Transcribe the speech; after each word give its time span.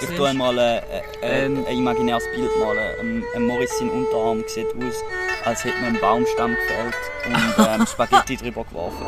Ich 0.00 0.06
siehst. 0.06 0.16
tue 0.16 0.28
einmal 0.28 0.56
äh, 0.58 0.78
äh, 0.78 0.82
Ähm. 1.22 1.64
ein 1.66 1.76
imaginäres 1.76 2.24
Bild 2.34 2.50
malen. 2.58 2.94
Ein, 3.00 3.24
ein 3.34 3.46
Morris 3.46 3.70
sein 3.78 3.90
Unterarm 3.90 4.42
sieht 4.46 4.66
aus, 4.68 5.04
als 5.44 5.64
hätte 5.64 5.76
man 5.76 5.90
einen 5.90 6.00
Baumstamm 6.00 6.54
gefällt 6.54 6.94
und 7.26 7.66
ähm, 7.80 7.86
Spaghetti 7.86 8.36
drüber 8.36 8.64
geworfen. 8.64 9.06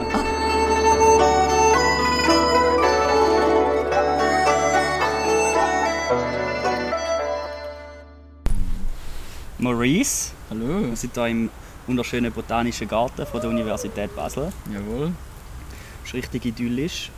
Maurice, 9.59 10.32
Hallo. 10.50 10.88
wir 10.88 10.96
sind 10.96 11.14
hier 11.14 11.27
im 11.29 11.50
wunderschönen 11.86 12.32
Botanischen 12.32 12.88
Garten 12.88 13.24
von 13.27 13.40
der 13.40 13.50
Universität 13.50 14.14
Basel. 14.14 14.52
Jawohl. 14.72 15.12
Ist 16.04 16.14
richtig 16.14 16.44
idyllisch. 16.46 17.11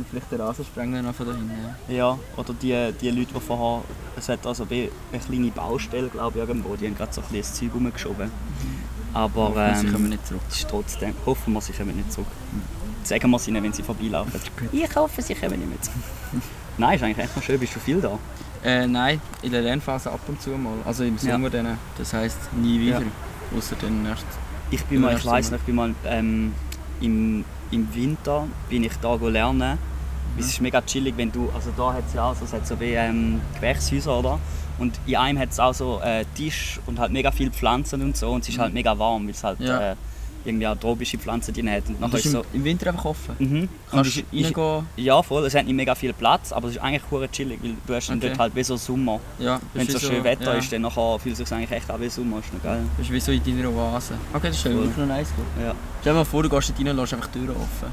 Will 0.00 0.06
vielleicht 0.10 0.32
den 0.32 0.40
Rasensprenger 0.40 1.02
noch 1.02 1.14
von 1.14 1.26
da 1.26 1.32
hinten. 1.34 1.52
ja. 1.88 1.94
Ja, 1.94 2.18
oder 2.36 2.54
die, 2.54 2.92
die 3.00 3.10
Leute, 3.10 3.34
die 3.34 3.40
vorher... 3.40 3.82
Es 4.16 4.28
hat 4.28 4.46
also 4.46 4.66
eine 4.70 4.88
kleine 5.26 5.50
Baustelle, 5.50 6.08
glaube 6.08 6.38
ich, 6.38 6.48
irgendwo. 6.48 6.74
Die 6.76 6.86
haben 6.86 6.96
gerade 6.96 7.12
so 7.12 7.20
ein 7.20 7.26
bisschen 7.28 7.40
das 7.42 7.54
Zeug 7.54 7.70
rumgeschoben. 7.74 8.30
Aber 9.12 9.48
Hoffen, 9.48 9.76
sie 9.76 9.86
ähm, 9.86 9.92
kommen 9.92 10.08
nicht 10.08 10.26
zurück. 10.26 10.40
ist 10.48 10.68
trotzdem... 10.68 11.14
Hoffen 11.26 11.52
wir, 11.52 11.60
sie 11.60 11.72
kommen 11.72 11.96
nicht 11.96 12.12
zurück. 12.12 12.28
Sagen 13.02 13.30
wir 13.30 13.36
es 13.36 13.48
ihnen, 13.48 13.62
wenn 13.62 13.72
sie 13.72 13.82
vorbeilaufen. 13.82 14.40
Ich 14.72 14.94
hoffe, 14.94 15.22
sie 15.22 15.34
kommen 15.34 15.58
nicht 15.58 15.68
mehr 15.68 15.80
zurück. 15.82 16.42
Nein, 16.78 16.96
ist 16.96 17.02
eigentlich 17.02 17.18
echt 17.24 17.36
noch 17.36 17.42
schön. 17.42 17.58
Bist 17.58 17.74
du 17.76 17.80
viel 17.80 18.00
da? 18.00 18.18
Äh, 18.62 18.86
nein, 18.86 19.20
in 19.42 19.52
der 19.52 19.62
Lernphase 19.62 20.10
ab 20.10 20.20
und 20.28 20.40
zu 20.40 20.50
mal. 20.50 20.74
Also 20.84 21.04
im 21.04 21.16
Ja. 21.16 21.32
Sommer 21.32 21.50
dann. 21.50 21.78
Das 21.96 22.12
heisst 22.12 22.38
nie 22.54 22.78
wieder. 22.80 23.00
Ja. 23.00 23.06
Außer 23.56 23.76
dann 23.80 24.04
erst. 24.06 24.26
Ich 24.70 24.84
bin 24.84 25.00
mal, 25.00 25.16
ich 25.16 25.26
weiss 25.26 25.50
noch, 25.50 25.58
ich 25.58 25.64
bin 25.64 25.74
mal 25.74 25.94
ähm, 26.04 26.52
im, 27.00 27.44
im 27.70 27.94
Winter 27.94 28.46
bin 28.68 28.84
ich 28.84 28.92
da 29.00 29.14
lernen. 29.14 29.78
Es 30.40 30.46
ist 30.52 30.60
mega 30.60 30.80
chillig, 30.82 31.14
wenn 31.16 31.30
du, 31.30 31.48
also 31.54 31.70
da 31.76 31.92
hat 31.92 32.04
es 32.08 32.14
ja 32.14 32.24
auch 32.30 32.34
so, 32.36 32.44
es 32.44 32.52
hat 32.52 32.66
so 32.66 32.78
wie 32.80 32.92
ähm, 32.94 33.40
Gewächshäuser, 33.54 34.18
oder? 34.18 34.38
Und 34.78 34.98
in 35.06 35.16
einem 35.16 35.38
hat 35.38 35.50
es 35.50 35.60
auch 35.60 35.74
so 35.74 36.00
äh, 36.02 36.24
Tisch 36.34 36.80
und 36.86 36.98
halt 36.98 37.12
mega 37.12 37.30
viele 37.30 37.50
Pflanzen 37.50 38.00
und 38.02 38.16
so 38.16 38.30
und 38.30 38.42
es 38.42 38.48
ist 38.48 38.58
halt 38.58 38.72
mega 38.74 38.98
warm, 38.98 39.24
weil 39.24 39.32
es 39.34 39.44
halt 39.44 39.60
Ja. 39.60 39.92
äh, 39.92 39.96
irgendwie 40.42 40.66
auch 40.66 40.74
tropische 40.76 41.18
Pflanzen 41.18 41.52
drin 41.52 41.70
hat. 41.70 41.82
Und 41.86 42.02
Und 42.02 42.14
das 42.14 42.20
ist 42.20 42.26
ist 42.26 42.32
so, 42.32 42.42
im, 42.54 42.64
Winter 42.64 42.86
einfach 42.88 43.04
offen. 43.04 43.34
mhm. 43.38 43.68
Kannst 43.90 44.16
du 44.16 44.20
Und 44.20 44.32
ist- 44.32 44.32
ist- 44.48 44.56
reingehen. 44.56 44.86
Ja, 44.96 45.22
voll, 45.22 45.44
es 45.44 45.54
hat 45.54 45.66
nicht 45.66 45.74
mega 45.74 45.94
viel 45.94 46.14
Platz, 46.14 46.50
aber 46.50 46.68
es 46.68 46.76
ist 46.76 46.80
eigentlich 46.80 47.02
hure 47.10 47.28
chillig, 47.30 47.58
weil 47.62 47.74
du 47.86 47.94
hast 47.94 48.08
dann 48.08 48.16
Okay. 48.16 48.28
dort 48.28 48.38
halt 48.38 48.56
wie 48.56 48.62
so 48.64 48.78
Sommer. 48.78 49.20
Ja, 49.38 49.60
Wenn 49.74 49.86
bist 49.86 50.00
so 50.00 50.08
schön 50.08 50.24
Wetter 50.24 50.52
ja. 50.54 50.58
ist, 50.58 50.72
dann 50.72 50.80
nachher 50.80 51.18
fühlt 51.18 51.38
es 51.38 51.46
sich 51.46 51.52
eigentlich 51.54 51.70
echt 51.72 51.90
auch 51.90 52.00
wie 52.00 52.08
Sommer, 52.08 52.38
ist 52.38 52.54
noch 52.54 52.62
geil. 52.62 52.80
Bist 52.96 53.12
wie 53.12 53.20
so 53.20 53.32
in 53.32 53.44
deiner 53.44 53.68
Oase. 53.70 54.14
Okay, 54.32 54.46
das 54.46 54.56
ist 54.56 54.62
Voll. 54.62 54.76
wirklich 54.76 54.96
noch 54.96 55.06
nice. 55.08 55.28
Ja. 55.62 55.74
Stell 56.00 56.12
dir 56.14 56.18
mal 56.20 56.24
vor, 56.24 56.42
du 56.42 56.48
gehst 56.48 56.70
dort 56.70 56.78
rein 56.80 56.88
und 56.88 56.96
lässt 56.96 57.12
einfach 57.12 57.28
die 57.28 57.38
Türen 57.38 57.50
offen. 57.56 57.92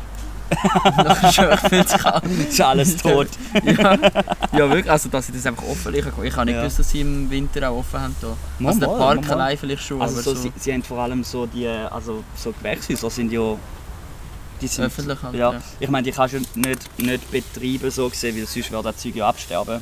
An. 0.50 2.22
ist 2.50 2.62
alles 2.62 2.98
tot. 2.98 3.28
ja. 3.64 3.94
ja, 3.94 4.70
wirklich. 4.70 4.90
Also, 4.90 5.10
dass 5.10 5.28
sie 5.28 5.34
das 5.34 5.46
einfach 5.46 5.64
offen 5.64 5.92
liegen. 5.94 6.12
Ich 6.24 6.36
habe 6.36 6.46
nicht 6.46 6.56
Ja. 6.56 6.62
gewusst, 6.62 6.80
dass 6.80 6.90
sie 6.90 7.02
im 7.02 7.30
Winter 7.30 7.70
auch 7.70 7.78
offen 7.80 8.00
haben. 8.02 8.16
Da. 8.22 8.28
Mal, 8.60 8.70
Also, 8.70 8.80
der 8.80 8.88
Park 8.88 9.30
allein 9.30 9.58
vielleicht 9.58 9.84
schon, 9.84 10.02
Also 10.02 10.22
so, 10.22 10.34
so, 10.34 10.42
Sie, 10.42 10.54
sie 10.58 10.74
haben 10.74 10.84
vor 10.84 11.00
allem 11.00 11.24
so 11.24 11.46
die, 11.46 11.68
also 11.68 12.24
so 12.36 12.52
Gewächshäuser 12.52 13.10
sind 13.10 13.32
ja, 13.32 13.56
die 14.62 14.68
sind, 14.68 14.86
öffentlich 14.86 15.22
halt. 15.22 15.36
ja, 15.36 15.54
ja. 15.54 15.62
ich 15.80 15.90
meine, 15.90 16.04
die 16.04 16.12
kannst 16.12 16.34
du 16.36 16.40
nicht, 16.60 17.00
nicht 17.00 17.32
betreiben 17.32 17.92
so 17.92 18.10
gesehen, 18.10 18.36
weil 18.36 18.48
sonst 18.48 18.72
würde 18.72 18.84
das 18.92 18.98
Zeug 18.98 19.16
ja 19.16 19.28
absterben. 19.30 19.82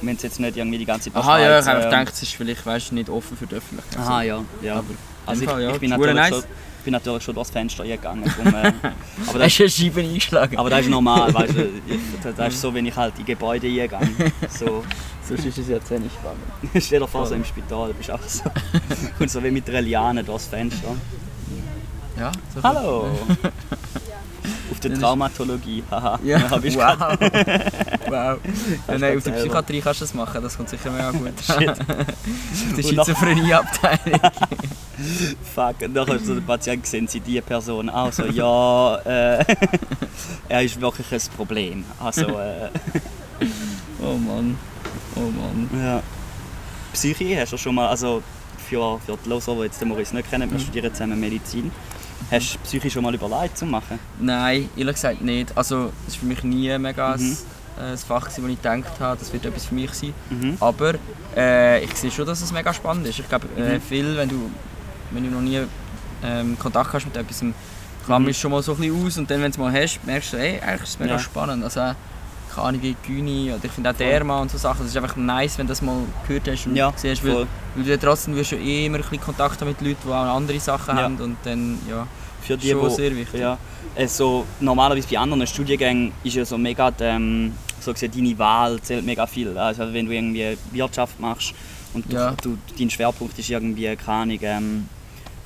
Wenn 0.00 0.14
es 0.14 0.22
jetzt 0.22 0.38
nicht 0.38 0.56
irgendwie 0.56 0.78
die 0.78 0.84
ganze 0.86 1.12
Zeit 1.12 1.20
Aha, 1.22 1.38
ja, 1.40 1.58
ich 1.58 1.66
habe 1.66 1.80
ähm, 1.82 1.90
gedacht, 1.90 2.12
es 2.12 2.22
ist 2.22 2.34
vielleicht 2.34 2.64
weißt, 2.64 2.92
nicht 2.92 3.08
offen 3.08 3.36
für 3.36 3.46
die 3.46 3.56
Öffentlichkeit. 3.56 3.98
Aha, 3.98 4.22
ja, 4.22 4.44
ja. 4.62 4.74
Aber 4.74 4.84
also 5.26 5.42
ich, 5.42 5.50
Fall, 5.50 5.60
ja, 5.62 5.70
ich, 5.72 5.80
bin 5.80 5.90
das 5.90 5.98
natürlich 5.98 6.16
nice. 6.16 6.28
schon, 6.30 6.44
ich 6.78 6.84
bin 6.84 6.92
natürlich 6.92 7.22
schon 7.22 7.34
durchs 7.34 7.50
Fenster 7.50 7.84
gegangen. 7.84 8.24
Drum, 8.24 8.54
äh, 8.54 8.72
aber, 9.28 9.38
das, 9.38 9.48
Hast 9.48 9.58
du 9.58 9.62
eine 9.64 9.70
Scheibe 9.70 10.00
eingeschlagen? 10.00 10.56
aber 10.56 10.70
das 10.70 10.80
ist 10.80 10.90
normal, 10.90 11.32
weißt 11.34 11.54
du, 11.54 11.68
das, 12.22 12.34
das 12.34 12.54
ist 12.54 12.60
so, 12.60 12.72
wenn 12.72 12.86
ich 12.86 12.96
halt 12.96 13.18
in 13.18 13.24
Gebäude 13.24 13.66
eingehe. 13.66 14.32
So, 14.48 14.84
Sonst 15.28 15.44
ist 15.44 15.58
es 15.58 15.68
ja 15.68 15.82
zu 15.84 15.94
wenig 15.94 16.10
spannend. 16.12 16.42
stell 16.82 17.00
dir 17.00 17.06
vor, 17.08 17.26
so 17.26 17.34
im 17.34 17.44
Spital, 17.44 17.88
du 17.88 17.94
bist 17.94 18.10
auch 18.10 18.22
so. 18.22 18.44
Und 19.18 19.30
so 19.30 19.44
wie 19.44 19.50
mit 19.50 19.68
einer 19.68 19.82
Liane 19.82 20.24
durchs 20.24 20.46
Fenster. 20.46 20.96
Ja, 22.18 22.32
so 22.54 22.62
Hallo! 22.62 23.06
Auf 24.70 24.80
der 24.80 24.94
Traumatologie, 24.94 25.82
haha. 25.90 26.18
Ja, 26.22 26.50
hab 26.50 26.64
ich 26.64 26.76
wow. 26.76 26.96
wow. 28.08 28.38
Ja, 28.88 28.98
nein, 28.98 29.16
auf 29.16 29.24
der. 29.24 29.32
Psychiatrie 29.32 29.80
kannst 29.80 30.00
du 30.00 30.04
das 30.04 30.14
machen, 30.14 30.42
das 30.42 30.56
kommt 30.56 30.68
sicher 30.68 30.90
mega 30.90 31.10
gut. 31.10 31.32
Shit. 31.40 31.70
auf 31.70 32.76
der 32.76 32.82
Schizophrenieabteilung. 32.82 34.20
Fuck, 35.54 35.82
und 35.82 35.94
dann 35.94 36.08
hast 36.08 36.26
du 36.26 36.34
den 36.34 36.44
Patienten 36.44 36.82
gesehen, 36.82 37.08
sie 37.08 37.20
die 37.20 37.40
Person 37.40 37.88
auch 37.88 38.12
so, 38.12 38.24
ja, 38.24 38.96
äh, 39.04 39.44
er 40.48 40.62
ist 40.62 40.80
wirklich 40.80 41.12
ein 41.12 41.20
Problem. 41.36 41.84
Also, 42.00 42.22
äh, 42.22 42.68
oh 44.02 44.16
Mann. 44.16 44.58
Oh 45.14 45.20
Mann. 45.20 45.70
ja. 45.82 46.02
Psyche 46.92 47.40
hast 47.40 47.52
du 47.52 47.56
schon 47.56 47.74
mal, 47.74 47.88
also 47.88 48.22
für, 48.68 48.98
für 49.04 49.16
die 49.24 49.28
Loser, 49.28 49.54
die 49.54 49.62
jetzt 49.62 49.80
den 49.80 49.88
Maurice 49.88 50.14
nicht 50.14 50.28
kennen, 50.30 50.50
wir 50.50 50.58
studieren 50.58 50.92
zusammen 50.92 51.18
Medizin. 51.18 51.70
Hast 52.30 52.54
du 52.54 52.58
Psyche 52.60 52.90
schon 52.90 53.02
mal 53.02 53.14
überlegt 53.14 53.56
zu 53.56 53.64
machen? 53.66 53.98
Nein, 54.20 54.68
ehrlich 54.76 54.94
gesagt 54.96 55.20
nicht. 55.22 55.56
Also, 55.56 55.92
es 56.06 56.14
war 56.14 56.20
für 56.20 56.26
mich 56.26 56.42
nie 56.44 56.76
mega 56.78 57.16
Mhm. 57.16 57.36
ein, 57.78 57.84
ein 57.92 57.98
Fach, 57.98 58.24
gewesen, 58.24 58.44
wo 58.44 58.48
ich 58.48 58.60
gedacht 58.60 59.00
habe, 59.00 59.18
das 59.18 59.32
wird 59.32 59.46
etwas 59.46 59.66
für 59.66 59.74
mich 59.74 59.92
sein. 59.94 60.12
Mhm. 60.30 60.56
Aber 60.60 60.94
äh, 61.36 61.84
ich 61.84 61.94
sehe 61.94 62.10
schon, 62.10 62.26
dass 62.26 62.42
es 62.42 62.52
mega 62.52 62.72
spannend 62.74 63.06
ist. 63.06 63.18
Ich 63.18 63.28
glaube, 63.28 63.46
äh, 63.56 63.76
Mhm. 63.76 63.80
viel, 63.80 64.16
wenn 64.16 64.28
du, 64.28 64.50
wenn 65.12 65.24
du 65.24 65.30
noch 65.30 65.40
nie 65.40 65.60
ähm, 66.24 66.58
Kontakt 66.58 66.92
hast 66.92 67.04
mit 67.06 67.16
etwas, 67.16 67.42
klammerst 68.04 68.38
du 68.38 68.40
schon 68.42 68.50
mal 68.50 68.62
so 68.62 68.72
ein 68.72 68.78
bisschen 68.80 69.06
aus 69.06 69.18
und 69.18 69.30
dann, 69.30 69.38
wenn 69.40 69.52
du 69.52 69.56
es 69.56 69.58
mal 69.58 69.72
hast, 69.72 70.04
merkst 70.04 70.32
du, 70.32 70.36
ey, 70.38 70.60
eigentlich 70.60 70.82
ist 70.82 70.88
es 70.90 70.98
mega 70.98 71.12
Ja. 71.12 71.18
spannend. 71.18 71.62
Also, 71.64 71.80
äh, 71.80 71.94
keine 72.58 72.68
Ahnung, 72.78 72.96
Gyni 73.06 73.52
oder 73.52 73.64
ich 73.64 73.70
finde 73.72 73.90
auch 73.90 73.94
Derma 73.94 74.40
und 74.42 74.50
so 74.50 74.58
Sachen, 74.58 74.84
es 74.84 74.90
ist 74.90 74.96
einfach 74.96 75.16
nice, 75.16 75.58
wenn 75.58 75.66
du 75.66 75.70
das 75.72 75.82
mal 75.82 75.96
gehört 76.26 76.48
hast 76.48 76.66
und 76.66 76.76
Ja, 76.76 76.92
siehst, 76.96 77.24
weil, 77.24 77.46
weil 77.74 77.84
du 77.84 77.98
trotzdem 77.98 78.34
wirst 78.36 78.52
ja 78.52 78.58
eh 78.58 78.86
immer 78.86 78.96
ein 78.98 79.02
bisschen 79.02 79.20
Kontakt 79.20 79.60
haben 79.60 79.68
mit 79.68 79.80
Leuten, 79.80 79.96
die 80.04 80.08
auch 80.08 80.36
andere 80.36 80.60
Sachen 80.60 80.96
Ja. 80.96 81.04
haben 81.04 81.16
und 81.18 81.36
dann, 81.44 81.78
ja, 81.88 82.06
Für 82.40 82.56
die, 82.56 82.70
schon 82.70 82.80
wo, 82.80 82.88
sehr 82.88 83.14
wichtig. 83.16 83.40
Ja, 83.40 83.58
also, 83.96 84.46
normalerweise 84.60 85.08
bei 85.08 85.18
anderen 85.18 85.46
Studiengängen 85.46 86.12
ist 86.24 86.34
ja 86.36 86.44
so 86.44 86.58
mega, 86.58 86.92
ähm, 87.00 87.52
so 87.80 87.92
gesehen, 87.92 88.12
deine 88.14 88.38
Wahl 88.38 88.80
zählt 88.80 89.04
mega 89.04 89.26
viel. 89.26 89.56
Also 89.56 89.92
wenn 89.92 90.06
du 90.06 90.12
irgendwie 90.12 90.56
Wirtschaft 90.72 91.18
machst 91.20 91.54
und 91.94 92.10
du, 92.10 92.16
Ja. 92.16 92.34
du, 92.42 92.58
dein 92.78 92.90
Schwerpunkt 92.90 93.38
ist 93.38 93.48
irgendwie, 93.50 93.94
keine 93.96 94.18
Ahnung, 94.22 94.38
ähm, 94.42 94.88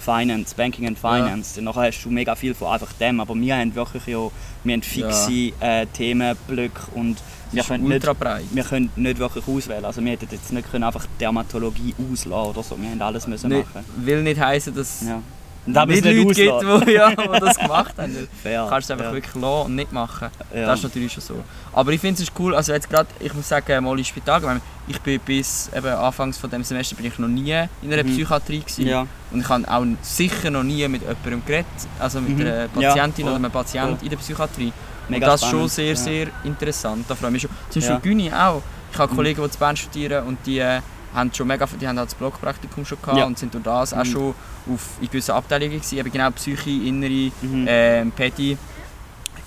Finance, 0.02 0.54
Banking 0.54 0.86
and 0.86 0.98
Finance, 0.98 1.54
dann 1.56 1.64
nachher 1.64 1.88
hast 1.88 2.02
du 2.02 2.10
mega 2.10 2.34
viel 2.34 2.54
von 2.54 2.68
einfach 2.72 2.92
dem. 2.94 3.20
Aber 3.20 3.34
wir 3.34 3.56
haben 3.56 3.74
wirklich 3.74 4.06
ja, 4.06 4.30
wir 4.64 4.72
haben 4.74 4.82
fixe 4.82 5.52
äh, 5.60 5.86
Themenblöcke 5.86 6.90
und 6.94 7.16
wir 7.52 7.62
können, 7.64 7.86
nicht, 7.86 8.06
wir 8.06 8.64
können 8.64 8.90
nicht 8.96 9.18
wirklich 9.18 9.46
auswählen. 9.46 9.84
Also 9.84 10.02
wir 10.02 10.12
hätten 10.12 10.28
jetzt 10.30 10.52
nicht 10.52 10.70
können 10.70 10.84
einfach 10.84 11.06
Dermatologie 11.20 11.94
auslassen 12.10 12.50
oder 12.50 12.62
so. 12.62 12.80
Wir 12.80 12.90
haben 12.90 13.02
alles 13.02 13.26
müssen 13.26 13.50
Nicht, 13.50 13.74
machen. 13.74 13.84
will 13.96 14.22
nicht 14.22 14.40
heißen, 14.40 14.74
dass 14.74 15.02
Ja. 15.02 15.20
Es 15.64 16.02
nicht 16.02 16.04
Leute 16.04 16.34
gibt, 16.34 16.88
die, 16.88 16.92
ja, 16.92 17.14
das 17.14 17.56
gemacht 17.56 17.94
haben. 17.96 18.12
Du 18.12 18.26
Fair, 18.42 18.66
kannst 18.68 18.86
es 18.86 18.90
einfach 18.90 19.06
ja. 19.06 19.12
wirklich 19.12 19.34
lassen 19.34 19.66
und 19.66 19.74
nicht 19.76 19.92
machen. 19.92 20.28
Ja. 20.54 20.66
Das 20.66 20.78
ist 20.80 20.82
natürlich 20.84 21.12
schon 21.12 21.22
so. 21.22 21.44
Aber 21.72 21.92
ich 21.92 22.00
finde 22.00 22.20
es 22.22 22.28
cool, 22.38 22.54
also 22.54 22.72
jetzt 22.72 22.90
gerade, 22.90 23.08
ich 23.20 23.32
muss 23.32 23.48
sagen, 23.48 23.84
mal 23.84 23.96
ins 23.96 24.08
Spital. 24.08 24.60
Ich 24.88 25.00
bin 25.00 25.20
bis 25.20 25.70
eben 25.74 25.86
anfangs 25.86 26.36
von 26.38 26.50
dem 26.50 26.64
Semester 26.64 26.96
bin 26.96 27.06
ich 27.06 27.16
noch 27.18 27.28
nie 27.28 27.52
in 27.82 27.92
einer 27.92 28.02
Mhm. 28.02 28.08
Psychiatrie 28.08 28.58
gewesen. 28.60 28.86
Ja. 28.88 29.06
Und 29.30 29.40
ich 29.40 29.48
habe 29.48 29.68
auch 29.70 29.84
sicher 30.02 30.50
noch 30.50 30.64
nie 30.64 30.86
mit 30.88 31.02
jemandem 31.02 31.42
geredet, 31.46 31.66
also 32.00 32.20
mit 32.20 32.30
Mhm. 32.38 32.40
einer 32.40 32.68
Ja, 32.80 32.88
Patientin 32.90 33.26
oder 33.26 33.36
einem 33.36 33.50
Patient 33.52 33.88
voll. 33.90 33.98
in 34.02 34.08
der 34.10 34.16
Psychiatrie. 34.16 34.72
Mega 35.08 35.26
und 35.26 35.32
das 35.32 35.42
ist 35.42 35.48
schon 35.50 35.68
sehr, 35.68 35.86
ja. 35.90 35.96
sehr 35.96 36.26
interessant. 36.44 37.04
Da 37.08 37.14
freue 37.14 37.28
ich 37.28 37.32
mich 37.34 37.42
schon. 37.42 37.50
Zum 37.70 37.80
Beispiel 37.82 37.94
Ja. 37.94 38.00
Gyni 38.00 38.32
auch. 38.32 38.62
Ich 38.92 38.98
habe 38.98 39.12
Mhm. 39.12 39.16
Kollegen, 39.16 39.42
die 39.44 39.50
zu 39.50 39.58
Bern 39.58 39.76
studieren 39.76 40.26
und 40.26 40.38
die 40.44 40.58
äh, 40.58 40.80
haben 41.14 41.32
schon 41.34 41.46
mega, 41.46 41.66
die 41.80 41.86
haben 41.86 41.96
das 41.96 42.14
Blockpraktikum 42.14 42.84
schon 42.84 42.98
gehabt 43.00 43.18
Ja. 43.18 43.24
und 43.24 43.38
sind 43.38 43.52
durch 43.54 43.64
das 43.64 43.92
auch 43.92 43.98
Mhm. 43.98 44.04
schon 44.06 44.34
auf, 44.72 44.88
in 45.00 45.06
gewissen 45.08 45.32
Abteilungen 45.32 45.72
gewesen. 45.72 45.98
Eben 45.98 46.10
genau 46.12 46.30
Psyche, 46.30 46.70
Innere, 46.70 47.30
Mhm. 47.42 47.66
ähm, 47.69 48.12
Pedi, 48.12 48.56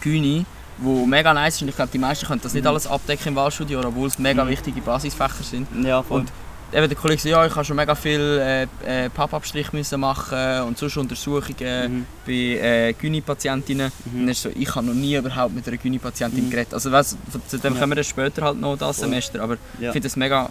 Gyni, 0.02 0.46
wo 0.78 1.06
mega 1.06 1.34
nice 1.34 1.56
ist 1.56 1.62
und 1.64 1.70
ich 1.70 1.76
glaube, 1.76 1.92
die 1.92 1.98
meisten 2.00 2.26
können 2.28 2.42
das 2.44 2.54
nicht 2.54 2.64
Mhm. 2.64 2.70
alles 2.70 2.88
abdecken 2.88 3.30
im 3.30 3.36
Wahlstudio, 3.36 3.80
obwohl 3.80 4.08
es 4.08 4.20
mega 4.20 4.44
Mhm. 4.44 4.50
wichtige 4.50 4.82
Basisfächer 4.82 5.44
sind. 5.44 5.68
Ja, 5.84 6.04
voll. 6.04 6.22
Und 6.22 6.32
eben 6.74 6.88
der 6.90 6.98
Kollege 6.98 7.22
sagt, 7.22 7.32
ja, 7.32 7.46
ich 7.46 7.56
habe 7.56 7.64
schon 7.64 7.78
mega 7.78 7.96
viel 7.96 8.68
äh, 8.86 9.06
äh, 9.06 9.10
Pappabstrich 9.10 9.72
müssen 9.72 10.00
machen 10.02 10.62
und 10.68 10.78
sonst 10.78 10.98
Untersuchungen 10.98 12.00
Mhm. 12.00 12.06
bei 12.26 12.34
äh, 12.34 12.94
Gyni-Patientinnen. 12.94 13.92
Mhm. 14.06 14.12
Und 14.14 14.20
dann 14.22 14.30
ist 14.30 14.42
so, 14.42 14.50
ich 14.54 14.76
habe 14.76 14.86
noch 14.86 14.94
nie 14.94 15.16
überhaupt 15.16 15.56
mit 15.56 15.66
einer 15.68 15.78
Gyni-Patientin 15.78 16.46
Mhm. 16.48 16.50
geredet. 16.52 16.74
Also 16.74 16.92
weißt, 16.92 17.18
zu 17.48 17.58
dem 17.58 17.74
Ja. 17.76 17.80
kommen 17.80 17.96
wir 17.96 18.04
später 18.04 18.44
halt 18.44 18.60
noch 18.60 18.78
das. 18.78 18.98
Semester, 18.98 19.42
aber 19.42 19.54
Ja. 19.80 19.88
ich 19.90 19.94
finde 19.94 20.08
das 20.08 20.16
mega... 20.18 20.50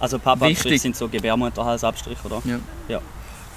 Also 0.00 0.18
Pappabstrich 0.18 0.80
sind 0.82 0.96
so 0.96 1.08
Gebärmutterhalsabstrich, 1.08 2.18
oder? 2.24 2.42
Ja. 2.44 2.58
Ja. 2.88 3.00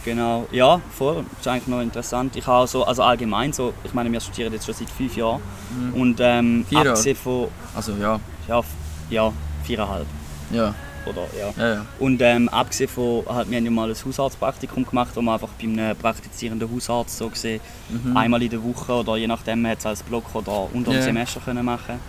Genau. 0.06 0.48
Ja, 0.52 0.80
voll. 0.98 1.26
Das 1.32 1.40
ist 1.42 1.48
eigentlich 1.48 1.68
noch 1.68 1.82
interessant. 1.82 2.36
Ich 2.38 2.48
habe 2.48 2.66
so, 2.68 2.86
also 2.86 3.04
allgemein 3.04 3.52
so, 3.52 3.74
ich 3.84 3.94
meine, 3.94 4.10
wir 4.12 4.22
studieren 4.22 4.54
jetzt 4.54 4.66
schon 4.66 4.76
seit 4.76 4.90
fünf 4.90 5.18
Jahren. 5.18 5.42
Mhm. 5.78 5.94
Und 6.02 6.18
ähm, 6.22 6.66
Vier 6.70 6.80
abgesehen 6.80 7.18
von, 7.18 7.48
Also 7.76 7.92
ja, 8.00 8.20
ja, 8.48 8.62
ja, 9.10 9.34
viereinhalb. 9.64 10.06
ja, 10.52 10.74
Oder, 11.06 11.24
ja. 11.38 11.54
ja, 11.62 11.74
ja. 11.76 11.86
Und 12.00 12.22
ähm, 12.22 12.48
abgesehen 12.48 12.90
von, 12.90 13.24
halt, 13.28 13.50
wir 13.50 13.58
haben 13.58 13.66
ja 13.66 13.72
mal 13.72 13.90
ein 13.90 13.96
Hausarztpraktikum 14.06 14.86
gemacht, 14.86 15.10
wo 15.16 15.22
man 15.22 15.34
einfach 15.34 15.50
bei 15.62 15.68
einem 15.68 15.96
praktizierenden 15.98 16.70
Hausarzt 16.74 17.18
so 17.18 17.28
gesehen, 17.30 17.60
Mhm. 17.90 18.16
einmal 18.16 18.42
in 18.44 18.50
der 18.50 18.64
Woche 18.64 18.94
oder 18.94 19.18
je 19.18 19.28
nachdem, 19.28 19.62
man 19.62 19.72
hat 19.72 19.80
es 19.80 19.86
als 19.86 20.04
Block 20.04 20.34
oder 20.36 20.68
unter 20.74 20.92
dem 20.92 20.98
Ja. 21.00 21.02
Semester 21.04 21.40
können 21.42 21.66
machen 21.66 22.00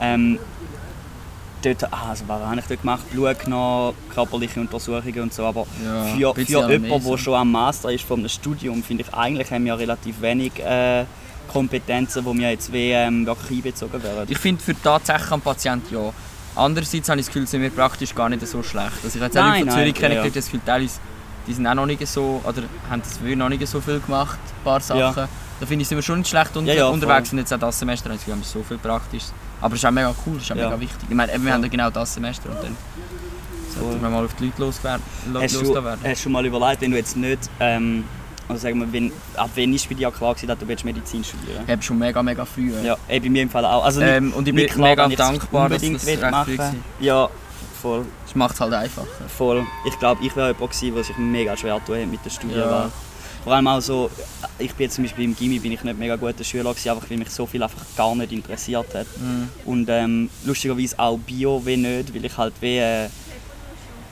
ähm, 0.00 0.38
dort, 1.66 1.92
ah, 1.92 2.10
also 2.10 2.24
was 2.26 2.40
habe 2.40 2.60
ich 2.60 2.66
dort 2.66 2.80
gemacht? 2.80 3.10
Blut 3.10 3.38
genommen, 3.40 3.94
körperliche 4.14 4.60
Untersuchungen 4.60 5.20
und 5.20 5.32
so, 5.34 5.44
aber 5.44 5.66
Ja, 6.18 6.32
für, 6.32 6.46
für 6.46 6.70
jemanden, 6.70 7.04
der 7.04 7.18
schon 7.18 7.34
am 7.34 7.52
Master 7.52 7.90
ist 7.92 8.04
vom 8.04 8.26
Studium, 8.28 8.82
finde 8.82 9.04
ich, 9.04 9.14
eigentlich 9.14 9.50
haben 9.50 9.64
wir 9.64 9.78
relativ 9.78 10.20
wenig 10.20 10.58
äh, 10.60 11.04
Kompetenzen, 11.48 12.24
die 12.24 12.34
mir 12.34 12.50
jetzt 12.50 12.72
wie, 12.72 12.90
ähm, 12.90 13.26
wirklich 13.26 13.58
einbezogen 13.58 14.02
werden. 14.02 14.26
Ich 14.28 14.38
finde 14.38 14.62
für 14.62 14.74
tatsächlich 14.80 15.30
am 15.30 15.40
Patienten 15.40 15.94
ja. 15.94 16.12
Andererseits 16.54 17.08
habe 17.10 17.20
ich 17.20 17.26
das 17.26 17.34
Gefühl, 17.34 17.46
sind 17.46 17.60
wir 17.60 17.70
praktisch 17.70 18.14
gar 18.14 18.30
nicht 18.30 18.46
so 18.46 18.62
schlecht. 18.62 18.92
Also 19.04 19.18
ich 19.18 19.22
habe 19.22 19.26
jetzt 19.26 19.36
auch 19.36 19.58
von 19.58 19.70
Zürich 19.70 19.94
ja, 19.94 20.00
kennengelernt, 20.00 20.36
das 20.36 20.46
Gefühl, 20.46 20.60
teilweise, 20.64 21.00
die 21.46 21.52
sind 21.52 21.66
auch 21.66 21.74
noch 21.74 21.86
nicht 21.86 22.06
so, 22.06 22.40
oder 22.44 22.62
haben 22.90 23.02
das 23.02 23.20
noch 23.20 23.48
nicht 23.50 23.66
so 23.66 23.80
viel 23.80 24.00
gemacht, 24.00 24.38
ein 24.38 24.64
paar 24.64 24.80
Sachen. 24.80 25.00
Ja. 25.00 25.28
Da 25.60 25.66
finde 25.66 25.82
ich, 25.82 25.88
sind 25.88 25.98
wir 25.98 26.02
schon 26.02 26.18
nicht 26.18 26.28
schlecht 26.28 26.56
unter, 26.56 26.72
Ja, 26.72 26.78
ja, 26.78 26.88
unterwegs 26.88 27.28
voll. 27.28 27.38
und 27.38 27.42
jetzt 27.42 27.52
auch 27.52 27.58
das 27.58 27.78
Semester 27.78 28.10
haben 28.10 28.20
wir 28.26 28.36
so 28.42 28.62
viel 28.62 28.78
praktisch. 28.78 29.24
Aber 29.66 29.74
es 29.74 29.80
ist 29.80 29.84
auch 29.86 29.90
mega 29.90 30.14
cool, 30.24 30.36
es 30.36 30.44
ist 30.44 30.52
auch 30.52 30.56
Ja. 30.56 30.66
mega 30.68 30.80
wichtig. 30.80 31.08
Ich 31.08 31.14
meine, 31.16 31.32
wir 31.42 31.52
haben 31.52 31.62
ja 31.64 31.68
genau 31.68 31.90
das 31.90 32.14
Semester 32.14 32.48
und 32.50 32.58
dann 32.62 32.76
sollten 33.74 34.00
wir 34.00 34.08
mal 34.08 34.24
auf 34.24 34.32
die 34.34 34.44
Leute 34.46 34.62
loswerden. 34.62 35.02
Hast 35.34 35.54
du, 35.56 35.58
losgehen 35.60 35.84
werden. 35.84 36.00
hast 36.04 36.18
du 36.20 36.22
schon 36.22 36.32
mal 36.32 36.46
überlegt, 36.46 36.80
wenn 36.82 36.92
du 36.92 36.96
jetzt 36.96 37.16
nicht, 37.16 37.40
ähm, 37.58 38.04
also 38.48 38.62
sagen 38.62 38.78
wir, 38.78 38.92
wenn, 38.92 39.10
ab 39.34 39.50
wann 39.56 39.74
ist 39.74 39.88
bei 39.88 39.96
dir 39.96 40.08
klar 40.12 40.34
gewesen, 40.34 40.46
dass 40.46 40.58
du 40.60 40.68
willst 40.68 40.84
Medizin 40.84 41.24
studieren 41.24 41.64
Ich 41.66 41.72
habe 41.72 41.82
schon 41.82 41.98
mega, 41.98 42.22
mega 42.22 42.44
früh. 42.44 42.70
Ja, 42.84 42.96
ey, 43.08 43.18
bei 43.18 43.28
mir 43.28 43.42
im 43.42 43.50
Fall 43.50 43.64
auch. 43.64 43.84
Also 43.84 43.98
nicht, 44.00 44.08
Ähm, 44.08 44.32
und 44.34 44.46
ich 44.46 44.54
bin 44.54 44.68
klar, 44.68 44.88
mega 44.90 45.08
dankbar, 45.08 45.68
dass 45.68 45.82
das 45.82 46.06
recht 46.06 46.18
früh 46.20 46.22
war. 46.22 46.30
machen. 46.30 46.84
Ja, 47.00 47.28
voll. 47.82 48.04
Das 48.24 48.36
macht 48.36 48.54
es 48.54 48.60
halt 48.60 48.72
einfacher. 48.72 49.08
Voll. 49.36 49.66
Ich 49.84 49.98
glaube, 49.98 50.24
ich 50.24 50.36
wäre 50.36 50.52
jemand 50.52 50.70
gewesen, 50.72 50.94
der 50.94 51.02
sich 51.02 51.18
mega 51.18 51.56
schwer 51.56 51.84
tun 51.84 51.96
hat 52.00 52.06
mit 52.08 52.24
der 52.24 52.30
Studienwahl. 52.30 52.70
Ja. 52.84 52.90
Vor 53.46 53.54
allem 53.54 53.68
auch 53.68 53.80
so, 53.80 54.10
ich 54.58 54.74
bin 54.74 54.86
jetzt 54.86 54.96
zum 54.96 55.04
Beispiel 55.04 55.24
im 55.24 55.36
Gimmi 55.36 55.60
bin 55.60 55.70
ich 55.70 55.84
nicht 55.84 55.96
mega 55.96 56.16
guter 56.16 56.42
Schüler 56.42 56.70
gewesen, 56.70 56.88
einfach 56.88 57.08
weil 57.08 57.16
mich 57.16 57.30
so 57.30 57.46
viel 57.46 57.62
einfach 57.62 57.80
gar 57.96 58.12
nicht 58.16 58.32
interessiert 58.32 58.92
hat. 58.92 59.06
Mhm. 59.20 59.48
Und 59.64 59.88
ähm, 59.88 60.28
lustigerweise 60.44 60.98
auch 60.98 61.16
Bio 61.16 61.64
wie 61.64 61.76
nicht, 61.76 62.12
weil 62.12 62.24
ich 62.24 62.36
halt 62.36 62.54
wie, 62.60 62.78
äh, 62.78 63.08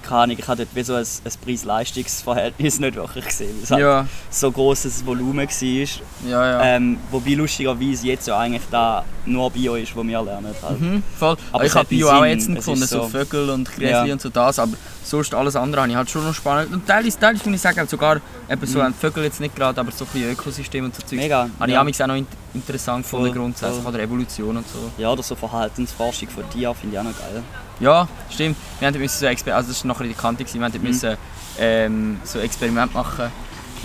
keine 0.05 0.21
Ahnung, 0.23 0.37
ich 0.39 0.47
hatte 0.47 0.65
dort 0.67 0.77
wie 0.77 0.83
so 0.83 0.95
ein, 0.95 1.03
ein 1.05 1.33
Preis-Leistungs-Verhältnis 1.45 2.79
nicht 2.81 2.95
wirklich 2.97 3.25
gesehen, 3.27 3.55
weil 3.57 3.63
es 3.65 3.71
halt 3.71 3.81
Ja, 3.81 4.07
so 4.31 4.51
grosses 4.53 5.05
Volumen 5.05 5.47
war. 5.49 6.31
ja, 6.31 6.47
ja. 6.47 6.63
Ähm, 6.77 6.99
wobei 7.11 7.31
lustigerweise 7.35 8.07
jetzt 8.07 8.27
ja 8.27 8.39
eigentlich 8.39 8.63
da 8.71 9.05
nur 9.27 9.51
Bio 9.51 9.75
ist, 9.77 9.95
wo 9.97 10.03
wir 10.03 10.23
lernen. 10.23 10.55
Halt. 10.63 10.81
Mhm, 10.81 11.03
voll. 11.19 11.37
Aber 11.53 11.65
ich 11.65 11.75
habe 11.75 11.87
Bio 11.89 12.09
einen 12.09 12.17
auch 12.19 12.23
Sinn. 12.25 12.39
ätzend 12.39 12.59
Es 12.59 12.65
gefunden, 12.65 12.87
so. 12.87 13.03
so- 13.03 13.09
Vögel 13.09 13.51
und 13.51 13.69
Gräsli 13.71 14.09
Ja. 14.09 14.13
und 14.13 14.21
so 14.21 14.29
das, 14.29 14.59
aber 14.59 14.73
sonst 15.03 15.35
alles 15.35 15.57
andere 15.57 15.83
habe 15.83 15.91
ich 15.91 15.97
halt 15.97 16.11
schon 16.11 16.25
noch 16.25 16.35
spannend. 16.35 16.73
Und 16.73 16.87
teilweise, 16.87 17.19
teilweise 17.19 17.49
muss 17.49 17.57
ich 17.57 17.63
sagen, 17.63 17.87
sogar 17.89 18.21
eben 18.51 18.67
so 18.67 18.79
Mhm. 18.79 18.87
ein 18.87 18.95
Vögel 18.95 19.25
jetzt 19.25 19.41
nicht 19.41 19.57
gerade, 19.57 19.81
aber 19.81 19.91
so 19.93 20.05
ein 20.05 20.11
bisschen 20.13 20.33
Ökosystem 20.33 20.85
und 20.85 20.95
so 20.95 21.03
Zeug. 21.03 21.19
Mega. 21.19 21.49
Habe 21.59 21.71
ich 21.71 21.75
ja. 21.75 21.81
auch 21.81 22.07
noch 22.07 22.17
interessant 22.55 23.05
Voll, 23.07 23.31
grundsätzlich, 23.33 23.83
voll. 23.83 23.95
oder 23.95 24.03
Evolution 24.03 24.57
und 24.57 24.67
so. 24.69 24.79
ja, 24.99 25.11
oder 25.11 25.23
so 25.23 25.35
Verhaltensforschung 25.35 26.29
von 26.29 26.45
dir 26.55 26.73
finde 26.75 26.95
ich 26.97 27.01
auch 27.01 27.05
noch 27.05 27.19
geil. 27.19 27.43
Ja, 27.81 28.07
stimmt. 28.31 28.57
Wir 28.79 28.89
haben 28.89 28.99
müssen 28.99 29.19
so 29.19 29.27
Exper 29.27 29.57
also 29.57 29.69
das 29.69 29.85
war 29.85 29.89
nachher 29.93 30.05
die 30.05 30.15
Kante, 30.15 30.45
wir 30.53 30.63
haben 30.65 30.73
Mhm. 30.79 30.83
müssen 30.83 31.17
ähm, 31.59 32.21
so 32.25 32.39
Experiment 32.39 32.95
machen. 32.95 33.31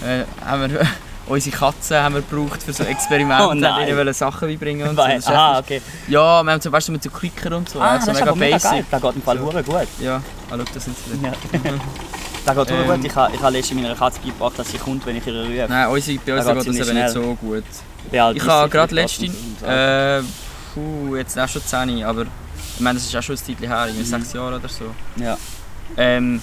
Äh, 0.05 0.23
haben 0.45 0.71
wir, 0.71 0.81
unsere 1.27 1.55
Katzen 1.55 1.97
haben 1.97 2.15
wir 2.15 2.21
gebraucht 2.21 2.61
für 2.63 2.71
so 2.73 2.83
Experimente, 2.83 3.43
Oh 3.49 3.53
nein. 3.53 3.85
denen 3.87 3.97
wollen 3.97 4.13
Sachen 4.13 4.47
beibringen 4.47 4.87
und 4.89 4.95
so. 4.95 5.01
Weil, 5.01 5.17
ist 5.17 5.27
ah, 5.29 5.59
okay. 5.59 5.81
Ja, 6.07 6.41
wir 6.43 6.51
haben 6.51 6.61
so, 6.61 6.71
weißt 6.71 6.87
du, 6.87 6.91
mit 6.93 7.03
so 7.03 7.09
Klicker 7.09 7.55
und 7.57 7.67
so, 7.69 7.79
Ah, 7.81 7.99
so 7.99 8.05
das 8.07 8.15
ist 8.15 8.19
mega 8.19 8.31
aber 8.31 8.39
mega 8.39 8.55
basic. 8.57 8.71
geil. 8.71 8.85
Das 8.91 9.01
geht 9.01 9.15
im 9.15 9.21
Fall 9.23 9.37
So. 9.37 9.43
gut. 9.45 9.87
Ja, 9.99 10.15
ah, 10.17 10.21
schau, 10.57 10.63
das 10.73 10.85
sind 10.85 10.95
sie. 10.97 11.25
Ja. 11.25 11.33
Das 12.55 12.67
geht 12.67 12.77
Ähm. 12.77 12.87
gut. 12.87 13.05
Ich 13.05 13.15
habe 13.15 13.35
ich 13.35 13.41
ha 13.41 13.49
letztens 13.49 13.81
meiner 13.81 13.95
Katze 13.95 14.19
beigebracht, 14.19 14.59
dass 14.59 14.71
sie 14.71 14.77
kommt, 14.77 15.05
wenn 15.05 15.15
ich 15.17 15.25
ihre 15.27 15.43
rufe. 15.45 15.65
Nein, 15.69 15.87
unsere, 15.89 16.17
bei 16.19 16.35
uns 16.35 16.45
Da 16.45 16.53
geht 16.53 16.67
das 16.67 16.87
eben 16.87 16.97
nicht 16.97 17.09
so 17.09 17.35
gut. 17.35 17.63
Ich 18.11 18.19
habe 18.47 18.69
gerade 18.69 18.95
letztens, 18.95 19.33
so. 19.59 19.65
äh, 19.65 20.21
puh, 20.73 21.15
jetzt 21.15 21.37
auch 21.37 21.47
schon 21.47 21.63
10, 21.63 22.03
aber 22.03 22.23
ich 22.23 22.79
meine, 22.79 22.97
das 22.97 23.07
ist 23.07 23.15
auch 23.15 23.21
schon 23.23 23.35
ein 23.35 23.37
Zeitchen 23.39 23.67
her, 23.67 23.85
irgendwie 23.87 24.03
Mhm. 24.03 24.19
sechs 24.19 24.33
Jahre 24.33 24.55
oder 24.55 24.69
so. 24.69 24.85
Ja. 25.17 25.37
Ähm, 25.97 26.41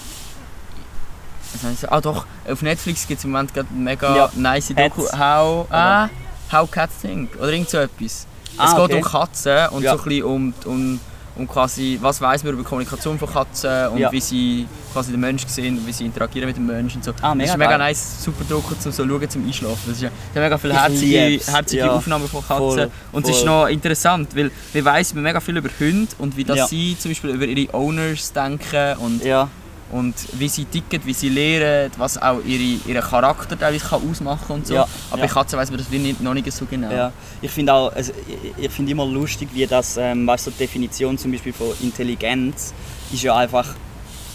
sagen? 1.63 1.77
Ah 1.89 2.01
doch, 2.01 2.27
auf 2.49 2.63
Netflix 2.63 3.07
gibt 3.07 3.19
es 3.19 3.25
im 3.25 3.31
Moment 3.33 3.55
gerade 3.55 3.69
mega 3.73 4.17
Ja. 4.17 4.31
nice. 4.35 4.69
Doku, 4.75 5.03
How, 5.13 5.67
ah, 5.71 6.09
How 6.53 6.71
Cats 6.71 6.99
Think, 7.01 7.35
oder 7.37 7.49
irgend 7.53 7.71
so 7.71 7.79
etwas. 7.79 8.27
Ah, 8.59 8.67
es 8.67 8.71
geht 8.73 8.81
okay. 8.85 8.95
um 8.97 9.03
Katzen 9.03 9.69
und 9.71 9.83
Ja. 9.83 9.93
so 9.93 9.99
ein 9.99 10.05
bisschen 10.05 10.25
um, 10.25 10.55
um, 10.65 11.01
um 11.37 11.47
quasi, 11.47 11.99
was 12.01 12.21
weiß 12.21 12.43
man 12.45 12.55
über 12.55 12.63
die 12.63 12.69
Kommunikation 12.69 13.19
von 13.19 13.29
Katzen 13.31 13.89
und 13.89 13.99
Ja. 13.99 14.11
wie 14.11 14.21
sie 14.21 14.67
quasi 14.93 15.11
den 15.13 15.21
Menschen 15.21 15.49
sehen 15.49 15.77
und 15.79 15.87
wie 15.87 15.93
sie 15.93 16.05
interagieren 16.07 16.47
mit 16.49 16.57
dem 16.57 16.67
Menschen 16.67 16.99
und 16.99 17.05
so. 17.05 17.13
Ah, 17.23 17.35
das 17.35 17.51
ist 17.51 17.57
mega 17.57 17.71
geil. 17.77 17.79
nice, 17.79 18.23
super 18.25 18.45
Doku 18.49 18.75
zum 18.77 18.93
so 18.93 19.07
schauen, 19.07 19.29
zum 19.31 19.47
Einschlafen. 19.47 19.81
Das 19.87 19.97
ist 19.97 20.03
ja, 20.03 20.11
mega 20.35 20.57
viele 20.59 20.75
Ich 20.75 20.81
herzige, 20.81 21.53
herzige 21.53 21.83
ja. 21.83 21.91
Aufnahmen 21.93 22.29
von 22.29 22.41
Katzen 22.41 22.59
Voll, 22.59 22.91
und 23.13 23.29
es 23.29 23.37
ist 23.37 23.45
noch 23.45 23.67
interessant, 23.67 24.35
weil 24.35 24.51
wir 24.73 24.85
weiss 24.85 25.13
mega 25.15 25.41
viel 25.41 25.57
über 25.59 25.69
Hunde 25.79 26.09
und 26.19 26.37
wie 26.37 26.45
das 26.45 26.57
Ja. 26.57 26.67
sie 26.67 26.97
zum 26.99 27.11
Beispiel 27.11 27.31
über 27.31 27.45
ihre 27.45 27.73
Owners 27.75 28.33
denken 28.33 28.97
und 28.99 29.25
Ja. 29.25 29.49
Und 29.93 30.15
wie 30.33 30.49
sie 30.49 30.65
ticken, 30.65 31.01
wie 31.05 31.13
sie 31.13 31.29
lehren, 31.29 31.91
was 31.97 32.21
auch 32.21 32.41
ihre, 32.45 32.81
ihren 32.89 33.03
Charakter 33.03 33.59
teilweise 33.59 33.85
kann 33.87 34.03
ausmachen 34.11 34.53
und 34.57 34.67
so. 34.67 34.75
Ja, 34.75 34.89
Aber 35.11 35.21
ja. 35.21 35.27
bei 35.27 35.33
Katzen 35.33 35.59
weiß 35.59 35.71
man 35.71 35.79
das 35.79 35.89
nicht, 35.91 36.21
noch 36.21 36.35
nicht 36.35 36.51
so 36.53 36.65
genau. 36.67 36.91
Ja, 36.91 37.13
ich 37.41 37.51
finde 37.51 37.73
auch, 37.73 37.93
also, 37.93 38.13
ich, 38.57 38.65
ich 38.65 38.71
finde 38.73 38.93
immer 38.93 39.07
lustig, 39.07 39.49
wie 39.53 39.67
das, 39.67 39.97
ähm, 39.97 40.27
weißt 40.27 40.49
du, 40.49 40.51
die 40.51 40.59
Definition 40.59 41.17
zum 41.17 41.31
Beispiel 41.33 41.53
von 41.53 41.69
Intelligenz 41.81 42.75
ist 43.13 43.23
ja 43.23 43.37
einfach 43.37 43.67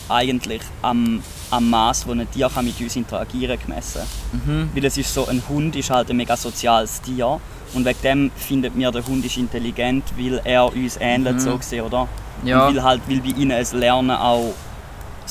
eigentlich 0.10 0.62
am, 0.82 1.22
am 1.52 1.70
Maß, 1.70 2.08
wo 2.08 2.12
ein 2.12 2.30
Tier 2.32 2.50
kann 2.54 2.66
mit 2.66 2.80
uns 2.82 2.96
interagieren 2.96 3.58
gemessen. 3.60 4.02
Mhm. 4.34 4.70
Weil 4.74 4.86
es 4.86 4.98
ist 4.98 5.14
so, 5.14 5.28
ein 5.28 5.42
Hund 5.48 5.76
ist 5.76 5.90
halt 5.90 6.10
ein 6.10 6.18
mega 6.18 6.36
soziales 6.36 7.02
Tier 7.02 7.40
und 7.74 7.86
wegen 7.86 8.02
dem 8.04 8.32
findet 8.36 8.76
mir 8.76 8.92
der 8.92 9.06
Hund 9.06 9.26
ist 9.26 9.38
intelligent, 9.38 10.04
weil 10.18 10.42
er 10.44 10.66
uns 10.74 10.98
ähnelt, 11.00 11.36
Mhm. 11.36 11.40
so 11.40 11.58
gesehen, 11.58 11.86
oder? 11.86 12.08
Ja. 12.44 12.68
Und 12.68 12.76
weil 12.76 12.84
halt, 12.84 13.02
weil 13.08 13.20
bei 13.22 13.30
ihnen 13.38 13.52
ein 13.52 13.66
Lernen 13.74 14.12
auch 14.12 14.54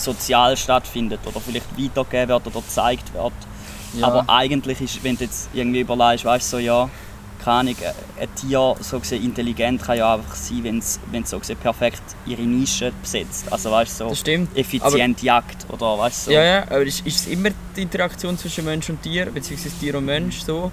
sozial 0.05 0.57
stattfindet 0.57 1.21
oder 1.27 1.41
vielleicht 1.41 1.67
weitergegeben 1.79 2.29
wird 2.29 2.47
oder 2.47 2.61
gezeigt 2.61 3.13
wird. 3.15 3.33
Ja. 3.95 4.07
Aber 4.07 4.25
eigentlich 4.29 4.81
ist, 4.81 5.03
wenn 5.03 5.17
du 5.17 5.25
jetzt 5.25 5.49
irgendwie 5.53 5.81
überlegst, 5.81 6.25
weißt 6.25 6.53
du, 6.53 6.57
so, 6.57 6.63
ja, 6.63 6.89
keine 7.45 7.71
Ahnung, 7.71 7.77
ein 8.21 8.29
Tier 8.37 8.75
so 8.81 9.01
gesehen 9.01 9.25
intelligent 9.25 9.83
kann 9.83 9.97
ja 9.97 10.15
einfach 10.15 10.35
sein, 10.35 10.63
wenn 10.63 10.79
es 10.79 11.31
so 11.31 11.39
gesehen 11.39 11.57
perfekt 11.57 12.03
ihre 12.27 12.43
Nische 12.43 12.93
besetzt. 13.03 13.47
Also 13.51 13.71
weißt 13.71 14.01
du, 14.01 14.15
so 14.15 14.31
effizient 14.55 15.23
jagt 15.23 15.67
oder 15.71 15.99
weißt 15.99 16.27
du, 16.27 16.31
so. 16.31 16.37
Ja, 16.37 16.45
ja, 16.45 16.63
aber 16.65 16.83
ist, 16.83 17.05
ist 17.07 17.21
es 17.21 17.27
immer 17.29 17.49
die 17.75 17.83
Interaktion 17.83 18.37
zwischen 18.37 18.65
Mensch 18.65 18.91
und 18.91 19.03
Tier, 19.03 19.27
beziehungsweise 19.27 19.75
Tier 19.81 19.95
und 19.97 20.05
Mensch 20.05 20.41
so? 20.41 20.71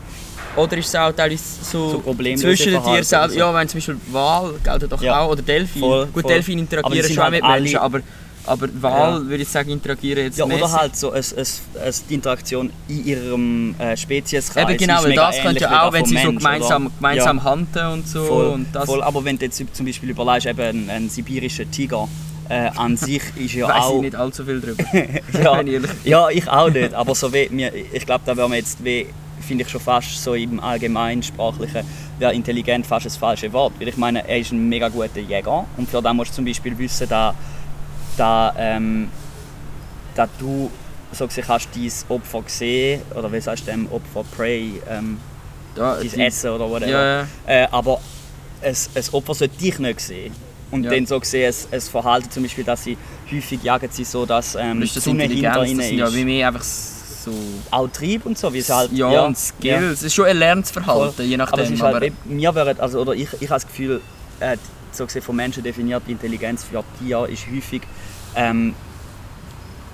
Oder 0.57 0.77
ist 0.77 0.87
es 0.87 0.95
auch 0.95 1.11
teilweise 1.11 1.43
so, 1.63 2.03
So 2.03 2.13
zwischen 2.13 2.71
den 2.73 2.83
Tieren 2.83 3.03
selbst? 3.03 3.33
so? 3.33 3.39
Ja, 3.39 3.53
wenn 3.53 3.69
zum 3.69 3.77
Beispiel 3.77 3.97
Wal 4.11 4.53
gelten 4.63 4.89
doch 4.89 5.01
Ja. 5.01 5.21
auch, 5.21 5.31
oder 5.31 5.41
Delfin. 5.41 5.81
Voll, 5.81 6.05
Gut, 6.07 6.23
voll. 6.23 6.33
Delfin 6.33 6.53
Aber 6.59 6.61
interagieren 6.61 7.13
schon 7.13 7.23
halt 7.23 7.31
mit 7.31 7.43
Menschen, 7.43 7.77
aber, 7.77 8.01
aber 8.47 8.67
Wal, 8.81 9.27
würde 9.27 9.43
ich 9.43 9.49
sagen, 9.49 9.69
interagieren 9.71 10.23
jetzt 10.23 10.37
Ja, 10.37 10.45
oder 10.45 10.55
mäßig. 10.55 10.71
halt 10.71 10.95
so 10.95 11.13
es, 11.13 11.31
es, 11.31 11.61
es, 11.83 12.05
die 12.05 12.15
Interaktion 12.15 12.71
in 12.87 13.05
ihrem 13.05 13.75
äh, 13.79 13.95
Spezieskreis. 13.95 14.69
Eben 14.69 14.77
genau, 14.77 15.03
weil 15.03 15.13
das 15.13 15.39
könnte 15.41 15.61
ja 15.61 15.87
auch, 15.87 15.93
wenn 15.93 16.05
sie 16.05 16.17
so 16.17 16.27
Mensch, 16.31 16.37
gemeinsam, 16.43 16.85
oder? 16.87 16.95
gemeinsam 16.97 17.37
Ja. 17.37 17.43
handeln 17.43 17.87
und 17.93 18.07
so. 18.07 18.23
Voll, 18.23 18.47
und 18.47 18.67
das, 18.73 18.85
voll, 18.85 19.03
aber 19.03 19.23
wenn 19.25 19.37
du 19.37 19.45
jetzt 19.45 19.61
zum 19.73 19.85
Beispiel 19.85 20.09
überlegst, 20.09 20.47
eben 20.47 20.61
ein, 20.61 20.89
ein 20.89 21.09
sibirischer 21.09 21.69
Tiger 21.69 22.07
äh, 22.49 22.69
an 22.75 22.97
sich 22.97 23.21
ist 23.35 23.53
ja 23.53 23.67
weiss 23.67 23.85
auch... 23.85 23.95
ich 23.97 24.01
nicht 24.01 24.15
allzu 24.15 24.45
viel 24.45 24.61
darüber. 24.61 24.83
ja, 25.43 25.61
ich 25.61 25.81
ja, 26.05 26.29
ich 26.29 26.47
auch 26.47 26.69
nicht, 26.69 26.93
aber 26.93 27.15
so 27.15 27.33
wie, 27.33 27.49
mir, 27.49 27.71
ich 27.73 28.05
glaube, 28.05 28.21
da 28.25 28.35
wäre 28.35 28.47
man 28.47 28.57
jetzt, 28.57 28.83
wie, 28.83 29.07
finde 29.41 29.63
ich 29.63 29.69
schon 29.69 29.81
fast 29.81 30.23
so 30.23 30.33
im 30.33 30.59
Allgemeinsprachlichen, 30.59 31.83
wäre 32.19 32.33
intelligent 32.33 32.85
fast 32.85 33.05
das 33.05 33.17
falsche 33.17 33.51
Wort, 33.53 33.73
weil 33.79 33.87
ich 33.87 33.97
meine, 33.97 34.27
er 34.27 34.39
ist 34.39 34.51
ein 34.51 34.67
mega 34.69 34.89
guter 34.89 35.19
Jäger 35.19 35.65
und 35.77 35.89
für 35.89 36.01
den 36.01 36.15
musst 36.15 36.31
du 36.31 36.35
zum 36.35 36.45
Beispiel 36.45 36.77
wissen, 36.77 37.07
dass, 37.07 37.35
dass, 38.17 38.53
ähm, 38.57 39.09
dass 40.15 40.29
du 40.39 40.69
so 41.11 41.27
gesehen 41.27 41.43
kannst 41.47 41.69
dein 41.73 41.91
Opfer 42.09 42.43
sehen, 42.47 43.01
oder 43.15 43.31
wie 43.31 43.39
sagst 43.39 43.65
du 43.67 43.71
dem, 43.71 43.87
Opfer, 43.91 44.23
Prey, 44.35 44.81
ähm, 44.89 45.17
Da, 45.75 45.95
dein 45.95 46.09
die- 46.09 46.21
Essen 46.21 46.49
oder 46.51 46.69
whatever. 46.69 46.89
Ja, 46.91 47.19
ja. 47.21 47.27
Äh, 47.45 47.67
aber 47.71 47.99
ein, 48.61 48.75
ein 48.95 49.03
Opfer 49.13 49.33
sollte 49.35 49.57
dich 49.57 49.79
nicht 49.79 49.99
sehen. 50.01 50.33
Und 50.69 50.83
Ja. 50.83 50.91
dann 50.91 51.05
so 51.05 51.17
gesehen, 51.19 51.53
ein, 51.71 51.75
ein 51.75 51.81
Verhalten 51.81 52.29
zum 52.29 52.43
Beispiel, 52.43 52.63
dass 52.65 52.83
sie 52.83 52.97
häufig 53.31 53.63
jagen 53.63 53.87
sie 53.89 54.03
so, 54.03 54.25
dass 54.25 54.55
ähm, 54.55 54.61
Aber 54.71 54.75
die 54.79 54.83
ist 54.85 54.95
das 54.97 55.03
Sonne 55.05 55.23
hinter 55.23 55.63
ihnen 55.63 55.77
Das 55.79 55.87
sind 55.87 55.97
ja 55.97 56.07
ist. 56.07 56.15
wie 56.15 56.25
mehr 56.25 56.47
einfach 56.49 56.63
so... 56.63 57.31
auch 57.71 57.87
Trieb 57.87 58.25
und 58.25 58.37
so, 58.37 58.51
wie 58.53 58.57
es 58.59 58.69
halt... 58.69 58.91
Ja, 58.91 59.21
und 59.25 59.37
Skills. 59.37 59.99
Es 59.99 60.03
ist 60.03 60.13
schon 60.15 60.25
ein 60.25 60.35
lerntes 60.37 60.71
Verhalten, 60.71 61.13
Voll. 61.15 61.25
je 61.25 61.35
Aber 61.35 61.43
es 61.45 61.51
nachdem. 61.51 61.73
ist 61.73 61.81
halt, 61.81 62.03
eben- 62.03 62.17
wir 62.25 62.53
wären, 62.55 62.79
also, 62.81 62.99
oder 62.99 63.13
ich, 63.13 63.29
ich 63.39 63.49
habe 63.49 63.61
das 63.61 63.67
Gefühl, 63.67 64.01
äh, 64.41 64.57
so 64.97 65.05
gesehen 65.05 65.21
von 65.21 65.35
Menschen 65.35 65.63
definierte 65.63 66.11
Intelligenz 66.11 66.63
für 66.63 66.83
Tiere 66.99 67.29
ist 67.29 67.45
häufig, 67.47 67.81
ähm, 68.35 68.73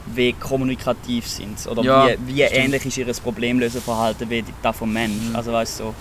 wie 0.08 0.34
kommunikativ 0.34 1.28
sind 1.28 1.60
sie. 1.60 1.70
oder 1.70 1.84
Ja, 1.84 2.08
wie, 2.26 2.36
wie 2.36 2.42
ähnlich 2.42 2.86
ist 2.86 2.98
ihr 2.98 3.06
Problemlöseverhalten 3.14 4.30
wie 4.30 4.44
das 4.62 4.76
vom 4.76 4.92
Mensch. 4.92 5.30
Mhm. 5.30 5.36
Also 5.36 5.54
weißt 5.54 5.80
du, 5.80 5.84
so. 5.84 5.96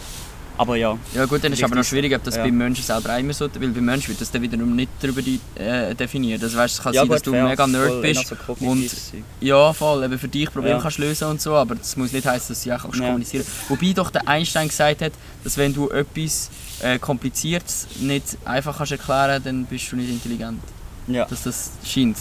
Aber 0.58 0.76
ja, 0.76 0.96
Ja 1.14 1.24
gut, 1.26 1.42
dann 1.42 1.52
ist 1.52 1.64
aber 1.64 1.74
noch 1.76 1.84
schwierig, 1.84 2.14
ob 2.14 2.22
das 2.24 2.36
Ja. 2.36 2.44
beim 2.44 2.56
Menschen 2.56 2.84
selber 2.84 3.14
auch 3.14 3.18
immer 3.18 3.32
so 3.32 3.48
weil 3.58 3.68
beim 3.70 3.84
Menschen 3.84 4.08
wird 4.10 4.20
das 4.20 4.30
dann 4.30 4.42
wiederum 4.42 4.76
nicht 4.76 4.90
darüber 5.00 5.20
äh, 5.56 5.94
definiert. 5.94 6.42
Also 6.42 6.58
weißt, 6.58 6.74
es 6.78 6.82
kann 6.82 6.92
ja 6.92 7.00
sein, 7.00 7.08
dass 7.08 7.22
du 7.22 7.32
mega 7.32 7.66
Nerd 7.66 7.88
voll, 7.88 8.02
bist 8.02 8.26
so 8.28 8.36
kognitives 8.36 9.10
Zeug. 9.10 9.22
ja 9.40 9.72
voll, 9.72 10.04
eben 10.04 10.18
für 10.18 10.28
dich 10.28 10.50
Probleme 10.52 10.76
Ja. 10.76 10.82
kannst 10.82 10.98
lösen 10.98 11.28
und 11.28 11.40
so, 11.40 11.54
aber 11.54 11.74
das 11.74 11.96
muss 11.96 12.12
nicht 12.12 12.26
heißen, 12.26 12.48
dass 12.54 12.62
sie 12.62 12.72
auch 12.72 12.82
kannst 12.82 12.98
Ja. 13.00 13.06
kommunizieren 13.06 13.46
Wobei 13.68 13.92
doch 13.92 14.10
der 14.10 14.28
Einstein 14.28 14.68
gesagt 14.68 15.00
hat, 15.02 15.12
dass 15.42 15.56
wenn 15.56 15.72
du 15.74 15.88
etwas 15.90 16.50
äh, 16.80 16.98
Kompliziertes 16.98 17.86
nicht 18.00 18.36
einfach 18.44 18.76
kannst 18.76 18.92
erklären 18.92 19.42
dann 19.42 19.64
bist 19.64 19.90
du 19.90 19.96
nicht 19.96 20.10
intelligent. 20.10 20.60
Ja, 21.08 21.24
Dass 21.24 21.42
das 21.44 21.70
scheint. 21.84 22.16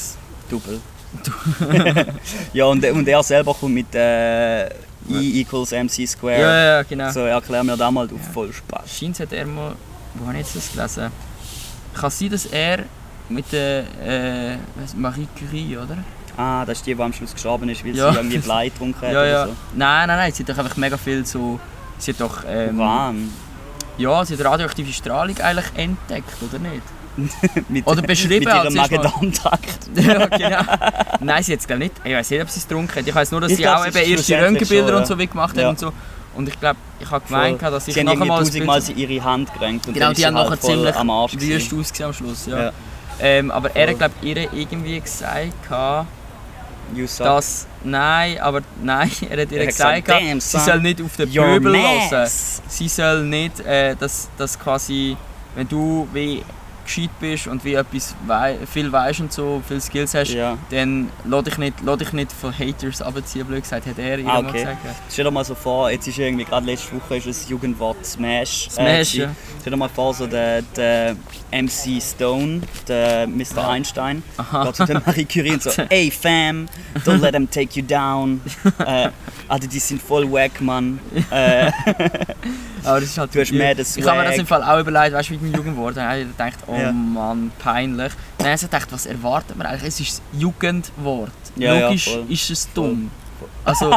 Double. 0.49 0.79
ja, 2.53 2.65
und, 2.65 2.83
und 2.85 3.07
er 3.07 3.21
selber 3.23 3.53
kommt 3.53 3.73
mit 3.75 3.93
äh, 3.93 4.69
E 5.09 5.41
equals 5.41 5.71
MC 5.71 6.07
Square. 6.07 6.39
Ja, 6.39 6.53
ja, 6.53 6.63
ja, 6.77 6.83
genau. 6.83 7.09
So, 7.11 7.21
erklär 7.21 7.63
mir 7.63 7.75
das 7.77 7.91
mal, 7.91 8.07
du 8.07 8.17
voll 8.17 8.53
Spaß. 8.53 8.97
Scheint 8.99 9.19
hat 9.19 9.33
er 9.33 9.45
mal. 9.47 9.73
Wo 10.15 10.27
habe 10.27 10.37
ich 10.37 10.45
jetzt 10.45 10.55
das 10.55 10.71
gelesen? 10.71 11.11
Kann 11.93 12.09
sein, 12.11 12.29
dass 12.29 12.45
er 12.45 12.79
mit 13.29 13.51
der 13.51 13.83
äh, 14.05 14.57
Marie 14.95 15.27
Curie, 15.37 15.77
oder? 15.77 15.97
Ah, 16.37 16.65
das 16.65 16.79
ist 16.79 16.87
die, 16.87 16.95
die 16.95 17.01
am 17.01 17.11
Schluss 17.13 17.33
gestorben 17.33 17.67
ist, 17.69 17.83
weil 17.83 17.95
Ja. 17.95 18.11
sie 18.11 18.17
irgendwie 18.19 18.37
Blei 18.37 18.69
getrunken 18.69 19.01
hat 19.01 19.11
Ja, 19.13 19.25
ja. 19.25 19.43
oder 19.43 19.47
so. 19.47 19.55
Nein, 19.75 20.07
nein, 20.07 20.17
nein, 20.17 20.31
sie 20.33 20.43
hat 20.43 20.49
doch 20.49 20.57
einfach 20.57 20.77
mega 20.77 20.97
viel 20.97 21.25
so. 21.25 21.59
Sie 21.97 22.11
hat 22.11 22.21
doch. 22.21 22.43
Ähm, 22.47 22.79
Uran. 22.79 23.29
ja, 23.97 24.23
sie 24.25 24.37
hat 24.37 24.45
radioaktive 24.45 24.91
Strahlung 24.93 25.37
eigentlich 25.39 25.65
entdeckt, 25.75 26.33
oder 26.41 26.59
nicht? 26.59 26.81
Mit, 27.69 27.85
Oder 27.87 28.01
beschrieben 28.01 28.45
mit 28.45 28.63
ihrem. 28.63 28.73
Magen-Darm-Trakt. 28.73 29.89
ja, 29.95 30.25
genau. 30.27 30.61
Nein, 31.19 31.43
sie 31.43 31.53
hat 31.53 31.59
es 31.59 31.67
glaube 31.67 31.79
nicht. 31.79 31.93
Ich 32.03 32.13
weiß 32.13 32.29
nicht, 32.29 32.41
ob 32.41 32.49
sie 32.49 32.59
es 32.59 32.67
getrunken 32.67 32.95
hat. 32.95 33.07
Ich 33.07 33.13
weiß 33.15 33.31
nur, 33.31 33.41
dass 33.41 33.51
Ich 33.51 33.57
sie 33.57 33.63
glaub, 33.63 33.77
auch 33.79 33.91
sie 33.91 33.99
eben 33.99 34.11
erste 34.11 34.41
Röntgenbilder 34.41 34.87
schon, 34.87 34.95
und 34.95 35.01
ja. 35.01 35.05
so 35.07 35.19
wie 35.19 35.27
gemacht 35.27 35.55
hat 35.55 35.63
Ja. 35.63 35.69
und 35.69 35.79
so. 35.79 35.91
Und 36.33 36.47
ich 36.47 36.59
glaube, 36.59 36.77
ich 36.99 37.11
habe 37.11 37.25
gemeint, 37.25 37.61
dass 37.61 37.87
ich 37.87 37.93
sie 37.93 37.99
haben 37.99 38.05
nachher 38.19 38.39
irgendwie 38.39 38.61
mal 38.61 38.81
sie 38.81 38.93
ihre 38.93 39.23
Hand 39.23 39.53
gerenkt 39.53 39.87
und 39.87 39.93
Genau, 39.93 40.09
die 40.11 40.15
sie 40.15 40.25
haben 40.25 40.37
halt 40.37 40.49
nachher 40.49 40.61
ziemlich 40.61 40.95
am 40.95 41.09
Arsch 41.09 41.33
wüst 41.37 41.73
ausgesehen 41.73 42.07
am 42.07 42.13
Schluss. 42.13 42.45
Ja. 42.45 42.65
Ja. 42.65 42.71
Ähm, 43.19 43.51
aber 43.51 43.75
er 43.75 43.89
Voll. 43.89 43.99
hat 43.99 44.11
glaube 44.21 44.27
ihr 44.27 44.53
irgendwie 44.53 44.99
gesagt, 44.99 45.53
dass 47.19 47.67
nein, 47.83 48.39
aber 48.39 48.61
nein, 48.81 49.11
er 49.29 49.41
hat 49.41 49.51
ihr 49.51 49.59
Er 49.59 49.65
gesagt, 49.67 50.05
gesagt, 50.05 50.21
"Damn, 50.23 50.39
sie 50.39 50.59
soll 50.59 50.79
nicht 50.79 51.01
auf 51.01 51.15
den 51.17 51.31
Pöbel 51.31 51.71
mess. 51.71 52.61
Sie 52.67 52.87
soll 52.87 53.23
nicht, 53.25 53.59
äh, 53.61 53.95
dass, 53.95 54.29
dass 54.37 54.57
quasi, 54.57 55.15
wenn 55.55 55.67
du 55.67 56.07
wie 56.13 56.43
gescheit 56.95 57.09
bist 57.19 57.47
und 57.47 57.63
wie 57.63 57.73
etwas 57.75 58.15
wei 58.25 58.57
viel 58.71 58.91
weißt 58.91 59.21
und 59.21 59.31
so, 59.33 59.61
viel 59.67 59.79
Skills 59.81 60.13
hast, 60.13 60.31
Ja. 60.33 60.57
dann 60.69 61.09
lass 61.25 61.43
dich 61.45 61.57
nicht, 61.57 61.75
lass 61.83 61.97
dich 61.99 62.13
nicht 62.13 62.31
von 62.31 62.57
Haters 62.57 63.01
abziehen, 63.01 63.45
blöd 63.47 63.63
gesagt, 63.63 63.85
hat 63.87 63.97
er 63.97 64.19
Ah, 64.19 64.41
mal 64.41 64.45
okay. 64.45 64.59
gesagt. 64.59 64.85
ja. 64.85 64.91
Stell 65.09 65.25
dir 65.25 65.31
mal 65.31 65.45
so 65.45 65.55
vor, 65.55 65.89
jetzt 65.91 66.07
ist 66.07 66.17
irgendwie 66.19 66.45
gerade 66.45 66.65
letzte 66.65 66.95
Woche 66.95 67.17
ist 67.17 67.27
das 67.27 67.49
Jugendwort 67.49 68.05
Smash. 68.05 68.69
Smash, 68.71 69.11
gewesen. 69.13 69.19
ja. 69.21 69.29
Stell 69.61 69.71
dir 69.71 69.77
mal 69.77 69.89
vor, 69.89 70.13
so 70.13 70.27
der, 70.27 70.61
der 70.61 71.15
MC 71.51 72.01
Stone, 72.01 72.61
der 72.87 73.27
Mr. 73.27 73.67
Einstein, 73.69 74.23
Aha. 74.37 74.71
zu 74.73 74.85
der 74.85 75.01
Marie 75.05 75.25
Curie 75.25 75.51
und 75.53 75.63
so, 75.63 75.69
ey 75.89 76.09
fam, 76.11 76.67
don't 77.05 77.17
let 77.19 77.33
them 77.33 77.49
take 77.49 77.79
you 77.79 77.85
down. 77.85 78.41
äh, 78.79 79.09
Alter, 79.47 79.67
die 79.67 79.79
sind 79.79 80.01
voll 80.01 80.31
wack, 80.31 80.61
Mann. 80.61 80.99
Äh, 81.31 81.71
Aber 82.83 82.99
das 82.99 83.09
ist 83.09 83.17
halt 83.17 83.33
Du 83.35 83.39
hast 83.41 83.51
mehr 83.51 83.75
den 83.75 83.85
Ich 83.95 84.07
habe 84.07 84.17
mir 84.19 84.25
das 84.25 84.37
im 84.37 84.47
Fall 84.47 84.63
auch 84.63 84.79
überlegt, 84.79 85.13
weißt 85.13 85.29
du, 85.29 85.33
mit 85.33 85.41
dem 85.43 85.53
Jugendwort. 85.55 85.95
Dann 85.97 86.07
habe 86.07 86.19
ich 86.21 86.27
gedacht, 86.27 86.57
oh 86.67 86.75
Ja. 86.75 86.91
Mann, 86.91 87.51
peinlich. 87.59 88.11
Dann 88.37 88.47
habe 88.47 88.55
ich 88.55 88.61
gedacht, 88.61 88.87
was 88.91 89.05
erwartet 89.05 89.55
man 89.57 89.67
eigentlich? 89.67 89.83
Es 89.89 89.99
ist 89.99 90.13
das 90.33 90.39
Jugendwort. 90.39 91.31
Ja, 91.57 91.73
ja, 91.75 91.87
logisch 91.87 92.05
voll. 92.09 92.25
ist 92.29 92.49
es 92.49 92.73
dumm. 92.73 93.11
Also, 93.63 93.91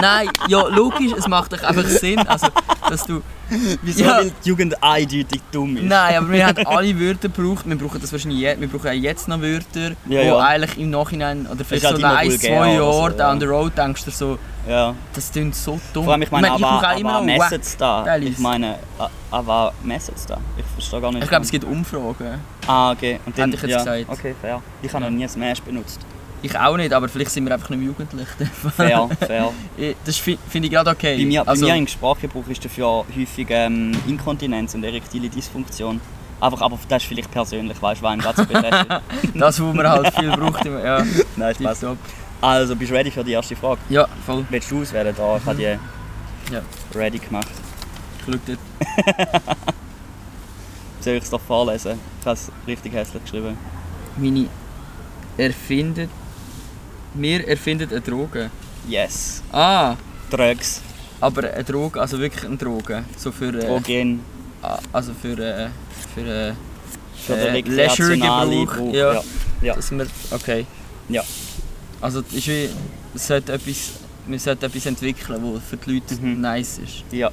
nein, 0.00 0.28
ja, 0.48 0.66
logisch, 0.68 1.12
es 1.16 1.26
macht 1.26 1.52
doch 1.52 1.62
einfach 1.62 1.84
Sinn, 1.84 2.18
also, 2.26 2.48
dass 2.90 3.04
du... 3.04 3.22
wieso? 3.82 4.04
Ja. 4.04 4.18
Weil 4.18 4.32
die 4.44 4.48
Jugend 4.48 4.82
eindeutig 4.82 5.40
dumm 5.50 5.76
ist. 5.76 5.84
Nein, 5.84 6.16
aber 6.16 6.30
wir 6.30 6.46
haben 6.46 6.56
alle 6.66 7.00
Wörter 7.00 7.28
gebraucht. 7.28 7.68
Wir 7.68 7.76
brauchen 7.76 8.00
das 8.00 8.12
wahrscheinlich 8.12 8.40
je, 8.40 8.56
wir 8.58 8.68
brauchen 8.68 8.88
auch 8.88 8.92
jetzt 8.92 9.28
noch 9.28 9.40
Wörter, 9.40 9.90
Ja, 10.06 10.20
wo 10.22 10.26
ja. 10.26 10.38
eigentlich 10.38 10.78
im 10.78 10.90
Nachhinein 10.90 11.46
oder 11.46 11.64
vielleicht 11.64 11.86
halt 11.86 11.96
so 11.96 12.02
nach 12.02 12.16
ein, 12.18 12.30
zwei 12.30 12.76
so, 12.76 12.82
Jahren 12.82 13.18
ja. 13.18 13.30
down 13.30 13.40
the 13.40 13.46
road 13.46 13.72
denkst 13.76 14.04
du 14.04 14.10
so, 14.10 14.38
Ja. 14.68 14.94
das 15.14 15.30
klingt 15.30 15.54
so 15.54 15.80
dumm. 15.92 16.04
Vor 16.04 16.12
allem, 16.12 16.22
ich 16.22 16.30
meine, 16.30 16.48
ich 16.48 16.52
aber, 16.52 16.60
brauche 16.60 16.88
auch 16.88 16.98
immer 16.98 17.12
aber 17.14 17.26
noch 17.26 17.50
messen 17.50 17.62
da? 17.78 18.16
Ich 18.16 18.38
meine, 18.38 18.78
aber 19.30 19.72
messen 19.82 20.14
da? 20.26 20.38
Ich 20.56 20.64
verstehe 20.64 21.00
gar 21.00 21.12
nicht. 21.12 21.22
Ich 21.22 21.28
glaube, 21.28 21.44
es 21.44 21.50
gibt 21.50 21.64
Umfragen. 21.64 22.40
Ah, 22.66 22.92
okay. 22.92 23.20
Und 23.24 23.38
dann, 23.38 23.50
Hätte 23.50 23.66
ich 23.66 23.70
jetzt 23.70 23.86
ja, 23.86 23.96
gesagt. 23.96 24.18
Okay, 24.18 24.34
fair. 24.40 24.62
Ich 24.82 24.92
habe 24.92 25.04
noch 25.04 25.10
nie 25.10 25.26
Smash 25.26 25.62
benutzt. 25.62 26.00
Ich 26.40 26.56
auch 26.56 26.76
nicht, 26.76 26.92
aber 26.92 27.08
vielleicht 27.08 27.32
sind 27.32 27.44
wir 27.46 27.54
einfach 27.54 27.68
nicht 27.70 27.78
mehr 27.80 27.88
jugendlich. 27.88 28.28
Fair, 28.76 29.08
fair. 29.18 29.50
Das 30.04 30.16
fi- 30.16 30.38
finde 30.48 30.66
ich 30.68 30.72
gerade 30.72 30.90
okay. 30.90 31.16
Bei 31.18 31.24
mir, 31.24 31.48
also, 31.48 31.66
bei 31.66 31.72
mir 31.72 31.78
im 31.78 31.86
Sprachgebrauch 31.88 32.46
ist 32.48 32.64
dafür 32.64 33.04
häufig 33.16 33.46
ähm, 33.50 33.92
Inkontinenz 34.06 34.74
und 34.74 34.84
erektile 34.84 35.28
Dysfunktion. 35.28 36.00
Einfach, 36.40 36.60
aber 36.60 36.78
das 36.88 37.02
ist 37.02 37.08
vielleicht 37.08 37.30
persönlich, 37.32 37.82
weißt 37.82 38.00
du, 38.02 38.06
einen 38.06 38.20
gerade 38.22 38.36
so 38.36 38.44
betrifft. 38.46 38.86
das, 39.34 39.60
was 39.60 39.74
man 39.74 39.88
halt 39.88 40.14
viel 40.14 40.30
braucht. 40.30 40.64
im- 40.64 40.78
Ja, 40.78 41.02
Nein, 41.36 41.54
Spaß. 41.56 41.86
Also, 42.40 42.76
bist 42.76 42.90
du 42.92 42.94
ready 42.94 43.10
für 43.10 43.24
die 43.24 43.32
erste 43.32 43.56
Frage? 43.56 43.80
Ja, 43.88 44.06
voll. 44.24 44.44
Willst 44.48 44.70
du 44.70 44.80
auswählen? 44.82 45.12
Da, 45.16 45.36
ich 45.38 45.44
habe 45.44 45.56
die 45.56 46.52
Ja. 46.54 46.60
ready 46.94 47.18
gemacht. 47.18 47.48
Glück 48.24 48.40
dort. 48.46 48.58
Soll 51.00 51.14
ich 51.14 51.22
es 51.24 51.30
doch 51.30 51.40
vorlesen? 51.40 51.98
Ich 52.20 52.26
habe 52.26 52.34
es 52.34 52.50
richtig 52.66 52.92
hässlich 52.92 53.22
geschrieben. 53.24 53.58
Meine 54.16 54.46
erfindet. 55.36 56.10
Wir 57.14 57.46
erfinden 57.48 57.88
eine 57.90 58.00
Droge. 58.00 58.50
Yes. 58.88 59.42
Ah, 59.52 59.96
Drugs. 60.30 60.80
aber 61.20 61.52
eine 61.52 61.64
Droge, 61.64 62.00
also 62.00 62.18
wirklich 62.18 62.44
eine 62.44 62.56
Droge. 62.56 63.04
So 63.16 63.32
für. 63.32 63.52
Äh, 63.54 63.66
Drogen. 63.66 64.20
also 64.92 65.12
für. 65.20 65.38
Äh, 65.38 65.68
für. 66.14 66.20
Äh, 66.50 66.52
Für 67.26 67.34
äh, 67.36 67.60
Leisure-Gebrauch, 67.60 68.48
Gebrauch, 68.76 68.94
ja. 68.94 69.12
ja. 69.14 69.22
Ja. 69.60 69.74
Dass 69.74 69.90
wir, 69.90 70.06
okay. 70.30 70.64
Ja. 71.08 71.22
Also 72.00 72.20
es 72.20 72.32
ist 72.32 72.46
wie, 72.46 72.68
es 73.14 73.26
sollte 73.26 73.52
etwas, 73.54 73.90
wir 74.26 74.38
sollten 74.38 74.64
etwas 74.66 74.86
entwickeln, 74.86 75.40
was 75.54 75.62
für 75.68 75.76
die 75.76 75.94
Leute 75.94 76.14
Mhm. 76.14 76.40
nice 76.40 76.78
ist. 76.78 77.02
Ja. 77.10 77.30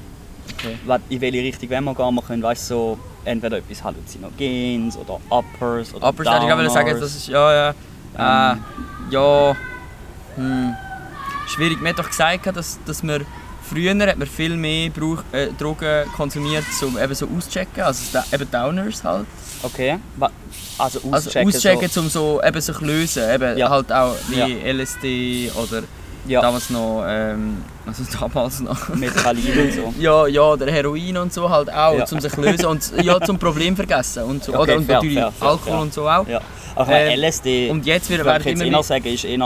Okay. 0.58 0.76
In 1.08 1.20
welche 1.20 1.38
Richtung 1.38 1.70
wollen 1.70 1.84
wir 1.84 1.94
gehen? 1.94 2.14
Wir 2.16 2.22
können 2.22 2.42
weißt, 2.42 2.66
so 2.66 2.98
entweder 3.24 3.58
etwas 3.58 3.82
Halluzinogens 3.84 4.96
oder 4.96 5.20
Uppers 5.30 5.94
oder 5.94 6.04
Aber 6.08 6.22
ich 6.24 6.28
wollte 6.30 6.46
gerade 6.46 6.70
sagen, 6.70 6.86
Downers. 6.88 7.00
das 7.00 7.16
ist 7.16 7.28
ja, 7.28 7.52
ja, 7.54 7.70
äh, 7.70 8.52
Ähm. 8.52 8.64
Ja, 9.10 9.56
hm, 10.36 10.74
schwierig. 11.46 11.80
Man 11.80 11.90
hat 11.92 11.98
doch 11.98 12.08
gesagt, 12.08 12.46
dass, 12.56 12.78
dass 12.84 13.02
man 13.02 13.24
früher 13.68 13.94
hat 14.06 14.16
man 14.18 14.28
viel 14.28 14.56
mehr 14.56 14.90
Brauch, 14.90 15.22
äh, 15.32 15.48
Drogen 15.58 16.08
konsumiert, 16.16 16.64
um 16.82 16.98
eben 16.98 17.14
so 17.14 17.26
auschecken, 17.36 17.82
also 17.82 18.18
eben 18.32 18.50
Downers 18.50 19.02
halt. 19.04 19.26
Okay. 19.62 19.98
Also 20.78 21.00
Also 21.12 21.28
auschecken. 21.30 21.48
auschecken, 21.48 21.90
um 21.96 22.08
so 22.08 22.40
eben 22.44 22.60
sich 22.60 22.80
lösen, 22.80 23.22
eben 23.34 23.58
Ja. 23.58 23.70
halt 23.70 23.92
auch 23.92 24.14
wie 24.28 24.38
Ja. 24.38 24.72
LSD 24.72 25.50
oder 25.54 25.80
so, 25.80 25.86
ja, 26.26 26.40
damals 26.40 26.70
noch, 26.70 27.04
ähm, 27.06 27.62
also 27.86 28.02
damals 28.18 28.60
noch. 28.60 28.88
Metallin 28.94 29.58
und 29.58 29.72
so. 29.72 29.94
Ja, 29.98 30.26
ja, 30.26 30.56
der 30.56 30.72
Heroin 30.72 31.16
und 31.16 31.32
so 31.32 31.48
halt 31.48 31.70
auch, 31.72 31.98
Ja. 31.98 32.04
um 32.10 32.20
sich 32.20 32.36
lösen 32.36 32.66
und 32.66 32.92
ja, 33.02 33.20
zum 33.20 33.38
Problem 33.38 33.74
vergessen 33.76 34.22
und 34.24 34.44
so. 34.44 34.52
Okay, 34.52 34.62
Oder, 34.62 34.76
und 34.76 34.84
fair, 34.86 34.94
natürlich 34.96 35.18
fair, 35.18 35.32
fair, 35.32 35.48
Alkohol 35.48 35.78
und 35.80 35.92
so 35.94 36.08
auch. 36.08 36.26
Ja. 36.28 36.40
Meine, 36.76 37.12
Ähm, 37.14 37.20
LSD, 37.24 37.70
Und 37.70 37.86
jetzt 37.86 38.10
wird, 38.10 38.20
würde 38.20 38.30
werden 38.30 38.42
ich 38.46 38.52
immer 38.54 38.64
eher 38.64 38.70
mehr... 38.72 38.82
sagen, 38.82 39.06
ist 39.06 39.24
eher 39.24 39.38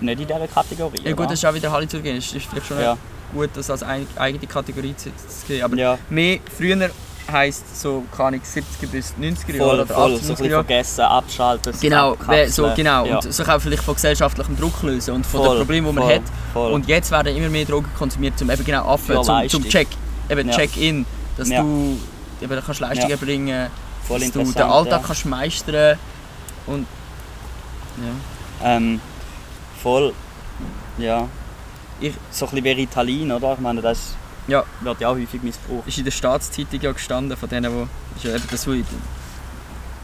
nicht 0.00 0.20
in 0.20 0.26
dieser 0.28 0.46
Kategorie. 0.46 1.00
Ja 1.04 1.10
gut, 1.10 1.18
oder? 1.20 1.26
das 1.30 1.38
ist 1.40 1.44
auch 1.44 1.54
wieder 1.54 1.72
Halluzigen, 1.72 2.14
das 2.16 2.32
ist 2.32 2.46
vielleicht 2.46 2.66
schon 2.66 2.80
Ja. 2.80 2.96
gut, 3.34 3.50
das 3.54 3.68
als 3.70 3.82
eigene 4.16 4.46
Kategorie 4.46 4.94
zu 4.96 5.10
zu 5.16 5.46
sehen. 5.46 5.64
Aber 5.64 5.98
mehr, 6.08 6.38
früher 6.56 6.88
heisst 7.30 7.80
so, 7.80 8.04
keine 8.16 8.28
Ahnung, 8.28 8.40
70er 8.42 8.86
bis 8.90 9.14
90er 9.20 9.54
Jahre 9.56 9.68
voll, 9.68 9.74
oder 9.80 9.86
voll. 9.86 10.12
80er 10.12 10.18
So 10.18 10.32
ein 10.32 10.36
bisschen 10.36 10.44
Jahre. 10.50 10.64
vergessen, 10.64 11.00
abschalten, 11.02 11.74
Genau, 11.80 12.08
so, 12.10 12.12
abkapseln. 12.22 12.74
genau. 12.76 13.04
Ja. 13.06 13.14
und 13.16 13.32
sich 13.32 13.48
auch 13.48 13.60
vielleicht 13.60 13.82
von 13.82 13.94
gesellschaftlichem 13.94 14.56
Druck 14.56 14.82
lösen 14.82 15.14
und 15.14 15.26
von 15.26 15.40
Voll, 15.44 15.48
den 15.56 15.58
Problemen, 15.58 15.86
die 15.88 15.92
man 15.92 16.04
voll, 16.04 16.14
hat. 16.14 16.22
Voll. 16.52 16.72
Und 16.72 16.88
jetzt 16.88 17.10
werden 17.10 17.36
immer 17.36 17.48
mehr 17.48 17.64
Drogen 17.64 17.88
konsumiert, 17.98 18.40
um 18.42 18.50
eben 18.50 18.64
genau 18.64 18.84
Affen, 18.88 19.14
zum, 19.16 19.24
zum 19.24 19.34
Leistung. 19.34 19.64
Check, 19.64 19.88
eben 20.30 20.48
Ja. 20.48 20.54
Check-in, 20.56 21.06
dass 21.36 21.48
Ja. 21.48 21.62
du 21.62 21.98
eben 22.40 22.62
kannst 22.64 22.80
Leistungen 22.80 23.10
Ja. 23.10 23.16
bringen 23.16 23.66
voll 24.06 24.20
dass 24.20 24.30
du 24.30 24.42
den 24.44 24.62
Alltag 24.62 25.00
ja. 25.02 25.06
kannst 25.06 25.26
meistern 25.26 25.98
und 26.66 26.86
ja. 28.62 28.76
Ähm, 28.76 29.00
voll. 29.82 30.12
Ja. 30.98 31.28
Ich- 32.00 32.14
so 32.30 32.46
ein 32.46 32.50
bisschen 32.50 32.64
wie 32.64 32.70
Ritalin, 32.70 33.32
oder? 33.32 33.52
Ich 33.54 33.58
meine, 33.60 33.82
das 33.82 34.14
Ja. 34.48 34.64
wird 34.80 35.00
ja 35.00 35.08
auch 35.08 35.14
häufig 35.16 35.42
missbraucht. 35.42 35.86
ist 35.86 35.98
in 35.98 36.04
der 36.04 36.10
Staatszeitung 36.10 36.80
ja 36.80 36.92
gestanden, 36.92 37.36
von 37.36 37.48
denen, 37.48 37.72
wo, 37.72 37.86
ist 38.16 38.24
ja 38.24 38.34
eben 38.34 38.44
das, 38.50 38.66
wo 38.66 38.72
ich- 38.72 38.84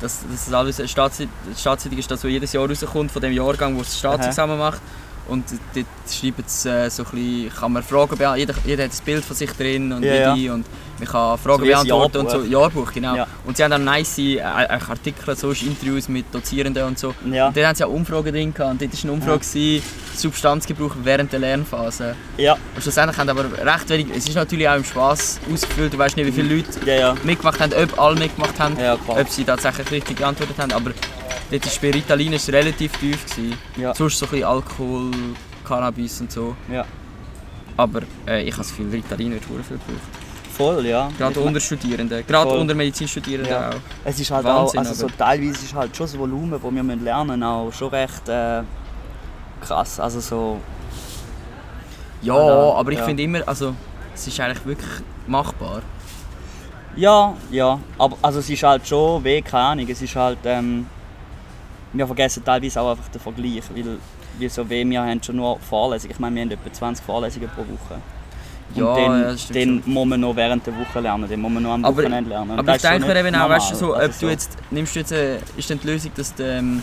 das, 0.00 0.20
das 0.30 0.46
ist 0.46 0.52
alles, 0.54 0.78
eine 0.78 0.88
Staatszeitung, 0.88 1.32
die 1.50 1.58
Staatszeitung 1.60 1.98
ist 1.98 2.10
das, 2.10 2.22
was 2.22 2.30
jedes 2.30 2.52
Jahr 2.52 2.68
rauskommt, 2.68 3.10
von 3.10 3.22
dem 3.22 3.32
Jahrgang, 3.32 3.74
wo 3.76 3.80
es 3.80 3.88
das 3.88 3.98
Staatsexamen 3.98 4.58
macht. 4.58 4.80
Und 5.26 5.44
dort 5.74 5.86
schreiben 6.12 6.44
sie 6.46 6.68
äh, 6.68 6.90
so 6.90 7.04
ein 7.04 7.10
bisschen, 7.12 7.50
kann 7.54 7.72
man 7.72 7.82
Fragen 7.82 8.16
beantworten, 8.18 8.38
jeder, 8.38 8.54
jeder 8.66 8.84
hat 8.84 8.92
ein 8.92 9.04
Bild 9.06 9.24
von 9.24 9.34
sich 9.36 9.50
drin 9.52 9.90
und 9.92 10.02
Ja, 10.02 10.34
jede 10.34 10.52
und 10.52 10.66
man 10.98 11.08
kann 11.08 11.38
Fragen 11.38 11.64
So 11.64 11.66
beantworten 11.66 12.18
und 12.18 12.30
so. 12.30 12.42
Jahrbuch. 12.44 12.92
Genau. 12.92 13.16
Ja. 13.16 13.26
Und 13.44 13.56
sie 13.56 13.64
haben 13.64 13.70
dann 13.72 13.84
nice 13.84 14.18
äh, 14.18 14.40
Artikel, 14.40 15.36
so 15.36 15.50
Interviews 15.50 16.08
mit 16.08 16.26
Dozierenden 16.32 16.84
und 16.84 16.98
so. 16.98 17.14
Ja. 17.30 17.48
Und 17.48 17.56
dort 17.56 17.66
haben 17.66 17.74
sie 17.74 17.84
auch 17.84 17.90
Umfragen 17.90 18.32
drin 18.32 18.54
gehabt. 18.54 18.72
und 18.72 18.82
dort 18.82 18.92
war 18.92 19.00
eine 19.02 19.12
Umfrage, 19.12 19.38
gewesen, 19.40 19.82
Substanzgebrauch 20.16 20.94
während 21.02 21.32
der 21.32 21.40
Lernphase. 21.40 22.14
Ja, 22.36 22.54
Und 22.74 22.82
schlussendlich 22.82 23.18
haben 23.18 23.28
aber 23.28 23.44
recht 23.44 23.88
wenig, 23.88 24.06
es 24.14 24.28
ist 24.28 24.34
natürlich 24.34 24.68
auch 24.68 24.76
im 24.76 24.84
Spaß 24.84 25.40
ausgefüllt, 25.52 25.92
du 25.92 25.98
weißt 25.98 26.16
nicht, 26.16 26.26
wie 26.26 26.32
viele 26.32 26.56
Leute 26.56 26.68
ja, 26.86 26.94
ja. 26.94 27.14
mitgemacht 27.24 27.60
haben, 27.60 27.72
ob 27.74 27.98
alle 27.98 28.18
mitgemacht 28.18 28.58
haben, 28.58 28.78
Ja, 28.78 28.96
ob 29.06 29.28
sie 29.28 29.44
tatsächlich 29.44 29.90
richtig 29.90 30.18
geantwortet 30.18 30.56
haben. 30.58 30.72
Aber 30.72 30.92
dort 31.50 31.66
ist 31.66 31.80
bei 31.80 31.90
Ritalin 31.90 32.32
ist 32.34 32.48
relativ 32.52 32.92
tief. 32.98 33.24
Gewesen. 33.24 33.58
Ja. 33.76 33.94
Sonst 33.94 34.18
so 34.18 34.26
ein 34.26 34.30
bisschen 34.30 34.46
Alkohol, 34.46 35.10
Cannabis 35.66 36.20
und 36.20 36.30
so. 36.30 36.56
Ja. 36.70 36.84
Aber 37.76 38.02
äh, 38.26 38.42
ich 38.42 38.52
habe 38.52 38.62
das 38.62 38.68
Gefühl, 38.68 38.90
Ritalin 38.90 39.32
wird 39.32 39.44
viel 39.44 39.56
gebraucht. 39.56 40.23
Voll, 40.56 40.86
ja. 40.86 41.08
Gerade 41.18 41.40
unter 41.40 41.58
Studierenden, 41.60 42.24
gerade 42.26 42.50
unter 42.50 42.74
Medizinstudierenden 42.74 43.52
Ja. 43.52 43.70
auch. 43.70 43.74
Es 44.04 44.20
ist 44.20 44.30
halt 44.30 44.44
Wahnsinn, 44.44 44.80
auch, 44.80 44.84
also 44.86 45.08
so 45.08 45.14
teilweise 45.16 45.64
ist 45.64 45.74
halt 45.74 45.96
schon 45.96 46.06
das 46.06 46.16
Volumen, 46.18 46.50
das 46.52 46.62
wir 46.62 46.70
müssen 46.82 47.02
lernen 47.04 47.42
auch 47.42 47.72
schon 47.72 47.88
recht 47.88 48.28
äh, 48.28 48.62
krass. 49.60 49.98
Also 49.98 50.20
so, 50.20 50.58
Ja, 52.22 52.34
Oder- 52.34 52.76
aber 52.78 52.92
ich 52.92 52.98
ja. 52.98 53.04
finde 53.04 53.22
immer, 53.22 53.40
also 53.46 53.74
es 54.14 54.26
ist 54.26 54.38
eigentlich 54.40 54.64
wirklich 54.64 54.90
machbar. 55.26 55.82
ja, 56.96 57.34
ja, 57.50 57.78
aber 57.98 58.16
also 58.22 58.38
es 58.38 58.48
ist 58.48 58.62
halt 58.62 58.86
schon 58.86 59.22
weh, 59.24 59.42
keine 59.42 59.64
Ahnung, 59.64 59.88
es 59.88 60.00
ist 60.00 60.14
halt, 60.16 60.38
ähm, 60.44 60.86
wir 61.92 62.06
vergessen 62.06 62.44
teilweise 62.44 62.80
auch 62.80 62.90
einfach 62.92 63.08
den 63.08 63.20
Vergleich, 63.20 63.62
weil, 63.74 63.98
weil 64.38 64.48
so 64.50 64.68
weh, 64.70 64.84
wir 64.84 65.02
haben 65.02 65.22
schon 65.22 65.36
nur 65.36 65.58
Vorlesungen, 65.60 66.12
ich 66.12 66.18
meine, 66.20 66.36
wir 66.36 66.42
haben 66.42 66.50
etwa 66.52 66.72
20 66.72 67.04
Vorlesungen 67.04 67.48
pro 67.54 67.62
Woche. 67.62 68.00
Und 68.70 68.76
Ja, 68.76 68.94
dann, 68.96 69.22
ja, 69.22 69.36
schon. 69.38 69.82
muss 69.84 70.06
man 70.06 70.20
noch 70.20 70.34
während 70.34 70.66
der 70.66 70.74
Woche 70.78 71.00
lernen, 71.00 71.28
dann 71.28 71.40
muss 71.40 71.52
man 71.52 71.62
noch 71.62 71.72
am 71.74 71.84
Aber- 71.84 71.96
Wochenende 71.96 72.30
lernen. 72.30 72.50
Und 72.52 72.58
Aber 72.60 72.74
ich 72.76 72.82
denke 72.82 73.06
mir 73.06 73.16
eben 73.20 73.34
auch, 73.36 73.48
weißt 73.48 73.70
du, 73.72 73.74
so, 73.76 73.94
ob 73.94 74.00
Also 74.00 74.26
du 74.26 74.30
jetzt, 74.30 74.50
nimmst 74.70 74.94
du 74.94 74.98
jetzt, 75.00 75.12
äh, 75.12 75.38
ist 75.56 75.70
dann 75.70 75.78
die 75.80 75.86
Lösung, 75.86 76.10
dass 76.16 76.34
du, 76.34 76.42
ähm, 76.44 76.82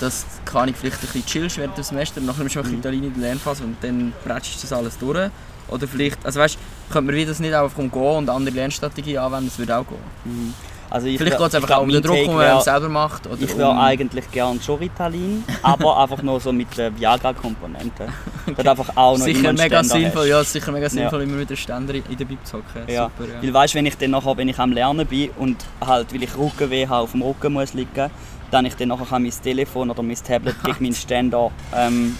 dass 0.00 0.26
du, 0.44 0.72
vielleicht 0.74 0.96
ein 0.96 1.00
bisschen 1.00 1.26
chillst 1.26 1.58
während 1.58 1.76
dem 1.76 1.84
Semester, 1.84 2.20
nachher 2.20 2.40
nimmst 2.40 2.56
du 2.56 2.60
noch 2.60 2.66
ein 2.66 2.72
Mhm. 2.72 2.78
Italien 2.80 3.04
in 3.04 3.14
der 3.14 3.22
Lernphase 3.22 3.64
und 3.64 3.76
dann 3.82 4.12
bretschst 4.24 4.56
du 4.56 4.60
das 4.62 4.72
alles 4.72 4.98
durch. 4.98 5.30
Oder 5.68 5.86
vielleicht, 5.88 6.24
also 6.24 6.40
weißt 6.40 6.54
du, 6.56 6.92
könnte 6.92 7.12
man 7.12 7.26
das 7.26 7.38
nicht 7.40 7.54
einfach 7.54 7.78
umgehen 7.78 8.02
und 8.16 8.28
andere 8.30 8.54
Lernstrategien 8.54 9.18
anwenden, 9.18 9.48
das 9.48 9.58
würde 9.58 9.76
auch 9.76 9.86
gehen. 9.86 9.98
Mhm. 10.24 10.54
Also 10.90 11.06
ich 11.06 11.18
Vielleicht 11.18 11.38
geht 11.38 11.48
es 11.48 11.54
einfach 11.54 11.76
auch 11.76 11.82
um 11.82 11.88
den 11.90 12.02
Druck, 12.02 12.16
den 12.16 12.34
man 12.34 12.60
selber 12.60 12.88
macht. 12.88 13.26
Oder 13.26 13.40
Ich 13.40 13.56
wäre 13.56 13.70
um, 13.70 13.78
eigentlich 13.78 14.30
gern 14.30 14.60
schon 14.60 14.78
Ritalin, 14.78 15.44
aber 15.62 15.98
einfach 15.98 16.22
nur 16.22 16.40
so 16.40 16.52
mit 16.52 16.76
der 16.76 16.96
Viagra-Komponente. 16.98 18.08
Du 18.48 18.70
einfach 18.70 18.96
auch 18.96 19.18
noch 19.18 19.26
Sicher 19.26 19.52
mega 19.52 19.84
Ständer 19.84 19.84
sinnvoll, 19.84 20.22
hast. 20.22 20.28
ja, 20.28 20.44
sicher 20.44 20.72
mega 20.72 20.88
sinnvoll, 20.88 21.22
immer 21.22 21.36
mit 21.36 21.50
der 21.50 21.56
Ständer 21.56 21.94
in 21.94 22.16
der 22.16 22.24
Bib 22.24 22.38
zu 22.46 22.56
hocken. 22.56 22.82
Ja. 22.88 23.10
Super, 23.18 23.30
ja. 23.30 23.42
Weil 23.42 23.52
weißt, 23.52 23.74
wenn 23.74 23.84
ich 23.84 23.98
dann 23.98 24.12
nachher, 24.12 24.36
wenn 24.38 24.48
ich 24.48 24.58
am 24.58 24.72
Lernen 24.72 25.06
bin 25.06 25.28
und 25.36 25.58
halt, 25.84 26.14
weil 26.14 26.22
ich 26.22 26.34
Rückenweh 26.34 26.86
habe, 26.86 27.02
auf 27.02 27.12
dem 27.12 27.20
Rücken 27.20 27.52
muss 27.52 27.74
liegen, 27.74 28.10
dann 28.50 28.64
ich 28.64 28.74
dann 28.74 28.88
nachher 28.88 29.18
mein 29.18 29.30
Telefon 29.30 29.90
oder 29.90 30.02
mein 30.02 30.16
Tablet 30.16 30.56
gegen 30.64 30.76
meinen 30.82 30.94
Ständer 30.94 31.50
ähm, 31.74 32.16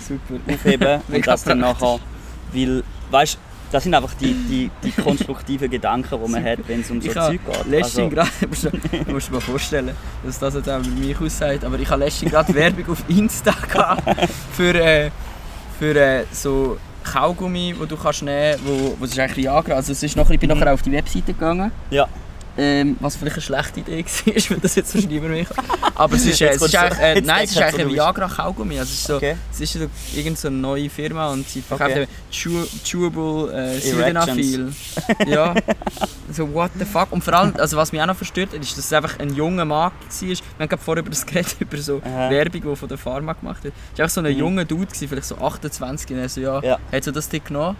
aufheben 0.46 1.00
und 1.08 1.26
das 1.26 1.44
dann 1.44 1.60
nachher, 1.60 1.98
weil, 2.52 2.84
weißt, 3.10 3.38
das 3.70 3.84
sind 3.84 3.94
einfach 3.94 4.14
die, 4.14 4.32
die, 4.34 4.70
die 4.82 4.90
konstruktiven 4.92 5.70
Gedanken, 5.70 6.18
die 6.25 6.30
man 6.30 6.44
hat, 6.44 6.58
wenn 6.66 6.80
es 6.80 6.90
um 6.90 7.00
so 7.00 7.10
Zeug 7.12 7.40
geht. 7.44 7.66
letztens 7.66 7.98
Also, 7.98 8.08
gerade, 8.08 8.30
du 9.06 9.12
musst 9.12 9.30
mal 9.30 9.40
vorstellen, 9.40 9.90
dass 10.25 10.38
das 10.38 10.54
jetzt 10.54 10.68
auch 10.68 10.80
bei 10.80 10.88
mir 10.88 11.20
aussieht, 11.20 11.64
aber 11.64 11.78
ich 11.78 11.88
habe 11.90 12.04
letztens 12.04 12.30
gerade 12.30 12.54
Werbung 12.54 12.88
auf 12.90 13.02
Insta 13.08 13.50
gehabt 13.72 14.02
für, 14.52 14.75
äh, 14.75 15.10
für 15.78 15.94
äh, 15.96 16.25
so 16.32 16.78
Kaugummi, 17.04 17.75
wo 17.78 17.84
du 17.87 17.96
kannst 17.96 18.22
nehmen, 18.22 18.58
wo, 18.64 18.96
wo 18.98 19.04
es 19.04 19.12
ist 19.12 19.18
eigentlich 19.18 19.37
Viagra, 19.44 19.75
also 19.75 19.92
es 19.92 20.02
ist 20.02 20.16
nachher, 20.16 20.32
ich 20.34 20.40
bin 20.40 20.50
Mhm. 20.50 20.58
nachher 20.58 20.75
auf 20.75 20.82
die 20.82 20.92
Webseite 20.92 21.32
gegangen, 21.32 21.70
ja, 21.90 22.06
ähm, 22.58 22.96
was 23.00 23.16
vielleicht 23.16 23.36
eine 23.36 23.42
schlechte 23.42 23.80
Idee 23.80 24.04
war, 24.26 24.34
wenn 24.50 24.60
das 24.60 24.74
jetzt 24.74 24.90
so 24.92 24.98
niemand 24.98 25.30
mehr 25.32 25.46
Aber 25.94 26.14
es 26.16 26.26
ist, 26.26 26.40
äh, 26.40 26.48
es 26.50 26.60
ist 26.62 26.76
eigentlich, 26.76 26.98
äh, 26.98 27.20
nein, 27.20 27.44
es 27.44 27.52
ist 27.52 27.58
eigentlich 27.58 27.86
ein 27.86 27.92
Viagra-Kaugummi, 27.92 28.78
also 28.78 28.90
es 28.90 28.98
ist 28.98 29.04
so, 29.06 29.16
okay. 29.16 29.36
es 29.52 29.60
ist 29.60 29.72
so, 29.74 29.86
irgend 30.14 30.38
so 30.38 30.48
eine 30.48 30.56
neue 30.56 30.90
Firma 30.90 31.30
und 31.30 31.48
sie 31.48 31.62
verkauft 31.62 31.90
Okay. 31.92 32.06
chew 32.30 32.64
chewable 32.84 33.52
äh, 33.52 33.78
Sildenafil. 33.80 34.72
ja, 35.26 35.54
so 36.32 36.52
what 36.52 36.70
the 36.78 36.84
fuck. 36.84 37.12
Und 37.12 37.22
vor 37.24 37.34
allem, 37.34 37.54
also 37.56 37.76
was 37.76 37.92
mich 37.92 38.00
auch 38.02 38.06
noch 38.06 38.16
verstört 38.16 38.52
hat, 38.52 38.60
ist, 38.60 38.76
dass 38.76 38.84
es 38.86 38.92
einfach 38.92 39.18
ein 39.18 39.32
junger 39.34 39.64
Mann 39.64 39.92
war. 39.92 39.92
Wir 40.20 40.36
haben 40.58 40.68
gerade 40.68 40.82
vorher 40.82 41.00
über 41.02 41.10
das 41.10 41.24
geredet, 41.24 41.56
über 41.60 41.76
so 41.78 42.00
Aha. 42.04 42.30
Werbung, 42.30 42.60
die 42.62 42.76
von 42.76 42.88
der 42.88 42.98
Pharma 42.98 43.32
gemacht 43.34 43.64
wird. 43.64 43.74
Es 43.92 43.98
war 43.98 44.04
einfach 44.04 44.14
so 44.14 44.20
ein 44.20 44.32
Mhm. 44.32 44.38
junger 44.38 44.64
Dude, 44.64 44.86
gewesen, 44.86 45.08
vielleicht 45.08 45.26
so 45.28 45.36
28, 45.38 46.10
und 46.10 46.18
er 46.18 46.28
so, 46.28 46.40
ja, 46.40 46.60
Ja. 46.62 46.78
hat 46.92 47.04
so 47.04 47.10
das 47.12 47.28
Ding 47.28 47.42
genommen. 47.44 47.76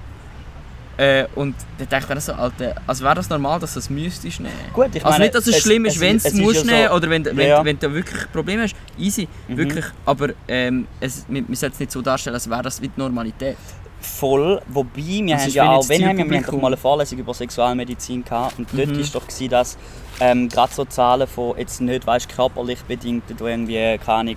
Äh, 0.99 1.26
und 1.37 1.55
dann 1.78 1.88
dachte 1.88 2.07
ich 2.09 2.14
mir 2.17 2.21
so, 2.21 2.33
Alter, 2.33 2.75
also 2.87 3.05
wäre 3.05 3.14
das 3.14 3.31
normal, 3.31 3.61
dass 3.61 3.75
du 3.75 3.78
das 3.78 3.88
müsstest 3.88 4.40
nehmen? 4.40 4.52
Gut, 4.73 4.88
ich 4.95 5.05
also 5.05 5.11
meine, 5.14 5.25
nicht, 5.26 5.35
dass 5.37 5.47
es, 5.47 5.55
es- 5.57 5.62
schlimm 5.62 5.85
ist, 5.85 6.00
wenn 6.00 6.17
es 6.17 6.25
du 6.25 6.28
es 6.30 6.34
musst 6.34 6.56
ja 6.56 6.61
so- 6.65 6.67
nehmen 6.71 6.89
oder 6.91 7.11
wenn, 7.11 7.25
wenn, 7.25 7.49
Ja. 7.49 7.65
wenn 7.65 7.78
du 7.78 7.95
wirklich 7.95 8.32
Probleme 8.32 8.65
hast, 8.65 8.75
easy, 8.99 9.28
Mhm. 9.47 9.56
wirklich. 9.56 9.84
Aber 10.04 10.30
ähm, 10.49 10.89
es, 10.99 11.25
wir, 11.28 11.49
wir 11.49 11.56
sollten 11.56 11.75
es 11.75 11.80
nicht 11.80 11.93
so 11.93 12.02
darstellen, 12.02 12.34
als 12.34 12.50
wäre 12.50 12.63
das 12.63 12.82
wie 12.82 12.89
die 12.89 12.99
Normalität. 13.00 13.56
Voll, 14.00 14.61
wobei 14.69 14.91
wir 14.97 15.34
Das 15.37 15.45
haben 15.45 15.50
ja 15.52 15.71
auch, 15.71 15.89
wenn 15.89 16.04
haben 16.08 16.19
wir, 16.19 16.28
wir 16.30 16.37
haben 16.39 16.47
doch 16.47 16.52
mal 16.61 16.67
eine 16.69 16.76
Vorlesung 16.76 17.19
über 17.19 17.32
Sexualmedizin 17.34 18.25
gehabt 18.25 18.58
und 18.58 18.69
dort 18.73 18.89
Mhm. 18.89 18.99
ist 19.00 19.15
doch 19.15 19.26
gewesen, 19.26 19.49
dass 19.50 19.76
ähm, 20.21 20.49
gerade 20.49 20.73
so 20.73 20.84
Zahlen 20.84 21.26
von 21.28 21.56
jetzt 21.58 21.80
nicht 21.80 22.06
weißt, 22.06 22.28
körperlich 22.28 22.80
bedingt 22.82 23.25
oder 23.41 23.50
irgendwie 23.50 23.99
keine 24.04 24.19
Ahnung, 24.19 24.37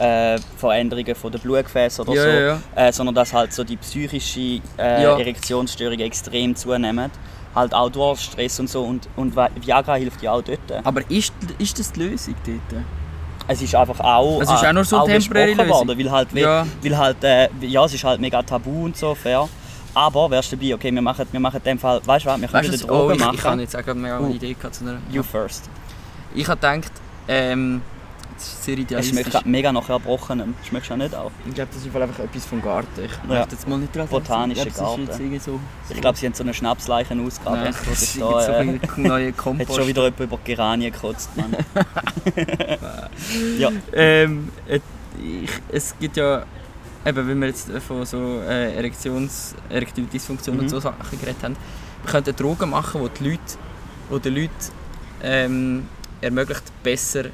äh, 0.00 0.38
Veränderungen 0.56 1.14
von 1.14 1.30
den 1.30 1.40
Blutgefäßen 1.40 2.06
oder 2.06 2.14
Ja, 2.14 2.22
so, 2.22 2.28
ja. 2.28 2.86
Äh, 2.88 2.92
sondern 2.92 3.14
dass 3.14 3.32
halt 3.32 3.52
so 3.52 3.62
die 3.64 3.76
psychische 3.76 4.60
äh. 4.78 5.04
Erektionsstörungen 5.04 6.00
extrem 6.00 6.56
zunehmen, 6.56 7.10
halt 7.54 7.74
auch 7.74 7.90
durch 7.90 8.20
Stress 8.20 8.58
und 8.60 8.68
so 8.70 8.82
und, 8.82 9.08
und 9.16 9.36
Vi- 9.36 9.50
Viagra 9.64 9.94
hilft 9.96 10.22
ja 10.22 10.32
auch 10.32 10.42
dort. 10.42 10.60
Aber 10.84 11.02
ist, 11.10 11.32
ist 11.58 11.78
das 11.78 11.92
die 11.92 12.00
Lösung 12.00 12.34
dort? 12.46 12.82
Es 13.48 13.60
ist 13.60 13.74
einfach 13.74 13.98
auch, 14.00 14.40
Es 14.40 14.50
ist 14.50 14.64
auch 14.64 14.72
nur 14.72 14.84
so 14.84 15.04
eine 15.04 15.18
temporäre 15.18 15.68
worden, 15.68 15.98
weil 15.98 16.10
halt, 16.10 16.32
Ja. 16.32 16.64
weil 16.82 16.96
halt 16.96 17.24
äh, 17.24 17.48
ja, 17.62 17.84
es 17.84 17.94
ist 17.94 18.04
halt 18.04 18.20
mega 18.20 18.42
tabu 18.42 18.84
und 18.84 18.96
so, 18.96 19.14
fair. 19.14 19.48
Aber 19.92 20.30
wärst 20.30 20.52
du 20.52 20.56
dabei, 20.56 20.74
okay, 20.74 20.94
wir 20.94 21.02
machen, 21.02 21.26
wir 21.32 21.40
machen 21.40 21.56
in 21.56 21.62
dem 21.64 21.78
Fall, 21.78 22.00
weißt 22.04 22.24
du 22.24 22.30
was, 22.30 22.40
wir 22.40 22.46
können 22.48 22.64
Weißt 22.64 22.72
wieder 22.80 22.86
du, 22.86 22.94
oh, 22.94 22.98
Drogen 22.98 23.14
ich, 23.14 23.20
machen. 23.20 23.34
ich 23.34 23.44
habe 23.44 23.60
jetzt 23.62 23.76
auch 23.76 23.82
gerade 23.84 23.98
mehr 23.98 24.16
eine 24.18 24.26
Uh. 24.28 24.34
Idee 24.34 24.54
gehabt 24.54 24.74
zu 24.76 24.84
einer... 24.84 24.98
You 25.10 25.24
first. 25.24 25.68
Ich 26.32 26.46
habe 26.46 26.60
gedacht, 26.60 26.92
ähm, 27.26 27.82
das 28.40 28.48
ist 28.54 28.64
sehr 28.64 28.74
Es 28.74 28.80
idealistisch. 28.80 29.26
schmeckt 29.30 29.46
mega 29.46 29.72
nach 29.72 29.88
Erbrochenem. 29.88 30.54
Schmeckst 30.66 30.90
du 30.90 30.94
auch 30.94 30.98
nicht 30.98 31.14
auch? 31.14 31.30
Ich 31.46 31.54
glaube, 31.54 31.70
das 31.74 31.84
ist 31.84 31.94
einfach 31.94 32.18
etwas 32.18 32.46
vom 32.46 32.62
Garten. 32.62 33.04
Ich 33.04 33.10
Ja. 33.28 33.38
möchte 33.38 33.54
jetzt 33.54 33.68
mal 33.68 33.78
nicht 33.78 33.94
dran 33.94 34.08
Botanischer 34.08 34.66
Garten. 34.70 35.08
irgendwie 35.10 35.38
so... 35.38 35.60
Ich 35.90 36.00
glaube, 36.00 36.16
sie 36.18 36.26
haben 36.26 36.34
so 36.34 36.42
eine 36.42 36.54
Schnapsleichen 36.54 37.24
ausgegraben. 37.26 37.62
Nein, 37.64 37.74
Das 37.88 38.02
ist 38.02 38.20
da, 38.20 38.40
so 38.40 38.52
äh, 38.52 38.56
ein 38.56 38.80
neuer 38.96 39.28
hat 39.28 39.36
Kompost. 39.36 39.74
schon 39.76 39.86
wieder 39.86 40.04
jemand 40.04 40.20
über 40.20 40.36
die 40.38 40.44
Geranien 40.54 40.92
gekotzt, 40.92 41.30
Mann. 41.36 41.54
ja. 43.58 43.70
Ähm, 43.92 44.48
äh, 44.68 44.80
ich, 45.22 45.50
es 45.70 45.94
gibt 45.98 46.16
ja, 46.16 46.44
eben, 47.04 47.28
wenn 47.28 47.40
wir 47.40 47.48
jetzt 47.48 47.70
von 47.86 48.04
so 48.06 48.40
äh, 48.40 48.74
Erektions, 48.74 49.54
erektiler 49.68 50.06
Dysfunktion 50.06 50.56
Mhm. 50.56 50.62
und 50.62 50.68
so 50.70 50.80
Sachen 50.80 51.20
geredet 51.20 51.42
haben, 51.42 51.56
wir 52.04 52.10
könnten 52.10 52.34
Drogen 52.36 52.70
machen, 52.70 53.02
die 53.04 53.18
die 53.24 53.30
Leute, 53.30 53.40
die 54.12 54.20
den 54.20 54.34
Leuten 54.34 54.50
ähm, 55.22 55.88
ermöglicht, 56.22 56.62
besser 56.82 57.24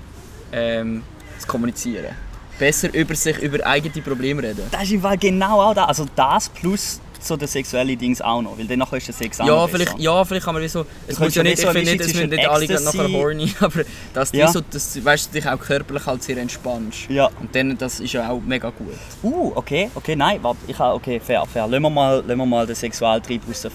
ähm, 0.56 1.02
zu 1.38 1.46
kommunizieren. 1.46 2.14
Besser 2.58 2.92
über 2.94 3.14
sich, 3.14 3.38
über 3.38 3.64
eigene 3.66 4.02
Probleme 4.02 4.42
reden. 4.42 4.62
Das 4.70 4.84
ist 4.84 4.92
im 4.92 5.02
Fall 5.02 5.18
genau 5.18 5.60
auch 5.60 5.74
das. 5.74 5.88
Also 5.88 6.06
das 6.16 6.48
plus 6.48 7.00
so 7.20 7.36
der 7.36 7.48
sexuelle 7.48 7.96
Dings 7.96 8.20
auch 8.22 8.40
noch. 8.40 8.56
Weil 8.58 8.66
dann 8.66 8.78
nachher 8.78 8.96
ist 8.96 9.08
der 9.08 9.14
Sex 9.14 9.40
auch 9.40 9.46
Ja 9.46 9.66
vielleicht, 9.66 9.92
besser. 9.92 10.02
ja, 10.02 10.24
vielleicht 10.24 10.44
kann 10.44 10.54
man 10.54 10.62
wie 10.62 10.68
so. 10.68 10.86
Es 11.06 11.18
muss 11.18 11.34
ja 11.34 11.42
nicht, 11.42 11.62
könntest 11.62 11.76
ich 11.76 11.86
finde 11.86 11.90
so 11.90 11.92
nicht, 11.92 12.00
es 12.00 12.14
müssen 12.14 12.30
nicht 12.30 12.48
alle 12.48 13.04
nachher 13.06 13.18
horny, 13.18 13.54
aber 13.60 13.82
dass 14.14 14.30
du 14.30 14.38
Ja. 14.38 14.48
so, 14.48 14.60
dass, 14.60 15.04
weißt, 15.04 15.28
du 15.34 15.40
dich 15.40 15.48
auch 15.48 15.58
körperlich 15.58 16.06
halt 16.06 16.22
sehr 16.22 16.36
entspannst. 16.38 17.08
Ja. 17.10 17.28
Und 17.40 17.54
dann, 17.54 17.76
das 17.76 18.00
ist 18.00 18.12
ja 18.12 18.30
auch 18.30 18.40
mega 18.40 18.70
gut. 18.70 18.94
Uh, 19.22 19.52
okay, 19.54 19.90
okay, 19.94 20.16
nein, 20.16 20.38
warte, 20.42 20.58
ich 20.66 20.78
habe, 20.78 20.94
okay, 20.94 21.20
fair, 21.20 21.44
fair. 21.46 21.66
Lassen 21.66 21.82
wir 21.82 21.90
mal, 21.90 22.16
lassen 22.26 22.38
wir 22.38 22.46
mal 22.46 22.66
den 22.66 22.76
Sexualtrieb 22.76 23.42
außen 23.50 23.70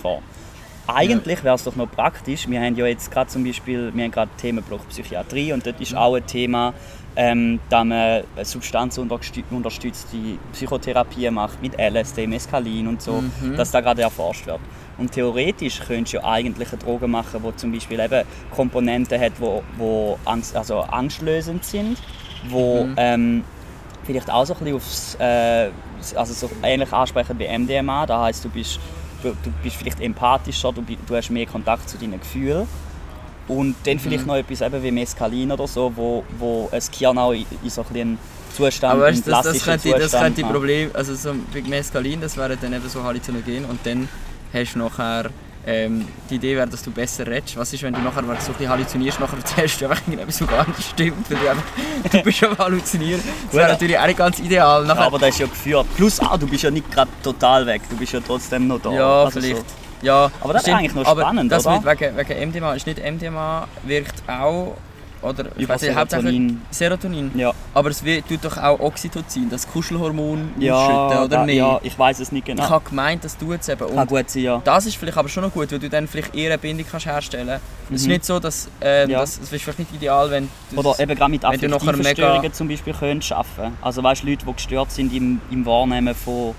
Eigentlich 0.88 1.44
wäre 1.44 1.56
es 1.56 1.64
doch 1.64 1.76
noch 1.76 1.90
praktisch, 1.90 2.50
wir 2.50 2.60
haben 2.62 2.76
ja 2.76 2.86
jetzt 2.86 3.12
gerade 3.12 3.30
zum 3.30 3.44
Beispiel, 3.44 3.92
wir 3.94 4.04
haben 4.04 4.12
gerade 4.12 4.32
Themenblock 4.38 4.88
Psychiatrie 4.90 5.54
und 5.54 5.66
dort 5.66 5.80
ist 5.80 5.96
auch 5.96 6.16
ein 6.16 6.26
Thema, 6.26 6.74
ähm, 7.16 7.60
dass 7.70 7.86
man 7.86 8.24
substanzunterstützte 8.42 10.18
Psychotherapie 10.54 11.30
macht 11.30 11.62
mit 11.62 11.78
LSD, 11.80 12.28
Mescalin 12.28 12.88
und 12.88 13.02
so, 13.02 13.22
Mhm. 13.42 13.56
dass 13.56 13.72
da 13.72 13.82
gerade 13.82 14.02
erforscht 14.02 14.46
wird. 14.48 14.60
Und 14.98 15.12
theoretisch 15.12 15.80
könntest 15.80 16.14
du 16.14 16.18
ja 16.18 16.24
eigentlich 16.26 16.70
eine 16.72 16.78
Droge 16.82 17.08
machen, 17.08 17.42
die 17.46 17.56
zum 17.56 17.72
Beispiel 17.72 18.00
eben 18.00 18.24
Komponenten 18.56 19.20
hat, 19.20 19.34
die 19.38 19.42
wo, 19.42 19.64
wo 19.78 20.18
Angst, 20.26 20.56
also 20.56 20.82
angstlösend 20.82 21.64
sind, 21.66 21.98
wo 22.50 22.86
Mhm. 22.86 22.94
ähm, 22.98 23.44
vielleicht 24.04 24.30
auch 24.32 24.46
so 24.46 24.54
ein 24.54 24.60
bisschen 24.60 24.76
aufs, 24.76 25.16
äh, 25.20 25.70
also 26.16 26.34
so 26.34 26.50
ähnlich 26.64 26.92
ansprechen 26.92 27.38
wie 27.40 27.46
MDMA. 27.46 28.06
Das 28.06 28.20
heißt, 28.20 28.46
du 28.46 28.50
bist, 28.50 28.80
du, 29.22 29.30
du 29.44 29.52
bist 29.64 29.76
vielleicht 29.76 30.00
empathischer, 30.00 30.72
du, 30.74 30.84
du 30.84 31.16
hast 31.16 31.30
mehr 31.30 31.46
Kontakt 31.46 31.90
zu 31.90 31.98
deinen 31.98 32.20
Gefühlen. 32.20 32.68
Und 33.48 33.76
dann 33.86 34.00
vielleicht 34.00 34.24
Mhm. 34.24 34.28
noch 34.28 34.36
etwas 34.38 34.62
eben 34.62 34.82
wie 34.84 34.92
Mescalin 34.92 35.52
oder 35.52 35.68
so, 35.68 35.92
wo, 35.96 36.24
wo 36.38 36.70
ein 36.72 36.82
Gehirn 36.92 37.18
auch 37.18 37.32
in, 37.34 37.46
in 37.64 37.70
so 37.70 37.82
ein 37.82 37.88
bisschen 37.88 38.02
einen 38.02 38.18
Zustand, 38.56 38.94
Aber 38.94 39.04
weißt, 39.04 39.28
das, 39.28 39.44
das 39.44 39.64
könnte, 39.64 39.90
das 39.92 40.02
Zustand 40.04 40.24
könnte 40.24 40.42
machen. 40.42 40.54
Problem, 40.54 40.90
also 40.94 41.16
so 41.16 41.34
bei 41.54 41.62
Mescalin, 41.62 42.22
das 42.22 42.38
wäre 42.38 42.56
dann 42.56 42.74
eben 42.74 42.88
so 42.88 43.04
Halluzinogen 43.04 43.66
und 43.66 43.80
dann 43.86 44.08
hast 44.54 44.76
du 44.76 44.80
nachher, 44.80 45.30
ähm, 45.66 46.08
die 46.30 46.36
Idee 46.36 46.56
wäre, 46.56 46.68
dass 46.68 46.82
du 46.84 46.92
besser 46.92 47.28
redest. 47.28 47.56
Was 47.58 47.72
ist, 47.74 47.84
wenn 47.84 47.94
du 47.94 48.00
nachher 48.02 48.28
wenn 48.28 48.36
du 48.36 48.42
so 48.42 48.48
ein 48.52 48.54
bisschen 48.54 48.70
halluzinierst, 48.70 49.20
nachher 49.20 49.38
erzählst 49.38 49.82
du 49.82 49.86
einfach 49.90 50.02
irgendetwas, 50.08 50.42
was 50.42 50.48
gar 50.50 50.68
nicht 50.68 50.82
stimmt, 50.82 51.30
weil 51.30 51.38
du, 51.38 51.50
einfach, 51.50 51.64
du 52.12 52.24
bist 52.24 52.44
am 52.44 52.58
halluzinieren. 52.58 53.22
Das 53.46 53.54
wäre 53.56 53.70
natürlich 53.70 53.98
auch 54.00 54.08
nicht 54.08 54.18
ganz 54.18 54.40
ideal. 54.40 54.82
Ja, 54.82 54.88
Nachher, 54.88 55.06
aber 55.06 55.20
das 55.20 55.30
ist 55.30 55.40
ja 55.40 55.46
geführt. 55.48 55.88
Plus 55.96 56.20
auch, 56.20 56.38
du 56.38 56.48
bist 56.48 56.64
ja 56.64 56.72
nicht 56.72 56.90
gerade 56.92 57.12
total 57.24 57.66
weg, 57.66 57.82
du 57.90 57.96
bist 57.98 58.14
ja 58.14 58.20
trotzdem 58.26 58.68
noch 58.68 58.80
da. 58.82 58.92
Ja, 58.92 59.24
Also 59.24 59.40
vielleicht. 59.40 59.58
So. 59.58 59.66
Ja, 60.04 60.32
Aber 60.42 60.54
das 60.54 60.64
ist 60.64 60.74
eigentlich 60.74 60.96
noch 60.96 61.06
aber 61.06 61.22
spannend, 61.22 61.52
das 61.52 61.64
oder? 61.66 61.80
Mit, 61.80 62.00
wegen, 62.00 62.18
wegen 62.18 62.50
MDMA 62.50 62.74
ist 62.74 62.88
nicht 62.88 63.00
MDMA 63.00 63.68
wirkt 63.84 64.24
auch 64.28 64.76
oder 65.22 65.46
ich 65.56 65.68
weiss 65.70 65.82
nicht, 65.82 65.96
hauptsächlich 65.96 66.32
Serotonin. 66.32 66.62
Serotonin. 66.72 67.32
Ja, 67.36 67.54
Aber 67.74 67.90
es 67.90 68.04
wird- 68.04 68.28
tut 68.28 68.44
doch 68.44 68.58
auch 68.58 68.80
Oxytocin, 68.80 69.50
das 69.50 69.68
Kuschelhormon 69.68 70.52
ja, 70.60 70.74
ausschütten, 70.76 71.24
oder 71.26 71.46
nicht? 71.46 71.58
ja 71.58 71.80
ich 71.84 71.98
weiß 71.98 72.20
es 72.20 72.32
nicht 72.32 72.48
Ich 72.48 72.56
genau. 72.56 72.70
habe 72.70 72.88
gemeint, 72.90 73.24
das 73.24 73.38
tut 73.38 73.60
es 73.62 73.70
eben. 73.70 73.80
Kann 73.88 73.98
Und 73.98 74.08
gut 74.08 74.30
sein, 74.30 74.44
ja. 74.44 74.62
das 74.64 74.86
ist 74.86 74.96
vielleicht 74.98 75.18
aber 75.18 75.30
schon 75.30 75.44
noch 75.44 75.54
gut, 75.54 75.72
weil 75.72 75.80
du 75.80 75.90
dann 75.90 76.08
vielleicht 76.08 76.34
eher 76.36 76.50
eine 76.52 76.58
Bindung 76.58 76.86
kannst 76.90 77.06
herstellen 77.06 77.48
kannst. 77.48 77.62
Es 77.90 78.02
ist 78.02 78.04
Mhm. 78.08 78.12
nicht 78.14 78.26
so, 78.26 78.40
dass 78.40 78.68
ähm, 78.82 79.10
Ja. 79.10 79.20
das, 79.20 79.40
das 79.40 79.52
ist 79.52 79.64
vielleicht 79.64 79.80
nicht 79.80 79.94
ideal, 79.94 80.32
wenn 80.32 80.50
du 80.72 80.78
Oder 80.80 81.00
eben 81.00 81.16
gerade 81.16 81.32
mit 81.32 81.44
du 81.44 81.48
affektiven 81.48 82.06
Störungen 82.06 82.54
zum 82.54 82.68
Beispiel 82.68 82.94
könntest 82.94 83.32
arbeiten. 83.34 83.78
Also 83.82 84.02
weißt 84.04 84.24
Leute, 84.24 84.46
die 84.46 84.54
gestört 84.54 84.92
sind 84.92 85.14
im, 85.14 85.40
im 85.52 85.66
Wahrnehmen 85.66 86.16
von, 86.16 86.56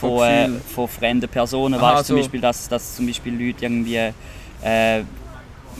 von, 0.00 0.18
Von 0.18 0.26
äh, 0.28 0.48
von 0.74 0.88
fremden 0.88 1.28
Personen. 1.28 1.74
Aha, 1.74 1.94
weißt 1.96 2.06
zum 2.06 2.16
so. 2.16 2.22
Beispiel, 2.22 2.40
dass, 2.40 2.68
dass 2.68 2.96
zum 2.96 3.06
Beispiel 3.06 3.32
Leute 3.32 3.64
irgendwie 3.64 3.96
äh, 4.64 5.02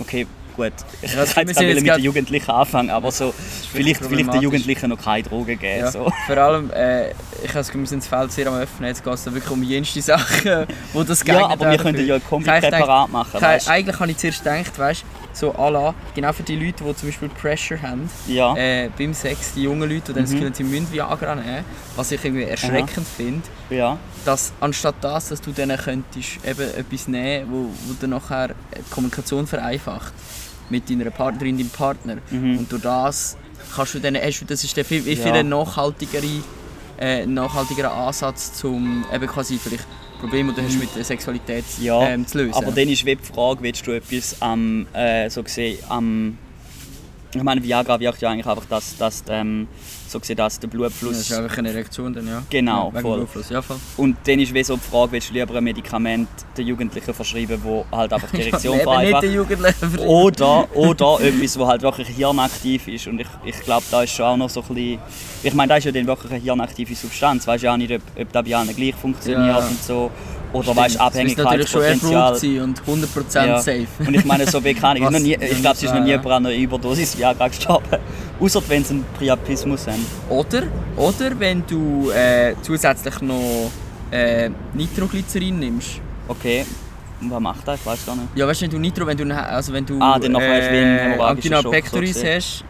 okay, 0.01 0.27
gut. 0.55 0.73
Ich 1.03 1.13
Ja, 1.15 1.21
hätte 1.21 1.37
wir 1.37 1.43
jetzt 1.47 1.61
jetzt 1.61 1.83
mit 1.85 1.95
den 1.97 2.03
Jugendlichen 2.03 2.51
anfangen, 2.51 2.91
aber 2.91 3.11
so 3.11 3.33
vielleicht, 3.73 4.05
vielleicht 4.05 4.33
den. 4.33 4.43
Jugendlichen 4.43 4.91
noch 4.91 5.03
keine 5.03 5.23
Drogen 5.23 5.59
geben. 5.59 5.81
Ja, 5.81 5.91
So. 5.91 6.11
Vor 6.27 6.37
allem, 6.37 6.71
äh, 6.71 7.11
ich 7.11 7.49
habe 7.49 7.55
das 7.55 7.67
Gefühl, 7.69 7.83
wir 7.83 7.89
sind 7.89 8.03
das 8.03 8.09
Feld 8.09 8.33
sehr 8.33 8.47
am 8.49 8.55
öffnen. 8.55 8.89
Jetzt 8.89 9.03
geht 9.05 9.13
es 9.15 9.25
wirklich 9.27 9.51
um 9.51 9.63
jenste 9.63 10.01
Sachen, 10.03 10.67
wo 10.93 11.03
das 11.03 11.21
Ja, 11.21 11.35
geeignet 11.35 11.51
aber 11.53 11.71
wir 11.71 11.79
könnten 11.79 12.07
ja 12.07 12.15
ein 12.17 12.25
Kombipräparat 12.25 13.11
machen. 13.11 13.41
Weißt? 13.41 13.69
Eigentlich 13.69 13.99
habe 14.01 14.11
ich 14.11 14.17
zuerst 14.17 14.45
gedacht, 14.45 14.79
weißt, 14.79 15.05
so 15.35 15.53
à 15.55 15.95
genau 16.15 16.33
für 16.33 16.43
die 16.43 16.57
Leute, 16.57 16.85
die 16.85 16.95
zum 16.97 17.09
Beispiel 17.09 17.29
Pressure 17.31 17.81
haben, 17.81 18.11
Ja. 18.27 18.55
äh, 18.57 18.91
beim 18.99 19.15
Sex, 19.15 19.55
die 19.55 19.63
jungen 19.63 19.89
Leute, 19.89 20.03
die 20.09 20.13
dann 20.13 20.23
das 20.25 20.31
Mhm. 20.31 20.35
Gefühl 20.35 20.47
haben, 20.49 20.55
sie 20.55 20.65
müssen 20.65 20.93
Viagra 20.93 21.35
nehmen, 21.35 21.65
was 21.97 22.11
ich 22.13 22.23
irgendwie 22.25 22.45
erschreckend 22.45 23.07
finde, 23.17 23.43
ja. 23.71 23.97
dass 24.27 24.53
anstatt 24.61 24.97
das, 25.01 25.29
dass 25.31 25.41
du 25.41 25.53
denen 25.53 25.79
könntest 25.79 26.45
eben 26.47 26.61
etwas 26.75 27.09
nehmen, 27.09 27.47
wo, 27.51 27.57
wo 27.87 27.95
dann 28.01 28.11
nachher 28.11 28.49
die 28.49 28.91
Kommunikation 28.91 29.47
vereinfacht 29.47 30.13
mit 30.73 30.91
deiner 30.91 31.11
Partnerin, 31.11 31.57
deinem 31.57 31.69
Partner. 31.71 32.17
Mhm. 32.31 32.59
Und 32.59 32.73
durch 32.73 32.83
das 32.83 33.37
kannst 33.77 33.95
du 33.95 34.01
dann, 34.01 34.17
hast 34.17 34.41
du, 34.41 34.45
das 34.45 34.65
ist 34.65 34.77
der 34.77 34.85
viel, 34.85 35.07
Ja. 35.07 35.17
viel 35.33 35.45
nachhaltigere, 35.45 36.27
äh, 36.99 37.27
nachhaltigerer 37.27 37.93
Ansatz, 37.93 38.55
zum 38.55 39.05
eben 39.15 39.27
quasi 39.27 39.59
vielleicht 39.59 39.87
Probleme, 40.19 40.53
die 40.53 40.61
du 40.61 40.67
hast 40.67 40.79
mit 40.79 40.95
der 40.97 41.05
Sexualität 41.05 41.65
Mhm. 41.79 41.85
Ja, 41.85 42.09
ähm, 42.09 42.27
zu 42.27 42.39
lösen. 42.39 42.55
Aber 42.55 42.73
dann 42.73 42.89
ist 42.89 43.05
die 43.07 43.17
Frage, 43.17 43.63
willst 43.63 43.87
du 43.87 43.93
etwas 43.93 44.37
am, 44.41 44.87
äh, 44.93 45.29
so 45.29 45.43
gesehen, 45.43 45.79
am, 45.89 46.39
ich 47.35 47.43
meine, 47.43 47.63
Viagra 47.63 47.99
wirkt 48.01 48.21
ja 48.23 48.31
eigentlich 48.31 48.47
einfach, 48.47 48.67
dass, 48.67 48.97
dass 48.97 49.25
ähm, 49.29 49.67
so 50.13 50.21
gesehen, 50.21 50.37
dass 50.37 50.59
der 50.61 50.69
das 50.69 50.79
Blutfluss, 50.79 51.19
ist 51.19 51.33
einfach 51.33 51.59
eine 51.59 51.75
Reaktion 51.75 52.13
dann, 52.13 52.27
ja. 52.27 52.43
Genau, 52.49 52.93
ja, 52.95 53.01
voll. 53.01 53.17
Blutfluss, 53.19 53.49
ja, 53.51 53.61
voll. 53.63 53.79
und 53.97 54.17
dann 54.25 54.39
ist 54.39 54.55
wie 54.55 54.63
so 54.63 54.77
die 54.77 54.81
Frage, 54.83 55.13
willst 55.13 55.31
du 55.31 55.35
lieber 55.35 55.55
ein 55.57 55.65
Medikament 55.65 56.29
den 56.57 56.67
Jugendlichen 56.67 57.13
verschreiben, 57.15 57.59
wo 57.63 57.85
halt 57.91 58.13
einfach 58.13 58.31
die 58.31 58.37
nicht 58.39 58.51
vereinfacht, 58.61 59.23
den 59.25 59.35
Jugendlichen. 59.35 59.99
oder, 59.99 60.69
oder 60.77 61.21
etwas, 61.21 61.59
wo 61.59 61.67
halt 61.67 61.83
wirklich 61.83 62.09
hirnaktiv 62.09 62.89
ist 62.89 63.07
und 63.07 63.21
ich, 63.21 63.27
ich 63.45 63.61
glaube, 63.61 63.85
da 63.91 64.03
ist 64.03 64.13
schon 64.13 64.27
auch 64.27 64.37
noch 64.37 64.51
so 64.51 64.61
ein 64.63 64.75
bisschen, 64.75 64.99
ich 65.43 65.55
meine, 65.55 65.71
da 65.71 65.77
ist 65.77 65.85
ja 65.85 65.93
dann 65.93 66.07
wirklich 66.07 66.33
eine 66.33 66.41
hirnaktive 66.41 66.95
Substanz, 66.95 67.47
weißt 67.47 67.65
ja 67.65 67.73
auch 67.73 67.77
nicht, 67.77 67.93
ob, 67.93 68.03
ob 68.21 68.33
das 68.33 68.45
bei 68.45 68.55
allen 68.57 68.77
gleich 68.77 68.95
funktioniert 68.95 69.57
Ja. 69.59 69.67
und 69.67 69.83
so, 69.83 70.11
oder 70.53 70.63
Stimmt. 70.65 70.77
weißt 70.79 70.99
Das 71.01 71.15
müsste 71.15 71.43
natürlich 71.43 71.71
schon 71.71 71.83
Abhängigkeitspotenzial. 71.83 72.23
erprobt 72.23 72.41
sein 72.41 72.61
und 72.61 72.83
100% 72.87 73.47
Ja. 73.47 73.59
safe. 73.61 73.87
Und 74.07 74.15
ich 74.15 74.25
meine, 74.25 74.47
so 74.47 74.63
wie 74.65 74.75
kann 74.75 74.97
ich, 74.97 75.11
nie, 75.21 75.35
ich 75.35 75.61
glaube, 75.61 75.77
es 75.77 75.83
ist 75.83 75.95
noch 75.95 76.01
nie 76.01 76.11
ja. 76.11 76.17
jemand 76.17 76.27
an 76.33 76.47
einer 76.47 76.55
Überdosis 76.55 77.17
Viagra 77.19 77.49
gestorben. 77.49 77.87
Außer 78.41 78.63
wenn 78.69 78.85
sie 78.85 78.95
einen 78.95 79.05
Priapismus 79.17 79.87
haben. 79.87 80.05
Oder, 80.29 80.65
oder 80.97 81.39
wenn 81.39 81.65
du 81.67 82.11
äh, 82.11 82.55
zusätzlich 82.63 83.21
noch 83.21 83.71
äh, 84.11 84.51
Nitroglycerin 84.75 85.59
nimmst. 85.59 86.01
Okay, 86.29 86.65
und 87.23 87.31
was 87.31 87.41
macht 87.41 87.67
das? 87.69 87.81
Ich 87.81 87.87
weiß 87.87 88.07
gar 88.07 88.17
nicht. 88.17 88.29
Ja, 88.35 88.47
weißt 88.47 88.61
du, 88.61 88.65
wenn 88.65 88.71
du 88.71 88.79
Nitro, 88.79 89.07
wenn 89.07 89.17
du, 89.17 89.35
also 89.35 89.73
wenn 89.73 89.87
du 89.87 89.99
Ah, 90.01 90.19
dann 90.19 90.35
hämorrhagischen 90.37 91.55
Angina 91.55 91.63
pectoris 91.63 92.21
so 92.21 92.27
hast, 92.27 92.65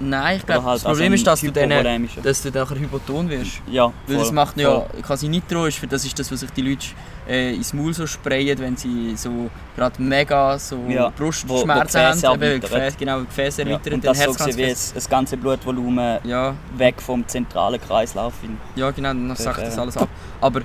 nein, 0.00 0.38
ich 0.38 0.46
glaube, 0.46 0.64
halt 0.64 0.76
das 0.76 0.84
Problem 0.84 1.12
also 1.12 1.14
ist, 1.20 1.26
dass 1.26 1.40
du, 1.42 1.52
dann, 1.52 2.08
dass 2.22 2.42
du 2.42 2.50
nachher 2.50 2.78
hypoton 2.78 3.28
wirst. 3.28 3.60
Ja, 3.70 3.92
Weil 4.06 4.16
das 4.16 4.26
voll, 4.28 4.34
macht 4.34 4.56
ja 4.56 4.70
voll. 4.70 5.02
quasi 5.02 5.28
Nitro, 5.28 5.66
ist, 5.66 5.78
für 5.78 5.86
das 5.86 6.04
ist 6.04 6.18
das, 6.18 6.32
was 6.32 6.40
sich 6.40 6.50
die 6.50 6.62
Leute 6.62 6.86
äh, 7.30 7.54
ins 7.54 7.72
Maul 7.72 7.94
so 7.94 8.06
sprayen, 8.06 8.58
wenn 8.58 8.76
sie 8.76 9.14
so 9.16 9.48
gerade 9.76 10.02
mega 10.02 10.58
so 10.58 10.84
Ja, 10.88 11.04
wo- 11.04 11.04
wo 11.06 11.10
Brustschmerzen 11.10 12.00
Gefäße 12.00 12.26
haben, 12.28 12.42
eben. 12.42 12.60
Gefäß, 12.60 12.96
genau, 12.98 13.20
Gefäße 13.20 13.62
Ja. 13.62 13.68
erweitern, 13.68 13.94
Und 13.94 14.04
dann 14.04 14.14
das 14.14 14.24
so 14.24 14.32
gesehen 14.44 14.56
wie 14.58 14.70
das, 14.70 14.92
das 14.92 15.08
ganze 15.08 15.36
Blutvolumen 15.36 16.18
Ja, 16.24 16.54
weg 16.76 17.00
vom 17.00 17.26
zentralen 17.28 17.80
Kreislauf. 17.80 18.34
in- 18.42 18.58
Ja, 18.74 18.90
genau, 18.90 19.10
dann 19.10 19.30
Okay, 19.30 19.42
sagt 19.44 19.62
das 19.62 19.76
ja. 19.76 19.82
alles 19.82 19.96
ab. 19.96 20.08
Aber 20.40 20.60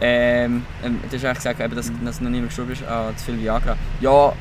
ähm, 0.00 0.64
ähm, 0.84 1.00
du 1.10 1.16
hast 1.16 1.24
eigentlich 1.24 1.36
gesagt, 1.38 1.60
eben, 1.60 1.74
dass, 1.74 1.90
dass 2.04 2.20
noch 2.20 2.30
niemand 2.30 2.50
gestorben 2.50 2.72
ist 2.72 2.84
an 2.86 3.16
zu 3.16 3.24
viel 3.24 3.40
Viagra. 3.40 3.76
Ja, 4.00 4.32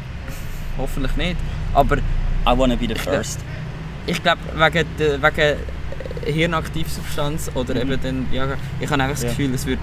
hoffentlich 0.77 1.15
nicht. 1.15 1.37
Aber 1.73 1.97
I 1.97 2.01
wanna 2.55 2.75
be 2.75 2.87
the 2.87 2.95
first. 2.95 3.39
ich 4.05 4.21
glaube, 4.21 4.39
wegen, 4.55 4.85
wegen 4.99 5.57
Hirnaktivsubstanz 6.25 7.51
oder 7.55 7.73
Mhm. 7.75 7.81
eben 7.91 8.01
den 8.01 8.31
Viagra, 8.31 8.55
ich 8.79 8.89
habe 8.89 9.01
einfach 9.01 9.15
das 9.15 9.23
Ja. 9.23 9.29
Gefühl, 9.29 9.53
es, 9.53 9.65
wird, 9.65 9.79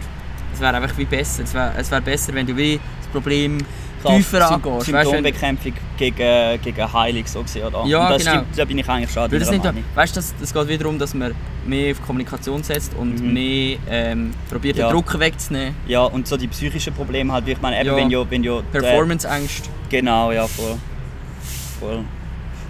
es 0.53 0.61
wäre 0.61 0.75
einfach 0.77 0.97
wie 0.99 1.05
besser. 1.05 1.43
Es 1.45 1.55
wäre 1.55 1.73
es 1.77 1.91
wär 1.91 2.01
besser, 2.01 2.35
wenn 2.35 2.47
du 2.47 2.57
wie 2.57 2.79
das 3.01 3.09
Problem 3.13 3.59
tiefer 4.05 4.51
angehst. 4.51 4.87
Symptombekämpfung 4.87 5.73
gegen, 5.97 6.61
gegen 6.61 6.93
Heilung 6.93 7.25
so 7.27 7.43
gesehen, 7.43 7.67
oder? 7.69 7.85
Ja, 7.87 8.09
das 8.11 8.25
genau. 8.25 8.39
stimmt, 8.39 8.59
da 8.59 8.65
bin 8.65 8.79
ich 8.79 8.89
eigentlich 8.89 9.15
weil 9.15 9.29
das 9.29 9.51
nicht, 9.51 9.65
weißt, 9.95 10.17
das, 10.17 10.35
das 10.41 10.53
geht 10.53 10.69
wieder 10.69 10.79
darum, 10.85 10.99
dass 10.99 11.15
man 11.15 11.33
mehr 11.67 11.93
auf 11.93 12.03
Kommunikation 12.05 12.63
setzt 12.65 12.95
und 12.95 13.21
Mhm. 13.23 13.33
mehr 13.33 13.77
ähm, 13.89 14.33
probiert, 14.51 14.77
Ja. 14.77 14.89
den 14.89 14.93
Druck 14.95 15.17
wegzunehmen. 15.19 15.77
Ja, 15.87 16.03
und 16.03 16.27
so 16.27 16.37
die 16.37 16.49
psychischen 16.49 16.93
Probleme 16.95 17.33
halt, 17.33 17.47
wie 17.47 17.53
ich 17.53 17.61
meine, 17.61 17.79
eben 17.81 17.91
Ja. 17.91 17.97
wenn 17.97 18.11
ja, 18.11 18.29
wenn 18.31 18.43
ja 18.43 18.61
der- 18.73 18.81
Performance-Ängste. 18.81 19.69
Genau, 19.89 20.33
ja, 20.33 20.49
voll. 20.49 20.77
voll. 21.79 22.05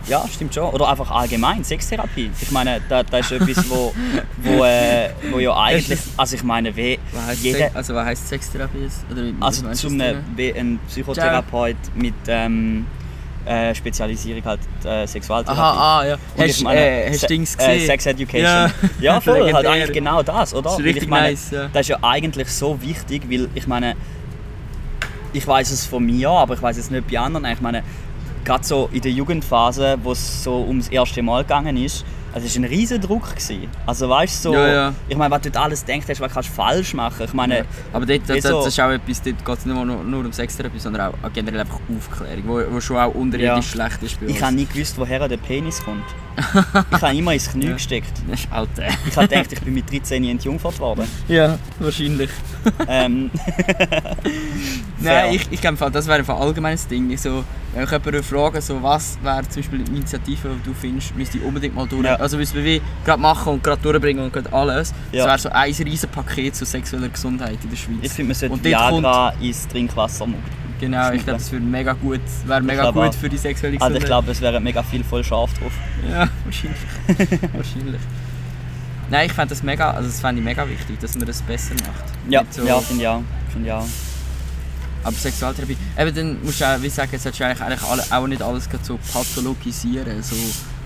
Ja, 0.08 0.24
stimmt 0.32 0.54
schon. 0.54 0.70
Oder 0.72 0.88
einfach 0.88 1.10
allgemein, 1.10 1.62
Sextherapie. 1.62 2.30
Ich 2.40 2.50
meine, 2.50 2.80
da, 2.88 3.02
das 3.02 3.30
ist 3.30 3.40
etwas, 3.40 3.70
wo, 3.70 3.94
wo, 4.42 4.64
äh, 4.64 5.10
wo 5.30 5.38
ja 5.38 5.56
eigentlich, 5.56 6.00
also 6.16 6.34
ich 6.36 6.42
meine, 6.42 6.74
wie 6.76 6.98
jeder, 7.40 7.70
also 7.74 7.94
was 7.94 8.06
heisst 8.06 8.28
Sextherapie? 8.28 8.88
Oder 9.10 9.22
wie- 9.24 9.34
also 9.40 9.64
wie 9.64 9.68
du 9.68 9.74
zum 9.76 9.96
ne, 9.96 10.22
wie 10.34 10.52
ein 10.54 10.78
Psychotherapeut 10.88 11.76
mit 11.94 12.14
ähm, 12.26 12.86
äh, 13.46 13.74
Spezialisierung 13.74 14.44
halt 14.44 14.60
äh, 14.84 15.06
Sexualtherapie. 15.06 15.60
Aha, 15.60 16.00
ah, 16.00 16.06
ja. 16.06 16.14
Und 16.14 16.20
Hast 16.42 16.50
ich 16.58 16.62
meine, 16.64 16.80
äh, 16.80 17.08
hast 17.10 17.20
Se- 17.20 17.26
du 17.26 17.34
Dings 17.34 17.54
Äh, 17.54 17.58
gesehen? 17.58 17.86
Sex 17.86 18.06
Education. 18.06 18.42
Ja. 18.44 18.70
Ja, 19.00 19.20
voll, 19.20 19.52
halt 19.52 19.66
eigentlich 19.66 19.92
genau 19.92 20.22
das, 20.22 20.52
oder? 20.54 20.62
Das 20.62 20.78
ist 20.78 20.84
richtig 20.84 21.02
ich 21.04 21.08
meine, 21.08 21.28
nice, 21.30 21.50
ja. 21.50 21.68
Das 21.72 21.80
ist 21.82 21.88
ja 21.88 21.98
eigentlich 22.02 22.48
so 22.48 22.80
wichtig, 22.82 23.22
weil 23.30 23.48
ich 23.54 23.66
meine, 23.66 23.94
ich 25.32 25.46
weiß 25.46 25.70
es 25.70 25.86
von 25.86 26.04
mir, 26.04 26.28
aber 26.28 26.54
ich 26.54 26.62
weiß 26.62 26.76
es 26.76 26.90
nicht 26.90 27.08
bei 27.10 27.18
anderen. 27.18 27.44
Ich 27.46 27.60
meine, 27.60 27.82
gerade 28.44 28.64
so 28.64 28.88
in 28.92 29.00
der 29.00 29.12
Jugendphase, 29.12 29.96
wo 30.02 30.12
es 30.12 30.42
so 30.44 30.62
ums 30.66 30.88
erste 30.88 31.22
Mal 31.22 31.42
gegangen 31.42 31.76
ist, 31.76 32.04
also 32.34 32.46
es 32.46 32.56
war 32.56 32.62
ein 32.62 32.68
riesen 32.68 32.98
Druck. 33.00 33.28
Gewesen. 33.28 33.68
Also 33.84 34.08
weißt 34.08 34.42
du, 34.44 34.48
so, 34.50 34.54
Ja, 34.54 34.72
ja. 34.72 34.94
ich 35.06 35.16
meine, 35.16 35.30
was 35.34 35.42
du 35.42 35.50
dort 35.50 35.64
alles 35.66 35.84
denkst, 35.84 36.06
was 36.08 36.32
kannst 36.32 36.48
du 36.48 36.54
falsch 36.54 36.94
machen. 36.94 37.24
Ich 37.26 37.34
meine, 37.34 37.58
Ja. 37.58 37.64
Aber 37.92 38.06
dort, 38.06 38.22
das, 38.26 38.36
wie 38.36 38.40
so- 38.40 38.56
das 38.58 38.68
ist 38.68 38.80
auch 38.80 38.90
etwas, 38.90 39.20
dort 39.20 39.44
geht 39.44 39.58
es 39.58 39.66
nicht 39.66 39.74
nur, 39.74 39.84
nur 39.84 40.20
um 40.24 40.32
Sextherapie, 40.32 40.78
sondern 40.78 41.12
auch 41.12 41.32
generell 41.34 41.60
einfach 41.60 41.78
Aufklärung, 41.94 42.42
wo, 42.46 42.62
wo 42.74 42.80
schon 42.80 42.96
auch 42.96 43.14
unterirdisch 43.14 43.70
schlecht 43.70 44.02
ist 44.02 44.16
ich 44.26 44.42
habe 44.42 44.54
nie 44.54 44.64
gewusst, 44.64 44.94
woher 44.98 45.28
der 45.28 45.36
Penis 45.36 45.82
kommt. 45.84 46.04
Ich 46.36 47.02
habe 47.02 47.16
immer 47.16 47.32
ins 47.34 47.50
Knie 47.50 47.66
Ja. 47.66 47.72
gesteckt. 47.74 48.12
Alter. 48.50 48.84
Ich 49.06 49.16
habe 49.16 49.28
gedacht, 49.28 49.52
ich 49.52 49.60
bin 49.60 49.74
mit 49.74 49.90
13 49.90 50.24
entjungfert 50.24 50.78
worden. 50.80 51.04
Ja, 51.28 51.58
wahrscheinlich. 51.78 52.30
Ähm, 52.88 53.30
Nein, 55.00 55.34
ich, 55.34 55.46
ich 55.50 55.60
glaube, 55.60 55.90
das 55.90 56.06
wäre 56.06 56.18
ein 56.20 56.30
allgemeines 56.30 56.86
Ding. 56.86 57.10
Ich 57.10 57.20
So, 57.20 57.44
wenn 57.74 57.84
ich 57.84 57.90
jemanden 57.90 58.22
frage, 58.22 58.60
so, 58.60 58.82
was 58.82 59.18
wäre 59.22 59.42
zum 59.48 59.62
Beispiel 59.62 59.80
eine 59.80 59.88
Initiative, 59.88 60.50
die 60.60 60.68
du 60.68 60.74
findest, 60.74 61.16
müsste 61.16 61.38
ich 61.38 61.44
unbedingt 61.44 61.74
mal 61.74 61.86
durch. 61.88 62.04
Ja. 62.04 62.16
Also 62.16 62.36
müssen 62.36 62.62
wir 62.62 62.80
gerade 63.04 63.20
machen 63.20 63.54
und 63.54 63.64
gerade 63.64 63.80
durchbringen 63.82 64.24
und 64.24 64.32
gerade 64.32 64.52
alles. 64.52 64.92
Ja. 65.10 65.26
Das 65.26 65.44
wäre 65.44 65.54
so 65.74 65.82
ein 65.82 65.88
riesen 65.88 66.08
Paket 66.10 66.54
zur 66.54 66.66
sexueller 66.66 67.08
Gesundheit 67.08 67.58
in 67.62 67.70
der 67.70 67.76
Schweiz. 67.76 67.96
ich 68.02 68.12
finde, 68.12 68.28
man 68.28 68.34
sollte 68.36 68.64
Viagra 68.64 69.32
ins 69.40 69.66
Trinkwasser 69.68 70.26
machen. 70.26 70.62
Genau, 70.80 71.12
ich 71.12 71.22
glaube, 71.22 71.38
das 71.38 71.52
wäre 71.52 71.62
mega 71.62 71.92
gut, 71.92 72.20
wäre 72.44 72.60
mega 72.60 72.82
glaube 72.90 73.04
gut 73.04 73.14
für 73.14 73.28
die 73.28 73.38
sexuelle 73.38 73.74
Also 73.76 73.84
Gesundheit. 73.86 74.02
ich 74.02 74.06
glaube, 74.06 74.30
es 74.32 74.40
wäre 74.40 74.58
mega 74.60 74.82
viel 74.82 75.04
voll 75.04 75.22
scharf 75.22 75.52
drauf. 75.54 75.70
Ja, 76.10 76.21
wahrscheinlich. 76.44 76.80
wahrscheinlich. 77.52 78.00
Nein, 79.10 79.26
ich 79.26 79.32
fände 79.32 79.50
das 79.50 79.62
mega, 79.62 79.90
also 79.90 80.08
das 80.08 80.20
fände 80.20 80.40
ich 80.40 80.44
mega 80.44 80.68
wichtig, 80.68 80.98
dass 80.98 81.16
man 81.16 81.26
das 81.26 81.42
besser 81.42 81.74
macht. 81.74 82.04
Ja, 82.28 82.44
so, 82.50 82.64
ja, 82.64 82.80
finde 82.80 83.02
ich 83.02 83.08
auch. 83.08 83.22
Finde 83.50 83.68
ich 83.68 83.72
auch. 83.72 83.86
Aber 85.04 85.16
Sexualtherapie, 85.16 85.76
eben 85.98 86.14
dann 86.14 86.44
musst 86.44 86.60
du 86.60 86.64
auch, 86.64 86.80
wie 86.80 86.88
sagen, 86.88 87.10
solltest 87.18 87.40
du 87.40 87.44
eigentlich, 87.44 87.60
eigentlich 87.60 87.82
alle, 87.82 88.04
auch 88.10 88.26
nicht 88.26 88.42
alles 88.42 88.68
so 88.82 88.98
pathologisieren. 89.12 90.22
So, 90.22 90.36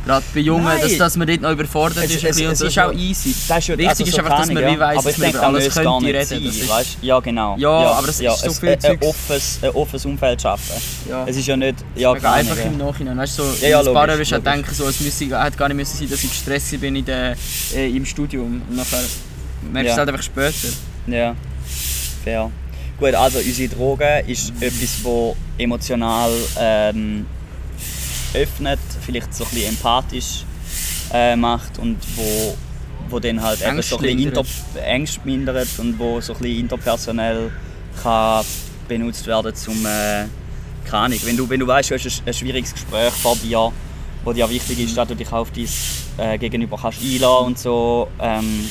gerade 0.06 0.24
bei 0.34 0.40
Jungen, 0.40 0.64
Nein. 0.64 0.80
dass, 0.80 0.96
dass 0.96 1.16
man 1.16 1.26
dort 1.26 1.40
noch 1.42 1.50
überfordert 1.50 2.04
Es- 2.04 2.10
ist. 2.14 2.24
es- 2.24 2.36
es 2.40 2.58
das 2.58 2.60
ist 2.62 2.78
auch 2.78 2.92
ja- 2.92 2.98
easy. 2.98 3.34
Das 3.48 3.58
ist 3.58 3.66
ja- 3.68 3.74
Wichtig 3.76 3.88
also 3.88 4.04
ist 4.04 4.12
so 4.12 4.18
einfach, 4.18 4.38
dass 4.38 4.46
man 4.52 4.56
ich, 4.64 4.74
wie 4.74 4.78
weiss, 4.80 4.98
aber 4.98 5.08
dass 5.10 5.18
man 5.18 5.30
über 5.30 5.42
alles 5.42 5.64
müsste 5.64 5.82
könnte 5.82 6.06
reden. 6.06 6.52
sein, 6.52 6.68
weißt? 6.68 6.98
Ja, 7.02 7.20
genau. 7.20 7.56
Ja, 7.58 7.70
aber 7.70 8.06
das 8.06 8.20
ja, 8.20 8.32
ist 8.32 8.40
so 8.40 8.46
es- 8.50 8.58
viel 8.60 8.68
ein, 8.70 8.84
ein, 8.84 8.98
offenes, 9.02 9.58
ein 9.62 9.70
offenes 9.70 10.04
Umfeld 10.06 10.40
schaffen. 10.42 10.82
Ja. 11.10 11.24
Es 11.26 11.36
ist 11.36 11.46
ja 11.46 11.56
nicht... 11.56 11.76
Ja, 11.96 12.12
mega 12.14 12.32
einfach 12.32 12.56
im 12.64 12.76
Nachhinein. 12.78 13.18
Weißt 13.18 13.36
so, 13.36 13.42
Ja, 13.60 13.68
ja, 13.68 13.80
logisch, 13.80 14.30
ja 14.30 14.36
logisch. 14.38 14.52
denken, 14.52 14.74
so, 14.74 14.88
es 14.88 15.00
müsse, 15.00 15.24
hätte 15.44 15.56
gar 15.56 15.68
nicht 15.68 15.76
müssen 15.76 15.98
sein, 15.98 16.08
dass 16.08 16.22
ich 16.24 16.30
gestresst 16.30 16.80
bin 16.80 16.96
in 16.96 17.04
der, 17.04 17.36
äh, 17.74 17.90
im 17.94 18.06
Studium. 18.06 18.62
Und 18.68 18.76
nachher 18.76 18.98
merkst 19.72 19.72
du 19.72 19.86
Ja. 19.86 19.92
es 19.92 19.98
halt 19.98 20.08
einfach 20.08 20.22
später. 20.22 20.68
Ja, 21.06 21.34
fair. 22.24 22.50
Gut, 22.98 23.14
also 23.14 23.38
unsere 23.40 23.68
Droge 23.74 24.24
ist 24.26 24.52
etwas, 24.60 25.02
das 25.04 25.34
emotional 25.58 26.30
ähm, 26.58 27.26
öffnet 28.34 28.78
vielleicht 29.06 29.32
so 29.34 29.44
ein 29.44 29.50
bisschen 29.50 29.68
empathisch 29.70 30.44
äh, 31.12 31.36
macht 31.36 31.78
und 31.78 31.96
wo, 32.16 32.56
wo 33.08 33.20
dann 33.20 33.40
halt 33.42 33.60
eben 33.62 33.80
so 33.82 33.96
ein 33.96 34.02
bisschen 34.02 34.18
inter, 34.18 34.42
Ängste 34.84 35.20
mindert 35.24 35.68
und 35.78 35.98
wo 35.98 36.20
so 36.20 36.34
ein 36.34 36.40
bisschen 36.40 36.60
interpersonell 36.60 37.50
kann 38.02 38.44
benutzt 38.88 39.26
werden 39.26 39.54
zum 39.54 39.84
äh, 39.86 40.26
keine 40.88 41.02
Ahnung, 41.04 41.18
wenn 41.24 41.36
du, 41.36 41.48
wenn 41.48 41.58
du 41.60 41.66
weißt, 41.66 41.90
du 41.90 41.94
hast 41.94 42.06
ein, 42.06 42.28
ein 42.28 42.34
schwieriges 42.34 42.72
Gespräch 42.72 43.12
vor 43.12 43.36
dir, 43.36 43.72
wo 44.24 44.32
dir 44.32 44.48
wichtig 44.48 44.78
ist, 44.80 44.96
dass 44.96 45.08
du 45.08 45.14
dich 45.16 45.32
auf 45.32 45.50
dein 45.50 45.68
äh, 46.18 46.38
Gegenüber 46.38 46.78
kannst 46.80 47.00
einlassen 47.02 47.46
und 47.46 47.58
so 47.58 48.08
ähm, 48.20 48.68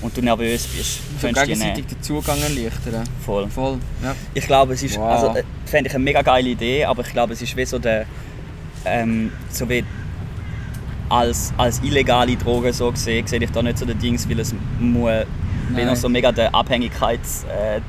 und 0.00 0.16
du 0.16 0.20
nervös 0.22 0.66
bist, 0.66 0.96
So 1.20 1.26
könntest 1.26 1.46
du 1.46 1.48
gegenseitig 1.52 1.86
den 1.86 2.02
Zugang 2.02 2.40
erleichtern. 2.40 3.04
Voll. 3.24 3.48
Voll, 3.48 3.78
ja. 4.02 4.14
Ich 4.34 4.46
glaube, 4.46 4.74
es 4.74 4.82
ist, 4.82 4.96
Wow. 4.96 5.10
also 5.10 5.34
fände 5.66 5.88
ich 5.88 5.94
eine 5.94 6.04
mega 6.04 6.22
geile 6.22 6.48
Idee, 6.48 6.84
aber 6.84 7.02
ich 7.06 7.12
glaube, 7.12 7.32
es 7.34 7.42
ist 7.42 7.56
wie 7.56 7.64
so 7.64 7.78
der, 7.78 8.06
ähm, 8.90 9.32
so 9.50 9.68
wie 9.68 9.84
als, 11.08 11.52
als 11.56 11.80
illegale 11.82 12.36
Droge 12.36 12.72
so 12.72 12.90
gesehen, 12.92 13.26
sehe 13.26 13.40
ich 13.42 13.50
da 13.50 13.62
nicht 13.62 13.78
so 13.78 13.86
den 13.86 13.98
Dings, 13.98 14.28
weil 14.28 14.40
es 14.40 14.54
muss 14.78 15.10
wie 15.70 15.84
noch 15.84 15.96
so 15.96 16.08
mega 16.08 16.30
der 16.32 16.54
Abhängigkeitsteil 16.54 17.82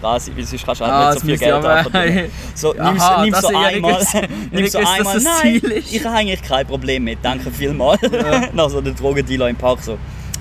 dran 0.00 0.20
sein, 0.20 0.36
weil 0.36 0.44
sonst 0.44 0.64
kannst 0.66 0.80
du 0.80 0.84
halt 0.84 0.92
Ah, 0.94 1.10
nicht 1.10 1.20
so 1.20 1.26
viel 1.26 1.38
Geld 1.38 1.64
abverdienen. 1.64 2.30
So, 2.54 2.78
Aha, 2.78 3.24
nimm's, 3.24 3.40
nimm's 3.40 3.40
so 3.40 3.52
ja 3.52 3.60
einmal, 3.60 4.02
nimm's 4.50 4.72
so 4.72 4.78
einmal, 4.78 5.20
nein, 5.20 5.60
ich 5.90 6.04
habe 6.04 6.16
eigentlich 6.16 6.42
kein 6.42 6.66
Problem 6.66 7.04
mit, 7.04 7.18
danke 7.22 7.50
vielmals. 7.50 8.00
Nach 8.52 8.68
so 8.68 8.80
der 8.82 8.92
Drogendealer 8.92 9.48
im 9.48 9.56
Park 9.56 9.80
so, 9.82 9.96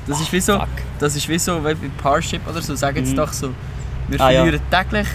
Das 0.07 0.19
ist 0.19 0.31
wie 0.33 0.39
so, 0.41 0.57
fuck. 0.59 0.67
das 0.99 1.15
ist 1.15 1.27
wie 1.29 1.39
so 1.39 1.63
wie 1.63 1.75
Parship 2.01 2.41
oder 2.49 2.61
so, 2.61 2.75
sagen 2.75 3.05
sie 3.05 3.13
Mhm. 3.13 3.17
doch 3.17 3.31
so, 3.31 3.51
wir 4.09 4.19
Ah, 4.19 4.31
ja. 4.31 4.41
verlieren 4.43 4.61
täglich, 4.69 5.07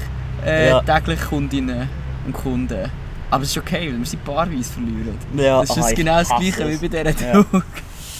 äh, 0.46 0.68
Ja. 0.70 0.80
täglich 0.82 1.20
Kundinnen 1.20 1.88
und 2.26 2.32
Kunden. 2.32 2.90
Aber 3.30 3.42
es 3.42 3.50
ist 3.50 3.58
okay, 3.58 3.88
weil 3.92 3.98
wir 3.98 4.06
sie 4.06 4.16
paarweise 4.16 4.72
verlieren. 4.72 5.18
Ja, 5.36 5.60
das 5.60 5.76
ist 5.76 5.82
ah, 5.82 5.90
ich 5.90 5.96
genau 5.96 6.18
das 6.18 6.28
gleiche 6.28 6.80
wie 6.80 6.88
bei 6.88 7.02
dieser 7.12 7.32
Ja. 7.32 7.44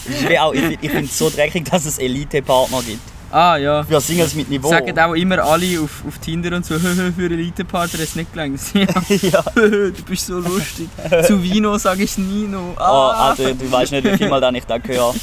Ist 0.09 0.39
auch, 0.39 0.53
ich, 0.53 0.77
ich 0.81 0.89
finde 0.91 1.05
es 1.05 1.17
so 1.17 1.29
dreckig, 1.29 1.65
dass 1.69 1.85
es 1.85 1.97
Elite-Partner 1.97 2.81
gibt. 2.81 3.01
Ah 3.29 3.57
ja. 3.57 3.83
Für 3.83 3.99
Singles 3.99 4.35
mit 4.35 4.49
Niveau. 4.49 4.69
Sagen 4.69 4.97
auch 4.97 5.13
immer 5.13 5.39
alle 5.39 5.81
auf, 5.81 6.01
auf 6.07 6.17
Tinder 6.19 6.55
und 6.55 6.65
so, 6.65 6.79
für 6.79 7.25
Elite-Partner 7.25 7.99
es 7.99 8.15
nicht 8.15 8.31
gelangt. 8.31 8.59
Ja, 8.73 8.85
ja. 9.21 9.43
du 9.55 9.91
bist 10.07 10.27
so 10.27 10.39
lustig. 10.39 10.87
Zu 11.25 11.41
Vino 11.43 11.77
sage 11.77 12.03
ich 12.03 12.17
Nino. 12.17 12.73
Oh, 12.77 12.81
Ah. 12.81 13.29
also, 13.31 13.53
du 13.53 13.69
weißt 13.69 13.91
nicht, 13.91 14.05
wie 14.05 14.17
viel 14.17 14.29
Mal 14.29 14.55
ich 14.55 14.65
da 14.65 14.77
höre. 14.79 15.13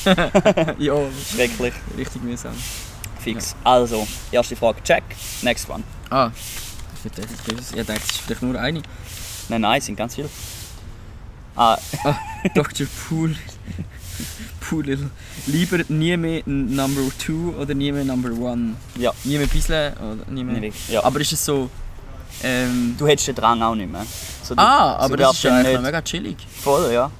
ja, 0.79 0.95
Schrecklich. 1.35 1.73
richtig 1.97 2.23
mühsam. 2.23 2.53
Fix. 3.21 3.57
Also, 3.65 4.07
erste 4.31 4.55
Frage, 4.55 4.83
check. 4.83 5.03
Next 5.41 5.69
one. 5.71 5.83
Ah, 6.11 6.31
ich 7.05 7.11
dachte, 7.11 7.29
es 7.59 8.05
ist 8.11 8.21
vielleicht 8.21 8.43
nur 8.43 8.59
eine. 8.59 8.83
Nein, 9.49 9.61
nein, 9.61 9.79
es 9.79 9.87
sind 9.87 9.97
ganz 9.97 10.15
viele. 10.15 10.29
Ah, 11.57 11.77
Ah, 12.05 12.15
Dr. 12.55 12.87
Pool. 13.09 13.35
Pool. 14.61 14.99
Lieber 15.47 15.79
nie 15.89 16.17
mehr 16.17 16.43
Number 16.47 17.03
2 17.19 17.57
oder 17.61 17.75
nie 17.75 17.93
mehr 17.93 18.05
Number 18.05 18.31
1? 18.31 18.71
ja. 18.97 19.13
Nie 19.25 19.39
mehr 19.39 19.47
bisschen 19.47 19.93
oder 19.95 20.31
nie 20.31 20.45
mehr. 20.45 20.61
Nicht. 20.61 20.89
Ja. 20.89 21.05
Aber 21.05 21.21
ist 21.21 21.33
es 21.33 21.45
so. 21.45 21.69
Ähm, 22.43 22.95
Du 22.99 23.07
hättest 23.07 23.29
den 23.29 23.35
Drang 23.37 23.63
auch 23.63 23.75
nicht 23.75 23.91
mehr. 23.91 24.05
So, 24.43 24.55
ah, 24.57 24.97
so 24.99 25.05
aber 25.05 25.17
das 25.17 25.27
wärst 25.29 25.37
ist 25.39 25.45
ja 25.45 25.57
eigentlich 25.57 25.81
mega 25.81 26.03
chillig. 26.03 26.37
voll, 26.63 26.93
ja. 26.93 27.11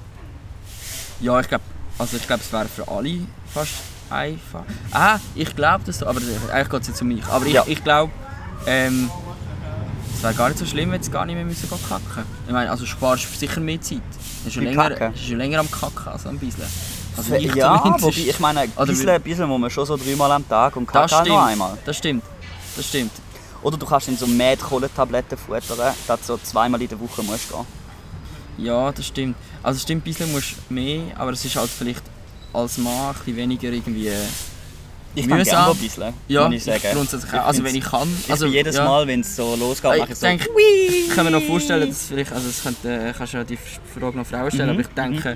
Ja, 1.21 1.39
ich 1.39 1.47
glaube, 1.47 1.63
also 1.97 2.17
ich 2.17 2.27
glaube, 2.27 2.41
es 2.45 2.51
wäre 2.51 2.67
für 2.67 2.87
alle 2.87 3.19
fast 3.53 3.71
einfach. 4.09 4.63
Ah, 4.91 5.19
ich 5.33 5.55
glaube 5.55 5.83
das 5.85 5.99
so, 5.99 6.07
aber 6.07 6.19
eigentlich 6.51 6.69
geht 6.69 6.81
es 6.81 6.87
jetzt 6.89 7.01
um 7.01 7.07
mich. 7.07 7.23
Aber 7.27 7.45
ich, 7.45 7.53
Ja. 7.53 7.63
ich 7.65 7.81
glaube, 7.83 8.11
ähm, 8.67 9.09
es 10.15 10.23
wäre 10.23 10.33
gar 10.33 10.49
nicht 10.49 10.59
so 10.59 10.65
schlimm, 10.65 10.91
wenn 10.91 11.01
es 11.01 11.11
gar 11.11 11.25
nicht 11.25 11.35
mehr 11.35 11.45
müssen 11.45 11.69
kacken. 11.69 12.23
Ich 12.47 12.53
meine, 12.53 12.71
also 12.71 12.85
sparst 12.85 13.25
du 13.25 13.37
sicher 13.37 13.59
mehr 13.61 13.79
Zeit. 13.81 13.97
Du 13.99 14.43
bist 14.45 14.55
Mit 14.57 14.65
länger, 14.65 14.89
Kacken? 14.91 15.11
bist 15.13 15.27
ja 15.27 15.37
länger 15.37 15.59
am 15.59 15.69
Kacken 15.71 16.07
als 16.07 16.25
am 16.25 16.37
Bisschen. 16.37 16.63
Also 17.17 17.33
ich 17.35 17.53
ja, 17.55 17.83
wobei, 18.01 18.09
ich 18.09 18.39
meine, 18.39 18.61
ein 18.61 18.71
Oder 18.75 18.85
bisschen, 18.87 19.07
wie- 19.07 19.11
ein 19.11 19.21
bisschen 19.21 19.47
muss 19.47 19.59
man 19.59 19.69
schon 19.69 19.85
so 19.85 19.97
dreimal 19.97 20.31
am 20.31 20.47
Tag 20.47 20.75
und 20.75 20.85
Kakao 20.87 21.07
stimmt. 21.07 21.27
noch 21.29 21.45
einmal. 21.45 21.77
Das 21.85 21.97
stimmt. 21.97 22.23
Das 22.75 22.85
stimmt. 22.87 23.11
Oder 23.61 23.77
du 23.77 23.85
kannst 23.85 24.07
in 24.09 24.17
so 24.17 24.27
Mädkohlentabletten 24.27 25.37
futtern, 25.37 25.93
dass 26.07 26.19
du 26.21 26.25
so 26.25 26.37
zweimal 26.37 26.81
in 26.81 26.87
der 26.87 26.99
Woche 26.99 27.23
musst 27.23 27.49
gehen. 27.49 27.65
Ja, 28.57 28.91
das 28.91 29.07
stimmt. 29.07 29.35
Also 29.63 29.79
stimmt, 29.79 30.01
ein 30.01 30.03
bisschen 30.03 30.31
musst 30.31 30.55
du 30.69 30.73
mehr, 30.73 31.17
aber 31.17 31.31
es 31.31 31.43
ist 31.43 31.55
halt 31.55 31.69
vielleicht 31.69 32.03
als 32.53 32.77
Mann 32.77 32.93
ein 32.93 33.13
bisschen 33.15 33.35
weniger 33.37 33.69
irgendwie... 33.69 34.11
Ich 35.15 35.27
kann 35.27 35.37
Mühsam. 35.37 35.65
gerne 35.65 35.75
bisschen, 35.79 36.13
Ja, 36.27 36.45
muss 36.45 36.55
ich 36.57 36.63
sagen. 36.63 36.81
grundsätzlich 36.93 37.31
Ich. 37.31 37.45
Also 37.47 37.63
wenn 37.63 37.75
ich 37.75 37.83
kann. 37.83 38.07
Ich 38.25 38.31
Also, 38.31 38.45
bin 38.45 38.53
jedes 38.53 38.75
ja. 38.75 38.85
Mal, 38.85 39.07
wenn 39.07 39.21
es 39.21 39.35
so 39.35 39.55
losgeht, 39.55 39.93
Ich 39.93 39.99
mache 40.01 40.11
ich 40.11 40.17
so... 40.17 40.25
denke, 40.27 40.45
ich 40.89 41.09
kann 41.15 41.25
mir 41.25 41.31
noch 41.31 41.41
vorstellen, 41.43 41.87
dass 41.89 42.07
vielleicht, 42.07 42.31
also 42.33 42.47
das 42.47 42.61
könnte, 42.63 42.89
äh, 43.09 43.13
kannst 43.17 43.33
du 43.33 43.37
ja 43.37 43.43
die 43.43 43.57
Frage 43.97 44.17
noch 44.17 44.25
Frauen 44.27 44.51
stellen, 44.51 44.67
Mhm, 44.67 44.73
aber 44.73 44.81
ich 44.81 44.87
denke, 44.87 45.35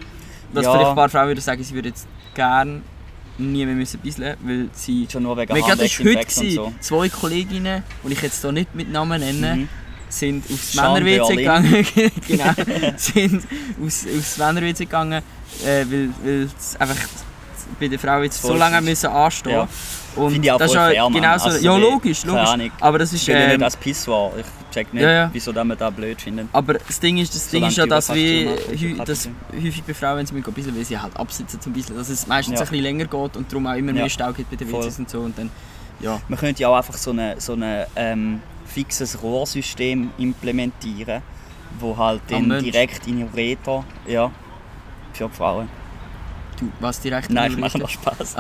dass 0.53 0.65
Ja. 0.65 0.71
vielleicht 0.73 0.89
ein 0.89 0.95
paar 0.95 1.09
Frauen 1.09 1.27
würden 1.27 1.41
sagen, 1.41 1.63
sie 1.63 1.73
würden 1.73 1.87
jetzt 1.87 2.07
gerne 2.35 2.81
nie 3.37 3.65
mehr 3.65 3.75
müssen 3.75 3.99
bisseln, 4.01 4.35
weil 4.43 4.67
sie... 4.73 5.07
Schon 5.09 5.23
nur 5.23 5.37
wegen 5.37 5.49
war 5.49 5.61
heute, 5.61 6.25
gewesen, 6.25 6.55
so. 6.55 6.73
zwei 6.81 7.07
Kolleginnen, 7.07 7.83
die 8.05 8.13
ich 8.13 8.21
jetzt 8.21 8.41
hier 8.41 8.51
nicht 8.51 8.75
mit 8.75 8.91
Namen 8.91 9.21
nenne, 9.21 9.55
Mhm. 9.55 9.69
sind 10.09 10.43
aufs 10.51 10.75
Männer-WC 10.75 11.35
gegangen. 11.37 11.85
genau, 12.27 12.51
sind 12.97 13.43
aufs, 13.81 14.05
aufs 14.05 14.37
Männer-WC 14.37 14.79
gegangen, 14.85 15.23
äh, 15.63 15.85
weil, 15.89 16.09
weil 16.21 16.49
es 16.59 16.75
einfach 16.75 16.97
bei 17.79 17.87
der 17.87 17.99
Frau 17.99 18.21
jetzt 18.21 18.41
so 18.41 18.49
Voll 18.49 18.57
lange 18.57 18.77
ist. 18.79 18.83
müssen 18.85 19.09
anstehen 19.09 19.51
Ja. 19.53 19.67
Und 20.15 20.31
Finde 20.31 20.47
ich 20.47 20.51
auch 20.51 20.57
das 20.57 20.73
voll 20.73 20.91
fair, 20.91 21.09
genauso, 21.13 21.45
Also 21.49 21.65
ja 21.65 21.77
logisch, 21.77 22.25
logisch. 22.25 22.47
Ahnung. 22.49 22.71
Aber 22.79 22.99
das 22.99 23.13
ist, 23.13 23.21
Ich 23.27 23.29
ähm, 23.29 23.51
nicht 23.51 23.63
als 23.63 23.77
Pissoir. 23.77 24.31
Ich 24.39 24.45
check 24.73 24.91
nicht, 24.93 25.03
ja, 25.03 25.11
ja. 25.11 25.29
wieso 25.31 25.51
man 25.67 25.77
das 25.77 25.93
blöd 25.93 26.19
findet. 26.21 26.47
Aber 26.51 26.73
das 26.73 26.99
Ding 26.99 27.17
ist, 27.17 27.33
das 27.33 27.47
Ding 27.49 27.63
ist 27.65 27.77
ja, 27.77 27.83
die 27.83 27.89
dass 27.89 28.07
dass 29.05 29.25
es 29.25 29.29
häufig 29.55 29.83
bei 29.83 29.93
Frauen, 29.93 30.17
wenn 30.17 30.25
sie 30.25 30.33
ein 30.35 30.53
bisschen, 30.55 30.75
weil 30.75 30.83
sie 30.85 30.97
halt 30.99 31.15
absitzen 31.17 31.61
zum 31.61 31.73
bisschen, 31.73 31.95
dass 31.95 32.09
es 32.09 32.25
meistens 32.27 32.55
Ja. 32.55 32.61
ein 32.65 32.69
bisschen 32.69 32.83
länger 32.83 33.05
geht 33.05 33.37
und 33.37 33.51
darum 33.51 33.67
auch 33.67 33.75
immer 33.75 33.93
mehr 33.93 34.09
Stau 34.09 34.33
gibt 34.33 34.49
bei 34.49 34.55
den 34.55 34.67
Voll. 34.67 34.83
WCs 34.83 34.99
und 34.99 35.09
so 35.09 35.19
und 35.21 35.37
dann, 35.37 35.49
ja. 35.99 36.19
Man 36.27 36.37
könnte 36.39 36.61
ja 36.63 36.69
auch 36.69 36.77
einfach 36.77 36.95
so 36.97 37.11
ein 37.11 37.39
so 37.39 37.53
eine, 37.53 37.87
ähm, 37.95 38.41
fixes 38.65 39.21
Rohrsystem 39.21 40.11
implementieren, 40.17 41.21
wo 41.79 41.95
halt 41.97 42.21
dann 42.29 42.49
direkt 42.63 43.07
in 43.07 43.17
den 43.19 43.29
Ureter, 43.29 43.83
ja, 44.07 44.31
für 45.13 45.27
die 45.27 45.35
Frauen. 45.35 45.69
Du, 46.59 46.69
was 46.79 46.99
direkt 46.99 47.29
Nein, 47.29 47.51
in 47.51 47.57
ich 47.57 47.57
mache 47.59 47.77
noch 47.77 47.89
Spaß. 47.89 48.35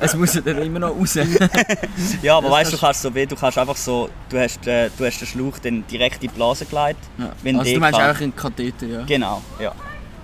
Es 0.00 0.14
muss 0.16 0.34
ja 0.34 0.40
dann 0.40 0.60
immer 0.62 0.80
noch 0.80 0.90
raus. 0.96 1.14
Ja, 2.22 2.36
aber 2.38 2.48
Das 2.48 2.56
weißt 2.58 2.72
du, 2.72 2.76
kannst- 2.78 2.82
du 2.82 2.86
kannst 2.86 3.02
so 3.02 3.14
wie, 3.14 3.26
du 3.26 3.36
kannst 3.36 3.58
einfach 3.58 3.76
so, 3.76 4.08
du 4.28 4.38
hast, 4.38 4.66
äh, 4.66 4.90
du 4.96 5.04
hast 5.06 5.20
den 5.20 5.28
Schlauch 5.28 5.58
dann 5.62 5.86
direkt 5.86 6.16
in 6.22 6.30
die 6.30 6.34
Blase 6.34 6.64
gelegt. 6.66 6.98
ja. 7.18 7.30
Wenn 7.42 7.58
Also 7.58 7.72
du 7.72 7.80
meinst 7.80 7.98
kann. 7.98 8.08
einfach 8.08 8.22
einen 8.22 8.34
Katheter, 8.36 8.86
ja. 8.86 9.02
Genau, 9.04 9.40
ja. 9.60 9.72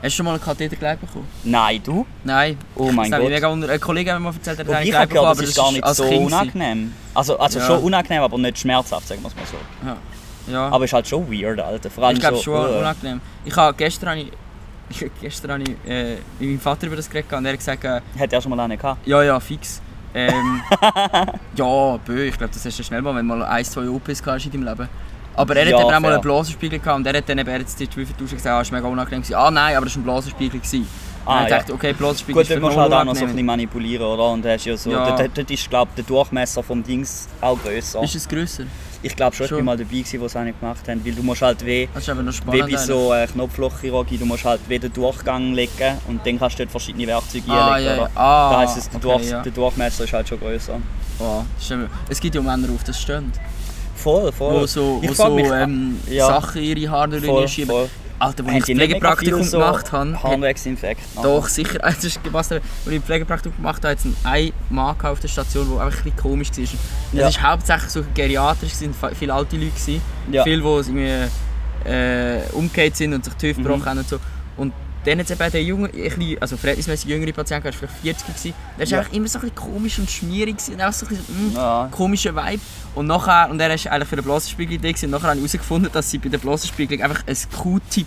Hast 0.03 0.05
du 0.05 0.11
schon 0.17 0.27
mal 0.27 0.33
einen 0.33 0.43
Katheter 0.43 0.77
gelegt 0.77 1.01
bekommen? 1.03 1.29
Nein, 1.45 1.81
du? 1.85 2.07
Nein. 2.25 2.57
Oh 2.75 2.91
mein 2.91 3.11
Das 3.11 3.21
Gott. 3.21 3.29
mega 3.29 3.49
unter... 3.49 3.69
Ein 3.69 3.81
Kollege 3.81 4.11
hat 4.13 4.19
mir 4.19 4.25
mal 4.25 4.35
erzählt, 4.35 4.59
er 4.59 4.65
hat 4.67 4.75
einen 4.75 4.89
ich 4.89 4.95
habe 4.95 5.07
gelegt 5.07 5.11
bekommen, 5.11 5.29
aber 5.31 5.41
das 5.41 5.51
ist 5.51 5.57
gar 5.57 5.73
nicht 5.73 5.87
so 5.95 6.09
Kind 6.09 6.27
unangenehm. 6.27 6.93
Also, 7.15 7.39
also 7.39 7.59
Ja. 7.59 7.67
schon 7.67 7.79
unangenehm, 7.83 8.23
aber 8.23 8.39
nicht 8.39 8.59
schmerzhaft, 8.59 9.07
sagen 9.07 9.21
wir 9.23 9.29
es 9.29 9.37
mal 9.37 9.45
so. 9.47 9.87
Ja. 9.87 9.97
ja. 10.53 10.69
Aber 10.71 10.85
ist 10.87 10.93
halt 10.95 11.07
schon 11.07 11.31
weird, 11.31 11.61
Alter. 11.61 11.91
Vor 11.91 12.05
allem 12.05 12.15
ich 12.17 12.21
glaube 12.23 12.39
so, 12.39 12.43
schon 12.45 12.75
äh, 12.75 12.79
unangenehm. 12.79 13.21
Ich 13.45 13.55
habe 13.55 13.77
gestern 13.77 14.09
habe 14.09 14.21
ich, 14.21 14.33
gestern 15.21 15.53
habe 15.53 15.63
ich 15.63 15.91
äh, 15.91 16.17
mit 16.39 16.49
meinem 16.49 16.61
Vater 16.61 16.87
über 16.87 16.97
das 16.97 17.09
geredet 17.09 17.33
und 17.33 17.45
er 17.45 17.53
hat 17.53 17.59
gesagt, 17.59 17.85
äh, 17.85 18.01
Hat 18.19 18.33
er 18.33 18.41
schon 18.41 18.51
mal 18.51 18.61
einen 18.61 18.79
gehabt? 18.79 19.07
ja, 19.07 19.23
ja, 19.23 19.39
fix. 19.41 19.81
Ähm, 20.13 20.61
ja, 21.57 21.97
bö, 22.05 22.25
ich 22.25 22.37
glaube, 22.37 22.53
das 22.53 22.65
hast 22.65 22.79
du 22.79 22.83
schnell 22.83 23.01
mal, 23.03 23.15
wenn 23.15 23.29
du 23.29 23.37
mal 23.37 23.45
ein, 23.47 23.65
zwei 23.65 23.89
OPs 23.89 24.23
hast 24.27 24.47
in 24.47 24.51
deinem 24.53 24.65
Leben. 24.65 24.89
Aber 25.37 25.55
er 25.57 25.63
hat 25.65 25.71
Ja, 25.71 25.81
eben 25.81 25.95
auch 25.95 26.01
mal 26.01 26.13
einen 26.13 26.21
Blasenspiegel 26.21 26.81
gehabt 26.81 26.97
und 26.99 27.07
er 27.07 27.17
hat 27.17 27.29
dann 27.29 27.39
eben, 27.39 27.53
hat 27.53 27.61
jetzt 27.61 27.79
die 27.79 27.87
5000 27.87 28.31
gesagt, 28.31 28.47
ah, 28.47 28.59
das 28.59 28.73
war 28.73 28.79
mega 28.81 28.89
unangenehm. 28.91 29.23
gewesen. 29.23 29.37
Ah 29.37 29.51
nein, 29.51 29.77
aber 29.77 29.87
das 29.87 29.95
war 29.95 30.01
ein 30.01 30.05
Blasenspiegel. 30.05 30.59
Gewesen. 30.61 30.87
Ah, 31.25 31.45
ich 31.45 31.51
ja. 31.51 31.59
dachte, 31.59 31.73
okay, 31.75 31.93
Blasenspiegel 31.93 32.35
Gut, 32.35 32.43
ist 32.43 32.51
dort 32.51 32.61
musst 32.61 32.77
du 32.77 32.81
halt 32.81 32.93
auch 32.93 33.05
noch 33.05 33.15
so 33.15 33.21
ein 33.25 33.29
bisschen 33.31 33.47
manipulieren, 33.47 34.05
oder? 34.07 34.31
Und 34.31 34.45
hast 34.45 34.65
ja 34.65 34.77
so, 34.77 34.91
Ja. 34.91 35.17
dort, 35.17 35.39
dort 35.39 35.51
ist, 35.51 35.71
glaube 35.71 35.93
der 35.97 36.03
Durchmesser 36.05 36.63
vom 36.63 36.83
Dings 36.83 37.29
auch 37.41 37.59
grösser. 37.63 38.03
Ist 38.03 38.17
es 38.17 38.27
grösser? 38.29 38.65
Ich 39.03 39.17
glaube 39.17 39.35
schon, 39.35 39.47
ich 39.47 39.53
bin 39.53 39.65
mal 39.65 39.77
dabei 39.79 39.89
gewesen, 39.91 40.21
wo 40.21 40.29
sie 40.29 40.39
es 40.39 40.45
nicht 40.45 40.61
gemacht 40.61 40.87
haben, 40.89 41.05
weil 41.05 41.13
du 41.13 41.23
musst 41.23 41.41
halt 41.41 41.65
weh, 41.65 41.89
wie 42.53 42.61
bei 42.73 42.77
so 42.77 43.15
äh, 43.15 43.27
Knopflochchirurgie, 43.27 44.19
du 44.19 44.27
musst 44.27 44.45
halt 44.45 44.61
wieder 44.69 44.89
Durchgang 44.91 45.55
legen 45.55 45.97
und 46.07 46.27
dann 46.27 46.39
kannst 46.39 46.59
du 46.59 46.65
dort 46.65 46.71
verschiedene 46.71 47.07
Werkzeuge 47.07 47.51
Ah, 47.51 47.73
einlegen, 47.73 47.99
oder? 47.99 48.11
Ah, 48.15 48.51
da 48.53 48.59
heisst 48.61 48.77
es, 48.77 48.89
der, 48.91 48.97
okay, 48.99 49.09
Durch, 49.09 49.31
ja. 49.31 49.43
der 49.43 49.53
Durchmesser 49.53 50.05
ist 50.05 50.13
halt 50.13 50.29
schon 50.29 50.39
grösser. 50.39 50.79
Oh, 51.19 51.43
es 52.09 52.21
gibt 52.21 52.35
ja 52.35 52.43
Männer 52.43 52.69
auf 52.75 52.85
das 52.85 53.01
stehen, 53.01 53.33
Voll, 53.95 54.33
voll. 54.33 54.61
wo 54.63 54.67
so, 54.67 54.99
Ich 55.03 55.11
wo 55.11 55.15
so 55.15 55.35
mich- 55.35 55.47
ähm, 55.51 55.99
ja. 56.09 56.27
Sachen 56.27 56.63
in 56.63 56.77
ihre 56.79 56.91
Haare 56.91 57.21
voll. 57.21 57.89
Alter, 58.21 58.45
Haben 58.45 58.57
ich 58.57 58.65
Pflegepraktikum 58.65 59.43
so 59.43 59.59
gemacht 59.59 59.91
habe, 59.93 60.23
Harnwegsinfekt. 60.23 61.01
Doch, 61.23 61.49
sicher. 61.49 61.79
Das 61.83 62.05
ist 62.05 62.23
gepasst. 62.23 62.53
Als 62.53 62.63
ich 62.87 62.93
im 62.93 63.03
Pflegepraktikum 63.03 63.57
gemacht 63.57 63.83
habe, 63.83 63.93
hat 63.93 63.99
es 63.99 64.27
einen 64.27 64.53
Mann 64.69 64.95
auf 65.03 65.21
der 65.21 65.29
Station, 65.29 65.69
der 65.71 65.81
einfach 65.85 65.99
ein 65.99 66.05
bisschen 66.05 66.17
komisch 66.19 66.51
war. 66.51 67.21
Ja. 67.21 67.29
Es 67.29 67.43
war 67.43 67.53
hauptsächlich 67.53 67.91
so 67.91 68.05
geriatrisch, 68.15 68.73
es 68.73 69.03
waren 69.03 69.15
viele 69.15 69.33
alte 69.35 69.57
Leute. 69.57 69.71
Gewesen. 69.71 70.03
Ja. 70.31 70.45
Viele, 70.45 70.61
die 70.63 70.69
irgendwie 70.69 71.91
äh, 71.91 72.41
umgekehrt 72.53 72.97
sind 72.97 73.15
und 73.15 73.25
sich 73.25 73.35
die 73.35 73.49
Hüfte 73.49 73.61
Mhm. 73.63 73.65
gebrochen 73.65 73.87
haben 73.87 73.99
und 73.99 74.09
so. 74.09 74.19
Und 74.57 74.73
dann 75.05 75.21
es 75.21 75.31
eben 75.31 75.51
den 75.51 75.67
jungen, 75.67 76.39
also 76.41 76.57
verhältnismäßig 76.57 77.09
jüngere 77.09 77.33
Patienten, 77.33 77.65
der 77.65 77.73
war 77.73 77.79
vielleicht 77.79 78.03
40 78.03 78.27
gewesen. 78.27 78.55
Der 78.79 78.87
war 78.87 78.93
Ja. 78.93 78.99
einfach 78.99 79.13
immer 79.13 79.29
so 79.29 79.39
ein 79.39 79.43
bisschen 79.43 79.55
komisch 79.57 79.99
und 79.99 80.11
schmierig 80.11 80.57
und 80.69 80.81
einfach 80.81 80.93
so 80.93 81.07
ein 81.07 81.17
bisschen, 81.17 81.53
mm, 81.53 81.57
Ja. 81.57 81.89
komischer 81.91 82.35
Vibe. 82.37 82.61
Und 82.95 83.07
nachher, 83.07 83.51
und 83.51 83.61
er 83.61 83.69
war 83.71 83.93
eigentlich 83.93 84.09
für 84.09 84.17
den 84.17 84.25
Blasenspiegel 84.25 84.79
da 84.79 84.89
und 84.89 85.11
nachher 85.11 85.29
habe 85.29 85.37
ich 85.37 85.41
herausgefunden, 85.43 85.91
dass 85.93 86.11
sie 86.11 86.19
bei 86.19 86.29
der 86.29 86.39
Blasenspiegelung 86.39 87.03
einfach 87.05 87.23
ein 87.27 87.37
Q-Tip 87.57 88.07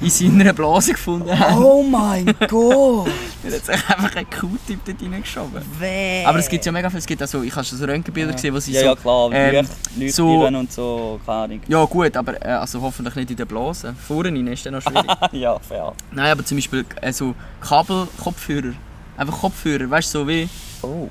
in 0.00 0.10
seiner 0.10 0.52
Blase 0.52 0.92
gefunden 0.92 1.38
haben. 1.38 1.62
Oh 1.62 1.82
mein 1.82 2.26
Gott! 2.48 3.08
Er 3.44 3.52
hat 3.56 3.66
sich 3.66 3.74
einfach 3.74 4.16
einen 4.16 4.30
Q-Tip 4.30 4.80
dort 4.86 5.02
reingeschoben. 5.02 5.60
Weh! 5.78 6.24
Aber 6.24 6.38
es 6.38 6.48
gibt 6.48 6.64
ja 6.64 6.72
mega 6.72 6.88
viel, 6.88 6.98
es 6.98 7.04
gibt 7.04 7.20
also, 7.20 7.42
ich 7.42 7.54
habe 7.54 7.62
schon 7.66 7.76
so 7.76 7.84
Röntgenbilder 7.84 8.32
gesehen, 8.32 8.54
wo 8.54 8.58
sie 8.58 8.72
Ja, 8.72 8.80
so... 8.80 8.86
ja 8.86 8.94
klar, 8.96 9.30
ähm, 9.32 9.68
Licht, 9.96 10.14
so- 10.14 10.46
und 10.46 10.72
so, 10.72 11.20
keine. 11.26 11.60
Ja 11.68 11.84
gut, 11.84 12.16
aber 12.16 12.42
äh, 12.42 12.48
also 12.52 12.80
hoffentlich 12.80 13.14
nicht 13.16 13.30
in 13.32 13.36
der 13.36 13.44
Blase. 13.44 13.94
Vorne 14.08 14.30
rein 14.30 14.46
ist 14.46 14.64
dann 14.64 14.72
noch 14.72 14.80
schwierig. 14.80 15.06
ja, 15.32 15.58
fair. 15.58 15.92
Nein, 16.10 16.32
aber 16.32 16.42
zum 16.42 16.56
Beispiel 16.56 16.86
äh, 17.02 17.12
so 17.12 17.34
Kabel-Kopfhörer. 17.60 18.72
Einfach 19.18 19.38
Kopfhörer, 19.40 19.90
weißt 19.90 20.14
du, 20.14 20.18
so 20.20 20.28
wie... 20.28 20.48
Oh, 20.82 21.08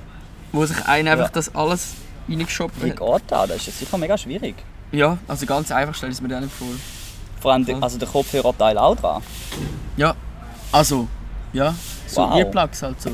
Wo 0.51 0.65
sich 0.65 0.83
einer 0.85 1.11
einfach 1.11 1.25
Ja. 1.27 1.31
das 1.33 1.53
alles 1.53 1.93
reingeschoben 2.27 2.73
wie 2.81 2.89
hat. 2.89 2.97
geht 2.99 3.21
das? 3.27 3.47
Das 3.47 3.57
ist 3.57 3.67
ja 3.67 3.73
sicher 3.73 3.97
mega 3.99 4.17
schwierig. 4.17 4.55
Ja, 4.91 5.17
also 5.27 5.45
ganz 5.45 5.71
einfach 5.71 5.93
stelle 5.93 6.11
ich 6.11 6.17
es 6.17 6.21
mir 6.21 6.29
dann 6.29 6.43
nicht 6.43 6.53
vor. 6.55 6.67
Vor 7.43 7.51
allem, 7.53 7.65
der- 7.65 7.83
also 7.83 7.97
der 7.99 8.07
Kopfhörerteil 8.07 8.77
auch 8.77 8.95
dran. 8.95 9.21
Ja, 9.97 10.15
also, 10.71 11.07
ja, 11.51 11.75
so 12.07 12.21
Wow. 12.21 12.37
Earplugs 12.39 12.81
halt 12.81 12.99
so. 13.01 13.11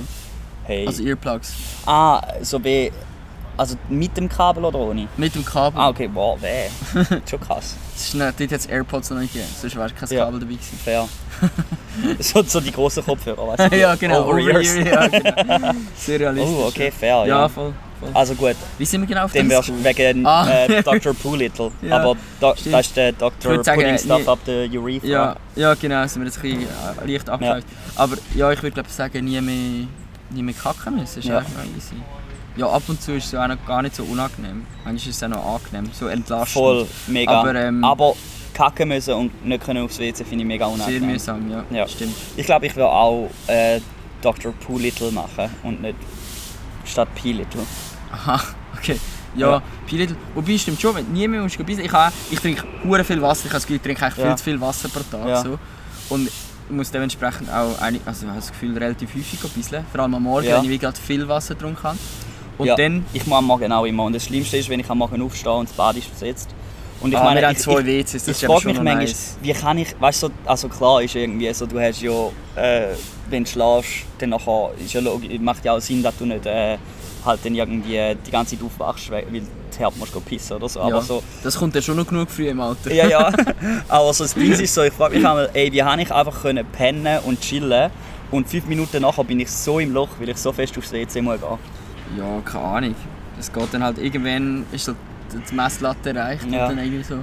Hey. 0.65 0.85
Also 0.87 1.03
Earplugs. 1.03 1.51
ah, 1.85 2.21
so 2.41 2.63
wie... 2.63 2.91
Also 3.57 3.75
mit 3.89 4.15
dem 4.15 4.29
Kabel 4.29 4.63
oder 4.63 4.79
ohne? 4.79 5.09
Mit 5.17 5.35
dem 5.35 5.43
Kabel. 5.43 5.81
Ah, 5.81 5.89
okay, 5.89 6.09
wow, 6.13 6.39
weh. 6.41 6.69
Schon 7.29 7.41
krass. 7.41 7.75
Das 7.93 8.03
ist 8.05 8.13
nicht, 8.13 8.39
dort 8.39 8.51
hat 8.53 8.59
es 8.61 8.65
AirPods 8.67 9.09
noch 9.09 9.17
nicht 9.19 9.33
gegeben, 9.33 9.51
sonst 9.59 9.75
wäre 9.75 9.89
kein 9.89 10.09
Ja. 10.09 10.23
Kabel 10.25 10.39
dabei 10.39 10.53
gewesen. 10.53 10.79
Fair. 10.81 11.09
so, 12.19 12.41
so 12.43 12.61
die 12.61 12.71
grossen 12.71 13.03
Kopfhörer, 13.03 13.45
weißt 13.57 13.73
du? 13.73 13.77
ja, 13.77 13.95
genau. 13.95 14.29
Over-ears. 14.29 14.69
Over-ear, 14.77 15.11
ja, 15.13 15.19
genau. 15.47 15.71
Sehr 15.97 16.19
realistisch. 16.21 16.55
Oh, 16.57 16.67
okay, 16.67 16.89
fair, 16.91 17.15
Ja, 17.17 17.25
ja. 17.25 17.49
voll. 17.49 17.73
Also 18.13 18.33
gut, 18.35 18.55
Wie 18.77 18.85
sind 18.85 19.01
wir 19.01 19.07
genau 19.07 19.25
auf 19.25 19.31
dem 19.33 19.49
du 19.49 19.55
wegen 19.83 20.25
Ah. 20.25 20.47
äh, 20.49 20.81
Dr. 20.83 21.13
Poolittle. 21.13 21.71
Ja, 21.81 21.97
Aber 21.99 22.15
stimmt. 22.57 22.73
das 22.75 22.87
ist 22.87 22.95
der 22.97 23.11
Dr. 23.13 23.57
Pudding 23.63 23.97
Stuff 23.97 24.27
up 24.27 24.39
the 24.45 24.69
Urethra. 24.77 25.07
Ja, 25.07 25.35
ja, 25.55 25.73
genau, 25.75 26.05
sind 26.07 26.21
wir 26.21 26.27
jetzt 26.27 26.37
ein 26.37 26.41
bisschen 26.43 26.61
äh, 26.63 27.11
leicht 27.11 27.29
abgeschweift. 27.29 27.67
Aber 27.95 28.17
ja, 28.35 28.51
ich 28.51 28.61
würde 28.63 28.73
glaube 28.75 28.89
sagen, 28.89 29.25
nie 29.25 29.41
mehr, 29.41 29.87
nie 30.29 30.43
mehr 30.43 30.53
kacken 30.55 30.95
müssen. 30.95 31.19
Ist 31.19 31.25
Ja. 31.25 31.41
noch 31.41 31.47
easy. 31.75 31.95
Ja, 32.55 32.67
ab 32.67 32.83
und 32.87 33.01
zu 33.01 33.13
ist 33.13 33.25
es 33.27 33.31
ja 33.31 33.43
auch 33.43 33.47
noch 33.47 33.63
gar 33.65 33.81
nicht 33.81 33.95
so 33.95 34.03
unangenehm. 34.03 34.65
Manchmal 34.83 34.95
ist 34.95 35.07
es 35.07 35.23
auch 35.23 35.27
noch 35.29 35.45
angenehm, 35.63 35.91
so 35.93 36.07
entlastend. 36.07 36.49
Voll, 36.53 36.87
mega. 37.07 37.31
Aber, 37.39 37.55
ähm, 37.55 37.83
Aber 37.83 38.15
kacken 38.53 38.89
müssen 38.89 39.13
und 39.13 39.45
nicht 39.45 39.63
können 39.63 39.85
aufs 39.85 39.99
WC 39.99 40.25
finde 40.25 40.43
ich 40.43 40.47
mega 40.47 40.65
Sehr 40.65 40.73
unangenehm. 40.73 41.11
mühsam, 41.11 41.49
ja. 41.51 41.63
Ja. 41.71 41.87
Stimmt. 41.87 42.13
Ich 42.35 42.45
glaube, 42.45 42.65
ich 42.65 42.75
will 42.75 42.83
auch 42.83 43.29
äh, 43.47 43.79
Dr. 44.21 44.51
Poolittle 44.51 45.11
machen 45.11 45.49
und 45.63 45.81
nicht 45.81 45.95
statt 46.85 47.07
P-Little. 47.15 47.61
Aha, 48.11 48.41
okay. 48.77 48.99
Ja, 49.35 49.51
Ja. 49.51 49.61
Pilitl. 49.87 50.15
Wobei 50.33 50.57
stimmt 50.57 50.81
schon, 50.81 50.95
wenn 50.95 51.05
du 51.05 51.11
nie 51.11 51.27
mehr 51.27 51.41
musst 51.41 51.57
beißen. 51.57 51.83
Ich, 51.83 51.91
habe- 51.91 52.13
ich 52.31 52.39
trinke 52.39 52.63
viel 53.03 53.21
Wasser. 53.21 53.45
Ich 53.45 53.51
habe 53.51 53.53
das 53.53 53.63
Gefühl, 53.63 53.75
ich 53.77 53.81
trinke 53.81 54.05
eigentlich 54.05 54.25
viel 54.25 54.35
zu 54.35 54.43
viel 54.43 54.61
Wasser 54.61 54.89
pro 54.89 55.01
Tag. 55.01 55.45
So. 55.45 55.59
Und 56.09 56.27
ich 56.27 56.75
muss 56.75 56.91
dementsprechend 56.91 57.49
auch, 57.51 57.79
einig, 57.81 58.01
also 58.05 58.23
ich 58.23 58.27
habe 58.27 58.39
das 58.39 58.49
Gefühl, 58.49 58.77
relativ 58.77 59.13
häufig 59.15 59.39
bisschen. 59.39 59.85
Vor 59.91 60.01
allem 60.01 60.15
am 60.15 60.23
Morgen, 60.23 60.47
wenn 60.47 60.63
ich 60.63 60.69
wirklich 60.69 60.95
viel 61.05 61.27
Wasser 61.27 61.55
getrunken 61.55 61.83
habe. 61.83 61.97
Und 62.57 62.67
ja, 62.67 62.75
dann, 62.75 63.05
ich 63.13 63.25
mache 63.25 63.39
am 63.39 63.45
Morgen 63.45 63.71
auch 63.71 63.85
immer. 63.85 64.03
Und 64.03 64.13
das 64.13 64.25
Schlimmste 64.25 64.57
ist, 64.57 64.69
wenn 64.69 64.79
ich 64.79 64.89
am 64.89 64.97
Morgen 64.97 65.21
aufstehe 65.21 65.53
und 65.53 65.69
das 65.69 65.75
Bad 65.75 65.95
ist 65.95 66.11
besetzt. 66.11 66.49
Und 67.01 67.13
ich 67.13 67.17
ah, 67.17 67.23
meine, 67.23 67.39
wir 67.39 67.47
haben 67.47 67.55
ich, 67.55 67.61
zwei 67.61 67.79
ich, 67.79 67.85
WCs, 67.85 68.11
das 68.11 68.23
ich 68.23 68.29
ist 68.29 68.45
frage 68.45 68.65
mich 68.67 68.75
manchmal, 68.75 68.95
nice. 68.97 69.37
wie 69.41 69.53
kann 69.53 69.77
ich, 69.77 69.95
weißt 69.99 70.23
du, 70.23 70.27
so, 70.27 70.33
also 70.45 70.67
klar 70.67 71.01
ist 71.01 71.15
irgendwie 71.15 71.53
so, 71.53 71.65
du 71.65 71.79
hast 71.79 72.01
ja, 72.01 72.11
äh, 72.55 72.89
wenn 73.29 73.45
du 73.45 73.49
schläfst, 73.49 74.05
dann 74.17 74.31
nachher, 74.31 74.71
ist 74.83 74.93
ja 74.93 74.99
logisch, 74.99 75.39
macht 75.39 75.63
ja 75.63 75.73
auch 75.73 75.79
Sinn, 75.79 76.03
dass 76.03 76.17
du 76.17 76.25
nicht 76.25 76.45
äh, 76.45 76.77
halt 77.25 77.39
dann 77.43 77.55
irgendwie 77.55 78.15
die 78.25 78.31
ganze 78.31 78.55
Zeit 78.57 78.65
aufwachst, 78.65 79.09
weil 79.11 79.25
du 79.25 79.83
hart 79.83 79.97
musst 79.97 80.25
pissen 80.25 80.57
oder 80.57 80.69
so. 80.69 80.79
Ja, 80.79 80.85
Aber 80.85 81.01
so, 81.01 81.23
das 81.43 81.57
kommt 81.57 81.75
ja 81.75 81.81
schon 81.81 81.95
noch 81.97 82.07
genug 82.07 82.29
früh 82.29 82.47
im 82.49 82.59
Alter. 82.59 82.93
ja, 82.93 83.07
ja. 83.07 83.31
Aber 83.87 84.13
so 84.13 84.23
das 84.23 84.33
Ding 84.33 84.51
ist 84.51 84.73
so, 84.73 84.83
ich 84.83 84.93
frage 84.93 85.15
mich 85.17 85.25
einmal, 85.25 85.49
ey, 85.53 85.71
wie 85.71 85.83
habe 85.83 86.01
ich 86.01 86.11
einfach 86.11 86.41
können 86.41 86.65
pennen 86.71 87.19
und 87.25 87.39
chillen 87.41 87.89
und 88.31 88.47
fünf 88.47 88.65
Minuten 88.65 89.01
nachher 89.01 89.23
bin 89.23 89.39
ich 89.39 89.49
so 89.51 89.79
im 89.79 89.93
Loch, 89.93 90.09
weil 90.19 90.29
ich 90.29 90.37
so 90.37 90.51
fest 90.51 90.77
aufs 90.77 90.91
WC 90.91 91.21
muss 91.21 91.39
gehen. 91.39 91.57
Ja, 92.17 92.41
keine 92.43 92.63
Ahnung. 92.65 92.95
Das 93.37 93.51
geht 93.51 93.73
dann 93.73 93.83
halt 93.83 93.97
irgendwann, 93.97 94.65
ist 94.71 94.87
halt 94.87 94.97
die 95.49 95.55
Messlatte 95.55 96.09
erreicht 96.09 96.43
Ja. 96.51 96.67
und 96.67 96.75
dann 96.75 96.85
irgendwie 96.85 97.03
so. 97.03 97.15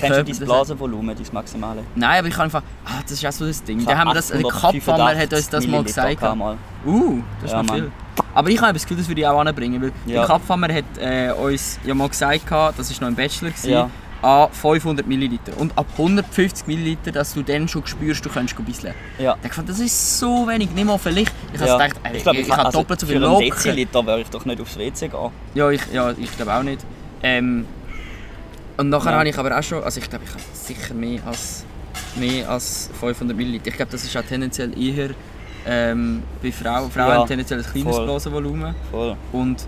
Kennst 0.00 0.18
du 0.18 0.24
dein 0.24 0.38
Blasenvolumen, 0.46 1.16
dein 1.16 1.26
maximale? 1.32 1.82
Nein, 1.94 2.18
aber 2.18 2.28
ich 2.28 2.34
kann 2.34 2.44
einfach, 2.44 2.62
ah, 2.84 3.00
das 3.02 3.12
ist 3.12 3.26
auch 3.26 3.32
so 3.32 3.46
das 3.46 3.62
Ding. 3.62 3.80
Ich 3.80 3.84
Da 3.86 3.92
hab 3.92 3.98
haben 3.98 4.08
wir 4.08 4.14
das, 4.14 4.28
der 4.28 4.38
885 4.38 4.84
Kaphammer 4.84 5.18
hat 5.18 5.32
uns 5.32 5.48
das 5.50 5.66
mal 5.66 5.82
gesagt. 5.84 6.22
mal. 6.36 6.56
Uh, 6.86 7.22
das 7.40 7.50
ist 7.50 7.56
Ja, 7.56 7.62
noch 7.62 7.74
viel. 7.74 7.92
Aber 8.34 8.48
ich 8.50 8.60
habe 8.60 8.72
das 8.72 8.82
Gefühl, 8.82 8.96
das 8.98 9.08
würde 9.08 9.20
ich 9.20 9.26
auch 9.26 9.38
anbringen, 9.40 9.80
weil 9.82 9.92
Ja. 10.06 10.20
der 10.20 10.26
Kaphammer 10.26 10.68
hat 10.72 10.84
äh, 10.98 11.32
uns 11.32 11.78
ja 11.84 11.94
mal 11.94 12.08
gesagt, 12.08 12.42
das 12.50 12.50
war 12.90 13.00
noch 13.00 13.08
im 13.08 13.14
Bachelor, 13.14 13.50
gewesen, 13.50 13.70
Ja. 13.70 13.90
an 14.22 14.48
500 14.52 15.06
Milliliter. 15.06 15.52
Und 15.58 15.76
ab 15.78 15.86
150 15.96 16.66
Milliliter, 16.66 17.12
dass 17.12 17.34
du 17.34 17.42
dann 17.42 17.68
schon 17.68 17.86
spürst, 17.86 18.24
du 18.24 18.28
könntest 18.28 18.58
ein 18.58 18.64
bisschen. 18.64 18.94
Ja. 19.18 19.36
Ich 19.44 19.52
fand, 19.52 19.68
das 19.68 19.78
ist 19.78 20.18
so 20.18 20.46
wenig, 20.48 20.70
nicht 20.70 20.84
mal 20.84 20.98
vielleicht. 20.98 21.32
Ich 21.52 21.60
ja. 21.60 21.68
habe 21.68 21.84
gedacht, 21.84 22.00
ey, 22.04 22.16
ich, 22.16 22.22
glaub, 22.22 22.34
ich, 22.36 22.50
habe 22.50 22.66
also 22.66 22.78
doppelt 22.78 23.00
so 23.00 23.06
viel 23.06 23.20
Für 23.20 23.28
einen. 23.28 23.38
Deziliter 23.40 24.06
würde 24.06 24.22
ich 24.22 24.30
doch 24.30 24.44
nicht 24.44 24.60
aufs 24.60 24.76
WC 24.78 25.08
gehen. 25.08 25.30
Ja, 25.54 25.70
ich, 25.70 25.80
ja, 25.92 26.10
ich 26.12 26.36
glaube 26.36 26.54
auch 26.54 26.62
nicht. 26.62 26.84
Ähm, 27.22 27.66
und 28.78 28.88
nachher 28.88 29.12
Ja. 29.12 29.18
habe 29.18 29.28
ich 29.28 29.38
aber 29.38 29.58
auch 29.58 29.62
schon, 29.62 29.82
also 29.82 30.00
ich 30.00 30.08
glaube, 30.08 30.24
ich 30.24 30.30
habe 30.30 30.42
sicher 30.54 30.94
mehr 30.94 31.20
als, 31.26 31.64
mehr 32.16 32.48
als 32.48 32.88
500 32.98 33.36
Milliliter. 33.36 33.68
Ich 33.68 33.76
glaube, 33.76 33.92
das 33.92 34.02
ist 34.04 34.16
auch 34.16 34.22
tendenziell 34.22 34.70
eher 34.80 35.10
ähm, 35.66 36.22
bei 36.42 36.50
Frauen. 36.52 36.90
Frauen 36.90 37.08
Ja, 37.08 37.14
haben 37.18 37.28
tendenziell 37.28 37.60
ein 37.60 37.66
kleines 37.70 37.94
voll. 37.96 38.04
Blasenvolumen. 38.06 38.74
Voll. 38.90 39.16
Und 39.32 39.66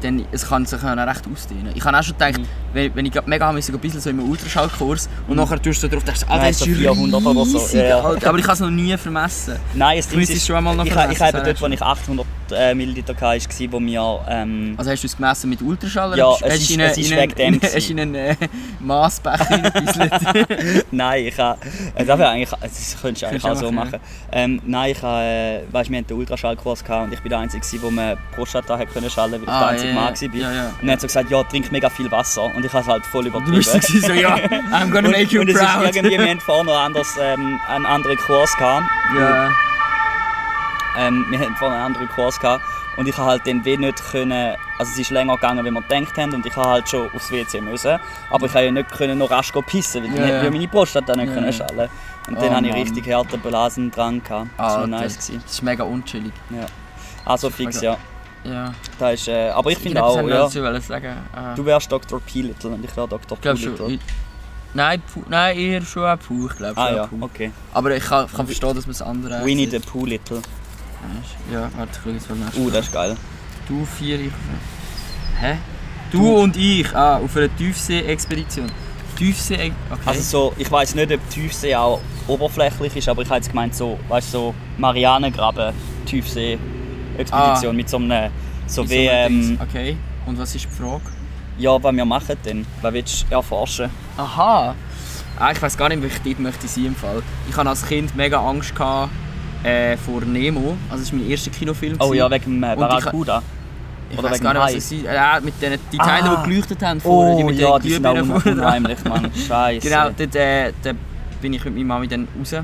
dann, 0.00 0.24
es 0.32 0.48
kann 0.48 0.64
sich 0.66 0.82
auch 0.82 0.96
recht 0.96 1.22
ausdehnen. 1.32 1.72
Ich 1.74 1.84
habe 1.84 1.96
auch 1.98 2.02
schon 2.02 2.16
gedacht, 2.18 2.38
Mhm. 2.38 2.46
Wenn, 2.72 2.94
wenn 2.94 3.06
ich 3.06 3.12
grad 3.12 3.26
mega 3.26 3.50
müssen, 3.52 3.74
ein 3.74 3.80
bisschen 3.80 4.00
so 4.00 4.10
im 4.10 4.20
Ultraschallkurs 4.28 5.08
und 5.26 5.36
nachher 5.36 5.60
tust 5.60 5.82
du 5.82 5.88
drauf, 5.88 6.04
denkst 6.04 6.22
ah, 6.28 6.38
das 6.38 6.60
ist 6.60 6.64
400 6.64 7.22
oder 7.24 7.44
so. 7.44 7.58
riesig, 7.58 7.80
Ja, 7.80 7.88
ja. 7.88 8.00
Alter. 8.00 8.28
Aber 8.28 8.38
ich 8.38 8.44
habe 8.44 8.54
es 8.54 8.60
noch 8.60 8.70
nie 8.70 8.96
vermessen. 8.96 9.56
Nein, 9.74 9.96
müsstest 9.96 10.30
ist, 10.30 10.46
schon 10.46 10.56
einmal 10.56 10.76
noch 10.76 10.84
ich, 10.84 10.92
vermessen, 10.92 11.12
ich 11.12 11.20
habe 11.34 11.42
dort, 11.42 11.60
wo 11.60 11.66
ich 11.66 11.82
800 11.82 12.26
äh, 12.52 12.74
Milliliter 12.74 13.14
hatte, 13.14 13.22
war, 13.44 13.72
wo 13.72 13.80
wir... 13.80 14.20
Ähm, 14.28 14.74
Also 14.76 14.90
hast 14.90 15.02
du 15.02 15.06
es 15.06 15.16
gemessen 15.16 15.50
mit 15.50 15.62
Ultraschall? 15.62 16.16
Ja, 16.16 16.34
es 16.42 16.62
ist- 16.62 16.70
in 16.70 16.80
es 16.80 16.98
ist 16.98 17.10
wegen 17.10 17.34
dem 17.34 17.60
Hast 17.62 17.74
du 17.88 17.92
in 17.92 18.00
einen 18.00 18.14
äh, 18.14 18.36
Massbecher 18.80 19.46
nein, 20.90 21.26
ich 21.26 21.38
habe... 21.38 21.58
Äh, 21.94 22.04
das, 22.04 22.20
eigentlich, 22.20 22.50
das 22.60 22.96
könntest 23.00 23.22
du 23.22 23.26
eigentlich 23.28 23.44
auch 23.44 23.56
so 23.56 23.70
machen. 23.72 23.98
Ähm, 24.32 24.60
nein, 24.66 24.92
ich 24.92 25.02
habe... 25.02 25.22
Äh, 25.22 25.60
weißt, 25.72 25.90
wir 25.90 25.98
hatten 25.98 26.08
den 26.08 26.16
Ultraschallkurs 26.18 26.84
gehabt 26.84 27.06
und 27.08 27.12
ich 27.14 27.22
war 27.22 27.28
der 27.28 27.38
Einzige, 27.38 27.82
wo 27.82 27.90
man 27.90 28.16
Prostata 28.34 28.78
schallen, 29.08 29.32
weil 29.32 29.40
ich 29.40 29.44
der 29.46 29.54
Ah, 29.54 29.66
einzige 29.68 29.88
ja, 29.90 29.94
Mann 29.94 30.14
war. 30.14 30.34
Ja, 30.34 30.52
ja. 30.52 30.70
Und 30.80 30.88
er 30.88 30.92
hat 30.92 31.00
so 31.00 31.06
gesagt, 31.06 31.30
ja, 31.30 31.42
trink 31.44 31.70
mega 31.72 31.88
viel 31.90 32.10
Wasser. 32.10 32.50
Und 32.58 32.64
ich 32.64 32.72
habe 32.72 32.82
es 32.82 32.88
halt 32.88 33.06
voll 33.06 33.22
Du 33.22 33.28
übertrieben. 33.28 33.56
bist 33.56 33.70
so, 34.02 34.12
ja, 34.12 34.34
I'm 34.72 34.90
gonna 34.90 35.08
make 35.10 35.26
you 35.32 35.40
und, 35.42 35.48
und 35.48 35.54
es 35.54 35.62
ist 35.62 35.72
proud. 35.72 35.94
irgendwie, 35.94 36.18
wir 36.18 36.26
hatten 36.28 36.40
vorher 36.40 36.64
noch 36.64 36.76
anders, 36.80 37.16
ähm, 37.22 37.60
einen 37.68 37.86
anderen 37.86 38.16
Kurs 38.18 38.52
gehabt. 38.56 38.84
ja. 39.16 39.48
Ähm, 40.98 41.24
wir 41.30 41.38
hatten 41.38 41.54
vorher 41.54 41.76
einen 41.76 41.86
anderen 41.86 42.08
Kurs 42.08 42.40
gehabt 42.40 42.64
und 42.96 43.06
ich 43.06 43.16
habe 43.16 43.30
halt 43.30 43.46
den 43.46 43.64
wie 43.64 43.76
nicht 43.76 44.02
können, 44.10 44.56
also 44.80 44.90
es 44.92 44.98
ist 44.98 45.10
länger 45.10 45.36
gegangen, 45.36 45.64
wie 45.64 45.70
wir 45.70 45.82
gedacht 45.82 46.18
haben 46.18 46.34
und 46.34 46.44
ich 46.44 46.56
habe 46.56 46.68
halt 46.68 46.88
schon 46.88 47.08
aufs 47.14 47.30
WC 47.30 47.60
müssen, 47.60 48.00
aber 48.30 48.46
ich 48.46 48.52
habe 48.54 48.64
ja 48.64 48.72
nicht 48.72 48.90
können 48.90 49.18
noch 49.18 49.30
rasch 49.30 49.52
pissen, 49.68 50.02
weil 50.02 50.10
dann 50.10 50.24
hätte 50.24 50.44
ja. 50.46 50.50
meine 50.50 50.66
Prostata 50.66 51.14
nicht 51.14 51.28
Ja, 51.28 51.34
können 51.34 51.52
schallen. 51.52 51.88
Und 52.26 52.36
Oh, 52.38 52.40
dann 52.40 52.56
habe 52.56 52.66
ich 52.66 52.74
richtig 52.74 53.14
harte 53.14 53.38
Blasen 53.38 53.92
dran 53.92 54.20
gehabt. 54.20 54.48
Das 54.58 54.66
war 54.66 54.76
Alter, 54.78 54.86
nice. 54.88 55.14
Gewesen. 55.14 55.40
Das 55.44 55.52
ist 55.52 55.62
mega 55.62 55.84
unchillig. 55.84 56.32
Ja. 56.50 56.66
Also 57.24 57.48
fix, 57.50 57.80
ja. 57.80 57.96
Ja. 58.44 58.74
Das 58.98 59.14
ist, 59.14 59.28
äh, 59.28 59.50
aber 59.50 59.70
ich 59.70 59.78
finde 59.78 60.02
auch, 60.02 60.16
ja. 60.26 60.46
Äh, 60.46 61.54
du 61.56 61.64
wärst 61.64 61.90
Dr. 61.90 62.20
P-Little 62.20 62.70
und 62.70 62.84
ich 62.84 62.96
wäre 62.96 63.08
Dr. 63.08 63.38
P-Little. 63.38 63.98
Nein, 64.74 65.02
Puh, 65.12 65.22
nein, 65.28 65.58
eher 65.58 65.82
schon 65.82 66.04
auch 66.04 66.18
Puh, 66.18 66.46
ich 66.46 66.56
glaube 66.56 66.78
Ah 66.78 66.94
ja, 66.94 67.08
okay. 67.20 67.50
Aber 67.72 67.96
ich 67.96 68.04
kann, 68.04 68.30
kann 68.30 68.46
verstehen, 68.46 68.74
dass 68.74 68.86
man 68.86 68.92
es 68.92 69.02
andere 69.02 69.44
Winnie 69.44 69.66
the 69.66 69.78
Pooh-Little. 69.78 70.42
Ja, 71.52 71.70
warte, 71.76 71.92
ich 71.92 72.02
schaue 72.02 72.12
jetzt 72.12 72.28
mal 72.28 72.38
nach. 72.38 72.54
Uh, 72.54 72.70
das 72.70 72.86
ist 72.86 72.92
geil. 72.92 73.16
Du 73.66 73.84
vier, 73.84 74.20
ich. 74.20 74.32
Hä? 75.40 75.56
Du, 76.10 76.42
und 76.42 76.56
ich, 76.56 76.94
ah, 76.94 77.18
auf 77.18 77.36
einer 77.36 77.54
Tiefsee-Expedition. 77.56 78.66
Tiefsee, 79.16 79.72
okay. 79.90 80.00
Also 80.06 80.22
so, 80.22 80.54
ich 80.56 80.70
weiß 80.70 80.94
nicht, 80.94 81.12
ob 81.12 81.30
Tiefsee 81.30 81.74
auch 81.74 82.00
oberflächlich 82.26 82.96
ist, 82.96 83.08
aber 83.08 83.22
ich 83.22 83.28
habe 83.28 83.38
jetzt 83.38 83.48
gemeint 83.48 83.74
so, 83.74 83.98
weißt 84.08 84.32
du, 84.32 84.38
so 84.38 84.54
Marianengraben, 84.78 85.74
Tiefsee-Expedition 87.24 87.70
Ah. 87.70 87.76
mit 87.76 87.88
so 87.88 87.96
einem, 87.98 88.30
so 88.66 88.88
wie, 88.88 89.08
einem 89.08 89.50
ähm. 89.52 89.58
Okay, 89.62 89.96
und 90.26 90.38
was 90.38 90.54
ist 90.54 90.64
die 90.64 90.82
Frage? 90.82 91.02
ja, 91.58 91.82
was 91.82 91.94
wir 91.94 92.04
machen 92.04 92.36
denn? 92.44 92.64
Was 92.82 92.92
willst 92.92 93.26
du 93.28 93.34
erforschen? 93.34 93.90
Aha! 94.16 94.74
Ah, 95.40 95.50
ich 95.52 95.60
weiß 95.60 95.76
gar 95.76 95.88
nicht, 95.88 96.02
wie 96.02 96.06
ich 96.06 96.18
dort 96.22 96.38
möchte 96.40 96.68
sein 96.68 96.86
im 96.86 96.94
Fall. 96.96 97.22
Ich 97.48 97.56
hatte 97.56 97.68
als 97.68 97.86
Kind 97.86 98.14
mega 98.16 98.38
Angst 98.40 98.74
gehabt, 98.74 99.10
äh, 99.64 99.96
vor 99.96 100.20
Nemo. 100.22 100.76
Also 100.90 101.02
das 101.04 101.12
war 101.12 101.18
mein 101.20 101.30
erster 101.30 101.50
Kinofilm. 101.50 101.96
Oh 102.00 102.12
ja, 102.12 102.30
wegen 102.30 102.60
dem 102.60 102.62
äh, 102.64 102.76
Barracuda. 102.76 103.42
ich 104.10 104.18
oder 104.18 104.28
weiß 104.30 104.34
wegen 104.34 104.44
gar 104.44 104.54
nicht, 104.54 104.62
was 104.62 104.74
es 104.74 104.92
ist. 104.92 105.02
Ja, 105.04 105.38
mit 105.42 105.60
den 105.62 105.78
die 105.92 105.96
Teilen, 105.98 106.26
Ah. 106.26 106.42
die 106.44 106.50
geleuchtet 106.50 106.82
haben 106.82 107.00
vorne, 107.00 107.36
die 107.36 107.42
Oh 107.42 107.46
mit 107.46 107.58
ja, 107.58 107.72
den 107.78 107.82
die 107.82 107.92
sind 107.94 108.06
auch 108.06 108.44
unheimlich, 108.46 109.04
Mann. 109.04 109.30
Scheiße. 109.48 109.88
Genau, 109.88 110.10
dort, 110.16 110.34
äh, 110.36 110.72
dort 110.82 110.96
bin 111.40 111.52
ich 111.52 111.64
mit 111.64 111.74
meiner 111.74 111.86
Mami 111.86 112.08
dann 112.08 112.26
raus. 112.38 112.54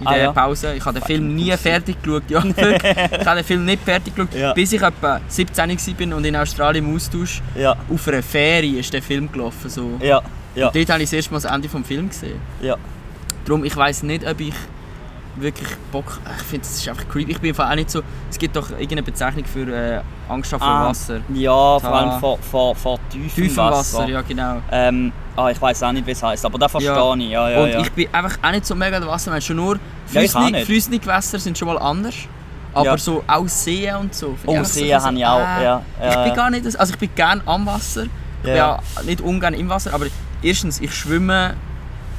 In 0.00 0.06
Ah, 0.06 0.14
der 0.14 0.22
ja. 0.24 0.32
Pause. 0.32 0.74
Ich 0.74 0.84
habe 0.84 0.98
den 0.98 1.06
Film 1.06 1.34
nie 1.34 1.50
fertig 1.56 2.02
geschaut. 2.02 2.22
Ja, 2.28 2.42
ich 2.44 3.26
habe 3.26 3.36
den 3.36 3.44
Film 3.44 3.64
nicht 3.64 3.82
fertig 3.82 4.14
geschaut, 4.14 4.34
Ja. 4.34 4.52
bis 4.52 4.72
ich 4.72 4.82
etwa 4.82 5.20
17 5.28 5.68
war 6.10 6.16
und 6.16 6.24
in 6.24 6.36
Australien 6.36 6.84
im 6.86 6.94
Austausch 6.96 7.40
Ja, 7.54 7.76
auf 7.92 8.08
einer 8.08 8.22
Ferie 8.22 8.78
ist 8.80 8.92
der 8.92 9.02
Film 9.02 9.30
gelaufen. 9.30 9.68
So. 9.70 9.92
ja, 10.00 10.20
ja, 10.54 10.70
Dort 10.70 10.90
habe 10.90 11.02
ich 11.02 11.08
das 11.10 11.12
erste 11.14 11.32
Mal 11.32 11.40
das 11.40 11.50
Ende 11.52 11.68
des 11.68 11.86
Films 11.86 12.20
gesehen. 12.20 12.40
ja. 12.60 12.76
Darum, 13.44 13.62
ich 13.64 13.76
weiss 13.76 14.02
nicht, 14.02 14.26
ob 14.26 14.40
ich 14.40 14.54
wirklich 15.36 15.68
Bock... 15.92 16.18
Ich 16.38 16.42
finde, 16.44 16.64
das 16.66 16.78
ist 16.78 16.88
einfach 16.88 17.06
creepy. 17.08 17.32
Ich 17.32 17.40
bin 17.40 17.50
einfach 17.50 17.68
auch 17.70 17.74
nicht 17.74 17.90
so... 17.90 18.00
Es 18.30 18.38
gibt 18.38 18.56
doch 18.56 18.70
irgendeine 18.70 19.02
Bezeichnung 19.02 19.44
für 19.44 19.68
äh, 19.68 20.00
Angst 20.28 20.50
vor 20.50 20.62
Ah, 20.62 20.88
Wasser. 20.88 21.20
Ja, 21.34 21.78
vor 21.78 21.92
allem 21.94 22.20
vor, 22.20 22.38
vor, 22.38 22.74
vor 22.74 22.98
tiefem 23.10 23.28
Tiefem 23.44 23.56
Wasser. 23.58 23.98
Wasser, 23.98 24.08
ja 24.08 24.22
genau. 24.22 24.62
Ähm, 24.72 25.12
ah, 25.36 25.50
ich 25.50 25.60
weiß 25.60 25.82
auch 25.82 25.92
nicht, 25.92 26.06
wie 26.06 26.12
es 26.12 26.22
heisst, 26.22 26.44
aber 26.44 26.58
das 26.58 26.70
verstehe 26.70 26.92
Ja. 26.94 27.14
ich. 27.14 27.30
Ja, 27.30 27.50
ja, 27.50 27.60
und 27.62 27.68
ja. 27.70 27.80
ich 27.80 27.92
bin 27.92 28.08
einfach 28.12 28.36
auch 28.42 28.50
nicht 28.50 28.66
so 28.66 28.74
mega 28.74 28.98
der 28.98 29.08
Wassermensch. 29.08 29.46
Schon 29.46 29.56
nur 29.56 29.78
flüssige, 30.06 30.98
Gewässer 30.98 31.38
sind 31.38 31.56
schon 31.58 31.68
mal 31.68 31.78
anders. 31.78 32.14
Aber 32.72 32.86
Ja. 32.86 32.98
so 32.98 33.22
auch 33.26 33.46
Seen 33.48 33.94
und 33.96 34.14
so. 34.14 34.36
Oh, 34.46 34.56
so 34.56 34.64
Seen 34.64 34.84
bisschen 34.88 35.02
habe 35.04 35.16
ich 35.16 35.26
auch, 35.26 35.38
äh, 35.38 35.64
ja, 35.64 35.82
ja, 36.02 36.10
ich 36.10 36.24
bin 36.28 36.34
gar 36.34 36.50
nicht... 36.50 36.76
Also 36.76 36.92
ich 36.92 36.98
bin 36.98 37.10
gern 37.14 37.40
am 37.46 37.66
Wasser. 37.66 38.04
Ich 38.42 38.48
Ja. 38.48 38.76
bin 38.76 38.86
auch 38.98 39.02
nicht 39.04 39.20
ungern 39.20 39.54
im 39.54 39.68
Wasser. 39.68 39.94
Aber 39.94 40.06
erstens, 40.42 40.80
ich 40.80 40.92
schwimme... 40.92 41.54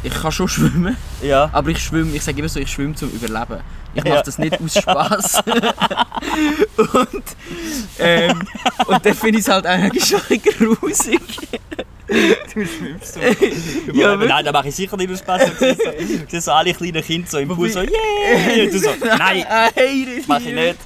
Ich 0.03 0.13
kann 0.13 0.31
schon 0.31 0.47
schwimmen. 0.55 0.95
ja. 1.21 1.49
Aber 1.51 1.69
ich 1.71 1.79
schwimme, 1.83 2.15
ich 2.15 2.23
sage 2.23 2.39
immer 2.39 2.47
so, 2.47 2.59
ich 2.59 2.71
schwimme 2.71 2.95
zum 2.95 3.09
Überleben. 3.09 3.59
Ich 3.95 4.03
Ja. 4.03 4.13
mache 4.15 4.23
das 4.25 4.37
nicht 4.37 4.59
aus 4.61 4.73
Spaß. 4.77 5.43
und, 6.77 7.23
ähm, 7.99 8.41
und 8.87 9.05
dann 9.05 9.13
finde 9.13 9.39
ich 9.39 9.45
es 9.45 9.51
halt 9.51 9.65
eigentlich 9.65 10.05
schon 10.05 10.21
ein 10.29 10.41
grusig. 10.41 11.19
Du 12.07 12.65
schwimmst 12.65 13.13
so. 13.15 13.19
Ja, 13.19 14.11
ja, 14.11 14.15
nein, 14.15 14.45
da 14.45 14.51
mache 14.51 14.67
ich 14.67 14.75
sicher 14.75 14.95
nicht 14.95 15.11
aus 15.11 15.19
Spaß. 15.19 15.41
Du 15.57 15.75
siehst 16.29 16.45
so, 16.45 16.51
alle 16.51 16.71
kleinen 16.73 17.01
Kinder 17.03 17.27
so 17.27 17.39
im 17.39 17.47
Pool 17.49 17.67
so, 17.69 17.79
yeah! 17.79 18.63
Und 18.63 18.73
du 18.73 18.77
so, 18.79 18.89
nein, 19.17 19.43
das 19.47 20.27
mache 20.27 20.43
ich 20.43 20.53
nicht. 20.53 20.77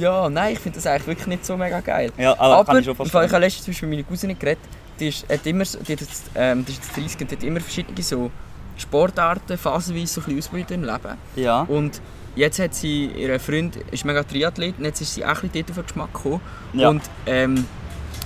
Ja, 0.00 0.30
nein, 0.30 0.54
ich 0.54 0.58
finde 0.60 0.76
das 0.78 0.86
eigentlich 0.86 1.06
wirklich 1.08 1.26
nicht 1.26 1.44
so 1.44 1.56
mega 1.58 1.80
geil. 1.80 2.12
Ja, 2.16 2.32
aber, 2.32 2.42
Aber 2.56 2.64
kann 2.64 2.78
ich 2.78 2.86
schon 2.86 2.96
Fall, 2.96 3.04
ich 3.06 3.12
verstehen. 3.12 3.32
habe 3.32 3.44
letztens 3.44 3.64
zum 3.66 3.72
Beispiel 3.72 3.88
mit 3.90 3.98
meiner 3.98 4.08
Cousine 4.08 4.34
geredet, 4.36 4.62
die, 4.98 5.08
ist, 5.08 5.28
hat 5.28 5.46
immer, 5.46 5.64
die, 5.64 5.92
hat 5.92 6.00
jetzt, 6.00 6.22
ähm, 6.34 6.64
die 6.64 6.72
ist 6.72 6.78
jetzt 6.84 6.96
30 6.96 7.20
und 7.20 7.32
hat 7.32 7.42
immer 7.42 7.60
verschiedene 7.60 8.02
so 8.02 8.30
Sportarten 8.78 9.58
phasenweise 9.58 10.06
so 10.14 10.20
ein 10.22 10.24
bisschen 10.24 10.38
ausprobiert 10.38 10.70
im 10.70 10.84
Leben. 10.84 11.18
Ja, 11.36 11.60
Und 11.68 12.00
jetzt 12.36 12.58
hat 12.58 12.74
sie, 12.74 13.06
ihr 13.06 13.38
Freund 13.40 13.76
ist 13.90 14.04
mega 14.04 14.22
Triathlet 14.22 14.78
und 14.78 14.84
jetzt 14.84 15.00
ist 15.00 15.14
sie 15.14 15.24
auch 15.24 15.28
ein 15.42 15.48
bisschen 15.48 15.52
dort 15.66 15.70
auf 15.70 15.76
den 15.76 15.86
Geschmack 15.86 16.12
gekommen. 16.14 16.40
Ja. 16.72 16.88
Und 16.88 17.02
ähm, 17.26 17.66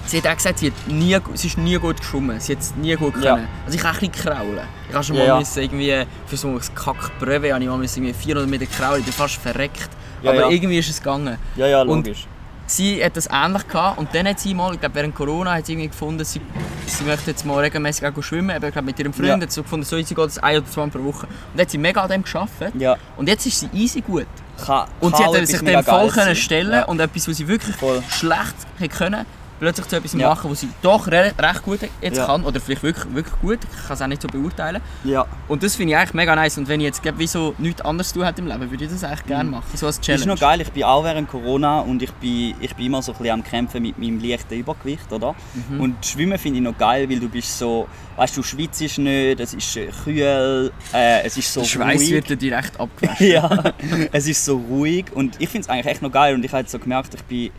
sie 0.06 0.18
hat 0.18 0.26
auch 0.26 0.36
gesagt, 0.36 0.58
sie, 0.60 0.68
hat 0.68 0.88
nie, 0.88 1.16
sie 1.34 1.46
ist 1.48 1.58
nie 1.58 1.76
gut 1.78 1.98
geschwommen, 1.98 2.40
sie 2.40 2.52
hat 2.54 2.62
es 2.62 2.74
nie 2.76 2.94
gut 2.96 3.14
Ja. 3.22 3.34
können. 3.36 3.48
Also 3.66 3.76
ich 3.76 3.82
kann 3.82 3.94
ein 3.96 4.00
bisschen 4.10 4.12
kraulen. 4.34 4.60
Ich 4.88 4.94
habe 4.94 5.04
schon 5.04 5.16
Ja, 5.16 5.22
mal 5.22 5.28
ja. 5.28 5.38
müssen 5.38 5.62
irgendwie, 5.62 6.02
für 6.26 6.36
so 6.36 6.48
ein 6.48 6.60
Kackbröwe 6.74 7.52
habe 7.52 7.62
ich 7.62 7.68
mal 7.68 7.76
müssen 7.78 8.04
irgendwie 8.04 8.22
400 8.24 8.50
Meter 8.50 8.66
kraulen, 8.66 9.00
ich 9.00 9.04
bin 9.04 9.12
fast 9.14 9.34
verreckt. 9.36 9.90
Ja, 10.22 10.30
Aber 10.30 10.40
ja. 10.40 10.48
irgendwie 10.50 10.78
ist 10.78 10.88
es 10.90 10.98
gegangen. 10.98 11.36
ja, 11.56 11.66
ja, 11.66 11.82
Und- 11.82 11.88
logisch. 12.06 12.26
Sie 12.70 13.02
hat 13.02 13.16
das 13.16 13.28
ähnlich 13.32 13.66
gehabt 13.66 13.98
und 13.98 14.14
dann 14.14 14.28
hat 14.28 14.38
sie 14.38 14.52
mal, 14.52 14.74
ich 14.74 14.80
glaube 14.80 14.94
während 14.94 15.14
Corona, 15.14 15.54
hat 15.54 15.64
sie 15.64 15.72
irgendwie 15.72 15.88
gefunden, 15.88 16.22
sie, 16.22 16.38
sie 16.86 17.04
möchte 17.04 17.30
jetzt 17.30 17.46
mal 17.46 17.58
regelmäßig 17.60 18.06
auch 18.06 18.22
schwimmen, 18.22 18.50
aber 18.54 18.66
ich 18.68 18.72
glaube 18.74 18.84
mit 18.84 18.98
ihrem 18.98 19.14
Freund 19.14 19.28
Ja. 19.28 19.34
hat 19.40 19.50
sie 19.50 19.54
so 19.56 19.62
gefunden, 19.62 19.86
so 19.86 19.96
easy 19.96 20.14
geht 20.14 20.26
es 20.28 20.38
ein 20.38 20.58
oder 20.58 20.66
zwei 20.70 20.82
Mal 20.82 20.90
pro 20.90 21.02
Woche. 21.04 21.26
Und 21.26 21.32
dann 21.54 21.62
hat 21.62 21.70
sie 21.70 21.78
mega 21.78 22.02
an 22.02 22.10
dem 22.10 22.22
geschafft 22.22 22.52
Ja, 22.78 22.96
und 23.16 23.26
jetzt 23.26 23.46
ist 23.46 23.60
sie 23.60 23.70
easy 23.72 24.02
gut. 24.02 24.26
kann, 24.64 24.86
Und 25.00 25.16
sie 25.16 25.24
hat 25.24 25.46
sich 25.46 25.60
dem 25.60 25.82
voll 25.82 26.08
können 26.10 26.36
stellen 26.36 26.72
Ja. 26.72 26.84
und 26.84 27.00
etwas, 27.00 27.26
was 27.26 27.36
sie 27.38 27.48
wirklich 27.48 27.74
Voll. 27.76 28.02
schlecht 28.10 28.54
hätte 28.78 28.94
können, 28.96 29.26
plötzlich 29.58 29.86
zu 29.88 29.96
etwas 29.96 30.12
Ja. 30.14 30.28
machen, 30.28 30.50
was 30.50 30.60
sie 30.60 30.68
doch 30.82 31.06
re 31.08 31.32
recht 31.38 31.62
gut 31.62 31.80
jetzt 32.00 32.16
Ja. 32.18 32.26
kann 32.26 32.44
oder 32.44 32.60
vielleicht 32.60 32.82
wirklich, 32.82 33.14
wirklich 33.14 33.40
gut, 33.40 33.58
ich 33.62 33.86
kann 33.86 33.94
es 33.94 34.02
auch 34.02 34.06
nicht 34.06 34.22
so 34.22 34.28
beurteilen. 34.28 34.80
Ja. 35.04 35.26
Und 35.48 35.62
das 35.62 35.76
finde 35.76 35.92
ich 35.92 35.98
eigentlich 35.98 36.14
mega 36.14 36.34
nice 36.36 36.58
und 36.58 36.68
wenn 36.68 36.80
ich 36.80 36.86
jetzt 36.86 37.02
wie 37.18 37.26
so 37.26 37.54
nichts 37.58 37.80
anderes 37.82 38.08
zu 38.08 38.14
tun 38.18 38.24
hätte 38.26 38.40
im 38.40 38.46
Leben, 38.48 38.70
würde 38.70 38.84
ich 38.84 38.90
das 38.90 39.04
eigentlich 39.04 39.26
gerne 39.26 39.50
machen, 39.50 39.64
so 39.74 39.86
als 39.86 40.00
Challenge. 40.00 40.24
Mhm. 40.26 40.32
Ist 40.32 40.40
noch 40.40 40.48
geil, 40.48 40.60
ich 40.60 40.70
bin 40.72 40.84
auch 40.84 41.04
während 41.04 41.28
Corona 41.28 41.80
und 41.80 42.02
ich 42.02 42.12
bin, 42.12 42.54
ich 42.60 42.74
bin 42.74 42.86
immer 42.86 43.02
so 43.02 43.12
ein 43.12 43.18
bisschen 43.18 43.34
am 43.34 43.42
Kämpfen 43.44 43.82
mit 43.82 43.98
meinem 43.98 44.20
leichten 44.20 44.54
Übergewicht, 44.54 45.12
oder? 45.12 45.34
Mhm. 45.70 45.80
Und 45.80 46.06
Schwimmen 46.06 46.38
finde 46.38 46.58
ich 46.58 46.64
noch 46.64 46.76
geil, 46.78 47.08
weil 47.10 47.20
du 47.20 47.28
bist 47.28 47.58
so, 47.58 47.86
weißt 48.16 48.36
du, 48.36 48.42
schwitzt 48.42 48.80
nicht, 48.98 49.40
es 49.40 49.54
ist 49.54 49.76
äh, 49.76 49.88
kühl, 50.04 50.72
äh, 50.92 51.22
es 51.24 51.36
ist 51.36 51.52
so 51.52 51.60
Der 51.60 51.66
Schweiß 51.68 52.00
ruhig. 52.00 52.10
wird 52.10 52.30
dir 52.30 52.36
direkt 52.36 52.78
abgewaschen. 52.80 53.26
ja, 53.26 53.64
es 54.12 54.26
ist 54.26 54.44
so 54.44 54.56
ruhig 54.56 55.06
und 55.14 55.36
ich 55.40 55.48
finde 55.48 55.62
es 55.66 55.68
eigentlich 55.68 55.86
echt 55.86 56.02
noch 56.02 56.12
geil 56.12 56.34
und 56.34 56.44
ich 56.44 56.52
habe 56.52 56.60
jetzt 56.62 56.72
so 56.72 56.78
gemerkt, 56.78 57.14
ich 57.14 57.22
bin 57.24 57.50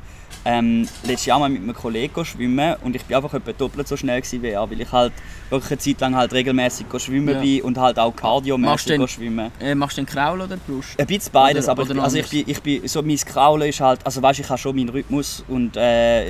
ähm, 0.45 0.87
letztes 1.03 1.25
Jahr 1.25 1.39
mal 1.39 1.49
mit 1.49 1.61
einem 1.61 1.73
Kollegen 1.73 2.23
schwimmen 2.25 2.75
und 2.83 2.95
ich 2.95 3.03
bin 3.03 3.15
einfach 3.17 3.33
etwa 3.33 3.51
doppelt 3.51 3.87
so 3.87 3.97
schnell 3.97 4.21
gewesen 4.21 4.41
wie 4.41 4.47
er, 4.49 4.69
weil 4.69 4.79
ich 4.81 4.91
halt 4.91 5.11
wirklich 5.49 5.71
eine 5.71 5.77
Zeit 5.79 5.99
lang 6.01 6.15
halt 6.15 6.33
regelmäßig 6.33 6.85
schwimmen 6.97 7.35
Ja. 7.35 7.41
bin 7.41 7.61
und 7.63 7.77
halt 7.77 7.99
auch 7.99 8.15
kardiomäßig 8.15 9.09
schwimmen. 9.11 9.51
Äh, 9.59 9.75
machst 9.75 9.97
du 9.97 10.01
den 10.01 10.07
Kraul 10.07 10.41
oder 10.41 10.57
Brust? 10.57 10.99
Ein 10.99 11.07
bisschen 11.07 11.31
beides, 11.33 11.65
Oder- 11.65 11.71
aber 11.73 11.83
oder 11.83 11.95
ich, 11.95 12.01
also 12.01 12.17
ich, 12.17 12.29
bin, 12.29 12.43
ich 12.47 12.61
bin 12.61 12.87
so 12.87 13.01
mein 13.01 13.17
Kraulen 13.17 13.67
ist 13.69 13.81
halt, 13.81 13.99
also 14.05 14.21
weißt, 14.21 14.39
ich 14.39 14.49
habe 14.49 14.57
schon 14.59 14.75
meinen 14.75 14.89
Rhythmus 14.89 15.43
und 15.47 15.75
äh, 15.75 16.29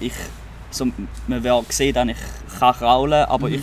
ich, 0.00 0.12
so, 0.70 0.86
man 1.26 1.42
wird 1.44 1.72
sehen, 1.72 1.94
dass 1.94 2.08
ich 2.08 2.58
kann 2.58 2.74
kraulen, 2.74 3.24
aber 3.26 3.48
Mhm. 3.48 3.54
ich, 3.54 3.60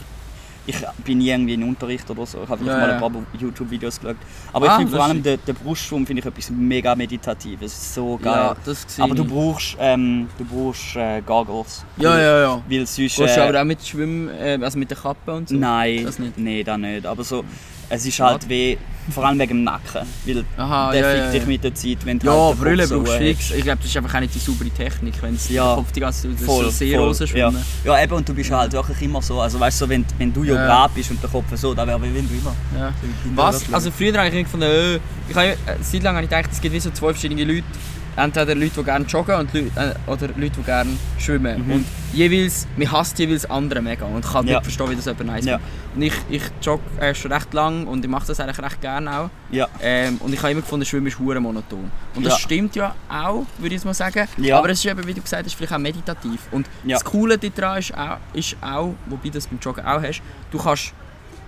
ich 0.67 0.75
bin 1.03 1.19
nie 1.19 1.29
irgendwie 1.29 1.53
in 1.53 1.63
Unterricht 1.63 2.09
oder 2.09 2.25
so. 2.25 2.43
Ich 2.43 2.49
habe 2.49 2.63
vielleicht 2.63 2.77
Ja, 2.79 2.87
mal 2.87 2.93
ein 2.93 2.99
paar 2.99 3.11
YouTube-Videos 3.39 3.99
geschaut. 3.99 4.15
Aber 4.51 4.67
Ah, 4.67 4.71
ich 4.71 4.77
finde 4.77 4.95
vor 4.95 5.03
allem 5.05 5.21
den, 5.23 5.39
den 5.45 5.55
Brustschwimmen 5.55 6.05
finde 6.07 6.21
ich 6.21 6.25
etwas 6.25 6.49
mega 6.49 6.95
Meditatives. 6.95 7.73
Es 7.73 7.77
ist 7.81 7.93
so 7.95 8.17
geil. 8.21 8.55
Ja, 8.97 9.03
aber 9.03 9.15
du 9.15 9.25
brauchst, 9.25 9.77
ähm, 9.79 10.27
du 10.37 10.45
brauchst 10.45 10.95
äh, 10.95 11.21
Goggles. 11.21 11.85
Ja, 11.97 12.19
ja, 12.19 12.39
ja. 12.41 12.63
Weil 12.67 12.79
sonst... 12.87 12.95
Gehst 12.97 13.17
du 13.19 13.23
Äh, 13.23 13.39
aber 13.49 13.61
auch 13.61 13.65
mit 13.65 13.85
Schwimmen, 13.85 14.29
äh, 14.29 14.57
also 14.61 14.79
mit 14.79 14.89
der 14.89 14.97
Kappe 14.97 15.33
und 15.33 15.49
so? 15.49 15.55
nein, 15.55 16.03
Das 16.05 16.19
nicht? 16.19 16.37
nee, 16.37 16.63
das 16.63 16.77
nicht. 16.77 17.05
Aber 17.05 17.23
so, 17.23 17.43
es 17.89 18.05
ist 18.05 18.19
halt 18.19 18.47
weh, 18.49 18.77
vor 19.11 19.23
allem 19.25 19.37
wegen 19.37 19.49
dem 19.57 19.63
Nacken. 19.63 20.01
Weil 20.25 20.43
Aha, 20.57 20.91
der 20.91 21.01
ja, 21.01 21.07
fickt 21.09 21.25
ja, 21.25 21.31
dich 21.31 21.41
ja. 21.41 21.47
mit 21.47 21.63
der 21.63 21.75
Zeit, 21.75 21.97
wenn 22.05 22.17
du 22.19 22.25
Ja, 22.27 22.33
halt 22.33 22.55
den 22.55 22.61
Brille 22.61 22.87
brauchst 22.87 23.13
fix. 23.13 23.51
Ich 23.51 23.63
glaube, 23.63 23.77
das 23.77 23.85
ist 23.91 23.97
einfach 23.97 24.15
auch 24.15 24.19
nicht 24.19 24.33
die 24.33 24.39
saubere 24.39 24.69
Technik, 24.69 25.21
wenn 25.21 25.35
es 25.35 25.49
Ja. 25.49 25.75
Kopf 25.75 25.91
die 25.91 25.99
ganze 25.99 26.35
Zeit 26.35 26.45
Voll, 26.45 26.71
Seerose 26.71 27.27
voll, 27.27 27.37
ja. 27.39 27.49
schwimmen. 27.51 27.65
ja, 27.83 28.03
eben, 28.03 28.13
und 28.13 28.27
du 28.27 28.33
bist 28.33 28.51
halt 28.51 28.73
wirklich 28.73 29.01
immer 29.03 29.21
so, 29.21 29.39
also 29.39 29.59
weißt 29.59 29.81
du, 29.81 29.85
so, 29.85 29.89
wenn, 29.89 30.05
wenn 30.17 30.33
du 30.33 30.43
ja 30.43 30.55
Ja. 30.55 30.65
gerade 30.65 30.93
bist 30.95 31.11
und 31.11 31.21
der 31.21 31.29
Kopf 31.29 31.45
so, 31.55 31.73
dann 31.73 31.87
wäre 31.87 32.01
wie 32.01 32.15
wenn 32.15 32.27
du 32.27 32.33
immer... 32.33 32.55
Ja. 32.75 32.89
so 32.89 33.35
Was? 33.35 33.73
Also 33.73 33.91
früher 33.91 34.17
habe 34.17 34.27
ich 34.29 34.43
gefunden, 34.43 34.65
äh, 34.69 34.95
ich 35.29 35.35
habe, 35.35 35.47
äh, 35.49 35.55
seit 35.81 36.01
langem 36.03 36.17
habe 36.17 36.25
ich 36.25 36.29
gedacht, 36.31 36.49
es 36.51 36.59
gibt 36.61 36.73
wie 36.73 36.79
so 36.79 36.89
zwei 36.91 37.09
verschiedene 37.11 37.43
Leute. 37.43 37.63
Entweder 38.17 38.55
Leute, 38.55 38.71
die 38.77 38.83
gerne 38.83 39.05
joggen 39.05 39.35
und 39.35 39.53
Leute, 39.53 39.71
äh, 39.75 40.09
oder 40.09 40.27
Leute, 40.29 40.51
die 40.57 40.63
gerne 40.63 40.89
schwimmen. 41.17 41.65
Mhm. 41.65 41.71
Und 41.73 41.85
jeweils, 42.13 42.65
man 42.77 42.91
hasst 42.91 43.19
jeweils 43.19 43.49
andere 43.49 43.81
mega 43.81 44.05
und 44.05 44.23
ich 44.23 44.31
kann 44.31 44.47
Ja. 44.47 44.53
nicht 44.55 44.63
verstehen, 44.63 44.89
wie 44.91 44.95
das 44.95 45.05
jemand 45.05 45.25
nice 45.25 45.45
Ja. 45.45 45.59
Und 45.95 46.01
ich, 46.01 46.13
ich 46.29 46.43
jogge 46.61 46.83
äh, 46.99 47.13
schon 47.13 47.31
recht 47.33 47.53
lang 47.53 47.87
und 47.87 48.05
ich 48.05 48.09
mache 48.09 48.27
das 48.27 48.39
eigentlich 48.39 48.59
recht 48.59 48.79
gerne 48.81 49.19
auch. 49.19 49.29
Ja. 49.51 49.67
Ähm, 49.81 50.17
und 50.19 50.33
ich 50.33 50.39
habe 50.41 50.51
immer 50.51 50.61
gefunden, 50.61 50.85
Schwimmen 50.85 51.07
ist 51.07 51.19
hure 51.19 51.39
monoton. 51.41 51.91
Und 52.15 52.25
das 52.25 52.33
Ja. 52.33 52.39
stimmt 52.39 52.75
ja 52.75 52.95
auch, 53.09 53.45
würde 53.57 53.75
ich 53.75 53.83
mal 53.83 53.93
sagen. 53.93 54.27
Ja. 54.37 54.59
Aber 54.59 54.69
es 54.69 54.79
ist 54.79 54.85
eben, 54.85 55.05
wie 55.05 55.13
du 55.13 55.21
gesagt 55.21 55.45
hast, 55.45 55.53
vielleicht 55.55 55.73
auch 55.73 55.77
meditativ. 55.77 56.39
Und 56.51 56.67
das 56.87 57.03
Coole 57.03 57.37
daran 57.37 57.79
ist 57.79 57.93
auch, 57.97 58.17
ist 58.33 58.55
auch, 58.61 58.93
wobei 59.07 59.23
du 59.27 59.31
das 59.31 59.47
beim 59.47 59.59
Joggen 59.59 59.85
auch 59.85 60.01
hast, 60.01 60.21
du 60.51 60.57
kannst, 60.57 60.93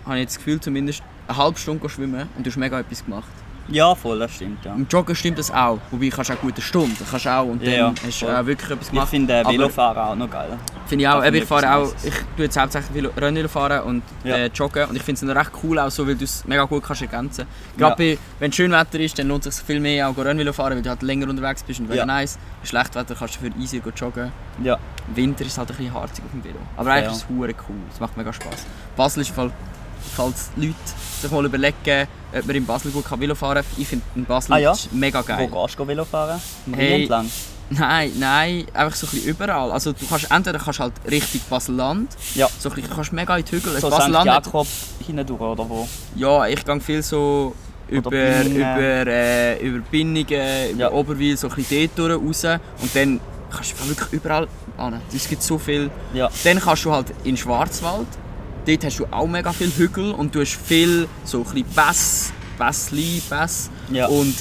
habe 0.05 0.15
ich 0.15 0.21
jetzt 0.23 0.35
das 0.35 0.37
Gefühl 0.43 0.59
zumindest, 0.59 1.01
eine 1.29 1.37
halbe 1.37 1.57
Stunde 1.59 1.87
schwimmen 1.89 2.27
und 2.37 2.45
du 2.45 2.49
hast 2.49 2.57
mega 2.57 2.79
etwas 2.79 3.03
gemacht. 3.03 3.27
Ja, 3.69 3.93
voll, 3.95 4.19
das 4.19 4.33
stimmt, 4.33 4.63
ja. 4.63 4.73
Im 4.73 4.87
Joggen 4.89 5.15
stimmt 5.15 5.37
das 5.39 5.51
auch, 5.51 5.79
wobei 5.91 6.09
kannst 6.09 6.29
du 6.29 6.33
auch 6.35 6.39
gute 6.41 6.61
Stunde, 6.61 6.95
kannst 7.09 7.27
auch 7.27 7.45
und 7.45 7.61
Ja, 7.61 7.87
dann 7.87 7.95
ja, 7.95 8.01
hast 8.07 8.21
du 8.21 8.27
auch 8.27 8.45
wirklich 8.45 8.71
etwas 8.71 8.87
Ich 8.87 8.91
gemacht. 8.91 9.09
finde 9.09 9.33
äh, 9.33 9.45
Velofahren 9.45 9.97
auch 9.97 10.15
noch 10.15 10.29
geil. 10.29 10.57
Finde 10.85 11.03
ich 11.03 11.09
auch, 11.09 11.15
eben, 11.17 11.23
finde 11.23 11.39
ich 11.39 11.45
fahre 11.45 11.61
ich 11.63 11.67
auch, 11.69 11.93
ich 12.05 12.13
tue 12.35 12.45
jetzt 12.45 12.57
hauptsächlich 12.57 12.91
Velo- 12.95 13.11
Rennvelo 13.17 13.47
fahren 13.49 13.81
und 13.83 14.03
Ja. 14.23 14.35
äh, 14.37 14.47
joggen 14.47 14.85
und 14.85 14.95
ich 14.95 15.03
finde 15.03 15.19
es 15.19 15.21
noch 15.23 15.35
recht 15.35 15.51
cool 15.63 15.79
auch 15.79 15.89
so, 15.91 16.07
weil 16.07 16.15
du 16.15 16.23
es 16.23 16.45
mega 16.45 16.63
gut 16.63 16.83
kannst 16.83 17.01
ergänzen. 17.01 17.45
Gerade 17.77 17.95
bei, 17.97 18.17
wenn 18.39 18.53
schön 18.53 18.71
Wetter 18.71 18.99
ist, 18.99 19.19
dann 19.19 19.27
lohnt 19.27 19.45
es 19.45 19.57
sich 19.57 19.65
viel 19.65 19.79
mehr 19.81 20.07
auch 20.07 20.17
Rennvelo 20.17 20.53
fahren, 20.53 20.75
weil 20.75 20.81
du 20.81 20.89
halt 20.89 21.01
länger 21.01 21.29
unterwegs 21.29 21.63
bist 21.63 21.79
und 21.81 21.87
Ja. 21.87 21.91
mega 21.95 22.05
nice. 22.05 22.37
Bei 22.61 22.67
Schlechtwetter 22.67 23.15
kannst 23.15 23.35
du 23.35 23.39
für 23.41 23.59
easy 23.59 23.81
joggen. 23.95 24.31
Ja. 24.63 24.77
Im 25.09 25.15
Winter 25.15 25.41
ist 25.45 25.51
es 25.51 25.57
halt 25.57 25.69
ein 25.71 25.77
bisschen 25.77 25.93
harzig 25.93 26.23
auf 26.23 26.31
dem 26.31 26.43
Velo. 26.43 26.55
Aber 26.77 26.89
Ja. 26.89 26.95
eigentlich 26.95 27.11
ist 27.11 27.17
es 27.17 27.25
cool, 27.29 27.75
es 27.93 27.99
macht 27.99 28.15
mega 28.17 28.31
Spaß. 28.31 28.65
Basel 28.95 29.21
ist 29.21 29.31
voll, 29.31 29.51
falls 30.15 30.49
die 30.55 30.67
Leute 30.67 30.75
sich 31.21 31.31
mal 31.31 31.45
überlegen, 31.45 32.07
ob 32.37 32.45
man 32.45 32.55
in 32.55 32.65
Basel 32.65 32.91
gut 32.91 33.05
Velo 33.19 33.35
fahren 33.35 33.63
kann. 33.63 33.65
Ich 33.81 33.87
finde 33.87 34.05
in 34.15 34.25
Basel 34.25 34.53
Ah 34.53 34.57
ja? 34.57 34.73
mega 34.91 35.21
geil. 35.21 35.47
Wo 35.51 35.63
gehst 35.65 35.79
du 35.79 35.87
Velofahren? 35.87 36.39
Am 36.67 36.73
Rhein 36.73 36.79
Hey. 36.81 37.01
entlang? 37.01 37.29
Nein, 37.69 38.11
nein, 38.17 38.65
einfach 38.73 38.95
so 38.95 39.07
ein 39.07 39.11
bisschen 39.11 39.29
überall. 39.29 39.71
Also 39.71 39.91
du 39.91 40.05
kannst 40.07 40.31
entweder 40.31 40.57
kannst 40.57 40.79
halt 40.79 40.93
Richtig 41.09 41.41
Basel-Land, 41.49 42.15
Ja. 42.35 42.47
so 42.59 42.69
ein 42.69 42.75
bisschen, 42.75 42.89
du 42.89 42.95
kannst 42.95 43.11
mega 43.11 43.35
in 43.35 43.43
die 43.43 43.51
Hügel. 43.51 43.73
So 43.79 43.87
St. 43.89 43.97
Basel-Land 43.97 44.25
Jakob 44.25 44.67
hindurch 45.05 45.41
oder 45.41 45.69
wo? 45.69 45.87
Ja, 46.15 46.47
ich 46.47 46.63
gehe 46.63 46.79
viel 46.79 47.01
so 47.03 47.53
über, 47.89 48.09
Binningen. 48.09 48.55
über, 48.55 49.07
äh, 49.07 49.59
über 49.59 49.79
Binningen, 49.91 50.69
über 50.71 50.79
Ja. 50.79 50.91
Oberwil, 50.91 51.35
so 51.35 51.49
ein 51.49 51.55
bisschen 51.55 51.89
dort 51.95 52.21
durch 52.21 52.45
raus. 52.47 52.59
Und 52.81 52.95
dann 52.95 53.19
kannst 53.51 53.73
du 53.79 53.89
wirklich 53.89 54.13
überall 54.13 54.47
hin. 54.77 55.01
Es 55.13 55.27
gibt 55.27 55.43
so 55.43 55.57
viel. 55.57 55.89
Ja. 56.13 56.29
Dann 56.45 56.59
kannst 56.61 56.85
du 56.85 56.91
halt 56.93 57.09
in 57.25 57.31
den 57.31 57.37
Schwarzwald. 57.37 58.07
Dort 58.67 58.83
hast 58.83 58.99
du 58.99 59.05
auch 59.09 59.27
mega 59.27 59.51
viele 59.53 59.71
Hügel 59.77 60.11
und 60.11 60.35
du 60.35 60.41
hast 60.41 60.55
viel 60.55 61.07
so 61.23 61.37
ein 61.39 61.43
bisschen 61.45 61.65
Pässe, 61.73 62.33
Pässe. 63.29 63.69
Ja. 63.91 64.07
Und 64.07 64.35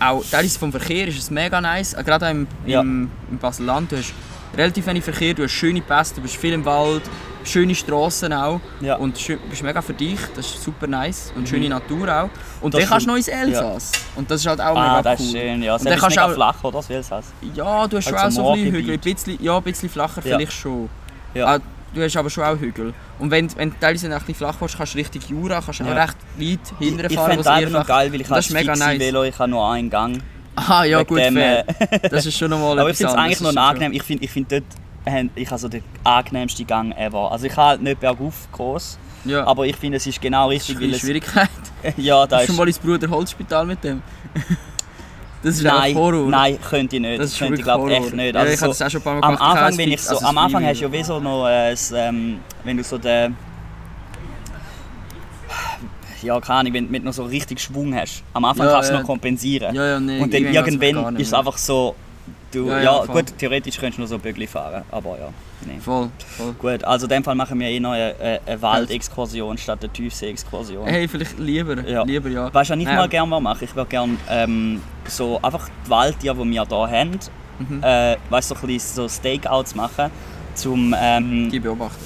auch 0.00 0.24
teilweise 0.30 0.58
vom 0.58 0.72
Verkehr 0.72 1.06
ist 1.08 1.18
es 1.18 1.30
mega 1.30 1.60
nice. 1.60 1.94
Äh, 1.94 2.02
Gerade 2.02 2.26
auch 2.26 2.30
im, 2.30 2.46
Ja. 2.66 2.80
im, 2.80 3.10
im 3.30 3.38
Basel-Land. 3.38 3.92
Du 3.92 3.96
hast 3.98 4.12
relativ 4.56 4.86
wenig 4.86 5.04
Verkehr, 5.04 5.34
du 5.34 5.44
hast 5.44 5.52
schöne 5.52 5.80
Pässe, 5.80 6.14
du 6.16 6.22
bist 6.22 6.36
viel 6.36 6.52
im 6.54 6.64
Wald, 6.64 7.02
schöne 7.44 7.74
Straßen 7.74 8.32
auch. 8.32 8.60
Ja. 8.80 8.96
Und 8.96 9.16
schön, 9.18 9.38
bist 9.48 9.62
mega 9.62 9.80
verdicht, 9.82 10.30
das 10.34 10.46
ist 10.46 10.64
super 10.64 10.86
nice. 10.88 11.32
Und 11.36 11.48
schöne 11.48 11.68
Natur 11.68 12.08
auch. 12.08 12.30
Und 12.60 12.74
Das 12.74 12.80
dann 12.80 12.90
kannst 12.90 13.06
du 13.06 13.10
noch 13.10 13.16
ins 13.18 13.28
Elsass. 13.28 13.92
Und 14.16 14.28
das 14.30 14.40
ist 14.40 14.46
halt 14.48 14.60
auch 14.60 14.74
Ah, 14.76 14.96
mega 14.98 15.02
das 15.12 15.20
cool. 15.20 15.26
ist 15.26 15.32
schön, 15.32 15.62
ja. 15.62 15.76
Und 15.76 15.84
dann 15.86 15.98
kannst 15.98 16.16
mega 16.16 16.26
auch- 16.28 16.34
flach, 16.34 16.64
oder? 16.64 16.78
Das 16.78 16.90
Elsass. 16.90 17.26
Ja, 17.54 17.86
du 17.86 17.98
hast 17.98 18.04
schon 18.08 18.14
Also 18.14 18.40
auch 18.42 18.46
so 18.46 18.50
ein 18.52 18.64
bisschen. 18.64 18.74
Hügel. 18.80 18.94
Ein 18.94 19.00
bisschen, 19.00 19.42
ja, 19.44 19.56
ein 19.56 19.62
bisschen 19.62 19.88
flacher 19.90 20.22
Ja. 20.24 20.36
vielleicht 20.36 20.52
schon. 20.54 20.88
Ja. 21.34 21.54
Ah, 21.54 21.58
du 21.94 22.02
hast 22.02 22.16
aber 22.16 22.30
schon 22.30 22.44
auch 22.44 22.58
Hügel. 22.58 22.94
Und 23.18 23.30
wenn, 23.30 23.54
wenn 23.56 23.70
du 23.70 23.76
teilweise 23.80 24.06
ein 24.06 24.18
bisschen 24.18 24.34
flach 24.34 24.56
willst, 24.60 24.76
kannst 24.76 24.94
du 24.94 24.98
richtig 24.98 25.28
Jura, 25.28 25.60
kannst 25.60 25.80
du 25.80 25.84
Ja. 25.84 25.92
auch 25.92 25.96
recht 25.96 26.16
weit 26.38 26.78
hinterher 26.78 27.10
Ich 27.10 27.16
fahren, 27.16 27.30
finde 27.32 27.50
einfach 27.50 27.70
noch 27.70 27.84
flach 27.84 27.96
geil, 27.96 28.12
weil 28.12 28.20
ich 28.20 28.28
das 28.28 28.46
ist 28.46 28.52
mega 28.52 28.76
nice. 28.76 28.98
Velo, 28.98 29.22
ich 29.24 29.38
habe 29.38 29.50
nur 29.50 29.70
einen 29.70 29.90
Gang. 29.90 30.22
Aha, 30.56 30.84
ja 30.84 31.02
gut, 31.02 31.18
dem, 31.18 31.34
fair. 31.34 31.64
äh, 31.68 32.08
Das 32.10 32.26
ist 32.26 32.36
schon 32.36 32.50
nochmal 32.50 32.78
Aber 32.78 32.90
ich 32.90 32.96
finde 32.96 33.12
es 33.12 33.18
eigentlich 33.18 33.40
noch 33.40 33.52
das 33.54 33.56
angenehm. 33.56 33.92
Ich 33.92 34.02
finde 34.02 34.24
ich 34.24 34.30
find 34.30 34.50
dort, 34.52 34.64
äh, 35.04 35.24
ich 35.34 35.48
habe 35.50 35.58
so 35.60 35.68
den 35.68 35.82
angenehmsten 36.04 36.66
Gang 36.66 36.96
ever. 36.98 37.30
Also 37.32 37.46
ich 37.46 37.52
habe 37.56 37.68
halt 37.68 37.82
nicht 37.82 38.00
bergauf 38.00 38.48
groß, 38.52 38.98
Ja, 39.24 39.46
aber 39.46 39.66
ich 39.66 39.76
finde 39.76 39.96
es 39.96 40.06
ist 40.06 40.20
genau 40.20 40.50
das 40.50 40.62
ist 40.62 40.68
richtig, 40.70 40.82
eine 40.84 40.92
weil. 40.92 40.98
Schwierigkeit. 41.00 41.48
Ja, 41.96 42.26
da 42.26 42.40
ist... 42.40 42.46
schon 42.48 42.56
mal 42.56 42.68
ins 42.68 42.78
Bruder 42.78 43.08
Holzspital 43.08 43.64
mit 43.64 43.82
dem? 43.84 44.02
Das 45.42 45.56
ist 45.56 45.62
Nein, 45.62 45.94
Horror. 45.94 46.28
nein, 46.28 46.58
könnte 46.68 46.96
ich 46.96 47.02
nicht. 47.02 47.18
das 47.18 47.30
Das 47.30 47.38
könnte 47.38 47.54
ich 47.54 47.62
glaube 47.62 47.90
echt 47.90 48.12
nicht. 48.12 48.34
Ja, 48.34 48.40
Also 48.40 48.52
ich 48.52 48.60
habe 48.60 48.72
so, 48.74 48.78
das 48.78 48.82
auch 48.82 48.90
schon 48.90 49.00
ein 49.00 49.04
paar 49.04 49.14
Mal 49.14 49.22
am 49.26 49.34
gemacht. 49.36 49.56
Anfang, 49.56 49.78
wenn 49.78 49.88
ich 49.88 49.94
es 49.94 50.06
so, 50.06 50.14
also 50.16 50.26
am 50.26 50.38
Anfang 50.38 50.66
hast 50.66 50.80
du 50.80 50.84
ja 50.84 50.92
wie 50.92 51.02
so 51.02 51.18
noch, 51.20 51.48
äh, 51.48 51.70
das, 51.70 51.92
ähm, 51.92 52.40
wenn 52.64 52.76
du 52.76 52.84
so 52.84 52.98
den, 52.98 53.36
ja 56.22 56.38
keine 56.40 56.58
Ahnung, 56.60 56.74
wenn 56.74 56.86
du 56.86 56.92
mit 56.92 57.04
noch 57.04 57.12
so 57.14 57.24
richtig 57.24 57.58
Schwung 57.60 57.94
hast. 57.94 58.22
Am 58.34 58.44
Anfang 58.44 58.66
Ja, 58.66 58.72
kannst 58.74 58.90
du 58.90 58.94
ja. 58.94 59.00
noch 59.00 59.06
kompensieren. 59.06 59.74
Ja, 59.74 59.86
ja, 59.86 60.00
nee, 60.00 60.20
Und 60.20 60.32
dann 60.34 60.44
irgendwann 60.44 61.16
ist 61.16 61.28
es 61.28 61.32
einfach 61.34 61.56
so, 61.56 61.94
du, 62.52 62.68
Ja, 62.68 62.78
ja, 62.82 62.82
ja, 63.00 63.06
gut, 63.06 63.32
theoretisch 63.38 63.78
könntest 63.78 63.98
du 63.98 64.02
noch 64.02 64.08
so 64.08 64.18
Bögli 64.18 64.46
fahren, 64.46 64.82
aber 64.90 65.18
ja, 65.18 65.28
nee. 65.66 65.78
Voll, 65.80 66.10
voll. 66.36 66.52
Gut, 66.54 66.84
also 66.84 67.06
in 67.06 67.10
dem 67.10 67.24
Fall 67.24 67.34
machen 67.34 67.58
wir 67.58 67.68
eh 67.68 67.80
noch 67.80 67.92
eine, 67.92 68.14
eine, 68.46 68.62
Waldexkursion 68.62 69.58
statt 69.58 69.78
eine 69.82 69.92
Tiefsee-Exkursion. 69.92 70.86
Hey, 70.86 71.08
vielleicht 71.08 71.38
lieber. 71.38 71.86
Ja. 71.88 72.02
Lieber, 72.04 72.28
ja. 72.28 72.52
Weißt 72.52 72.70
du, 72.70 72.74
was 72.74 72.80
ich 72.80 72.86
Nein, 72.86 72.96
mal 72.96 73.08
gerne 73.08 73.40
machen 73.40 73.64
Ich 73.64 73.74
würde 73.74 73.88
gerne 73.88 74.16
ähm, 74.28 74.80
so 75.06 75.40
einfach 75.42 75.68
die 75.86 75.90
Waldtiere, 75.90 76.34
die 76.34 76.44
wir 76.50 76.66
hier 76.66 76.88
haben, 76.88 77.18
Mhm. 77.60 77.82
äh, 77.82 78.16
weißt, 78.30 78.50
du, 78.50 78.54
so, 78.54 78.60
ein 78.62 78.66
bisschen 78.68 78.94
so 78.96 79.08
Stakeouts 79.08 79.74
machen. 79.74 80.10
Zum, 80.54 80.94
ähm, 80.98 81.50
Die 81.50 81.60
beobachten. 81.60 82.04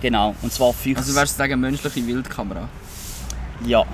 genau, 0.00 0.34
und 0.42 0.52
zwar 0.52 0.72
Füchse. 0.72 1.00
Also 1.00 1.14
wärst 1.14 1.34
du 1.34 1.38
sagen, 1.38 1.60
menschliche 1.60 2.06
Wildkamera? 2.06 2.68
ja. 3.64 3.84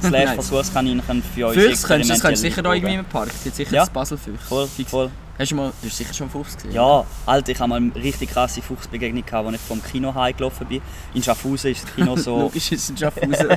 Slash 0.00 0.10
Nice. 0.10 0.34
Versuchskaninchen 0.34 1.22
für 1.34 1.48
uns 1.48 1.56
Füchse 1.56 1.86
könntest 1.86 2.24
du 2.24 2.36
sicher 2.36 2.62
noch 2.62 2.72
irgendwie 2.74 2.94
im 2.94 3.04
Park. 3.04 3.30
Es 3.34 3.42
gibt 3.44 3.56
sicher 3.56 3.72
Ja. 3.74 3.80
das 3.80 3.90
Baselfüchs. 3.90 4.42
Voll, 4.44 4.66
Fix. 4.68 4.90
Hast 5.36 5.50
du 5.50 5.56
mal, 5.56 5.72
du 5.82 5.88
hast 5.88 5.96
sicher 5.96 6.14
schon 6.14 6.30
Fuchs 6.30 6.56
gesehen? 6.56 6.72
Ja, 6.72 7.04
Alter, 7.26 7.50
ich 7.50 7.58
habe 7.58 7.68
mal 7.68 7.76
eine 7.76 7.94
richtig 7.96 8.30
krasse 8.30 8.62
Fuchsbegegnung 8.62 9.24
gehabt, 9.26 9.46
als 9.46 9.56
ich 9.56 9.60
vom 9.62 9.82
Kino 9.82 10.14
heimgelaufen 10.14 10.66
bin. 10.68 10.80
In 11.12 11.24
Schaffhausen 11.24 11.72
ist 11.72 11.84
das 11.84 11.94
Kino 11.94 12.16
so... 12.16 12.38
Logisch 12.42 12.70
ist 12.70 12.84
es 12.84 12.90
in 12.90 12.96
Schaffhausen. 12.96 13.48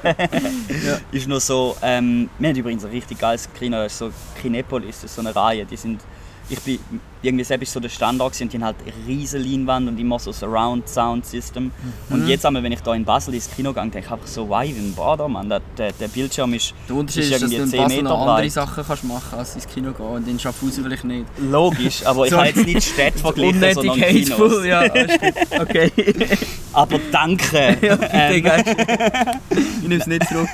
ist 1.12 1.28
noch 1.28 1.40
so, 1.40 1.78
ähm, 1.84 2.32
wir 2.40 2.50
haben 2.50 2.56
übrigens 2.56 2.84
ein 2.84 2.90
richtig 2.90 3.20
geiles 3.20 3.48
Kino, 3.54 3.78
das 3.78 3.92
ist 3.94 4.00
so 4.00 4.12
Kinepolis, 4.42 5.02
das 5.02 5.12
ist 5.12 5.16
so 5.16 5.22
eine 5.22 5.36
Reihe, 5.36 5.66
die 5.66 5.78
sind, 5.78 6.02
ich 6.50 6.60
bin, 6.62 6.80
irgendwie 7.22 7.44
selbst 7.44 7.74
so 7.74 7.80
der 7.80 7.90
Standard 7.90 8.40
und 8.42 8.54
die 8.54 8.58
haben 8.58 8.64
halt 8.66 8.76
riesen 9.08 9.44
Leinwand 9.44 9.88
und 9.88 10.00
immer 10.00 10.20
so 10.20 10.32
Surround 10.32 10.88
Sound 10.88 11.26
System. 11.26 11.72
Und 12.10 12.24
Mhm. 12.24 12.28
jetzt 12.28 12.46
einmal, 12.46 12.62
wenn 12.64 12.72
ich 12.72 12.82
da 12.82 12.94
in 12.94 13.04
Basel 13.04 13.34
ins 13.34 13.50
Kino 13.50 13.74
gehe, 13.74 13.82
denke 13.84 14.00
ich 14.00 14.12
einfach 14.12 14.28
so, 14.28 14.48
wow, 14.50 14.62
wie 14.64 14.70
ein 14.70 14.94
Bader, 14.96 15.28
Mann, 15.28 15.50
der, 15.50 15.62
der, 15.78 15.92
der 15.94 16.08
Bildschirm 16.10 16.54
ist, 16.54 16.74
Der 16.88 16.96
Unterschied 16.96 17.24
ist 17.24 17.32
ist, 17.32 17.42
dass 17.44 17.50
du 17.50 17.56
irgendwie 17.58 17.64
in 17.64 17.70
10 17.72 17.80
Basel 17.84 17.98
Meter 17.98 18.10
noch 18.10 18.20
andere 18.22 18.36
breit. 18.38 18.52
Sachen 18.52 18.84
kannst 18.86 19.04
machen 19.04 19.40
als 19.40 19.56
ins 19.56 19.68
Kino 19.68 19.92
gehen 19.94 20.06
und 20.06 20.28
in 20.28 20.40
Schaffhausen 20.40 20.84
vielleicht 20.84 21.04
nicht. 21.06 21.26
logisch, 21.40 22.06
aber 22.06 22.28
ich 22.28 22.34
habe 22.34 22.48
jetzt 22.48 22.66
nicht 22.66 22.84
Städte 22.84 23.18
verglichen, 23.20 23.60
sondern 23.74 23.90
Unnötig 23.96 24.32
hateful, 24.32 24.50
Kinos. 24.50 24.66
ja. 24.66 24.84
Okay. 25.62 25.92
Aber 26.74 27.00
danke! 27.12 27.78
ja, 27.82 27.96
bitte, 27.96 28.14
Ähm. 28.14 28.64
Ich 29.82 29.88
nehme 29.88 29.96
es 30.02 30.06
nicht 30.06 30.28
zurück. 30.28 30.48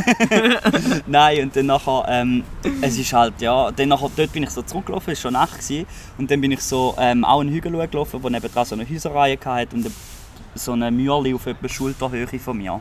Nein, 1.05 1.43
und 1.43 1.55
dann 1.55 1.65
nachher, 1.65 2.05
ähm, 2.07 2.43
es 2.81 2.97
ist 2.97 3.11
halt, 3.11 3.33
ja, 3.41 3.71
dann 3.71 3.89
nachher, 3.89 4.09
dort 4.15 4.31
bin 4.31 4.43
ich 4.43 4.49
so 4.49 4.61
zurückgelaufen, 4.61 5.11
es 5.11 5.19
war 5.19 5.31
schon 5.31 5.33
Nacht 5.33 5.59
gewesen, 5.59 5.85
und 6.17 6.31
dann 6.31 6.39
bin 6.39 6.52
ich 6.53 6.61
so 6.61 6.95
ähm, 6.97 7.23
auch 7.25 7.41
einen 7.41 7.49
Hügel 7.51 7.71
gelaufen, 7.87 8.19
wo 8.21 8.29
nebendran 8.29 8.65
so 8.65 8.75
eine 8.75 8.87
Häuserreihe 8.87 9.37
hatte 9.43 9.75
und 9.75 9.91
so 10.55 10.71
eine 10.73 10.91
Mürli 10.91 11.33
auf 11.33 11.45
etwa 11.45 11.67
Schulterhöhe 11.67 12.27
von 12.39 12.57
mir. 12.57 12.73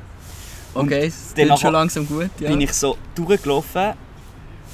Und 0.74 0.86
Okay, 0.86 1.12
dann 1.36 1.46
klingt 1.46 1.60
schon 1.60 1.72
langsam 1.72 2.06
gut. 2.06 2.30
Ja. 2.40 2.48
bin 2.50 2.60
ich 2.60 2.72
so 2.72 2.96
durchgelaufen 3.14 3.92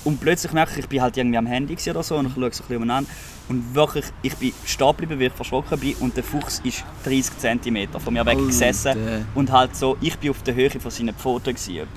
und 0.05 0.21
plötzlich 0.21 0.53
merke 0.53 0.73
ich, 0.73 0.79
ich 0.79 0.89
bin 0.89 1.03
halt 1.03 1.17
irgendwie 1.17 1.39
am 1.39 1.47
Handy 1.47 1.77
oder 1.91 2.03
so 2.03 2.17
und 2.17 2.27
ich 2.27 2.33
schaue 2.35 2.43
so 2.43 2.47
ein 2.47 2.51
bisschen 2.51 2.77
umeinander 2.77 3.11
und 3.49 3.75
wirklich, 3.75 4.05
ich 4.23 4.35
bin 4.37 4.53
stehen 4.65 4.89
geblieben, 4.89 5.19
weil 5.19 5.27
ich 5.29 5.33
verschrocken 5.33 5.79
bin 5.79 5.95
und 5.97 6.17
der 6.17 6.23
Fuchs 6.23 6.61
ist 6.65 6.85
30 7.05 7.39
cm 7.39 7.89
von 7.99 8.13
mir 8.13 8.25
weg 8.25 8.39
gesessen 8.39 9.27
und 9.35 9.51
halt 9.51 9.75
so, 9.75 9.97
ich 10.01 10.17
bin 10.19 10.31
auf 10.31 10.43
der 10.43 10.55
Höhe 10.55 10.71
von 10.71 10.91
seinen 10.91 11.15
Pfoten 11.15 11.55
gewesen, 11.55 11.89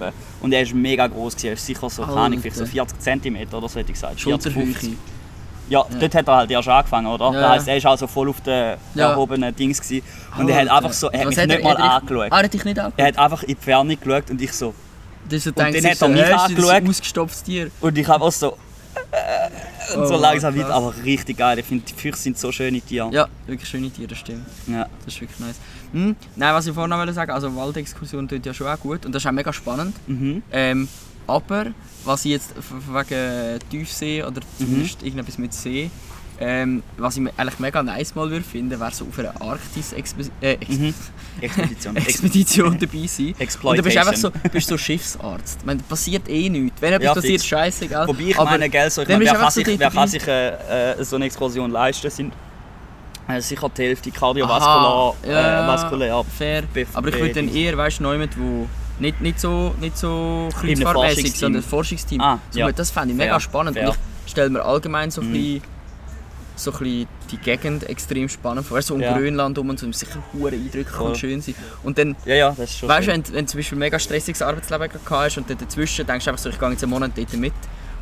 und 0.42 0.54
er 0.54 0.62
ist 0.62 0.74
mega 0.74 1.08
groß 1.08 1.34
gewesen, 1.36 1.48
er 1.48 1.54
ist 1.54 1.66
sicher 1.66 1.90
so, 1.90 2.04
keine 2.04 2.18
Ahnung, 2.18 2.40
vielleicht 2.40 2.58
so 2.58 2.64
Alter. 2.64 2.96
40 2.96 3.00
cm 3.24 3.54
oder 3.54 3.70
so 3.70 3.80
hätte 3.80 3.92
ich 3.92 3.96
gesagt, 3.96 4.20
40, 4.20 4.54
Schulterhöhe. 4.54 4.74
50. 4.74 4.98
Ja, 5.72 5.86
dort 6.00 6.16
hat 6.16 6.28
er 6.28 6.36
halt 6.36 6.52
erst 6.52 6.68
angefangen, 6.68 7.08
oder? 7.08 7.32
Ja. 7.34 7.40
Das 7.42 7.50
heisst, 7.52 7.68
er 7.70 7.78
ist 7.78 7.86
also 7.86 8.06
voll 8.08 8.28
auf 8.30 8.42
den 8.42 8.78
Ja. 8.94 9.12
erhobenen 9.12 9.56
Dings 9.56 9.80
gewesen. 9.82 10.06
und 10.38 10.50
er 10.50 10.58
hat 10.62 10.68
einfach 10.70 10.92
so, 10.94 11.10
er 11.10 11.22
hat 11.22 11.28
mich 11.30 11.38
nicht 11.38 11.64
mal 11.64 11.76
er, 11.76 11.80
er, 11.80 11.92
angeschaut. 11.96 12.28
Ah, 12.32 12.38
er 12.40 12.44
hat 12.44 12.54
dich 12.54 12.66
nicht 12.66 12.78
angeschaut? 12.80 13.00
Er 13.00 13.08
hat 13.08 13.18
einfach 13.18 13.44
in 13.44 13.48
die 13.50 13.56
Ferne 13.56 13.96
geschaut 13.96 14.30
und 14.30 14.42
ich 14.42 14.52
so, 14.54 14.74
Das 15.30 15.44
so 15.46 15.52
dann 15.52 15.68
hat 15.68 15.82
sich 15.82 15.96
so, 15.98 16.06
er 16.06 16.12
mich 16.12 16.22
das 16.24 16.42
angeschaut. 16.42 16.72
ein 16.72 16.88
ausgestopftes 16.90 17.44
Tier. 17.44 17.72
Und 17.80 17.98
ich 17.98 18.08
habe 18.08 18.24
auch 18.24 18.32
so. 18.32 18.58
Äh, 19.12 19.96
und 19.98 20.08
so 20.08 20.16
Oh, 20.16 20.18
langsam 20.18 20.54
krass. 20.54 20.64
weiter. 20.66 20.74
Aber 20.76 20.94
richtig 21.06 21.38
geil. 21.38 21.58
Ich 21.60 21.66
finde, 21.66 21.86
die 21.86 21.94
Füchse 21.94 22.22
sind 22.24 22.38
so 22.38 22.52
schöne 22.52 22.82
Tiere. 22.82 23.10
Ja, 23.14 23.28
wirklich 23.48 23.70
schöne 23.70 23.90
Tiere, 23.90 24.10
das 24.10 24.18
stimmt. 24.18 24.46
Ja. 24.68 24.88
Das 25.06 25.14
ist 25.14 25.22
wirklich 25.22 25.40
nice. 25.40 25.56
Hm, 25.94 26.16
nein, 26.36 26.54
was 26.54 26.68
ich 26.68 26.74
vorhin 26.74 26.90
noch 26.90 26.98
wollte 26.98 27.14
sagen, 27.14 27.32
also 27.32 27.56
Waldexkursion 27.56 28.28
tut 28.28 28.46
ja 28.46 28.54
schon 28.54 28.68
auch 28.68 28.80
gut 28.80 29.06
und 29.06 29.14
das 29.16 29.24
ist 29.24 29.28
auch 29.28 29.32
mega 29.32 29.54
spannend. 29.54 29.96
Mhm. 30.08 30.44
Ähm, 30.52 30.90
aber 31.28 31.68
was 32.06 32.26
ich 32.26 32.32
jetzt 32.32 32.54
wegen 32.58 33.60
Tiefsee 33.70 34.24
oder 34.24 34.42
zumindest 34.58 35.04
irgendetwas 35.04 35.38
mit 35.38 35.54
See, 35.54 35.90
ähm, 36.44 36.82
was 36.98 37.18
ich 37.18 37.24
eigentlich 37.38 37.60
mega 37.60 37.84
nice 37.84 38.16
mal 38.16 38.28
würde 38.32 38.44
finden, 38.44 38.80
wäre 38.80 38.92
so 38.92 39.06
auf 39.06 39.20
einer 39.20 39.40
Arktis-Expedition 39.40 40.34
äh, 40.42 40.54
Ex 40.54 40.70
Mhm. 40.70 40.94
Expedition. 41.42 41.96
Ex 41.98 42.08
Expedition 42.08 42.80
dabei 42.80 43.06
sein. 43.08 43.36
Und 43.64 43.78
du 43.78 43.84
bist 43.84 43.98
einfach 43.98 44.16
so, 44.16 44.32
bist 44.52 44.68
so 44.68 44.76
Schiffsarzt. 44.78 45.60
Ich 45.60 45.66
meine, 45.66 45.84
passiert 45.84 46.28
eh 46.28 46.50
nichts. 46.50 46.82
Wenn 46.82 46.94
etwas 46.94 47.06
Ja, 47.06 47.14
passiert, 47.14 47.42
fix. 47.42 47.46
scheißegal. 47.46 48.08
Wobei 48.08 48.22
ich 48.24 48.40
Aber 48.40 48.50
meine, 48.50 48.70
gell, 48.70 48.90
so, 48.90 49.04
ich 49.04 49.08
meine, 49.08 49.20
wer, 49.20 49.28
kann 49.34 49.38
einfach 49.42 49.52
sich, 49.52 49.68
so 49.68 49.80
wer 49.80 49.92
kann 49.92 50.08
sich 50.08 50.28
äh, 50.28 50.92
äh, 51.00 51.04
so 51.04 51.16
eine 51.18 51.26
Exkursion 51.26 51.70
leisten, 51.70 52.10
sind 52.10 52.34
äh, 53.28 53.40
sicher 53.40 53.70
die 53.78 53.82
Hälfte 53.84 54.10
kardiovaskulär, 54.10 55.14
ja, 55.32 55.64
äh, 55.64 55.68
vaskulär. 55.68 56.26
fair. 56.38 56.64
Aber 56.94 57.08
ich 57.10 57.16
würde 57.20 57.34
dann 57.36 57.54
eher, 57.54 57.78
weißt 57.78 58.00
du, 58.00 58.12
jemand, 58.12 58.40
wo 58.40 58.68
nicht, 59.02 59.20
nicht 59.22 59.40
so, 59.40 59.76
nicht 59.80 59.98
so 59.98 60.48
kreuzfahrtmäßig, 60.60 61.38
sondern 61.38 61.62
ein 61.62 61.68
Forschungsteam. 61.68 62.22
Ah, 62.22 62.40
so, 62.52 62.60
ja. 62.60 62.72
Das 62.72 62.92
fände 62.92 63.10
ich 63.12 63.18
mega 63.18 63.40
spannend. 63.40 63.78
Und 63.78 63.98
ich 64.26 64.32
stelle 64.32 64.50
mir 64.50 64.64
allgemein 64.64 65.12
so 65.12 65.22
ein 65.22 65.30
Mhm. 65.30 65.34
bisschen, 65.34 65.62
so 66.56 66.72
ein 66.72 67.08
die 67.32 67.38
Gegend 67.38 67.90
extrem 67.90 68.30
spannend 68.30 68.66
vor. 68.68 68.82
So 68.82 68.94
um 68.94 69.02
Ja. 69.02 69.18
Grönland 69.18 69.58
um 69.58 69.70
und 69.70 69.80
so, 69.80 69.92
sicher 69.92 70.20
hure 70.34 70.52
eindrücklich 70.52 70.88
Voll. 70.90 71.08
und 71.10 71.18
schön 71.18 71.42
sein. 71.42 71.56
Und 71.84 71.98
dann, 71.98 72.16
Ja, 72.26 72.36
ja, 72.36 72.50
das 72.52 72.70
ist 72.72 72.78
schon 72.80 72.90
weißt 72.90 73.08
du, 73.08 73.12
wenn, 73.12 73.24
wenn 73.34 73.46
du 73.46 73.52
zum 73.52 73.58
Beispiel 73.60 73.76
ein 73.78 73.80
mega 73.80 73.98
stressiges 74.00 74.42
Arbeitsleben 74.42 74.88
gehabt 74.90 75.10
hast 75.10 75.38
und 75.38 75.50
dann 75.50 75.58
dazwischen 75.58 76.06
denkst 76.06 76.26
du 76.26 76.32
einfach 76.32 76.44
so, 76.44 76.50
ich 76.50 76.60
gehe 76.60 76.70
jetzt 76.70 76.84
einen 76.84 76.92
Monat 76.92 77.12
dort 77.16 77.34
mit. 77.34 77.54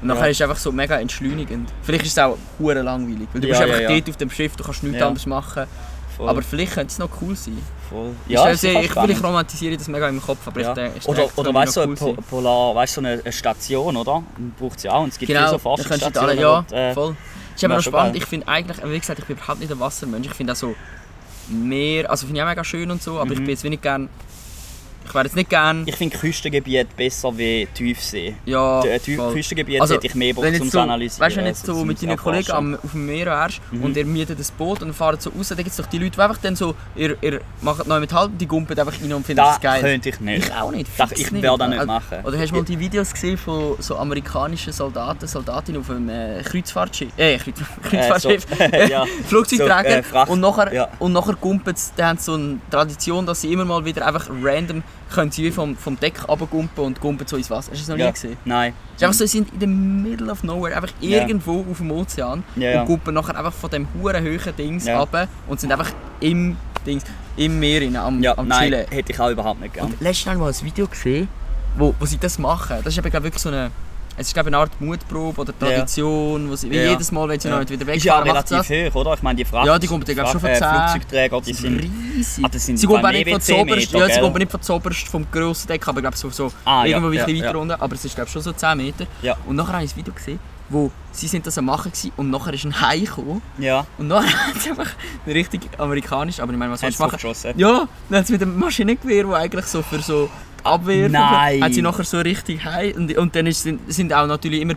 Und 0.01 0.07
Ja. 0.09 0.15
nachher 0.15 0.29
ist 0.29 0.37
es 0.37 0.41
einfach 0.41 0.57
so 0.57 0.71
mega 0.71 0.99
entschleunigend. 0.99 1.69
Vielleicht 1.83 2.05
ist 2.05 2.11
es 2.13 2.17
auch 2.19 2.37
hure 2.59 2.81
langweilig, 2.81 3.27
weil 3.33 3.41
du 3.41 3.47
Ja, 3.47 3.51
bist 3.53 3.61
einfach 3.61 3.81
ja, 3.81 3.89
ja. 3.89 3.95
dort 3.97 4.09
auf 4.09 4.17
dem 4.17 4.29
Schiff, 4.29 4.55
du 4.55 4.63
kannst 4.63 4.83
nichts 4.83 4.99
Ja. 4.99 5.07
anderes 5.07 5.25
machen. 5.25 5.65
Voll, 6.19 6.27
Aber 6.29 6.41
vielleicht 6.41 6.73
könnte 6.73 6.91
es 6.91 6.99
noch 6.99 7.09
cool 7.21 7.33
sein. 7.33 7.57
voll. 7.89 8.11
Ja, 8.27 8.51
ich, 8.51 8.61
ich, 8.61 8.91
vielleicht 8.91 9.23
romantisiere 9.23 9.71
ich 9.71 9.77
das 9.77 9.87
mega 9.87 10.09
im 10.09 10.21
Kopf, 10.21 10.39
aber 10.45 10.59
Ja. 10.59 10.67
ich 10.69 10.75
denke, 10.75 10.97
ich 10.99 11.07
Oder, 11.07 11.21
denke, 11.21 11.33
oder 11.39 11.53
weißt 11.53 11.77
du, 11.77 11.81
so 11.81 11.81
Po- 11.81 11.89
cool 11.89 11.97
sein. 12.15 12.25
Polar, 12.29 12.75
weißt 12.75 12.97
du, 12.97 13.01
so 13.01 13.07
eine, 13.07 13.21
eine 13.23 13.31
Station, 13.31 13.95
oder? 13.95 14.21
Braucht 14.59 14.81
sie 14.81 14.89
auch. 14.89 15.03
Und 15.03 15.09
es 15.13 15.17
gibt 15.17 15.31
Genau, 15.31 15.49
so 15.49 15.57
Forschungsstationen. 15.57 16.29
alle, 16.31 16.41
ja, 16.41 16.65
dort, 16.67 16.71
äh, 16.73 16.93
voll. 16.93 17.15
Ist 17.55 17.63
aber 17.63 17.75
noch 17.75 17.81
spannend, 17.83 18.15
ich 18.17 18.25
finde 18.25 18.47
eigentlich, 18.49 18.77
wie 18.83 18.99
gesagt, 18.99 19.19
ich 19.19 19.25
bin 19.25 19.37
überhaupt 19.37 19.59
nicht 19.61 19.71
ein 19.71 19.79
Wassermensch, 19.79 20.27
ich 20.27 20.33
finde 20.33 20.51
auch 20.53 20.57
so 20.57 20.75
Meer, 21.47 22.11
also 22.11 22.27
finde 22.27 22.39
ich 22.41 22.43
auch 22.43 22.49
mega 22.49 22.63
schön 22.65 22.91
und 22.91 23.01
so, 23.01 23.17
aber 23.19 23.31
ich 23.31 23.39
Mhm. 23.39 23.43
bin 23.45 23.49
jetzt 23.51 23.63
wenig 23.63 23.81
gern, 23.81 24.07
ich 25.09 25.13
wäre 25.15 25.25
jetzt 25.25 25.35
nicht 25.35 25.49
gern, 25.49 25.83
Ich 25.87 25.95
finde 25.95 26.17
Küstengebiet 26.17 26.95
besser 26.95 27.37
wie 27.37 27.67
Tiefsee. 27.73 28.35
ja, 28.45 28.81
Die, 28.81 28.87
äh, 28.87 29.15
voll. 29.17 29.33
Küstengebiet 29.33 29.81
Also, 29.81 29.95
hätte 29.95 30.07
ich 30.07 30.15
mehr 30.15 30.33
Bock 30.33 30.45
zum 30.45 30.65
zu 30.65 30.69
so, 30.69 30.79
analysieren. 30.79 31.25
weißt 31.25 31.35
du, 31.35 31.39
wenn 31.39 31.45
jetzt 31.47 31.65
so 31.65 31.83
mit 31.85 32.01
deinen. 32.01 32.17
Kollegen 32.17 32.51
am, 32.51 32.75
auf 32.75 32.91
dem 32.91 33.05
Meer 33.05 33.25
wärst 33.27 33.61
Mhm. 33.71 33.83
und 33.83 33.97
ihr 33.97 34.05
mietet 34.05 34.39
ein 34.39 34.45
Boot 34.57 34.81
und 34.83 34.93
fahrt 34.93 35.21
so 35.21 35.29
raus, 35.31 35.49
dann 35.49 35.57
gibt 35.57 35.69
es 35.69 35.75
doch 35.77 35.85
die 35.87 35.97
Leute, 35.97 36.11
die 36.11 36.21
einfach 36.21 36.37
dann 36.37 36.55
so, 36.55 36.75
ihr, 36.95 37.17
ihr 37.21 37.41
macht 37.61 37.85
neu 37.87 37.99
mit 37.99 38.13
Halten, 38.13 38.37
die 38.37 38.45
gumpen 38.47 38.77
einfach 38.79 38.93
rein 39.01 39.13
und 39.13 39.25
finden 39.25 39.37
Das 39.37 39.55
das 39.55 39.61
geil. 39.61 39.81
könnte 39.81 40.09
ich 40.09 40.19
nicht. 40.19 40.45
Ich 40.47 40.53
auch 40.53 40.71
nicht. 40.71 40.89
Das, 40.97 41.11
ich 41.11 41.31
werde 41.31 41.57
das 41.57 41.69
nicht 41.69 41.79
Also, 41.79 41.85
machen. 41.91 42.17
Oder 42.23 42.37
hast 42.39 42.51
du 42.51 42.55
mal 42.55 42.63
die 42.63 42.79
Videos 42.79 43.11
gesehen 43.11 43.37
von 43.37 43.75
so 43.79 43.97
amerikanischen 43.97 44.73
Soldaten, 44.73 45.27
Soldatinnen 45.27 45.81
auf 45.81 45.89
einem 45.89 46.09
äh, 46.09 46.41
Kreuzfahrtschiff? 46.43 47.09
Äh, 47.17 47.37
Kreuz 47.37 47.55
Kreuzfahrtschiff. 47.83 48.45
Äh, 48.59 48.87
so, 48.87 48.91
ja. 48.93 49.05
Flugzeugträger. 49.27 50.03
So, 50.11 50.17
äh, 50.17 50.25
und 50.29 50.39
nachher, 50.41 50.73
ja. 50.73 50.87
und 50.99 51.13
nachher 51.13 51.35
gumpeln 51.35 51.75
sie, 51.75 51.91
die 51.97 52.03
haben 52.03 52.17
so 52.19 52.33
eine 52.33 52.59
Tradition, 52.69 53.25
dass 53.25 53.41
sie 53.41 53.51
immer 53.53 53.65
mal 53.65 53.83
wieder 53.85 54.05
einfach 54.05 54.29
random 54.43 54.83
können 55.09 55.31
sie 55.31 55.51
vom, 55.51 55.75
vom 55.75 55.99
Deck 55.99 56.27
runtergumpen 56.27 56.83
und 56.83 56.99
gumpen 57.01 57.25
so 57.27 57.35
ins 57.37 57.49
Wasser. 57.49 57.71
Hast 57.71 57.77
du 57.79 57.81
das 57.81 57.87
noch 57.89 57.95
nie 57.95 58.01
ja. 58.03 58.11
gesehen? 58.11 58.37
Nein. 58.45 58.73
Es 58.95 59.01
ist 59.01 59.03
einfach 59.03 59.13
so, 59.17 59.25
sie 59.25 59.37
sind 59.39 59.53
in 59.53 59.59
the 59.59 59.67
middle 59.67 60.31
of 60.31 60.43
nowhere, 60.43 60.75
einfach 60.75 60.93
Ja. 61.01 61.21
irgendwo 61.21 61.65
auf 61.69 61.77
dem 61.77 61.91
Ozean 61.91 62.43
ja. 62.55 62.81
und 62.81 62.87
gumpen 62.87 63.13
nachher 63.13 63.37
einfach 63.37 63.53
von 63.53 63.69
dem 63.69 63.87
huren 63.99 64.23
hohen 64.23 64.55
Dings 64.57 64.85
Ja. 64.85 64.99
runter 64.99 65.27
und 65.47 65.59
sind 65.59 65.71
einfach 65.71 65.91
im, 66.19 66.57
Dings, 66.85 67.03
im 67.37 67.59
Meer 67.59 67.81
rein, 67.81 67.95
am, 67.95 68.21
Ja, 68.21 68.37
am 68.37 68.47
nein, 68.47 68.71
Chillen. 68.71 68.87
hätte 68.89 69.11
ich 69.11 69.19
auch 69.19 69.29
überhaupt 69.29 69.61
nicht 69.61 69.73
gern. 69.73 69.87
Und 69.87 69.99
letztes 70.01 70.25
Mal 70.27 70.37
mal 70.37 70.49
ein 70.51 70.61
Video 70.65 70.87
gesehen, 70.87 71.27
wo, 71.77 71.93
wo 71.99 72.05
sie 72.05 72.17
das 72.17 72.37
machen. 72.39 72.77
Das 72.83 72.93
ist 72.93 72.97
eben 73.03 73.11
wirklich 73.23 73.41
so 73.41 73.49
eine 73.49 73.71
es 74.19 74.27
ist 74.27 74.33
glaube 74.33 74.47
eine 74.47 74.57
Art 74.57 74.79
Mutprobe 74.81 75.41
oder 75.41 75.57
Tradition, 75.57 76.49
wo 76.49 76.55
sie, 76.55 76.69
wie 76.69 76.75
Ja. 76.77 76.91
jedes 76.91 77.11
Mal, 77.11 77.27
wenn 77.29 77.39
sie 77.39 77.47
Ja. 77.47 77.53
noch 77.55 77.59
nicht 77.61 77.71
wieder 77.71 77.93
Ist 77.93 78.03
ja 78.03 78.15
wegfahren, 78.19 78.33
macht 78.35 78.47
sie 78.49 78.53
relativ 78.55 78.93
hoch, 78.93 78.99
oder? 79.01 79.13
Ich 79.13 79.21
meine, 79.23 79.35
die 79.37 79.45
Fracht, 79.45 79.65
Ja, 79.67 79.79
die 79.79 79.87
kommen, 79.87 80.03
ich 80.07 80.13
glaube, 80.15 80.29
schon 80.31 80.41
von 80.41 80.49
äh, 80.49 80.57
10. 80.59 80.67
Flugzeugträger, 80.67 81.41
die 81.41 81.53
sind... 81.53 81.79
riesig. 82.15 82.45
Ah, 82.45 82.49
sind 82.53 82.77
sie 82.77 82.87
kommen 82.87 83.05
auch 83.05 83.11
nicht 83.11 83.29
von 83.29 83.41
zoberst, 83.41 83.91
ja, 83.93 84.09
sie 84.09 84.19
kommen 84.19 84.37
nicht 84.37 84.51
von 84.51 84.61
zoberst 84.61 85.07
vom 85.07 85.25
grossen 85.31 85.67
Deck, 85.67 85.87
aber 85.87 85.99
ich 85.99 86.03
glaube 86.03 86.17
so, 86.17 86.29
so 86.29 86.51
Ah, 86.65 86.85
ja, 86.85 86.97
irgendwo 86.97 87.07
ein 87.07 87.13
ja, 87.13 87.25
bisschen 87.25 87.41
weiter 87.41 87.53
ja. 87.53 87.57
runter. 87.59 87.77
Aber 87.81 87.95
es 87.95 88.05
ist 88.05 88.15
glaube 88.15 88.29
schon 88.29 88.41
so 88.41 88.51
10 88.51 88.77
Meter. 88.77 89.05
Ja. 89.21 89.37
Und 89.47 89.55
nachher 89.55 89.73
habe 89.73 89.85
ich 89.85 89.91
ein 89.93 89.97
Video 89.97 90.13
gesehen, 90.13 90.39
wo 90.69 90.91
sie 91.11 91.27
sind 91.27 91.47
das 91.47 91.57
am 91.57 91.65
machen 91.65 91.91
gewesen, 91.91 92.11
und 92.17 92.29
nachher 92.29 92.53
ist 92.53 92.63
ein 92.65 92.79
Hai 92.79 92.99
gekommen 92.99 93.41
Ja, 93.57 93.87
und 93.97 94.07
nachher 94.09 94.47
hat 94.47 94.61
sie 94.61 94.69
einfach 94.71 94.89
richtig 95.25 95.61
amerikanisch, 95.77 96.39
aber 96.39 96.51
ich 96.51 96.59
meine, 96.59 96.71
was 96.73 96.81
sie 96.81 96.89
du 96.89 97.01
machen? 97.03 97.13
geschossen. 97.13 97.53
Ja, 97.57 97.87
dann 98.09 98.19
hat 98.19 98.27
sie 98.27 98.33
mit 98.33 98.41
dem 98.41 98.59
Maschinengewehr, 98.59 99.27
wo 99.27 99.33
eigentlich 99.33 99.65
so 99.65 99.81
für 99.81 99.99
so 99.99 100.29
Abwehr 100.65 101.09
Nein. 101.09 101.63
hat 101.63 101.73
sie 101.73 101.81
nachher 101.81 102.03
so 102.03 102.19
richtig 102.19 102.63
heim 102.65 102.93
und, 102.95 103.17
und 103.17 103.35
dann 103.35 103.47
ist, 103.47 103.63
sind, 103.63 103.91
sind 103.91 104.13
auch 104.13 104.27
natürlich 104.27 104.61
immer 104.61 104.75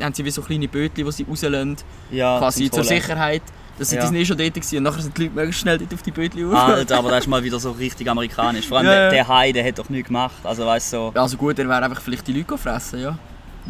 haben 0.00 0.14
sie 0.14 0.24
wie 0.24 0.30
so 0.30 0.40
kleine 0.40 0.66
Bötchen, 0.68 1.04
die 1.04 1.12
sie 1.12 1.24
rauslösen, 1.28 1.76
Ja, 2.10 2.38
quasi 2.38 2.70
zur. 2.70 2.84
Sicherheit. 2.84 3.42
Das 3.78 3.88
sind, 3.90 3.96
Ja. 3.98 4.02
Die 4.02 4.08
sind 4.08 4.16
eh 4.16 4.24
schon 4.24 4.38
dort 4.38 4.54
gewesen. 4.54 4.76
und 4.78 4.82
nachher 4.84 5.02
sind 5.02 5.16
die 5.18 5.22
Leute 5.24 5.34
möglichst 5.34 5.60
schnell 5.60 5.78
dort 5.78 5.92
auf 5.94 6.02
die 6.02 6.10
Bötchen 6.10 6.52
auf. 6.52 6.58
Alter, 6.58 6.98
aber 6.98 7.10
das 7.10 7.20
ist 7.20 7.26
mal 7.28 7.42
wieder 7.42 7.58
so 7.60 7.70
richtig 7.72 8.08
amerikanisch. 8.08 8.66
Vor 8.66 8.78
allem 8.78 8.86
Ja, 8.86 8.92
der, 8.92 9.02
ja. 9.04 9.10
der 9.10 9.28
Hai, 9.28 9.52
der 9.52 9.66
hat 9.66 9.78
doch 9.78 9.88
nichts 9.90 10.06
gemacht. 10.08 10.36
Also 10.44 10.64
weißt 10.66 10.90
so, 10.90 11.12
Also 11.14 11.36
gut, 11.36 11.58
er 11.58 11.68
wäre 11.68 11.82
einfach 11.82 12.00
vielleicht 12.00 12.26
die 12.26 12.32
Leute 12.32 12.44
gefressen, 12.44 13.00
ja. 13.00 13.18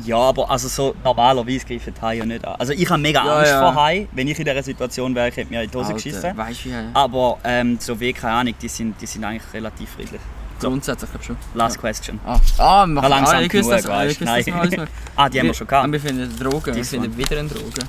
ja, 0.04 0.16
aber 0.16 0.48
also 0.50 0.68
so 0.68 0.94
normalerweise 1.04 1.64
greifen 1.66 1.94
die 1.96 2.00
Haie 2.00 2.18
ja 2.18 2.26
nicht 2.26 2.44
an. 2.44 2.54
Also 2.58 2.72
ich 2.72 2.88
habe 2.90 3.00
mega 3.02 3.24
Ja, 3.24 3.38
Angst 3.38 3.50
ja. 3.52 3.60
vor 3.72 3.82
Hai. 3.82 4.06
Wenn 4.12 4.28
ich 4.28 4.38
in 4.38 4.44
dieser 4.44 4.62
Situation 4.62 5.14
wäre, 5.14 5.28
ich 5.28 5.36
hätte 5.36 5.50
mir 5.52 5.62
in 5.62 5.70
die 5.70 5.76
Hose 5.78 5.94
geschissen. 5.94 6.36
weißt 6.36 6.64
wie? 6.66 6.74
Aber 6.94 7.38
ähm, 7.44 7.76
so 7.80 7.98
wie, 7.98 8.12
keine 8.12 8.34
Ahnung, 8.34 8.54
die 8.60 8.68
sind, 8.68 9.00
die 9.00 9.06
sind 9.06 9.24
eigentlich 9.24 9.52
relativ 9.54 9.90
friedlich. 9.90 10.20
Grundsätzlich 10.60 11.10
glaube 11.10 11.22
ich 11.22 11.26
schon. 11.26 11.36
Last 11.54 11.78
question. 11.78 12.20
Ah, 12.26 12.38
ah, 12.58 12.86
wir 12.86 12.94
machen 12.94 13.04
Ja, 13.04 13.08
langsam 13.16 13.36
ah, 13.36 13.40
ich 13.42 13.48
das, 13.52 13.66
genug, 13.66 13.90
ah, 13.90 14.04
ich 14.06 14.18
das 14.18 14.26
Nein. 14.46 14.70
noch. 14.76 14.86
Ah, 15.16 15.28
die 15.28 15.38
haben 15.40 15.46
wir 15.46 15.54
schon 15.54 15.66
Ah, 15.68 15.70
gehabt. 15.70 15.92
wir 15.92 16.00
finden 16.00 16.38
Drogen, 16.38 16.74
wir 16.74 16.84
finden 16.84 17.16
wieder 17.16 17.38
eine 17.38 17.48
Droge. 17.48 17.82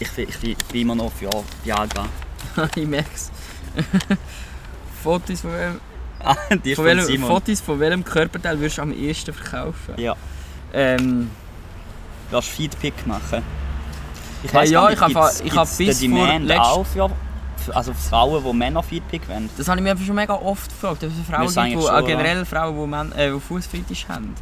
Ich, 0.00 0.10
bin- 0.12 0.28
ich 0.28 0.38
bin- 0.38 0.80
immer 0.80 0.94
noch 0.94 1.12
für 1.12 1.30
Viagra. 1.64 2.06
ich 2.76 2.86
merke 2.86 3.08
es. 3.14 3.30
Fotos 5.02 5.40
von 5.40 5.52
welchem, 5.52 5.80
Ah, 6.20 6.34
die 6.64 6.74
von 6.74 6.84
welchem, 6.84 7.04
Simon. 7.06 7.28
Fotos 7.30 7.60
von 7.60 7.78
welchem 7.80 8.04
Körperteil 8.04 8.58
würdest 8.58 8.78
du 8.78 8.82
am 8.82 8.92
ehesten 8.92 9.32
verkaufen? 9.32 9.94
Ja. 9.96 10.14
Ähm, 10.72 11.30
Willst 12.30 12.48
du 12.48 12.52
Feedpick 12.56 13.06
machen? 13.06 13.42
Ich 14.42 14.52
Hey, 14.52 14.60
weiss 14.62 14.70
ja, 14.70 14.80
gar 14.82 14.92
ich 14.92 15.00
hab- 15.00 15.08
gibt's- 15.08 15.40
ich 15.40 15.52
hab 15.56 15.64
gibt's 15.64 15.76
bis 15.78 15.98
vor 16.00 16.08
Demand 16.26 16.46
letzt- 16.46 16.60
auch 16.60 16.86
für, 16.86 17.08
für 17.08 17.14
also 17.70 17.92
Frauen, 17.94 18.42
die 18.44 18.52
Männer 18.52 18.82
Feedpick 18.82 19.28
wollen. 19.28 19.48
das 19.56 19.68
habe 19.68 19.78
ich 19.78 19.84
mir 19.84 19.90
einfach 19.90 20.04
schon 20.04 20.14
mega 20.14 20.34
oft 20.34 20.68
gefragt. 20.70 21.02
Ob 21.04 21.10
es 21.10 21.26
Frauen 21.28 21.68
gibt, 21.70 21.82
wo, 21.82 21.86
schon, 21.86 21.90
oder? 21.96 22.02
generell 22.02 22.44
Frauen, 22.44 23.10
die, 23.14 23.18
äh, 23.20 23.32
die 23.32 23.40
Fußfetisch 23.40 24.06
haben. 24.08 24.34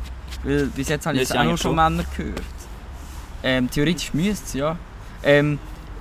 Weil 0.45 0.67
bis 0.67 0.89
jetzt 0.89 1.07
habe 1.07 1.17
ich 1.17 1.23
jetzt 1.23 1.37
auch 1.37 1.45
nur 1.45 1.59
schon 1.59 1.75
Männer 1.75 2.05
gehört. 2.17 2.43
Ähm, 3.43 3.71
theoretisch 3.71 4.13
müsste 4.15 4.45
es, 4.47 4.55
ja. 4.55 4.77
Ähm, 5.23 5.59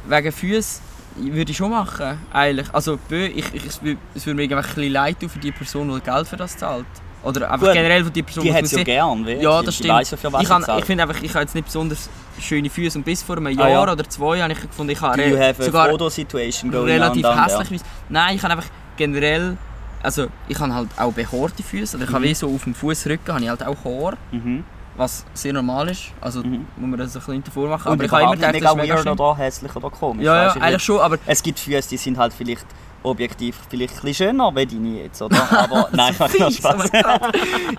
wegen 0.07 0.32
Füßen 0.32 0.82
würde 1.17 1.51
ich 1.51 1.57
schon 1.57 1.71
machen, 1.71 2.17
eigentlich. 2.34 2.73
Also, 2.73 2.99
ich, 3.09 3.53
ich, 3.53 3.65
es 3.65 3.82
wür- 3.82 3.97
es 4.13 4.26
würde 4.26 4.36
mir 4.36 4.43
irgendwie 4.43 4.55
ein 4.67 4.73
bisschen 4.76 4.91
leid 4.91 5.19
tun 5.19 5.30
für 5.30 5.39
die 5.39 5.51
Person, 5.51 5.93
die 5.93 6.01
Geld 6.01 6.28
für 6.28 6.38
das 6.38 6.57
zahlt. 6.57 6.86
Oder 7.26 7.51
einfach 7.51 7.65
Gut, 7.67 7.73
generell 7.73 8.03
für 8.05 8.11
die 8.11 8.23
Person, 8.23 8.43
Die 8.43 8.49
die 8.51 8.55
hat 8.55 8.63
es 8.63 8.71
ja 8.71 8.84
gern, 8.84 9.26
Ja, 9.28 9.59
die, 9.59 9.65
das 9.65 9.76
die 9.78 9.84
stimmt. 9.84 10.09
ja, 10.11 10.17
für 10.17 10.41
Ich, 10.41 10.47
kann- 10.47 10.65
ich 10.80 10.86
finde 10.86 11.03
einfach, 11.03 11.21
ich 11.21 11.32
habe 11.34 11.41
jetzt 11.41 11.55
nicht 11.55 11.65
besonders 11.65 12.09
schöne 12.39 12.69
Füße 12.69 12.97
und 12.97 13.03
bis 13.03 13.23
vor 13.23 13.38
einem 13.38 13.47
Ah, 13.47 13.49
Jahr 13.49 13.69
ja. 13.69 13.91
oder 13.91 14.07
zwei 14.07 14.41
habe 14.41 14.53
ich 14.53 14.61
gefunden, 14.61 14.91
ich 14.91 15.01
habe 15.01 15.17
re- 15.17 15.55
sogar 15.59 15.88
relativ 15.89 17.26
on 17.26 17.43
hässlich 17.43 17.67
Füße. 17.67 17.84
Nein, 18.09 18.36
ich 18.36 18.43
habe 18.43 18.53
einfach 18.53 18.69
generell, 18.97 19.57
also 20.03 20.28
ich 20.47 20.59
habe 20.59 20.73
halt 20.73 20.89
auch 20.97 21.11
behaarte 21.13 21.63
Füße, 21.63 21.97
oder 21.97 22.05
ich 22.05 22.11
habe 22.11 22.19
Mhm. 22.26 22.30
wie 22.30 22.34
so 22.36 22.53
auf 22.53 22.63
dem 22.63 22.76
Fußrücken 22.76 23.34
habe 23.34 23.43
ich 23.43 23.49
halt 23.49 23.63
auch 23.65 23.78
Haar? 23.84 24.13
Mhm. 24.32 24.63
was 24.97 25.26
sehr 25.34 25.51
normal 25.51 25.89
ist, 25.89 26.03
also 26.21 26.39
Mhm. 26.41 26.67
muss 26.78 26.89
man 26.89 26.97
das 26.97 27.13
ein 27.15 27.19
bisschen 27.19 27.43
davor 27.43 27.67
machen, 27.67 27.88
Und 27.89 27.95
aber 27.95 28.05
ich 28.05 28.11
habe 28.11 28.23
immer 28.23 28.36
gedacht, 28.36 28.55
das 28.55 28.61
ist 28.71 28.76
mega 28.78 28.95
weird 28.95 29.07
oder 29.19 29.38
hässlich 29.38 29.76
oder 29.76 29.89
komisch. 29.89 30.23
Ja, 30.26 30.43
ja, 30.45 30.51
eigentlich 30.53 30.84
schon, 30.84 30.99
aber 31.01 31.17
Es 31.26 31.43
gibt 31.43 31.59
Füße, 31.59 31.89
die 31.89 31.97
sind 31.97 32.17
halt 32.17 32.32
vielleicht 32.34 32.65
objektiv 33.06 33.56
vielleicht 33.70 34.03
ein 34.03 34.14
schöner, 34.14 34.56
wie 34.56 34.66
deine 34.66 35.03
jetzt, 35.03 35.22
oder? 35.22 35.51
Aber 35.51 35.89
nein, 35.93 36.14
ich 36.34 36.41
oh 36.43 36.49
Spaß. 36.49 36.89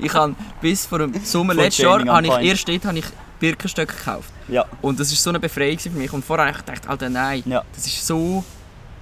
ich 0.00 0.14
habe 0.14 0.34
bis 0.60 0.86
vor 0.86 0.98
dem 1.00 1.12
Sommer 1.24 1.54
letztes 1.54 1.84
Jahr, 1.84 2.04
habe 2.06 2.26
ich 2.26 2.48
erst 2.48 2.68
dort 2.68 2.84
habe 2.84 2.98
ich 2.98 3.04
Birkenstöcke 3.38 3.94
gekauft. 3.94 4.32
Ja, 4.48 4.64
Und 4.80 4.98
das 4.98 5.10
war 5.10 5.16
so 5.16 5.30
eine 5.30 5.40
Befreiung 5.40 5.78
für 5.78 5.90
mich. 5.90 6.12
Und 6.12 6.24
vorher 6.24 6.46
habe 6.46 6.56
ich 6.58 6.64
gedacht, 6.64 6.88
Alter, 6.88 7.08
nein, 7.10 7.42
ja. 7.46 7.62
das 7.74 7.86
ist 7.86 8.06
so... 8.06 8.42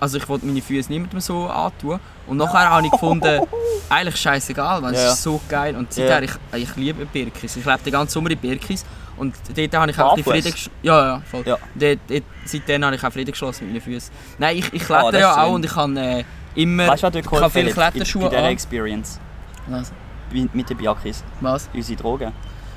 Also 0.00 0.18
ich 0.18 0.28
wollte 0.28 0.44
meine 0.44 0.60
Füße 0.60 0.90
niemandem 0.92 1.20
so 1.20 1.46
antun. 1.46 2.00
Und 2.26 2.36
nachher 2.36 2.68
habe 2.68 2.84
ich 2.84 2.92
gefunden, 2.92 3.40
eigentlich 3.88 4.16
scheißegal, 4.16 4.82
weil 4.82 4.92
es 4.94 5.02
Ja. 5.02 5.12
ist 5.12 5.22
so 5.22 5.40
geil. 5.48 5.76
Und 5.76 5.92
seither, 5.92 6.22
ich, 6.24 6.32
ich 6.56 6.76
liebe 6.76 7.06
Birkis. 7.06 7.56
Ich 7.56 7.64
lebe 7.64 7.78
den 7.84 7.92
ganzen 7.92 8.12
Sommer 8.12 8.30
in 8.32 8.38
Birkis. 8.38 8.84
Und 9.16 9.34
dort 9.56 9.74
habe 9.74 9.90
ich 9.90 9.98
auch 9.98 10.14
die? 10.16 10.22
Frieden 10.22 10.52
geschlossen. 10.52 10.70
Ja, 10.82 11.06
ja, 11.06 11.22
voll. 11.30 11.42
Ja. 11.46 11.58
Dort, 11.74 11.98
dort, 12.08 12.22
seitdem 12.44 12.84
habe 12.84 12.96
ich 12.96 13.04
auch 13.04 13.12
Frieden 13.12 13.30
geschlossen 13.30 13.64
mit 13.66 13.74
meinen 13.74 13.82
Füßen. 13.82 14.12
Nein, 14.38 14.56
ich, 14.58 14.72
ich 14.72 14.82
Ah, 14.82 14.86
klettere 14.86 15.12
das 15.12 15.20
ja 15.20 15.36
auch 15.36 15.44
schön. 15.46 15.54
und 15.54 15.64
ich 15.64 15.76
habe 15.76 16.00
äh, 16.00 16.24
immer... 16.54 16.88
Weißt 16.88 17.02
was 17.02 17.14
ich 17.14 17.16
habe 17.16 17.22
geholfen 17.36 17.50
viele 17.50 17.74
bei- 17.74 17.90
Kletterschuhe 17.90 18.30
bei. 18.30 18.50
Experience? 18.50 19.20
Was? 19.68 19.92
Mit 20.52 20.68
den 20.68 20.76
Biakis, 20.76 21.22
Was? 21.40 21.68
unsere 21.72 22.00
Drogen. 22.00 22.32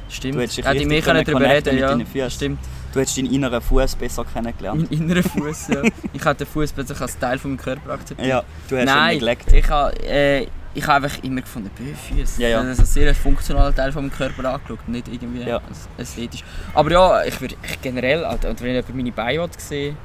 Stimmt. 0.09 0.35
Du 0.35 0.39
hättest 0.41 0.57
dich 0.59 0.65
Hätte 0.65 0.77
ich 0.77 0.85
mehr 0.87 1.01
können 1.01 1.25
darüber 1.25 1.49
reden 1.49 1.73
mit 1.73 1.81
ja. 1.81 1.87
deinen 1.89 2.05
Füßen. 2.05 2.31
Stimmt. 2.31 2.59
Du 2.93 2.99
hättest 3.01 3.17
deinen 3.17 3.33
inneren 3.33 3.61
Fuß 3.61 3.95
besser 3.95 4.23
kennengelernt. 4.25 4.89
Mein 4.89 4.99
innerer 4.99 5.23
Fuß, 5.29 5.67
ja. 5.69 5.81
Ich 6.13 6.23
habe 6.23 6.35
den 6.35 6.47
Fuß 6.47 6.71
plötzlich 6.71 7.01
als 7.01 7.17
Teil 7.19 7.37
von 7.39 7.51
meinem 7.51 7.57
Körper 7.59 7.91
akzeptiert. 7.93 8.27
Ja, 8.29 8.43
du 8.69 8.75
hast 8.77 8.81
ihn 8.83 8.85
Nein, 8.85 9.13
neglect. 9.15 9.51
ich 9.51 9.69
habe 9.69 9.99
äh, 10.07 10.47
ich 10.77 10.87
habe 10.87 11.05
einfach 11.05 11.23
immer 11.23 11.41
gefunden, 11.41 11.69
Böfüße. 11.75 12.41
Ja, 12.41 12.49
ja. 12.49 12.63
Das 12.63 12.73
ist 12.73 12.79
ein 12.79 12.85
sehr 12.85 13.15
funktionaler 13.15 13.73
Teil 13.73 13.91
von 13.91 14.03
meinem 14.05 14.11
Körper 14.15 14.53
angeschaut, 14.53 14.87
nicht 14.87 15.07
irgendwie 15.07 15.41
Ja. 15.43 15.59
ästhetisch. 15.97 16.43
Aber 16.73 16.91
ja, 16.91 17.23
ich 17.25 17.39
würde 17.41 17.55
generell, 17.81 18.23
also, 18.23 18.47
wenn 18.59 18.73
jemand 18.75 18.95
meine 18.95 19.11
Beine 19.11 19.49
sehen 19.57 19.97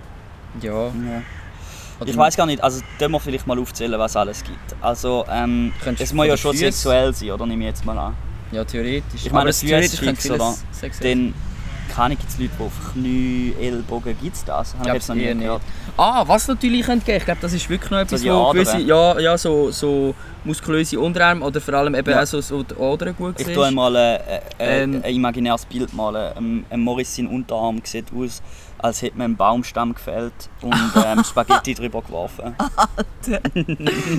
ja. 0.60 0.72
Ja. 0.72 0.90
Oder 2.00 2.10
Ich 2.10 2.16
weiß 2.16 2.36
gar 2.36 2.46
nicht, 2.46 2.62
also 2.62 2.80
können 2.98 3.12
wir 3.12 3.20
vielleicht 3.20 3.46
mal 3.46 3.58
aufzählen, 3.58 3.98
was 3.98 4.16
alles 4.16 4.42
gibt. 4.42 4.74
Also, 4.80 5.24
ähm, 5.30 5.72
es 5.98 6.12
muss 6.12 6.26
ja 6.26 6.36
schon 6.36 6.54
Füßen- 6.56 6.58
sexuell 6.58 7.14
sein, 7.14 7.30
oder? 7.30 7.46
Nehme 7.46 7.62
ich 7.64 7.68
jetzt 7.68 7.84
mal 7.84 7.96
an. 7.98 8.14
Ja, 8.50 8.64
theoretisch. 8.64 9.24
Ich 9.24 9.30
meine, 9.32 9.42
Aber 9.42 9.48
Füße 9.52 9.66
theoretisch 9.66 10.00
fix, 10.00 10.22
könnte 10.24 10.34
oder? 10.42 10.54
sexuell 10.72 11.14
Dann, 11.14 11.34
keine 11.94 12.16
gibt 12.16 12.28
es 12.30 12.38
Leute, 12.38 12.50
die 12.58 12.64
auf 12.64 12.92
Knie, 12.92 13.54
Ellbogen, 13.60 14.16
gibt 14.20 14.36
es 14.36 14.44
das? 14.44 14.74
Habe 14.74 14.88
ich 14.88 14.94
jetzt 14.94 15.08
noch 15.08 15.16
nie 15.16 15.34
gehört. 15.34 15.62
Ah, 15.96 16.24
was 16.26 16.48
natürlich 16.48 16.86
könnte 16.86 17.04
geben, 17.04 17.18
ich 17.18 17.24
glaube, 17.24 17.40
das 17.42 17.52
ist 17.52 17.68
wirklich 17.68 17.90
noch 17.90 17.98
etwas, 17.98 18.20
die 18.22 18.30
wo 18.30 18.50
gewisse, 18.52 18.78
ja, 18.78 19.18
ja, 19.18 19.36
so, 19.38 19.70
so 19.70 20.14
muskulöse 20.44 20.98
Unterarme 20.98 21.44
oder 21.44 21.60
vor 21.60 21.74
allem 21.74 21.94
eben 21.94 22.10
Ja. 22.10 22.22
auch 22.22 22.26
so, 22.26 22.40
so 22.40 22.62
die 22.62 22.74
Adern 22.80 23.14
gut 23.16 23.38
Ich 23.38 23.46
tue 23.52 23.66
einmal 23.66 23.94
äh, 23.94 24.16
äh, 24.16 24.40
Ähm. 24.58 25.02
ein 25.04 25.14
imaginäres 25.14 25.64
Bild 25.66 25.92
malen. 25.92 26.32
Ähm, 26.36 26.64
ähm, 26.70 26.80
Morris 26.80 27.14
sein 27.14 27.26
Unterarm 27.26 27.80
sieht 27.84 28.06
aus, 28.14 28.42
als 28.78 29.02
hätte 29.02 29.18
man 29.18 29.26
einen 29.26 29.36
Baumstamm 29.36 29.94
gefällt 29.94 30.32
und 30.62 30.74
ähm, 31.04 31.22
Spaghetti 31.28 31.74
drüber 31.74 32.02
geworfen. 32.02 32.54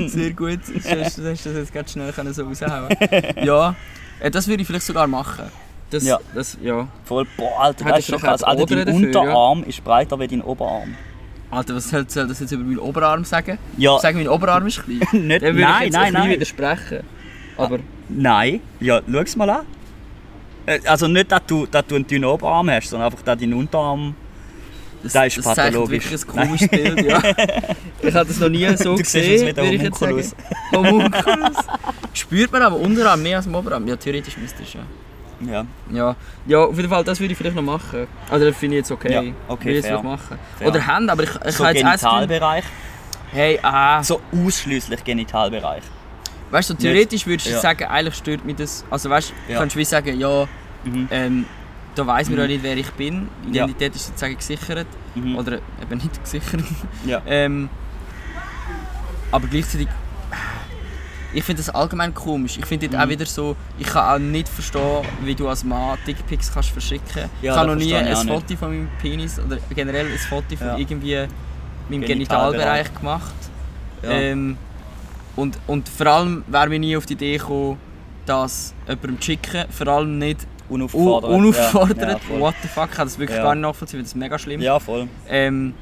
Sehr 0.07 0.31
gut, 0.31 0.59
du 0.67 1.01
hast, 1.03 1.17
das 1.19 1.43
jetzt 1.43 1.73
ganz 1.73 1.91
schnell 1.91 2.13
so 2.33 2.43
raushauen 2.45 2.95
Ja, 3.43 3.75
äh, 4.19 4.31
das 4.31 4.47
würde 4.47 4.61
ich 4.61 4.67
vielleicht 4.67 4.85
sogar 4.85 5.07
machen. 5.07 5.45
Das, 5.93 6.03
Ja. 6.03 6.19
das, 6.33 6.57
ja. 6.61 6.87
Voll, 7.05 7.25
boah, 7.37 7.61
Alter, 7.61 7.85
das 7.85 7.99
ist 7.99 8.05
schon 8.07 8.15
ich 8.15 8.21
krass. 8.21 8.43
Alter, 8.43 8.65
dein 8.65 8.85
dafür, 8.85 8.93
Unterarm 9.07 9.63
ist 9.63 9.83
breiter 9.83 10.19
als 10.19 10.29
dein 10.31 10.41
Oberarm. 10.41 10.95
Alter, 11.51 11.75
was 11.75 11.89
soll, 11.89 12.03
das 12.05 12.39
jetzt 12.39 12.51
über 12.51 12.63
meinen 12.63 12.79
Oberarm 12.79 13.23
sagen? 13.25 13.59
Ja, 13.77 13.99
Sagen, 13.99 14.17
mein 14.17 14.27
Oberarm 14.27 14.65
ist 14.65 14.83
klein. 14.83 14.97
nicht, 15.27 15.43
Dann 15.43 15.55
würde 15.55 15.59
ich 15.59 15.65
nein, 15.67 15.83
jetzt 15.83 15.93
nein, 15.93 16.13
nein. 16.13 16.29
widersprechen. 16.31 16.99
Aber 17.57 17.79
Nein, 18.09 18.59
ja, 18.79 19.01
schau 19.09 19.19
es 19.19 19.35
mal 19.35 19.49
an. 19.49 19.65
Äh, 20.65 20.79
Also 20.87 21.07
nicht, 21.07 21.31
dass 21.31 21.41
du, 21.45 21.67
dass 21.67 21.85
du 21.85 21.95
einen 21.95 22.07
dünnen 22.07 22.25
Oberarm 22.25 22.69
hast, 22.71 22.89
sondern 22.89 23.11
einfach, 23.11 23.23
dass 23.23 23.37
dein 23.39 23.53
Unterarm... 23.53 24.15
das, 25.03 25.13
Das 25.13 25.27
ist 25.27 25.37
das 25.37 25.43
zeichnet 25.55 25.73
pathologisch. 25.73 26.09
wirklich 26.11 26.23
ein 26.23 26.27
komisches 26.27 26.67
Bild, 26.69 27.01
ja. 27.05 27.21
Ich 28.01 28.13
habe 28.15 28.25
das 28.27 28.39
noch 28.39 28.49
nie 28.49 28.67
so 28.77 28.95
Du 28.95 29.03
gesehen, 29.03 29.55
würde 29.55 29.75
ich 29.75 29.81
jetzt 29.83 29.99
sagen. 29.99 30.23
Homunculus. 30.71 31.57
Spürt 32.13 32.51
man 32.51 32.61
aber 32.63 32.77
Unterarm 32.77 33.21
mehr 33.21 33.37
als 33.37 33.47
am 33.47 33.53
Oberarm? 33.55 33.87
Ja, 33.87 33.95
theoretisch 33.95 34.37
müsste 34.37 34.63
es 34.63 34.73
ja. 34.73 34.79
Ja, 35.47 35.65
Ja, 35.91 36.15
ja, 36.45 36.59
auf 36.59 36.75
jeden 36.75 36.89
Fall, 36.89 37.03
das 37.03 37.19
würde 37.19 37.31
ich 37.33 37.37
vielleicht 37.37 37.55
noch 37.55 37.63
machen. 37.63 38.07
Also 38.29 38.45
das 38.45 38.55
finde 38.57 38.75
ich 38.75 38.79
jetzt 38.81 38.91
okay. 38.91 39.13
Ja, 39.13 39.21
okay, 39.47 39.65
Würde 39.65 39.79
ich 39.79 39.85
jetzt 39.85 40.03
machen. 40.03 40.39
Fair. 40.57 40.67
Oder 40.67 40.87
Hände, 40.87 41.11
aber 41.11 41.23
ich, 41.23 41.29
ich 41.45 41.55
so 41.55 41.65
habe 41.65 41.77
jetzt 41.77 42.05
auch 42.05 42.19
Genitalbereich. 42.21 42.63
Hey, 43.31 43.59
ah. 43.63 44.03
So 44.03 44.21
ausschließlich 44.31 45.03
Genitalbereich. 45.03 45.83
Weißt 46.51 46.69
du, 46.69 46.73
so 46.75 46.79
theoretisch 46.79 47.25
würdest 47.25 47.47
du 47.47 47.51
Ja. 47.53 47.59
sagen, 47.59 47.85
eigentlich 47.85 48.15
stört 48.15 48.45
mich 48.45 48.55
das. 48.57 48.85
Also 48.91 49.09
weißt 49.09 49.33
du, 49.47 49.53
Ja. 49.53 49.59
kannst 49.59 49.75
du 49.75 49.79
wie 49.79 49.85
sagen, 49.85 50.19
ja, 50.19 50.47
Mhm. 50.83 51.07
ähm, 51.11 51.45
da 51.95 52.05
weiß 52.05 52.27
man 52.29 52.35
Mhm. 52.35 52.41
ja 52.41 52.47
nicht, 52.47 52.63
wer 52.63 52.77
ich 52.77 52.91
bin. 52.91 53.27
Ja. 53.51 53.63
Identität 53.65 53.95
ist 53.95 54.07
sozusagen 54.07 54.35
gesichert. 54.37 54.87
Mhm. 55.15 55.35
Oder 55.35 55.53
eben 55.81 55.97
nicht 55.99 56.23
gesichert. 56.23 56.61
Ja. 57.05 57.21
ähm, 57.25 57.69
aber 59.31 59.47
gleichzeitig. 59.47 59.87
Ich 61.33 61.43
finde 61.43 61.61
das 61.63 61.73
allgemein 61.73 62.13
komisch. 62.13 62.57
Ich 62.57 62.65
finde 62.65 62.87
Mhm. 62.89 62.95
auch 62.95 63.09
wieder 63.09 63.25
so, 63.25 63.55
ich 63.79 63.87
kann 63.87 64.15
auch 64.15 64.19
nicht 64.19 64.47
verstehen, 64.49 65.03
wie 65.23 65.33
du 65.35 65.47
als 65.47 65.63
Mann 65.63 65.97
Dickpics 66.05 66.53
kannst 66.53 66.69
verschicken. 66.69 67.29
Ja, 67.41 67.51
ich 67.53 67.57
habe 67.57 67.67
noch 67.69 67.75
nie 67.75 67.93
ein 67.95 68.15
Foto 68.15 68.55
von 68.55 68.69
meinem 68.69 68.89
Penis 69.01 69.39
oder 69.39 69.57
generell 69.73 70.05
ein 70.07 70.17
Foto 70.17 70.55
von 70.55 70.67
Ja. 70.67 70.77
irgendwie 70.77 71.15
meinem 71.89 72.01
Genitalbereich. 72.01 72.51
Genitalbereich 72.87 72.93
gemacht. 72.99 73.33
Ja. 74.03 74.09
Ähm, 74.11 74.57
und, 75.35 75.57
und 75.67 75.89
vor 75.89 76.07
allem 76.07 76.43
wäre 76.47 76.69
mir 76.69 76.79
nie 76.79 76.95
auf 76.95 77.05
die 77.05 77.13
Idee 77.13 77.37
gekommen, 77.37 77.77
das 78.25 78.73
jemandem 78.87 79.19
zu 79.19 79.25
schicken. 79.25 79.65
Vor 79.71 79.87
allem 79.87 80.17
nicht 80.19 80.45
unaufgefordert. 80.69 81.31
Un 81.31 81.37
unaufgefordert. 81.45 82.21
Ja, 82.29 82.35
ja. 82.35 82.39
What 82.39 82.55
the 82.61 82.67
fuck, 82.67 82.89
ich 82.89 82.95
kann 82.95 83.07
das 83.07 83.17
wirklich 83.17 83.37
gar 83.39 83.55
nicht 83.55 83.61
nachvollziehen, 83.63 83.99
das 84.01 84.09
ist 84.09 84.15
mega 84.15 84.37
schlimm. 84.37 84.61
Ja, 84.61 84.79
voll. 84.79 85.07
Ähm, 85.27 85.73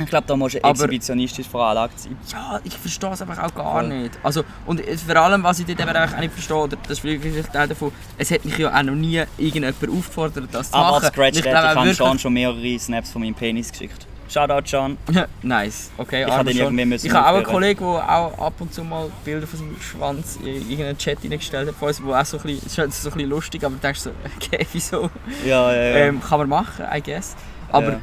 Ich 0.00 0.06
glaube, 0.06 0.26
da 0.28 0.36
musst 0.36 0.54
du 0.54 0.58
Aber- 0.62 0.70
exhibitionistisch 0.70 1.48
veranlagt 1.48 1.98
sein. 1.98 2.16
ja, 2.32 2.60
ich 2.62 2.76
verstehe 2.78 3.10
es 3.10 3.20
einfach 3.20 3.38
auch 3.42 3.54
gar 3.54 3.72
Voll. 3.72 3.88
nicht. 3.88 4.16
Also, 4.22 4.44
und 4.64 4.80
es- 4.86 5.02
vor 5.02 5.16
allem, 5.16 5.42
was 5.42 5.58
ich 5.58 5.66
dort 5.66 5.80
eben 5.80 5.90
auch 5.96 6.18
nicht 6.20 6.32
verstehe, 6.32 6.68
das 6.68 6.92
ist 6.92 7.00
vielleicht 7.00 7.52
Teil 7.52 7.66
davon, 7.68 7.90
es 8.16 8.30
hat 8.30 8.44
mich 8.44 8.56
ja 8.58 8.72
auch 8.76 8.82
noch 8.84 8.94
nie 8.94 9.22
irgendjemand 9.36 9.74
aufgefordert, 9.82 10.48
das 10.52 10.70
zu 10.70 10.76
Aber 10.76 11.00
machen. 11.00 11.08
Scratch 11.08 11.28
Und 11.32 11.36
ich 11.36 11.42
glaube 11.42 11.58
ich 11.58 11.64
habe 11.64 11.80
wirklich- 11.80 11.96
Sean 11.96 12.18
schon 12.18 12.32
mehrere 12.32 12.78
Snaps 12.78 13.10
von 13.10 13.22
meinem 13.22 13.34
Penis 13.34 13.72
geschickt. 13.72 14.06
Shoutout, 14.28 14.66
Sean. 14.68 14.98
nice, 15.42 15.90
okay. 15.96 16.24
Ich 16.28 16.30
habe 16.32 16.52
Sean. 16.52 16.62
irgendwie 16.64 16.84
müssen 16.84 17.06
Ich 17.06 17.12
habe 17.12 17.28
auch 17.30 17.34
einen. 17.36 17.44
Kollegen, 17.46 17.80
der 17.80 17.88
auch 18.18 18.38
ab 18.38 18.52
und 18.60 18.72
zu 18.72 18.84
mal 18.84 19.10
Bilder 19.24 19.46
von 19.46 19.58
seinem 19.58 19.80
Schwanz 19.80 20.38
in 20.44 20.46
irgendeinen 20.70 20.98
Chat 20.98 21.18
reingestellt 21.24 21.66
hat 21.68 21.74
von 21.74 21.88
uns, 21.88 22.02
wo 22.04 22.12
auch 22.14 22.24
so 22.26 22.36
ein 22.36 22.42
bisschen, 22.44 22.68
so 22.68 22.82
ein 22.82 22.88
bisschen 23.14 23.28
lustig, 23.30 23.64
aber 23.64 23.74
du 23.74 23.80
denkst 23.80 24.00
so, 24.00 24.10
okay, 24.36 24.66
wieso? 24.72 25.10
Ja, 25.44 25.72
ja, 25.72 25.82
ja. 25.82 25.96
Ähm, 25.96 26.20
kann 26.22 26.38
man 26.40 26.48
machen, 26.50 26.84
I 26.94 27.00
guess. 27.02 27.34
Aber 27.72 27.92
Ja. 27.92 28.00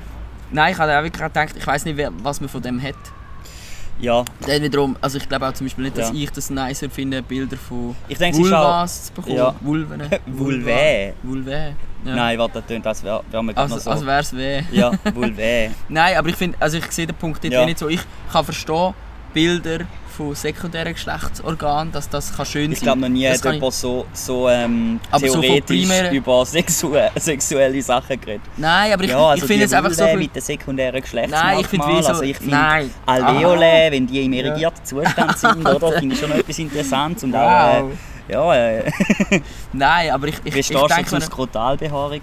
Nein, 0.56 0.74
ich 0.74 0.80
habe 0.80 0.98
auch 0.98 1.04
wirklich 1.04 1.22
gedacht, 1.24 1.54
ich 1.58 1.68
weiß 1.68 1.86
nicht, 1.86 2.00
was 2.24 2.40
man 2.42 2.50
von 2.50 2.62
dem 2.62 2.82
hat. 2.82 2.96
ja. 4.00 4.24
Dann 4.48 4.62
wiederum, 4.62 4.96
also 5.02 5.18
ich 5.18 5.28
glaube 5.30 5.48
auch 5.48 5.54
zum 5.54 5.68
Beispiel 5.68 5.84
nicht, 5.86 5.98
dass 5.98 6.10
Ja. 6.10 6.16
ich 6.16 6.32
das 6.32 6.50
nicer 6.50 6.90
finde, 6.90 7.22
Bilder 7.22 7.58
von 7.58 7.96
Ich 8.08 8.18
denke. 8.18 8.38
Vulvas 8.40 9.06
zu 9.06 9.14
bekommen. 9.14 9.38
Ja. 9.38 9.56
Vulven. 9.62 10.02
Vulvae. 10.26 11.14
Vulvae. 11.24 11.76
Ja. 12.06 12.16
Nein, 12.16 12.38
warte, 12.38 12.60
das 12.60 12.66
tönt, 12.68 12.86
als 12.86 13.04
wäre 13.04 13.24
gerade 13.32 13.58
Also, 13.58 13.76
noch 13.76 13.82
so... 13.82 13.90
als 13.92 14.06
wäre 14.06 14.20
es 14.20 14.36
weh. 14.36 14.62
Ja, 14.72 14.92
Vulvae. 15.14 15.72
Nein, 15.90 16.18
aber 16.18 16.30
ich 16.30 16.36
finde, 16.36 16.58
also 16.60 16.78
ich 16.78 16.92
sehe 16.92 17.08
den 17.08 17.16
Punkt 17.16 17.44
dort 17.44 17.54
Ja. 17.54 17.62
wie 17.62 17.66
nicht 17.66 17.80
so. 17.80 17.88
Ich 17.88 18.02
kann 18.32 18.44
verstehen, 18.46 18.94
Bilder 19.34 19.80
von 20.16 20.34
sekundären 20.36 20.94
Geschlechtsorganen, 20.94 21.92
dass 21.92 22.08
das 22.10 22.36
kann 22.36 22.46
schön 22.46 22.72
Ich 22.72 22.80
sein 22.80 22.86
glaube, 22.86 23.02
noch 23.02 23.10
nie 23.10 23.28
hat 23.28 23.42
kann 23.42 23.56
jemand 23.56 23.74
so, 23.74 24.06
so 24.14 24.50
ähm, 24.50 25.00
so 25.12 25.20
theoretisch 25.42 25.88
primären- 25.88 26.14
über 26.14 26.46
sexu 26.46 26.94
sexuelle 27.18 27.82
Sachen 27.82 28.20
geredet. 28.20 28.42
Nein, 28.58 28.94
aber 28.94 29.04
ich, 29.04 29.10
ja, 29.12 29.18
also 29.28 29.44
ich 29.44 29.48
finde 29.48 29.66
es 29.66 29.74
einfach 29.74 29.92
so... 29.92 30.06
Mit 30.16 30.36
den 30.36 30.42
sekundären 30.42 31.04
Nein, 31.30 31.60
ich 31.60 31.68
finde 31.68 31.86
Geschlechtsmerkmalen. 31.86 31.98
wie 31.98 32.02
so... 32.04 32.08
Also 32.10 32.22
ich 32.24 32.38
finde. 32.38 32.90
Alveole, 33.06 33.88
wenn 33.92 34.08
die 34.08 34.26
im 34.26 34.34
irrigierten 34.34 34.86
Zustand 34.86 35.38
sind, 35.38 35.68
oder, 35.68 35.92
finde 35.94 36.16
ich 36.16 36.22
schon 36.22 36.32
etwas 36.32 36.60
Interessantes. 36.60 37.24
Und 37.24 37.36
auch, 37.36 37.82
Wow. 37.82 37.92
äh, 38.28 38.34
ja, 38.34 38.56
äh, 38.56 38.92
Nein, 39.74 40.10
aber 40.12 40.28
ich, 40.28 40.36
ich, 40.44 40.56
wie 40.56 40.60
ich 40.60 40.66
stehst 40.66 40.82
du 40.82 40.88
denke 40.88 41.06
zur 41.06 41.20
mir, 41.20 41.26
Skrotalbehaarung? 41.26 42.22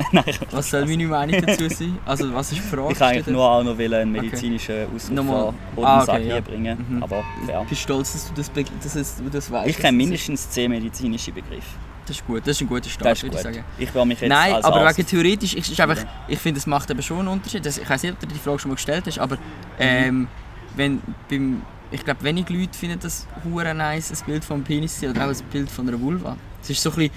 Nein, 0.12 0.24
was 0.50 0.70
soll 0.70 0.86
meine 0.86 1.06
Meinung 1.06 1.40
dazu 1.42 1.68
sein? 1.68 1.98
Also 2.06 2.32
was 2.32 2.52
ist 2.52 2.58
die 2.58 2.66
Frage? 2.76 2.92
ich 2.92 2.98
kann 2.98 3.08
eigentlich 3.08 3.26
nur 3.26 3.44
auch 3.50 3.62
noch 3.62 3.78
einen 3.78 4.12
medizinischen 4.12 4.86
Ausdruck 4.94 5.16
Nochmal. 5.16 5.52
von 5.74 5.84
Ah, 5.84 5.96
Hodensack 6.00 6.14
okay, 6.16 6.26
ja. 6.28 6.32
hier 6.34 6.42
bringen, 6.42 6.86
Mhm. 6.88 7.02
aber 7.02 7.24
fair. 7.46 7.60
Ich 7.62 7.68
bin 7.68 7.76
stolz, 7.78 8.12
dass 8.12 8.28
du 8.28 8.34
das, 8.34 8.50
dass 8.94 9.16
du 9.16 9.28
das 9.30 9.50
weißt. 9.50 9.68
Ich 9.68 9.76
kenne 9.78 9.96
mindestens 9.96 10.48
zehn 10.50 10.70
medizinische 10.70 11.32
Begriffe. 11.32 11.62
Das 12.06 12.16
ist 12.16 12.26
gut, 12.26 12.40
das 12.40 12.56
ist 12.56 12.60
ein 12.62 12.66
guter 12.68 12.88
Start, 12.88 13.22
würde 13.22 13.36
ich 13.36 13.42
sagen. 13.42 13.64
Ich 13.78 13.94
will 13.94 14.04
mich 14.04 14.20
jetzt 14.20 14.30
Nein, 14.30 14.54
als 14.54 14.64
aber 14.64 14.80
Arzt 14.80 14.98
wegen 14.98 15.08
theoretisch, 15.08 15.54
ich, 15.54 15.70
ist 15.70 15.80
einfach, 15.80 15.98
ich 16.26 16.38
finde, 16.38 16.58
es 16.58 16.66
macht 16.66 16.90
eben 16.90 17.02
schon 17.02 17.20
einen 17.20 17.28
Unterschied. 17.28 17.64
Ich 17.64 17.88
weiß 17.88 18.02
nicht, 18.02 18.12
ob 18.14 18.18
du 18.20 18.26
die 18.26 18.34
Frage 18.38 18.58
schon 18.58 18.70
mal 18.70 18.74
gestellt 18.74 19.04
hast, 19.06 19.18
aber 19.18 19.38
ähm, 19.78 20.26
wenn 20.74 21.00
beim, 21.28 21.62
ich 21.92 22.04
glaube, 22.04 22.22
wenig 22.24 22.48
Leute 22.48 22.76
finden 22.76 22.98
das 23.00 23.26
hure 23.44 23.74
nice, 23.74 24.10
ein 24.10 24.18
Bild 24.26 24.44
vom 24.44 24.64
Penis 24.64 25.02
oder 25.04 25.24
auch 25.26 25.28
ein 25.30 25.36
Bild 25.52 25.70
von 25.70 25.86
einer 25.88 26.00
Vulva. 26.00 26.36
Es 26.62 26.70
ist 26.70 26.82
so 26.82 26.90
ein 26.90 26.96
bisschen, 26.96 27.12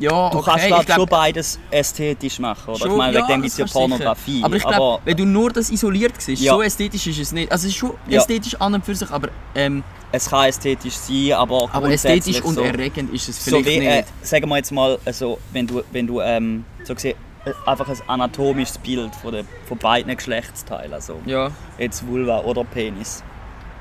ja, 0.00 0.30
Du 0.30 0.38
okay, 0.38 0.50
kannst 0.50 0.66
glaub, 0.66 0.86
glaub, 0.86 0.96
schon 0.98 1.06
beides 1.08 1.58
ästhetisch 1.70 2.38
machen, 2.40 2.70
oder? 2.70 2.78
Schon, 2.78 2.90
ich 2.90 2.96
meine, 2.96 3.14
wegen 3.18 3.28
ja, 3.28 3.34
dem 3.36 3.42
gibt 3.42 3.52
es 3.52 3.58
ja 3.58 3.66
sicher. 3.66 3.78
Pornografie. 3.78 4.42
Aber 4.44 4.56
ich 4.56 4.64
glaube, 4.66 5.02
wenn 5.04 5.16
du 5.16 5.24
nur 5.26 5.50
das 5.50 5.70
isoliert 5.70 6.14
siehst, 6.20 6.42
Ja. 6.42 6.54
so 6.54 6.62
ästhetisch 6.62 7.06
ist 7.06 7.18
es 7.20 7.32
nicht. 7.32 7.52
Also 7.52 7.66
es 7.68 7.72
ist 7.74 7.78
schon 7.78 7.92
Ja. 8.08 8.18
ästhetisch 8.18 8.54
an 8.60 8.74
und 8.74 8.84
für 8.84 8.94
sich, 8.94 9.10
aber, 9.10 9.28
ähm, 9.54 9.84
es 10.12 10.28
kann 10.28 10.48
ästhetisch 10.48 10.94
sein, 10.94 11.32
aber, 11.34 11.68
aber 11.72 11.90
ästhetisch 11.90 12.40
und 12.42 12.54
so, 12.54 12.62
erregend 12.62 13.12
ist 13.14 13.28
es 13.28 13.44
so 13.44 13.50
vielleicht 13.62 13.66
wie, 13.68 13.78
nicht. 13.78 13.90
äh, 13.90 14.04
sagen 14.22 14.48
wir 14.48 14.56
jetzt 14.56 14.72
mal, 14.72 14.98
also, 15.04 15.38
wenn 15.52 15.66
du, 15.68 15.82
wenn 15.92 16.06
du 16.06 16.20
ähm, 16.20 16.64
so 16.82 16.94
gesehen, 16.94 17.16
äh, 17.44 17.52
einfach 17.64 17.88
ein 17.88 17.96
anatomisches 18.08 18.78
Bild 18.78 19.14
von, 19.14 19.32
der, 19.32 19.44
von 19.66 19.78
beiden 19.78 20.14
Geschlechtsteilen, 20.16 20.92
also 20.94 21.20
ja, 21.26 21.50
jetzt 21.78 22.06
Vulva 22.06 22.40
oder 22.40 22.64
Penis, 22.64 23.22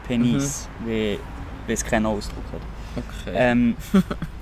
Penis, 0.07 0.67
Mhm. 0.81 0.89
wie, 0.89 1.19
wie 1.67 1.73
es 1.73 1.83
keinen 1.83 2.05
Ausdruck 2.05 2.43
hat. 2.53 3.03
okay. 3.25 3.33
Ähm, 3.35 3.75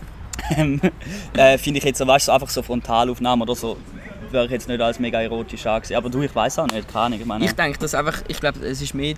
äh, 1.36 1.58
Finde 1.58 1.80
ich 1.80 1.84
jetzt 1.84 1.98
so, 1.98 2.08
weißt 2.08 2.30
einfach 2.30 2.50
so 2.50 2.62
Frontalaufnahmen 2.62 3.42
oder 3.44 3.56
so, 3.56 3.78
wäre 4.32 4.46
ich 4.46 4.52
jetzt 4.52 4.68
nicht 4.68 4.82
als 4.82 5.00
mega 5.00 5.22
erotisch 5.22 5.66
angesehen. 5.66 5.98
Aber 5.98 6.10
du, 6.10 6.22
ich 6.22 6.34
weiß 6.36 6.60
auch 6.60 6.68
nicht, 6.68 6.88
keine 6.92 7.06
Ahnung. 7.06 7.20
Ich 7.20 7.26
meine, 7.26 7.46
Ich 7.46 7.54
denke, 7.54 7.80
dass 7.80 7.94
einfach, 7.96 8.22
ich 8.28 8.40
glaube, 8.40 8.60
es 8.66 8.82
ist 8.82 8.94
mehr 8.94 9.16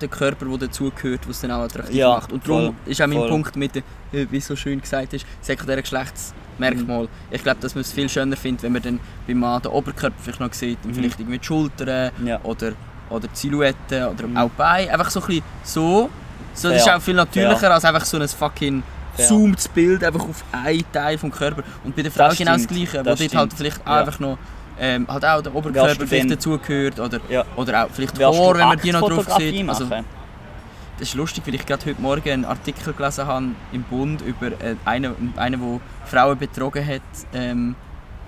der 0.00 0.08
Körper, 0.08 0.44
der 0.46 0.58
dazugehört, 0.68 1.28
was 1.28 1.40
dann 1.40 1.52
auch 1.52 1.62
attraktiv 1.62 1.94
Ja, 1.96 2.10
macht. 2.10 2.32
Und 2.32 2.46
darum 2.46 2.76
ist 2.86 3.00
auch 3.00 3.06
mein 3.06 3.18
voll. 3.18 3.28
Punkt 3.28 3.56
mit 3.56 3.74
dem, 3.76 3.82
wie 4.30 4.40
so 4.40 4.54
schön 4.56 4.80
gesagt 4.80 5.14
ist, 5.14 5.24
sekundären 5.40 5.82
Geschlechtsmerkmal. 5.82 7.08
Ich 7.30 7.42
glaube, 7.42 7.60
dass 7.60 7.74
man 7.74 7.82
es 7.82 7.92
viel 7.92 8.08
schöner 8.08 8.36
findet, 8.36 8.62
wenn 8.64 8.72
man 8.72 8.82
dann 8.82 9.00
beim 9.26 9.38
Mann 9.38 9.62
den 9.62 9.70
Oberkörper 9.72 10.16
vielleicht 10.20 10.40
noch 10.40 10.52
sieht, 10.52 10.78
und 10.84 10.90
Mhm. 10.90 10.94
vielleicht 10.94 11.20
irgendwie 11.20 11.38
die 11.38 11.44
Schultern 11.46 12.10
Ja. 12.24 12.40
oder, 12.42 12.72
oder 13.10 13.28
die 13.28 13.36
Silhouette 13.36 14.10
oder 14.10 14.26
Mhm. 14.26 14.36
auch 14.36 14.44
die 14.50 14.56
Beine. 14.58 14.92
Einfach 14.92 15.10
so 15.10 15.20
ein 15.20 15.26
bisschen 15.26 15.44
so. 15.64 16.10
so 16.54 16.68
das 16.68 16.78
ist 16.78 16.84
Fair, 16.84 16.96
auch 16.98 17.00
viel 17.02 17.14
natürlicher 17.14 17.72
als 17.72 17.84
einfach 17.86 18.04
so 18.04 18.18
ein 18.18 18.28
fucking 18.28 18.82
Fair. 19.14 19.26
zoomt 19.26 19.74
Bild 19.74 20.02
einfach 20.04 20.22
auf 20.22 20.44
einen 20.52 20.84
Teil 20.92 21.18
vom 21.18 21.30
Körper. 21.30 21.62
Und 21.84 21.94
bei 21.94 22.02
der 22.02 22.10
Frau 22.12 22.28
Das 22.28 22.38
genau 22.38 22.52
das 22.52 22.62
stimmt, 22.62 22.78
Gleiche, 22.78 23.00
wo 23.00 23.02
das 23.10 23.18
dort 23.18 23.34
halt 23.34 23.52
vielleicht 23.52 23.80
auch 23.82 23.90
Ja. 23.90 24.00
einfach 24.00 24.18
noch 24.20 24.38
ähm, 24.80 25.06
halt 25.06 25.24
auch 25.24 25.42
der 25.42 25.54
Oberkörper 25.54 26.06
vielleicht 26.06 26.30
dazugehört 26.30 26.98
oder, 26.98 27.20
Ja. 27.28 27.44
oder 27.56 27.84
auch 27.84 27.88
vielleicht 27.92 28.18
Haare, 28.22 28.58
wenn 28.58 28.68
man 28.68 28.78
die 28.80 28.90
noch 28.92 29.08
drauf 29.08 29.26
sieht. 29.38 29.68
Also, 29.68 29.84
das 29.86 31.08
ist 31.08 31.14
lustig, 31.14 31.42
weil 31.46 31.54
ich 31.54 31.66
gerade 31.66 31.84
heute 31.86 32.00
Morgen 32.00 32.28
einen 32.30 32.44
Artikel 32.44 32.92
gelesen 32.92 33.26
habe 33.26 33.46
im 33.72 33.82
Bund 33.82 34.22
über 34.22 34.48
äh, 34.48 34.76
einen, 34.84 35.32
einen, 35.36 35.60
der 35.60 35.80
Frauen 36.06 36.38
betrogen 36.38 36.86
hat, 36.86 37.02
ähm, 37.34 37.74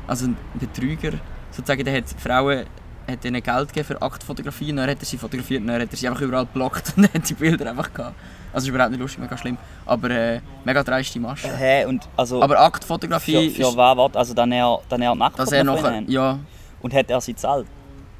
also 0.07 0.26
ein 0.26 0.37
Betrüger 0.59 1.12
sozusagen, 1.51 1.85
der 1.85 1.97
hat 1.97 2.05
Frauen 2.18 2.64
hat 3.07 3.24
ihnen 3.24 3.43
Geld 3.43 3.68
gegeben 3.68 3.87
für 3.87 4.03
Aktfotografie 4.03 4.70
und 4.70 4.76
dann 4.78 4.89
hat 4.91 4.99
er 5.01 5.05
sie 5.05 5.18
fotografiert 5.18 5.61
und 5.61 5.68
dann 5.68 5.80
hat 5.82 5.91
er 5.91 5.97
sie 5.97 6.09
einfach 6.09 6.22
überall 6.22 6.47
blockt 6.47 6.93
und 6.97 7.12
hat 7.12 7.28
die 7.28 7.35
Bilder 7.35 7.70
einfach 7.70 7.93
gehabt. 7.93 8.16
Also 8.55 8.66
ist 8.66 8.68
überhaupt 8.70 8.90
nicht 8.92 9.00
lustig, 9.00 9.20
mega 9.20 9.36
schlimm, 9.36 9.59
aber 9.84 10.11
äh, 10.11 10.40
mega 10.64 10.82
dreiste 10.82 11.18
Masche. 11.20 11.48
Hä, 11.57 11.84
und 11.86 12.09
also 12.16 12.42
Aber 12.42 12.59
Aktfotografie 12.61 13.50
für, 13.50 13.57
für 13.64 13.68
ist, 13.68 13.76
wer 13.76 13.96
wart? 13.96 14.16
Also 14.16 14.32
dann 14.32 14.52
er, 14.52 14.78
dann 14.88 15.02
er 15.02 15.14
nackt 15.14 15.38
dass 15.38 15.50
er 15.52 15.64
nachher, 15.64 16.02
ja, 16.07 16.38
Und 16.80 16.94
hat 16.94 17.11
er 17.11 17.20
sie 17.20 17.34
zahlt? 17.34 17.66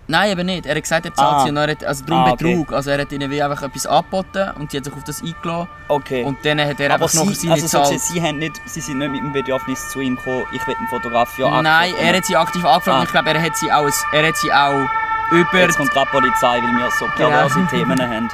Nein, 0.07 0.32
eben 0.32 0.45
nicht. 0.45 0.66
Er 0.66 0.74
hat 0.74 0.82
gesagt, 0.82 1.07
er 1.07 1.14
zahlt 1.14 1.35
Ah. 1.37 1.43
sie 1.45 1.49
und 1.49 1.57
er 1.57 1.68
hat, 1.70 1.82
also 1.82 2.05
darum 2.05 2.24
Ah, 2.24 2.32
okay. 2.32 2.45
Betrug. 2.57 2.72
Also 2.74 2.91
er 2.91 3.01
hat 3.01 3.11
ihnen 3.12 3.30
wie 3.30 3.43
einfach 3.43 3.62
etwas 3.62 3.87
angeboten 3.87 4.51
und 4.59 4.70
die 4.70 4.76
hat 4.76 4.85
sich 4.85 4.93
auf 4.93 5.05
das 5.05 5.22
eingeladen 5.22 5.66
Okay. 5.89 6.24
und 6.24 6.37
dann 6.45 6.61
hat 6.61 6.78
er 6.78 6.93
aber 6.93 7.05
einfach 7.05 7.14
noch 7.14 7.26
sie, 7.28 7.35
seine 7.35 7.53
also 7.55 7.66
so 7.68 7.78
Zahl. 7.78 7.93
gesehen, 7.93 7.99
sie, 8.14 8.20
haben 8.22 8.39
nicht, 8.39 8.61
sie 8.66 8.80
sind 8.82 8.99
nicht 8.99 9.12
mit 9.12 9.20
dem 9.22 9.32
Bedürfnis 9.32 9.89
zu 9.91 10.01
ihm 10.01 10.16
gekommen, 10.16 10.43
ich 10.53 10.66
will 10.66 10.74
einen 10.76 10.89
Fotograf 10.89 11.30
für 11.30 11.49
Nein, 11.62 11.95
er 11.99 12.16
hat 12.18 12.24
sie 12.26 12.37
aktiv 12.37 12.62
angefragt 12.66 12.89
Ah. 12.89 12.99
und 12.99 13.05
ich 13.07 13.12
glaube, 13.12 13.30
er 13.30 13.41
hat 13.43 13.57
sie 13.57 13.72
auch, 13.72 13.89
er 14.12 14.28
hat 14.28 14.37
sie 14.37 14.53
auch 14.53 14.89
über, 15.35 15.61
Jetzt 15.61 15.76
kommt 15.76 15.91
gerade 15.91 16.07
die 16.12 16.18
Polizei, 16.20 16.62
weil 16.62 16.76
wir 16.76 16.91
so 16.91 17.07
perverse 17.16 17.55
Genau. 17.55 17.68
Themen 17.68 18.01
haben. 18.01 18.28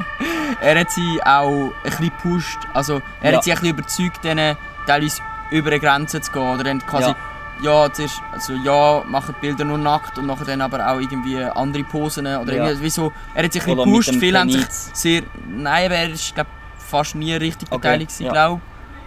er 0.60 0.80
hat 0.80 0.90
sie 0.90 1.20
auch 1.24 1.48
ein 1.48 1.72
bisschen 1.90 2.06
gepusht. 2.10 2.58
Also 2.72 3.02
er 3.20 3.30
Ja. 3.32 3.36
hat 3.38 3.44
sie 3.44 3.52
ein 3.52 3.58
bisschen 3.58 3.76
überzeugt, 3.78 4.24
denen 4.24 4.56
teilweise 4.86 5.22
über 5.50 5.70
eine 5.70 5.80
Grenze 5.80 6.20
zu 6.20 6.32
gehen 6.32 6.42
oder 6.42 6.64
dann 6.64 6.84
quasi 6.86 7.14
ja, 7.62 7.90
zuerst, 7.90 8.20
also 8.32 8.52
ja, 8.52 9.02
machen 9.06 9.34
die 9.38 9.46
Bilder 9.46 9.64
nur 9.64 9.78
nackt 9.78 10.18
und 10.18 10.26
nachher 10.26 10.44
dann 10.44 10.60
aber 10.60 10.86
auch 10.90 11.00
irgendwie 11.00 11.42
andere 11.42 11.84
Posen 11.84 12.26
oder 12.26 12.52
Ja. 12.52 12.66
irgendwie 12.66 12.90
so. 12.90 13.12
Er 13.34 13.44
hat 13.44 13.52
sich 13.54 13.62
ein 13.62 13.68
bisschen 13.76 13.84
gepusht, 13.90 14.14
viele 14.20 14.38
haben 14.40 14.50
sich 14.50 14.66
sehr, 14.70 15.22
nein, 15.48 15.86
aber 15.86 15.94
er 15.94 16.10
ist 16.10 16.34
glaub, 16.34 16.46
fast 16.78 17.14
nie 17.14 17.32
richtig 17.34 17.68
Okay, 17.72 17.78
beteiligt 17.78 18.10
gewesen, 18.10 18.26
ja. 18.26 18.32
glaube 18.32 18.60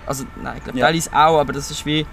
Also 0.07 0.23
nein, 0.41 0.55
ich 0.57 0.63
glaube 0.63 0.79
Ja. 0.79 0.85
teilweise 0.87 1.09
auch, 1.13 1.39
aber 1.39 1.53
das 1.53 1.69
ist 1.69 1.85
wie, 1.85 2.07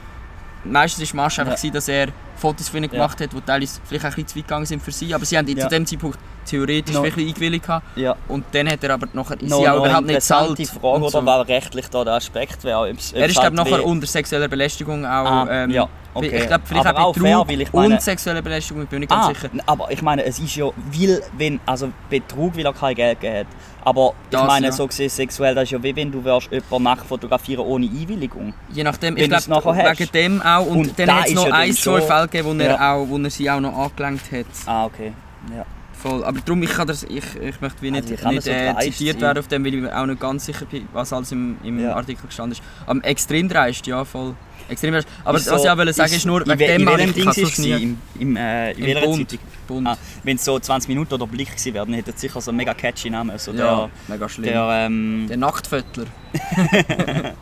meistens 0.64 1.04
ist 1.04 1.14
Masche 1.14 1.40
einfach 1.40 1.54
Ja. 1.54 1.56
gewesen, 1.56 1.72
dass 1.72 1.88
er 1.88 2.08
Fotos 2.46 2.68
von 2.68 2.78
ihnen 2.78 2.90
gemacht 2.90 3.20
hat, 3.20 3.32
die 3.32 3.40
teilweise 3.40 3.80
vielleicht 3.84 4.04
auch 4.04 4.10
ein 4.10 4.14
bisschen 4.14 4.28
zu 4.28 4.36
weit 4.38 4.44
gegangen 4.48 4.66
sind 4.66 4.82
für 4.82 4.92
sie, 4.92 5.14
aber 5.14 5.24
sie 5.24 5.36
haben 5.36 5.46
zu 5.48 5.68
dem 5.68 5.86
Zeitpunkt 5.86 6.18
theoretisch 6.44 6.94
No. 6.94 7.02
wirklich 7.02 7.28
eingewilligt. 7.28 7.66
Ja. 7.96 8.14
und 8.28 8.44
dann 8.52 8.68
hat 8.68 8.84
er 8.84 8.90
aber 8.94 9.08
nachher 9.12 9.36
Noch, 9.40 9.58
sie 9.58 9.68
auch 9.68 9.76
noch 9.78 9.84
überhaupt 9.86 10.06
nicht 10.06 10.14
gezahlt. 10.16 10.68
Frage, 10.68 10.86
und 10.86 11.02
oder 11.02 11.10
so. 11.10 11.26
war 11.26 11.48
rechtlich 11.48 11.88
da 11.88 12.04
der 12.04 12.14
Aspekt 12.14 12.62
wäre? 12.64 12.88
Er 13.14 13.26
ist 13.26 13.40
glaube 13.40 13.56
nachher 13.56 13.84
unter 13.84 14.06
sexueller 14.06 14.46
Belästigung 14.48 15.04
auch. 15.04 15.08
Ah, 15.08 15.46
ähm, 15.50 15.70
ja, 15.70 15.88
okay. 16.18 16.38
Ich 16.42 16.46
glaube 16.46 16.64
vielleicht 16.66 16.86
Aber 16.86 17.04
auch 17.04 17.14
fair, 17.14 17.22
Betrug 17.38 17.48
weil 17.48 17.60
ich 17.60 17.72
meine- 17.72 17.94
und 17.94 18.02
sexuelle 18.02 18.42
Belästigung, 18.42 18.82
ich 18.84 18.88
bin 18.88 19.00
nicht 19.00 19.08
ganz 19.10 19.26
Ah, 19.26 19.28
sicher. 19.28 19.48
aber 19.66 19.90
ich 19.90 20.02
meine, 20.02 20.24
es 20.24 20.38
ist 20.38 20.54
ja, 20.56 20.66
weil, 20.66 21.22
wenn, 21.36 21.60
also 21.66 21.90
Betrug, 22.10 22.56
weil 22.56 22.66
er 22.66 22.72
kein 22.72 22.94
Geld 22.94 23.18
hat. 23.22 23.46
Aber 23.84 24.14
ich 24.24 24.30
Das, 24.30 24.46
meine, 24.46 24.66
ja. 24.66 24.72
so 24.72 24.86
gesehen, 24.86 25.08
sexuell, 25.08 25.54
das 25.54 25.64
ist 25.64 25.70
ja 25.70 25.82
wie 25.82 25.94
wenn 25.94 26.10
du 26.10 26.22
wirst 26.24 26.50
jemanden 26.50 26.82
nackt 26.82 27.06
fotografieren 27.06 27.64
ohne 27.64 27.86
Einwilligung. 27.86 28.52
Je 28.72 28.82
nachdem, 28.82 29.14
Wenn 29.16 29.24
ich 29.24 29.28
glaube 29.46 29.48
nachher 29.74 29.90
hast. 29.90 30.00
wegen 30.00 30.12
dem 30.12 30.42
auch. 30.42 30.66
Und, 30.66 30.76
Und 30.78 30.98
dann 30.98 31.06
da 31.06 31.16
hat 31.20 31.26
es 31.28 31.34
noch 31.34 31.46
ja 31.46 31.54
ein, 31.54 31.72
zwei 31.72 32.00
Fälle 32.00 32.22
gegeben, 32.28 32.48
wo 32.58 32.62
er, 32.64 32.70
Ja. 32.72 32.94
auch, 32.94 33.08
wo 33.08 33.16
er 33.18 33.30
sie 33.30 33.48
auch 33.50 33.60
noch 33.60 33.76
angelenkt 33.78 34.32
hat. 34.32 34.46
Ah, 34.66 34.86
okay. 34.86 35.12
Ja. 35.56 35.64
Voll. 35.92 36.24
Aber 36.24 36.38
darum, 36.40 36.62
ich, 36.62 36.70
kann 36.70 36.86
das, 36.86 37.04
ich, 37.04 37.24
ich 37.40 37.60
möchte 37.60 37.80
wie 37.80 37.90
nicht, 37.90 38.10
Also, 38.12 38.28
nicht 38.28 38.46
äh, 38.48 38.74
zitiert 38.80 39.20
werden 39.20 39.38
auf 39.38 39.48
dem, 39.48 39.64
weil 39.64 39.74
ich 39.74 39.90
auch 39.92 40.04
nicht 40.06 40.20
ganz 40.20 40.44
sicher 40.44 40.66
bin, 40.66 40.86
was 40.92 41.10
alles 41.12 41.32
im, 41.32 41.56
im 41.64 41.78
Ja. 41.80 41.94
Artikel 41.94 42.26
gestanden 42.26 42.52
ist. 42.52 42.62
Aber 42.86 43.02
extrem 43.04 43.48
dreist, 43.48 43.86
ja, 43.86 44.04
voll. 44.04 44.34
Extrem 44.68 44.92
dreist. 44.92 45.08
Aber 45.24 45.38
Ist 45.38 45.50
was 45.50 45.58
so- 45.62 45.64
ich 45.64 45.70
auch 45.70 45.76
wollte 45.78 45.92
sagen 45.92 46.12
ist 46.12 46.26
nur, 46.26 46.40
in 46.42 46.58
wegen 46.58 46.58
dem 46.58 46.80
in 46.82 46.86
welchem 46.88 47.14
Ding 47.14 47.28
ist 47.30 47.58
nie... 47.58 47.70
Im, 47.72 47.98
im, 48.18 48.36
äh, 48.36 48.72
in 48.72 48.78
Im 48.78 48.84
welcher 48.86 49.00
Bund. 49.02 49.30
Zeitung? 49.30 49.46
Bund. 49.68 49.86
Ah, 49.88 49.96
wenn 50.22 50.36
es 50.36 50.44
so 50.44 50.58
20 50.58 50.88
Minuten 50.88 51.14
oder 51.14 51.26
Blick 51.26 51.50
gewesen 51.50 51.74
wären, 51.74 51.92
hätte 51.94 52.10
es 52.12 52.20
sicher 52.20 52.40
so 52.40 52.50
einen 52.50 52.58
mega 52.58 52.74
catchy 52.74 53.10
Namen. 53.10 53.38
So 53.38 53.52
ja, 53.52 53.88
mega 54.08 54.28
schlimm. 54.28 54.44
der, 54.52 54.66
der, 54.66 54.86
ähm, 54.86 55.26
Der 55.28 55.36
Nacktvöttler. 55.36 56.04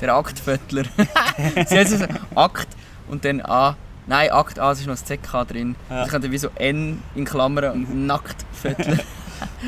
der 0.00 0.14
Aktvöttler. 0.14 0.84
Sie 1.66 1.76
heißt 1.78 1.92
es 1.92 2.02
Akt 2.34 2.68
und 3.08 3.24
dann 3.24 3.40
A. 3.42 3.76
Nein, 4.06 4.30
Akt 4.30 4.58
A, 4.58 4.72
es 4.72 4.80
ist 4.80 4.86
noch 4.86 4.94
das 4.94 5.04
ZK 5.04 5.44
drin. 5.48 5.76
Ja. 5.88 6.04
Ich 6.04 6.10
könnte 6.10 6.30
wie 6.30 6.38
so 6.38 6.48
N 6.56 7.02
in 7.14 7.24
Klammern 7.24 7.72
und 7.72 8.06
nackt 8.06 8.44
Viertel. 8.52 9.00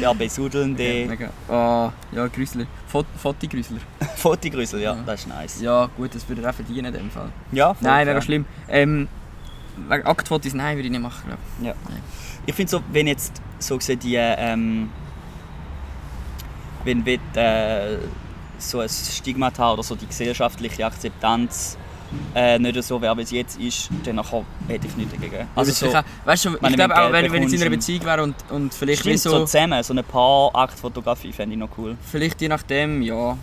Der 0.01 0.15
besudelnde 0.19 1.07
Mega. 1.09 1.31
Ah, 1.49 1.91
ja, 2.13 2.27
Grüsler. 2.27 2.67
Fot 2.87 3.07
Fotogrüsler. 3.17 3.79
Fotogrüssel, 4.17 4.81
ja, 4.81 4.95
Ja. 4.95 5.03
das 5.05 5.21
ist 5.21 5.29
nice. 5.29 5.61
Ja, 5.61 5.87
gut, 5.97 6.15
das 6.15 6.29
würde 6.29 6.43
er 6.43 6.51
auch 6.51 6.55
verdienen 6.55 6.87
in 6.87 6.93
dem 6.93 7.11
Fall. 7.11 7.29
Ja, 7.53 7.75
voll 7.75 7.83
Nein, 7.89 8.05
fair. 8.07 8.15
mega 8.15 8.23
schlimm. 8.23 8.45
Ähm, 8.69 9.09
Aktfotos, 9.91 10.55
nein, 10.55 10.77
würde 10.77 10.87
ich 10.87 10.93
nicht 10.93 11.03
machen, 11.03 11.31
glaube 11.61 11.77
Ich 12.47 12.55
finde 12.55 12.71
so, 12.71 12.81
wenn 12.93 13.07
jetzt 13.07 13.43
so 13.59 13.77
gesehen 13.77 13.99
die, 13.99 14.15
ähm, 14.17 14.91
wenn 16.85 17.05
wir 17.05 17.19
äh, 17.35 17.99
so 18.59 18.81
ein 18.81 18.89
Stigmata 18.89 19.73
oder 19.73 19.83
so 19.83 19.95
die 19.95 20.07
gesellschaftliche 20.07 20.87
Akzeptanz 20.87 21.77
äh, 22.35 22.59
nicht 22.59 22.83
so 22.83 23.01
wäre, 23.01 23.17
wie 23.17 23.23
es 23.23 23.31
jetzt 23.31 23.59
ist, 23.61 23.91
dann 24.05 24.17
nachher 24.17 24.45
hätte 24.69 24.87
ich 24.87 24.97
nichts 24.97 25.15
dagegen. 25.15 25.47
Also 25.55 25.73
so, 25.73 25.93
weißt 26.25 26.45
du, 26.45 26.55
ich 26.55 26.61
du 26.61 26.73
glaube 26.75 26.97
auch, 26.97 27.13
wenn, 27.13 27.33
wenn 27.33 27.43
ich 27.45 27.53
in 27.53 27.61
einer 27.61 27.71
Beziehung 27.71 28.05
wäre 28.05 28.23
und, 28.23 28.35
und 28.51 28.75
vielleicht 28.75 29.05
wie 29.05 29.17
so, 29.17 29.31
so, 29.31 29.41
zusammen, 29.45 29.83
so 29.83 29.93
eine 29.93 30.03
Paar-Aktfotografie 30.03 31.33
fände 31.33 31.55
ich 31.55 31.59
noch 31.59 31.71
cool. 31.79 31.97
vielleicht 32.11 32.41
je 32.41 32.49
nachdem, 32.49 33.03
ja. 33.03 33.37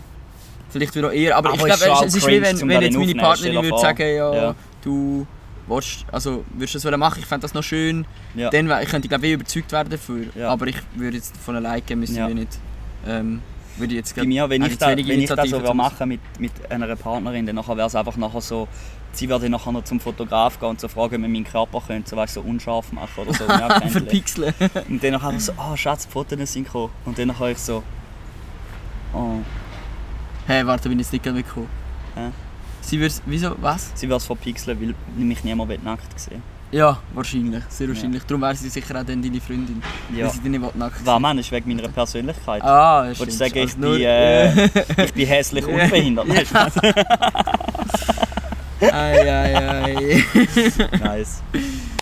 Vielleicht 0.70 0.94
wieder 0.96 1.12
eher, 1.12 1.36
aber, 1.36 1.50
Aber 1.50 1.68
ich 1.68 1.80
glaube, 1.80 2.06
es, 2.06 2.14
ist 2.16 2.26
wie 2.26 2.42
wenn, 2.42 2.68
wenn 2.68 2.82
jetzt 2.82 2.96
meine 2.96 3.14
Partnerin 3.14 3.62
würde 3.62 3.78
sagen, 3.78 4.02
ja, 4.16 4.34
Ja. 4.34 4.54
du 4.82 5.24
willst, 5.68 6.04
also 6.10 6.44
würdest 6.52 6.74
du 6.74 6.78
das 6.78 6.84
wollen 6.84 6.98
machen, 7.00 7.20
ich 7.20 7.26
fände 7.26 7.42
das 7.42 7.54
noch 7.54 7.62
schön, 7.62 8.04
Ja. 8.34 8.50
dann 8.50 8.66
ich 8.82 8.88
könnte 8.88 9.06
ich 9.06 9.08
glaube 9.08 9.26
ich 9.26 9.32
überzeugt 9.34 9.70
werden 9.72 9.90
dafür, 9.90 10.26
Ja. 10.34 10.48
aber 10.50 10.66
ich 10.66 10.76
würde 10.96 11.16
jetzt 11.16 11.36
von 11.36 11.54
alleine 11.56 11.80
gehen, 11.82 12.00
müssen 12.00 12.16
Ja. 12.16 12.26
wir 12.28 12.34
nicht, 12.34 12.58
ähm, 13.06 13.40
würde 13.76 13.92
ich 13.94 13.98
jetzt 13.98 14.16
Bei 14.16 14.24
mir, 14.24 14.48
wenn 14.48 14.62
ich, 14.62 14.78
da, 14.78 14.88
wenn 14.88 14.98
ich 14.98 15.28
das 15.28 15.50
so 15.50 15.60
würde 15.60 15.74
machen 15.74 16.08
mit, 16.08 16.20
mit 16.38 16.52
einer 16.70 16.94
Partnerin, 16.96 17.46
dann 17.46 17.56
wäre 17.56 17.86
es 17.86 17.94
einfach 17.94 18.16
nachher 18.16 18.40
so, 18.40 18.68
sie 19.12 19.28
würde 19.28 19.48
nachher 19.48 19.72
noch 19.72 19.84
zum 19.84 20.00
Fotograf 20.00 20.58
gehen 20.58 20.70
und 20.70 20.80
so 20.80 20.88
fragen, 20.88 21.16
ob 21.16 21.22
wir 21.22 21.28
meinen 21.28 21.44
Körper 21.44 21.80
können, 21.86 22.04
so, 22.06 22.16
weißt, 22.16 22.34
so 22.34 22.40
unscharf 22.40 22.92
machen 22.92 23.10
oder 23.16 23.34
so. 23.34 23.44
Ja, 23.48 23.80
verpixeln. 23.80 24.54
und 24.88 25.02
dann 25.02 25.12
nachher 25.12 25.38
so, 25.40 25.52
ah 25.56 25.76
Schatz, 25.76 26.06
die 26.06 26.12
Fotos 26.12 26.52
sind 26.52 26.64
gekommen. 26.64 26.90
Und 27.04 27.18
dann 27.18 27.28
nachher 27.28 27.50
ich 27.50 27.58
so, 27.58 27.82
oh, 29.12 29.38
Hey, 30.46 30.66
warte, 30.66 30.88
bin 30.88 30.98
ich 30.98 31.06
jetzt 31.06 31.12
nicht 31.12 31.24
mitgekommen. 31.24 31.68
Hä? 32.14 32.30
Sie 32.82 33.00
würde, 33.00 33.14
wieso, 33.26 33.56
was? 33.60 33.92
sie 33.94 34.08
würde 34.08 34.16
es 34.18 34.26
verpixeln, 34.26 34.78
weil 34.80 34.94
mich 35.16 35.42
niemand 35.42 35.70
will 35.70 35.78
nackt 35.82 36.20
sehen 36.20 36.53
Ja, 36.74 36.98
wahrscheinlich, 37.14 37.62
sehr 37.68 37.86
wahrscheinlich. 37.86 38.24
Darum 38.24 38.42
wäre 38.42 38.54
sie 38.56 38.68
sicher 38.68 38.98
auch 39.00 39.04
dann 39.04 39.22
deine 39.22 39.40
Freundin, 39.40 39.80
Ja. 40.12 40.24
weil 40.24 40.32
sie 40.32 40.40
dich 40.40 40.50
nicht 40.50 40.74
nackt 40.76 41.06
Was 41.06 41.20
ist 41.38 41.52
wegen 41.52 41.68
meiner 41.76 41.88
Persönlichkeit. 41.88 42.62
Ah, 42.64 43.04
ja, 43.04 43.18
Wolltest 43.18 43.40
du 43.40 43.44
sagen, 43.44 43.58
ich 43.58 43.76
Also 43.76 43.78
bin, 43.78 44.00
äh, 44.00 45.04
ich 45.04 45.14
bin 45.14 45.26
hässlich 45.28 45.64
und 45.68 45.76
behindert? 45.90 46.26
Ei, 48.80 48.88
ei, 48.90 49.54
ei. 49.84 50.24
nice. 51.00 51.42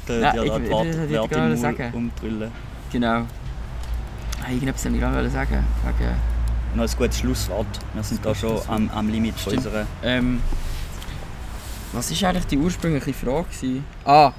Da 0.06 0.14
Ja, 0.14 0.34
ja, 0.36 0.42
ich- 0.42 1.10
Werte 1.10 1.28
gerade 1.28 1.56
sagen. 1.58 1.90
umdrüllen. 1.92 2.50
Genau. 2.90 3.08
Ah, 4.44 4.50
irgendetwas 4.50 4.84
wollte 4.86 4.96
ich 4.96 5.02
gerade 5.02 5.30
sagen. 5.30 5.64
Wegen, 5.84 6.10
Noch 6.74 6.84
ein 6.90 6.96
gutes 6.96 7.18
Schlusswort. 7.18 7.66
Wir 7.92 8.02
sind 8.02 8.24
da 8.24 8.34
schon 8.34 8.58
am, 8.68 8.90
am 8.94 9.08
Limit 9.10 9.34
von 9.38 9.52
Stimmt. 9.52 9.66
unserer... 9.66 9.86
ähm, 10.02 10.40
was 11.92 12.10
war 12.22 12.28
eigentlich 12.30 12.46
die 12.46 12.56
ursprüngliche 12.56 13.12
Frage? 13.12 13.46
Ah, 14.06 14.32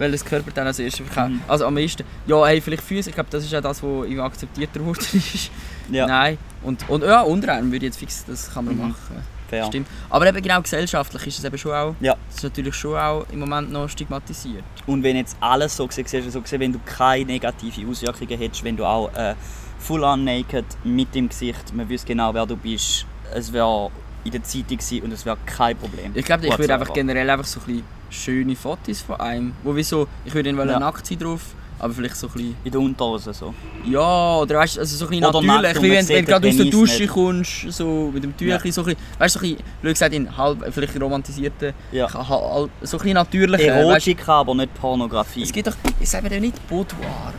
welches 0.00 0.24
Körperteil 0.24 0.66
als 0.66 0.78
erstes 0.80 1.06
verkauft? 1.06 1.30
Mhm. 1.34 1.40
Also 1.46 1.66
am 1.66 1.74
meisten. 1.74 2.02
Ja, 2.26 2.44
hey, 2.46 2.60
vielleicht 2.60 2.82
Füße. 2.82 3.10
Ich 3.10 3.14
glaube, 3.14 3.30
das 3.30 3.44
ist 3.44 3.52
ja 3.52 3.60
das, 3.60 3.82
was 3.82 3.88
irgendwie 4.04 4.20
akzeptierter 4.20 4.80
ist. 5.12 5.50
Ja, 5.90 6.06
Nein. 6.06 6.38
Und, 6.62 6.88
und 6.88 7.04
ja, 7.04 7.20
Unterarm 7.22 7.66
würde 7.66 7.76
ich 7.76 7.82
jetzt 7.90 7.98
fix, 7.98 8.24
das 8.26 8.52
kann 8.52 8.64
man 8.64 8.74
Mhm. 8.76 8.88
machen. 8.88 9.22
fair. 9.48 9.64
Stimmt. 9.66 9.88
Aber 10.08 10.26
eben 10.28 10.40
genau 10.42 10.60
gesellschaftlich 10.62 11.26
ist 11.26 11.38
es 11.38 11.44
eben 11.44 11.58
schon 11.58 11.72
auch. 11.72 11.94
Ja. 12.00 12.14
Das 12.28 12.36
ist 12.36 12.42
natürlich 12.44 12.74
schon 12.74 12.96
auch 12.96 13.26
im 13.32 13.40
Moment 13.40 13.72
noch 13.72 13.88
stigmatisiert. 13.88 14.62
Und 14.86 15.02
wenn 15.02 15.16
jetzt 15.16 15.36
alles 15.40 15.76
so 15.76 15.86
gesehen 15.86 16.06
siehst, 16.06 16.30
so 16.32 16.40
gesehen, 16.40 16.60
wenn 16.60 16.72
du 16.72 16.78
keine 16.84 17.24
negative 17.24 17.88
Auswirkungen 17.90 18.38
hättest, 18.38 18.62
wenn 18.64 18.76
du 18.76 18.84
auch 18.84 19.12
äh, 19.14 19.34
full 19.80 20.04
on 20.04 20.22
naked 20.24 20.64
mit 20.84 21.14
dem 21.14 21.28
Gesicht, 21.28 21.74
man 21.74 21.88
wüsste 21.88 22.06
genau, 22.08 22.32
wer 22.32 22.46
du 22.46 22.56
bist, 22.56 23.06
es 23.34 23.52
wäre 23.52 23.90
in 24.22 24.30
der 24.32 24.42
Zeitung 24.44 24.78
und 25.02 25.12
es 25.12 25.24
wäre 25.26 25.38
kein 25.46 25.76
Problem. 25.76 26.12
Ich 26.14 26.24
glaube, 26.24 26.46
ich 26.46 26.56
würde 26.58 26.74
einfach 26.74 26.92
generell 26.92 27.28
einfach 27.30 27.46
so 27.46 27.58
ein 27.60 27.66
bisschen 27.66 27.84
schöne 28.10 28.56
Fotos 28.56 29.00
von 29.00 29.18
einem, 29.20 29.52
wo 29.62 29.74
wie 29.74 29.82
so, 29.82 30.06
ich 30.24 30.34
würde 30.34 30.48
ihn 30.50 30.56
Ja. 30.56 30.74
ja. 30.74 30.78
nackt 30.80 31.06
sein 31.06 31.18
drauf, 31.18 31.40
aber 31.78 31.94
vielleicht 31.94 32.16
so 32.16 32.26
ein 32.26 32.32
bisschen, 32.34 32.56
In 32.64 32.70
der 32.72 32.80
Unterhose 32.80 33.32
so. 33.32 33.54
ja, 33.88 34.36
oder 34.36 34.56
weißt 34.58 34.76
du, 34.76 34.80
also 34.80 34.96
so 34.96 35.04
ein 35.06 35.10
bisschen 35.10 35.24
Oder 35.26 35.40
natürlich, 35.42 35.62
nackt 35.62 35.82
wie 35.82 35.90
wenn, 35.90 36.08
wenn 36.08 36.24
du 36.24 36.30
gerade 36.30 36.48
aus 36.48 36.56
der 36.56 36.66
Dusche 36.66 37.02
nicht. 37.02 37.12
kommst, 37.12 37.72
so 37.72 38.10
mit 38.12 38.22
dem 38.24 38.36
Tüchli, 38.36 38.70
so 38.72 38.82
ein 38.82 38.86
bisschen, 38.86 39.00
weißt 39.18 39.34
du, 39.36 39.38
so 39.38 39.46
ein 39.46 39.52
bisschen, 39.56 39.64
gesagt, 39.94 40.14
in 40.14 40.36
halb, 40.36 40.72
vielleicht 40.74 41.00
romantisierten, 41.00 41.72
Ja. 41.92 42.08
so 42.08 42.18
ein 42.18 42.70
bisschen 42.82 43.14
natürlicher, 43.14 43.74
weißt 43.74 44.06
du, 44.06 44.10
Erotik, 44.10 44.28
aber 44.28 44.54
nicht 44.54 44.74
Pornografie. 44.74 45.42
es 45.42 45.52
gibt 45.52 45.68
doch, 45.68 45.76
ich 45.98 46.08
sage 46.10 46.28
dir 46.28 46.40
nicht 46.40 46.68
Boudoir 46.68 47.32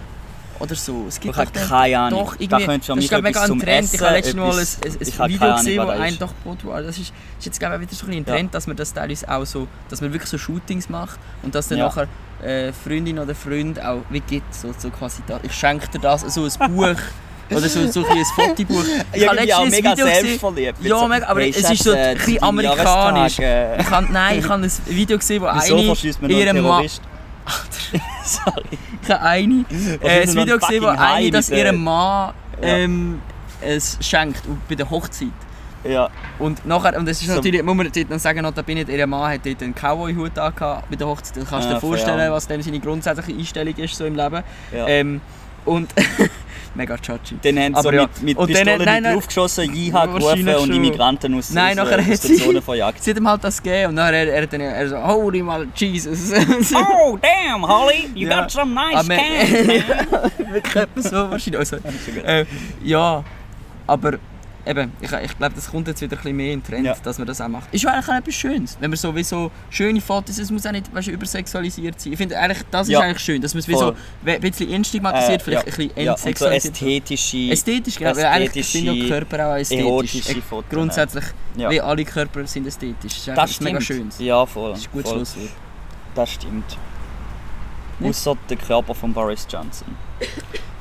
oder 0.61 0.75
so, 0.75 1.05
es 1.07 1.15
ich 1.15 1.21
gibt 1.21 1.35
habe 1.35 1.47
doch 1.51 1.59
den- 1.61 1.67
keine 1.69 1.99
Ahnung. 1.99 2.19
Doch, 2.25 2.35
da 2.35 2.41
irgendwie, 2.43 2.65
könntest 2.65 2.89
du 2.89 2.95
das 2.95 3.03
ist 3.05 3.11
ich 3.11 3.21
mega 3.21 3.41
ein 3.41 3.59
Trend. 3.59 3.93
Ich 3.93 4.01
habe 4.01 4.13
letztens 4.13 4.35
mal 4.35 4.51
ein, 4.51 4.57
ein, 4.59 5.07
ich 5.07 5.19
habe 5.19 5.29
Video 5.33 5.55
gesehen, 5.55 5.81
wo 5.81 5.87
was 5.87 5.93
das 5.95 6.01
ein 6.05 6.13
ist. 6.13 6.21
doch 6.21 6.33
Boudoir, 6.43 6.81
das 6.83 6.97
ist, 6.97 7.13
ist 7.39 7.45
jetzt 7.45 7.59
glaube 7.59 7.75
ich 7.75 7.81
wieder 7.81 7.95
so 7.95 8.05
ein 8.05 8.11
ein 8.13 8.17
Ja. 8.19 8.23
Trend, 8.33 8.53
dass 8.55 8.67
man 8.67 8.75
das 8.77 8.93
teilweise 8.93 9.29
auch 9.29 9.45
so, 9.45 9.67
dass 9.89 10.01
man 10.01 10.13
wirklich 10.13 10.29
so 10.29 10.37
Shootings 10.37 10.89
macht 10.89 11.19
und 11.43 11.53
dass 11.55 11.67
dann 11.67 11.79
Ja. 11.79 11.85
nachher 11.87 12.07
äh, 12.43 12.71
Freundin 12.73 13.19
oder 13.19 13.35
Freund 13.35 13.83
auch 13.83 14.01
wie 14.09 14.19
gibt, 14.21 14.53
so, 14.55 14.73
so 14.77 14.89
quasi 14.89 15.21
da, 15.27 15.39
ich 15.43 15.53
schenke 15.53 15.87
dir 15.89 15.99
das, 15.99 16.21
so 16.21 16.43
ein 16.45 16.73
Buch 16.75 16.95
oder 17.51 17.67
so, 17.69 17.85
so 17.91 18.05
ein, 18.05 18.17
ein 18.17 18.25
Fotobuch. 18.35 18.83
Ich 19.13 19.27
habe 19.27 19.39
ein 19.39 19.69
mega 19.69 19.91
Video 19.91 20.05
selbstverliebt. 20.05 20.81
Ja, 20.81 20.97
So, 20.99 21.07
mega, 21.07 21.27
aber 21.27 21.41
hey, 21.41 21.49
es 21.55 21.69
ist 21.69 21.83
so 21.83 21.91
äh, 21.91 21.97
ein 22.11 22.17
bisschen 22.17 22.35
dein 22.35 22.43
amerikanisch. 22.43 23.39
Äh, 23.39 23.81
Ich 23.81 23.89
habe, 23.89 24.11
nein, 24.11 24.39
ich 24.39 24.47
habe 24.49 24.63
ein 24.63 24.71
Video 24.85 25.17
gesehen, 25.17 25.41
wo 25.41 25.47
Wieso 25.53 25.75
eine 25.75 25.93
einen 26.21 26.29
ihrem 26.31 26.61
Mann? 26.61 26.85
Sorry. 28.45 28.63
ich 29.03 29.09
habe 29.09 29.21
eine, 29.21 29.65
äh, 30.01 30.21
ein 30.23 30.35
Video 30.35 30.57
gesehen, 30.57 30.83
wo 30.83 30.87
eine 30.87 31.31
das 31.31 31.49
ihrem 31.49 31.83
Mann 31.83 32.33
Ja. 32.61 32.67
ähm, 32.67 33.21
es 33.61 33.97
schenkt 34.01 34.41
bei 34.69 34.75
der 34.75 34.89
Hochzeit. 34.89 35.27
Ja, 35.83 36.09
Und 36.37 36.63
nachher, 36.65 36.95
und 36.97 37.07
es 37.09 37.19
ist 37.21 37.27
So- 37.29 37.35
natürlich, 37.35 37.63
muss 37.63 37.75
man 37.75 37.89
dann 38.09 38.19
sagen, 38.19 38.43
noch, 38.43 38.53
da 38.53 38.61
bin 38.61 38.77
ich, 38.77 38.87
ihr 38.87 39.07
Mann 39.07 39.31
hat 39.33 39.43
dort 39.45 39.63
einen 39.63 39.73
Cowboy-Hut 39.73 40.35
bei 40.35 40.95
der 40.95 41.07
Hochzeit. 41.07 41.37
Dann 41.37 41.47
kannst 41.47 41.67
du 41.67 41.71
Ah, 41.71 41.73
dir 41.75 41.79
vorstellen, 41.79 42.31
was 42.31 42.47
dann 42.47 42.61
seine 42.61 42.79
grundsätzliche 42.79 43.39
Einstellung 43.39 43.75
ist 43.75 43.95
so 43.95 44.05
im 44.05 44.15
Leben. 44.15 44.43
ja. 44.71 44.87
Ähm, 44.87 45.21
und 45.65 45.93
mega 46.75 46.97
chachi. 46.97 47.35
dann 47.41 47.59
haben 47.59 47.75
sie 47.75 47.81
so 47.81 47.91
ja. 47.91 48.01
mit, 48.03 48.21
mit 48.23 48.37
Und 48.37 48.49
dann- 48.53 48.63
Pistolen 48.65 48.85
nein, 48.85 49.03
nein. 49.03 49.13
Luft 49.15 49.27
geschossen, 49.27 49.73
Jiha 49.73 50.05
gerufen 50.05 50.47
und 50.47 50.67
schon. 50.67 50.71
Immigranten 50.75 51.33
aus, 51.35 51.51
Nein, 51.51 51.77
aus, 51.79 51.89
nachher 51.89 51.99
äh, 52.07 52.11
aus 52.13 52.19
der 52.21 52.35
Zone 52.37 52.61
verjagt. 52.61 53.03
Sie 53.03 53.09
hat 53.11 53.17
ihm 53.17 53.27
halt 53.27 53.43
das 53.43 53.61
gegeben 53.61 53.89
und 53.89 53.95
nachher 53.95 54.13
er, 54.13 54.33
er 54.35 54.41
hat 54.43 54.53
dann 54.53 54.61
er 54.61 54.87
so, 54.87 54.97
holy 55.05 55.41
mal, 55.43 55.67
Jesus. 55.75 56.31
Oh, 56.73 57.17
damn, 57.21 57.67
Holly, 57.67 58.09
you 58.15 58.27
Ja. 58.29 58.41
got 58.41 58.51
some 58.51 58.73
nice 58.73 58.95
Aber- 58.95 59.15
cans, 59.15 59.51
man. 60.09 60.87
So 61.03 61.29
wahrscheinlich. 61.31 61.59
Also, 61.59 61.75
äh, 62.25 62.45
ja, 62.83 63.23
aber 63.87 64.13
eben, 64.65 64.91
ich, 65.01 65.11
ich 65.11 65.37
glaube, 65.37 65.55
das 65.55 65.69
kommt 65.69 65.87
jetzt 65.87 66.01
wieder 66.01 66.15
ein 66.15 66.21
bisschen 66.21 66.35
mehr 66.37 66.53
in 66.53 66.59
den 66.61 66.65
Trend, 66.65 66.85
Ja. 66.85 66.95
dass 67.03 67.17
man 67.17 67.27
das 67.27 67.39
auch 67.41 67.47
macht. 67.47 67.73
Ist 67.73 67.83
ja 67.83 67.91
eigentlich 67.91 68.07
auch 68.09 68.17
etwas 68.19 68.35
Schönes, 68.35 68.77
wenn 68.79 68.89
man 68.89 68.97
sowieso 68.97 69.51
schöne 69.69 70.01
Fotos, 70.01 70.37
es 70.37 70.51
muss 70.51 70.65
auch 70.65 70.71
nicht 70.71 70.93
weißt, 70.93 71.07
übersexualisiert 71.09 71.99
sein. 71.99 72.13
Ich 72.13 72.17
finde 72.17 72.37
eigentlich, 72.37 72.63
das 72.71 72.87
ist 72.87 72.93
Ja. 72.93 72.99
eigentlich 73.01 73.19
schön, 73.23 73.41
dass 73.41 73.53
man 73.53 73.59
es 73.59 73.67
wie 73.67 73.75
so 73.75 73.93
ein 74.25 74.41
bisschen 74.41 74.71
entstigmatisiert, 74.71 75.41
Äh, 75.41 75.43
vielleicht 75.43 75.67
ja. 75.67 75.73
ein 75.73 75.77
bisschen 75.77 76.03
Ja, 76.05 76.11
und 76.13 76.19
so 76.19 76.27
entsexualisiert. 76.27 76.73
ästhetische, 76.75 77.37
Ästhetisch, 77.51 77.95
genau, 77.97 78.15
weil 78.15 78.25
eigentlich 78.25 78.67
sind 78.67 78.85
ja 78.85 78.91
ästhetische, 78.93 79.13
Körper 79.13 79.47
auch 79.51 79.55
ästhetisch. 79.57 80.43
Fotos. 80.49 80.69
Grundsätzlich, 80.69 81.25
Ja. 81.57 81.69
wie 81.69 81.81
alle 81.81 82.05
Körper 82.05 82.47
sind 82.47 82.67
ästhetisch. 82.67 82.95
Das 83.25 83.27
ist 83.27 83.37
Das 83.37 83.53
stimmt. 83.55 83.69
mega 83.71 83.81
schön. 83.81 84.09
Ja, 84.19 84.45
voll. 84.45 84.71
Das 84.71 84.79
ist 84.81 84.87
ein 84.87 84.91
gutes. 84.93 85.11
Schlusswort. 85.11 85.49
Das 86.15 86.29
stimmt. 86.31 86.77
Ja. 87.99 88.09
Außer 88.09 88.35
der 88.49 88.57
Körper 88.57 88.95
von 88.95 89.13
Boris 89.13 89.45
Johnson. 89.49 89.87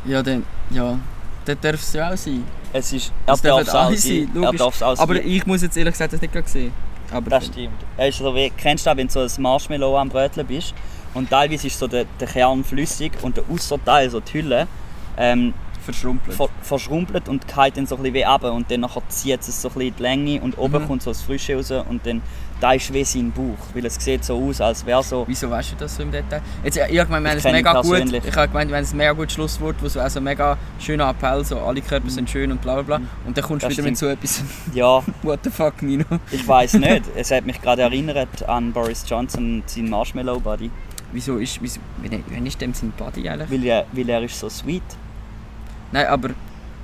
Ja, 0.04 0.22
dann, 0.22 0.44
ja, 0.70 0.98
das 1.44 1.56
darf 1.60 1.74
es 1.74 1.92
ja 1.92 2.10
auch 2.12 2.16
sein. 2.16 2.44
Es 2.72 2.92
ist, 2.92 3.12
er 3.26 3.32
Das 3.32 3.42
darf 3.42 3.60
es 3.62 3.68
auch 3.70 3.90
sein. 3.90 3.96
sein, 3.96 4.42
Er 4.42 4.52
darf 4.52 4.74
es 4.76 4.82
auch 4.82 4.98
Aber 4.98 5.14
sein. 5.14 5.26
ich 5.26 5.46
muss 5.46 5.62
jetzt 5.62 5.76
ehrlich 5.76 5.92
gesagt 5.94 6.12
das 6.12 6.20
nicht 6.20 6.32
gerade 6.32 6.48
sehen. 6.48 6.72
Aber 7.12 7.28
Das 7.30 7.46
stimmt. 7.46 7.74
Er 7.96 8.08
ist 8.08 8.18
so 8.18 8.34
wie, 8.34 8.50
kennst 8.50 8.86
du 8.86 8.90
das, 8.90 8.96
wenn 8.96 9.08
du 9.08 9.12
so 9.12 9.20
ein 9.20 9.42
Marshmallow 9.42 9.96
am 9.98 10.08
Bröteln 10.08 10.46
bist 10.46 10.74
und 11.14 11.28
teilweise 11.28 11.66
ist 11.66 11.78
so 11.78 11.88
der, 11.88 12.04
der 12.20 12.28
Kern 12.28 12.62
flüssig 12.62 13.12
und 13.22 13.36
der 13.36 13.44
Ausserteil, 13.52 14.08
so 14.10 14.20
die 14.20 14.34
Hülle, 14.34 14.68
ähm, 15.16 15.52
verschrumpelt. 15.84 16.36
ver 16.36 16.48
verschrumpelt 16.62 17.28
und 17.28 17.46
geht 17.48 17.76
dann 17.76 17.86
so 17.86 17.96
ein 17.96 18.02
bisschen 18.02 18.14
wie 18.14 18.22
runter 18.22 18.52
und 18.52 18.70
dann 18.70 18.80
nachher 18.80 19.02
zieht 19.08 19.40
es 19.40 19.60
so 19.60 19.68
ein 19.68 19.74
bisschen 19.74 19.88
in 19.88 19.96
die 19.96 20.02
Länge 20.02 20.40
und 20.40 20.56
oben 20.58 20.82
Mhm. 20.82 20.86
kommt 20.86 21.02
so 21.02 21.10
das 21.10 21.22
Frische 21.22 21.56
raus 21.56 21.72
und 21.88 22.06
dann 22.06 22.22
da 22.60 22.72
ist 22.72 22.92
wie 22.92 23.04
sein 23.04 23.32
Bauch, 23.32 23.58
weil 23.74 23.86
es 23.86 23.94
sieht 23.94 24.24
so 24.24 24.36
aus, 24.38 24.60
als 24.60 24.84
wäre 24.84 25.02
so... 25.02 25.24
Wieso 25.26 25.50
weißt 25.50 25.72
du 25.72 25.76
das 25.76 25.96
so 25.96 26.02
im 26.02 26.12
Detail? 26.12 26.42
Jetzt, 26.62 26.76
ich 26.76 26.82
habe 26.82 27.06
gemeint, 27.06 27.24
wir 27.24 27.30
haben 27.30 27.38
Ich 27.38 27.44
ihn 27.44 27.52
mega 27.52 27.80
gut. 27.80 28.24
Ich 28.24 28.36
habe 28.36 28.48
gemeint, 28.48 28.70
wir 28.70 28.76
haben 28.76 28.86
ein 28.86 28.96
mega 28.96 29.12
gutes 29.12 29.34
Schlusswort, 29.34 29.76
wo 29.80 29.88
so 29.88 30.00
also 30.00 30.20
mega 30.20 30.58
schöner 30.78 31.08
Appell, 31.08 31.44
so 31.44 31.58
alle 31.58 31.80
Körper 31.80 32.10
sind 32.10 32.28
schön 32.28 32.52
und 32.52 32.60
bla 32.60 32.74
bla 32.82 32.98
bla. 32.98 33.06
Und 33.26 33.36
dann 33.36 33.44
kommst 33.44 33.64
du 33.64 33.68
Mhm. 33.68 33.72
Wieder 33.72 33.82
mit 33.84 33.96
so 33.98 34.06
etwas. 34.08 34.42
Ja, 34.74 35.02
What 35.22 35.40
the 35.44 35.50
fuck, 35.50 35.80
Nino? 35.82 36.04
ich 36.30 36.46
weiß 36.46 36.74
nicht. 36.74 37.04
Es 37.16 37.30
hat 37.30 37.46
mich 37.46 37.60
gerade 37.62 37.82
erinnert 37.82 38.48
an 38.48 38.72
Boris 38.72 39.04
Johnson, 39.08 39.62
seinen 39.66 39.88
Marshmallow 39.90 40.38
Buddy. 40.40 40.70
Wieso 41.12 41.38
ist, 41.38 41.60
wieso, 41.62 41.80
wenn, 42.02 42.22
wenn 42.28 42.46
ist 42.46 42.60
dem 42.60 42.72
sein 42.74 42.92
Body 42.96 43.28
eigentlich? 43.28 43.50
Weil 43.50 43.64
er, 43.64 43.86
weil 43.92 44.08
er 44.08 44.22
ist 44.22 44.38
so 44.38 44.48
sweet. 44.48 44.82
Nein, 45.92 46.06
aber 46.06 46.30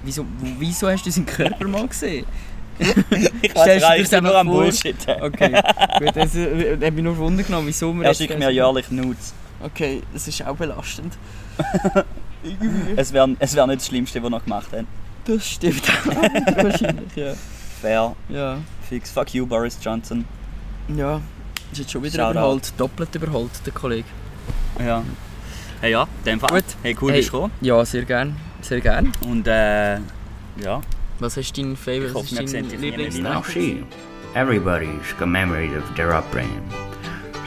wieso, 0.03 0.25
wieso 0.59 0.89
hast 0.89 1.07
du 1.07 1.11
seinen 1.11 1.27
Körper 1.27 1.69
mal 1.69 1.87
gesehen? 1.87 2.27
Ich 2.79 3.51
Stellst 3.51 3.87
du 3.89 3.97
dir 3.97 4.03
das 4.05 4.23
nur 4.23 4.37
am? 4.37 4.47
Bullshit. 4.49 4.97
Okay, 5.21 5.61
gut, 5.99 6.15
das 6.17 6.35
äh, 6.35 6.77
hat 6.85 6.95
mich 6.95 7.05
nur 7.05 7.17
Wunder 7.17 7.43
genommen, 7.43 7.67
wieso 7.69 7.93
wir 7.95 8.05
Er 8.05 8.15
schickt 8.15 8.39
mir 8.39 8.51
jährlich 8.51 8.91
Nudes. 8.91 9.35
Okay, 9.63 10.03
das 10.13 10.29
ist 10.29 10.47
auch 10.47 10.57
belastend. 10.57 11.15
Es 12.97 13.13
wäre 13.13 13.35
es 13.41 13.57
wär 13.57 13.67
nicht 13.67 13.81
das 13.81 13.89
Schlimmste, 13.89 14.23
was 14.23 14.31
er 14.33 14.41
gemacht 14.41 14.69
hat. 14.73 14.85
Das 15.25 15.45
stimmt 15.45 15.83
auch. 15.91 16.63
Wahrscheinlich, 16.63 17.17
ja. 17.17 17.33
Fair, 17.81 18.15
Ja. 18.29 18.59
fix. 18.89 19.11
Fuck 19.11 19.35
you, 19.35 19.45
Boris 19.47 19.77
Johnson. 19.83 20.25
Ja. 20.95 21.21
Ist 21.73 21.79
jetzt 21.81 21.91
schon 21.91 22.05
wieder 22.05 22.15
Shoutout. 22.19 22.31
überholt. 22.39 22.73
Doppelt 22.77 23.15
überholt, 23.17 23.51
der 23.65 23.73
Kollege. 23.73 24.07
Ja. 24.79 25.03
Hey 25.81 25.91
ja, 25.93 26.03
in 26.03 26.25
dem 26.25 26.41
Fall. 26.41 26.51
Gut. 26.61 26.65
Hey, 26.83 26.97
cool, 27.01 27.11
Hey. 27.11 27.19
bist 27.19 27.31
du 27.31 27.33
gekommen. 27.33 27.53
Ja, 27.63 27.85
sehr 27.85 28.05
gern. 28.05 28.37
Sehr 28.61 28.81
gern. 28.81 29.11
Und 29.27 29.49
äh, 29.49 29.95
ja. 30.63 30.81
Was 31.21 31.37
ist 31.37 31.57
dein 31.57 31.77
Favorite? 31.77 32.15
Was 32.15 32.33
ist 32.33 32.53
dein 32.55 32.69
dich 32.69 32.79
nie 32.79 32.91
mehr 32.91 32.99
Lieblings- 32.99 33.19
wieder. 33.19 33.31
Now, 33.31 33.43
see, 33.43 33.85
everybody's 34.35 35.13
got 35.19 35.29
memories 35.29 35.73
of 35.77 35.85
their 35.97 36.13
upbringing. 36.15 36.63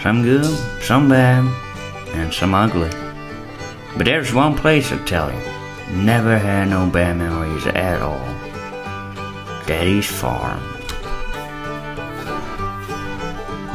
Some 0.01 0.23
good, 0.23 0.45
some 0.81 1.07
bad, 1.09 1.45
and 2.15 2.33
some 2.33 2.53
ugly. 2.55 2.89
But 3.97 4.05
there's 4.05 4.33
one 4.33 4.55
place 4.55 4.91
I 4.91 4.97
tell 5.05 5.29
you, 5.31 5.41
never 6.03 6.37
had 6.37 6.69
no 6.69 6.85
bad 6.87 7.17
memories 7.17 7.65
at 7.67 8.01
all. 8.01 8.25
Daddy's 9.67 10.07
farm. 10.07 10.59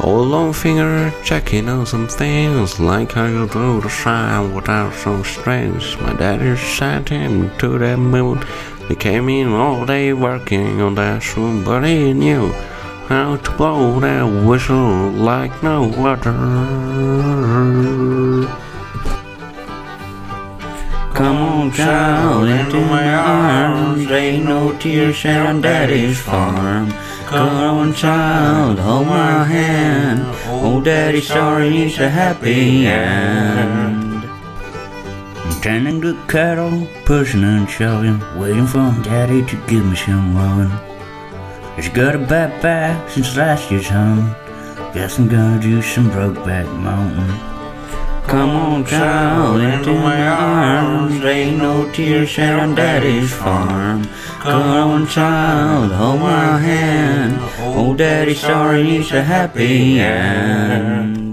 Old 0.01 0.27
Longfinger 0.27 1.11
checking 1.23 1.67
on 1.69 1.85
some 1.85 2.07
things 2.07 2.79
like 2.79 3.13
how 3.13 3.25
you 3.25 3.47
blow 3.47 3.79
the 3.79 3.89
sign 3.89 4.53
without 4.53 4.93
some 4.93 5.23
strings. 5.23 5.95
My 6.01 6.13
daddy 6.13 6.55
sent 6.57 7.09
him 7.09 7.49
to 7.59 7.77
that 7.79 7.97
moon. 7.97 8.43
He 8.87 8.95
came 8.95 9.29
in 9.29 9.47
all 9.47 9.85
day 9.85 10.13
working 10.13 10.79
on 10.79 10.95
but 10.95 11.83
he 11.83 12.13
knew 12.13 12.51
how 13.07 13.37
to 13.37 13.51
blow 13.57 13.99
that 13.99 14.23
whistle 14.45 15.09
like 15.09 15.63
no 15.63 15.91
other. 16.05 16.31
Come 21.15 21.37
on, 21.37 21.71
child, 21.71 22.47
into 22.47 22.79
my 22.81 23.13
arms. 23.13 24.11
Ain't 24.11 24.45
no 24.45 24.77
tears 24.77 25.15
shed 25.15 25.45
on 25.47 25.61
daddy's 25.61 26.19
farm. 26.19 26.91
Come 27.25 27.49
on, 27.49 27.93
child, 27.93 28.77
hold 28.77 29.07
my 29.07 29.45
hand. 29.45 30.25
Oh, 30.47 30.79
daddy's 30.79 31.27
sorry, 31.27 31.69
needs 31.69 31.97
a 31.97 32.09
happy 32.09 32.85
end. 32.85 34.04
Tending 35.65 35.99
the 35.99 36.13
cattle, 36.27 36.87
pushing 37.05 37.43
and 37.43 37.67
shoving, 37.67 38.21
waiting 38.37 38.67
for 38.67 38.93
daddy 39.01 39.43
to 39.47 39.55
give 39.65 39.83
me 39.83 39.95
some 39.95 40.35
loving. 40.35 40.69
He's 41.75 41.89
got 41.89 42.13
a 42.13 42.19
bad 42.19 42.61
back 42.61 43.09
since 43.09 43.35
last 43.35 43.71
year's 43.71 43.87
hunt. 43.87 44.37
Guess 44.93 45.17
I'm 45.17 45.27
gonna 45.27 45.59
do 45.59 45.81
some 45.81 46.11
Brokeback 46.11 46.71
Mountain. 46.83 47.29
Come 48.27 48.51
on, 48.51 48.85
child, 48.85 49.59
into 49.59 49.91
my 49.91 50.27
arms. 50.27 51.25
Ain't 51.25 51.57
no 51.57 51.91
tears 51.91 52.29
shed 52.29 52.59
on 52.59 52.75
daddy's 52.75 53.33
farm. 53.33 54.03
Come 54.41 54.61
on, 54.61 55.07
child, 55.07 55.91
hold 55.93 56.19
my 56.19 56.59
hand. 56.59 57.39
Oh, 57.61 57.95
daddy's 57.95 58.39
sorry, 58.39 58.83
needs 58.83 59.11
a 59.11 59.23
happy 59.23 59.99
end. 59.99 61.24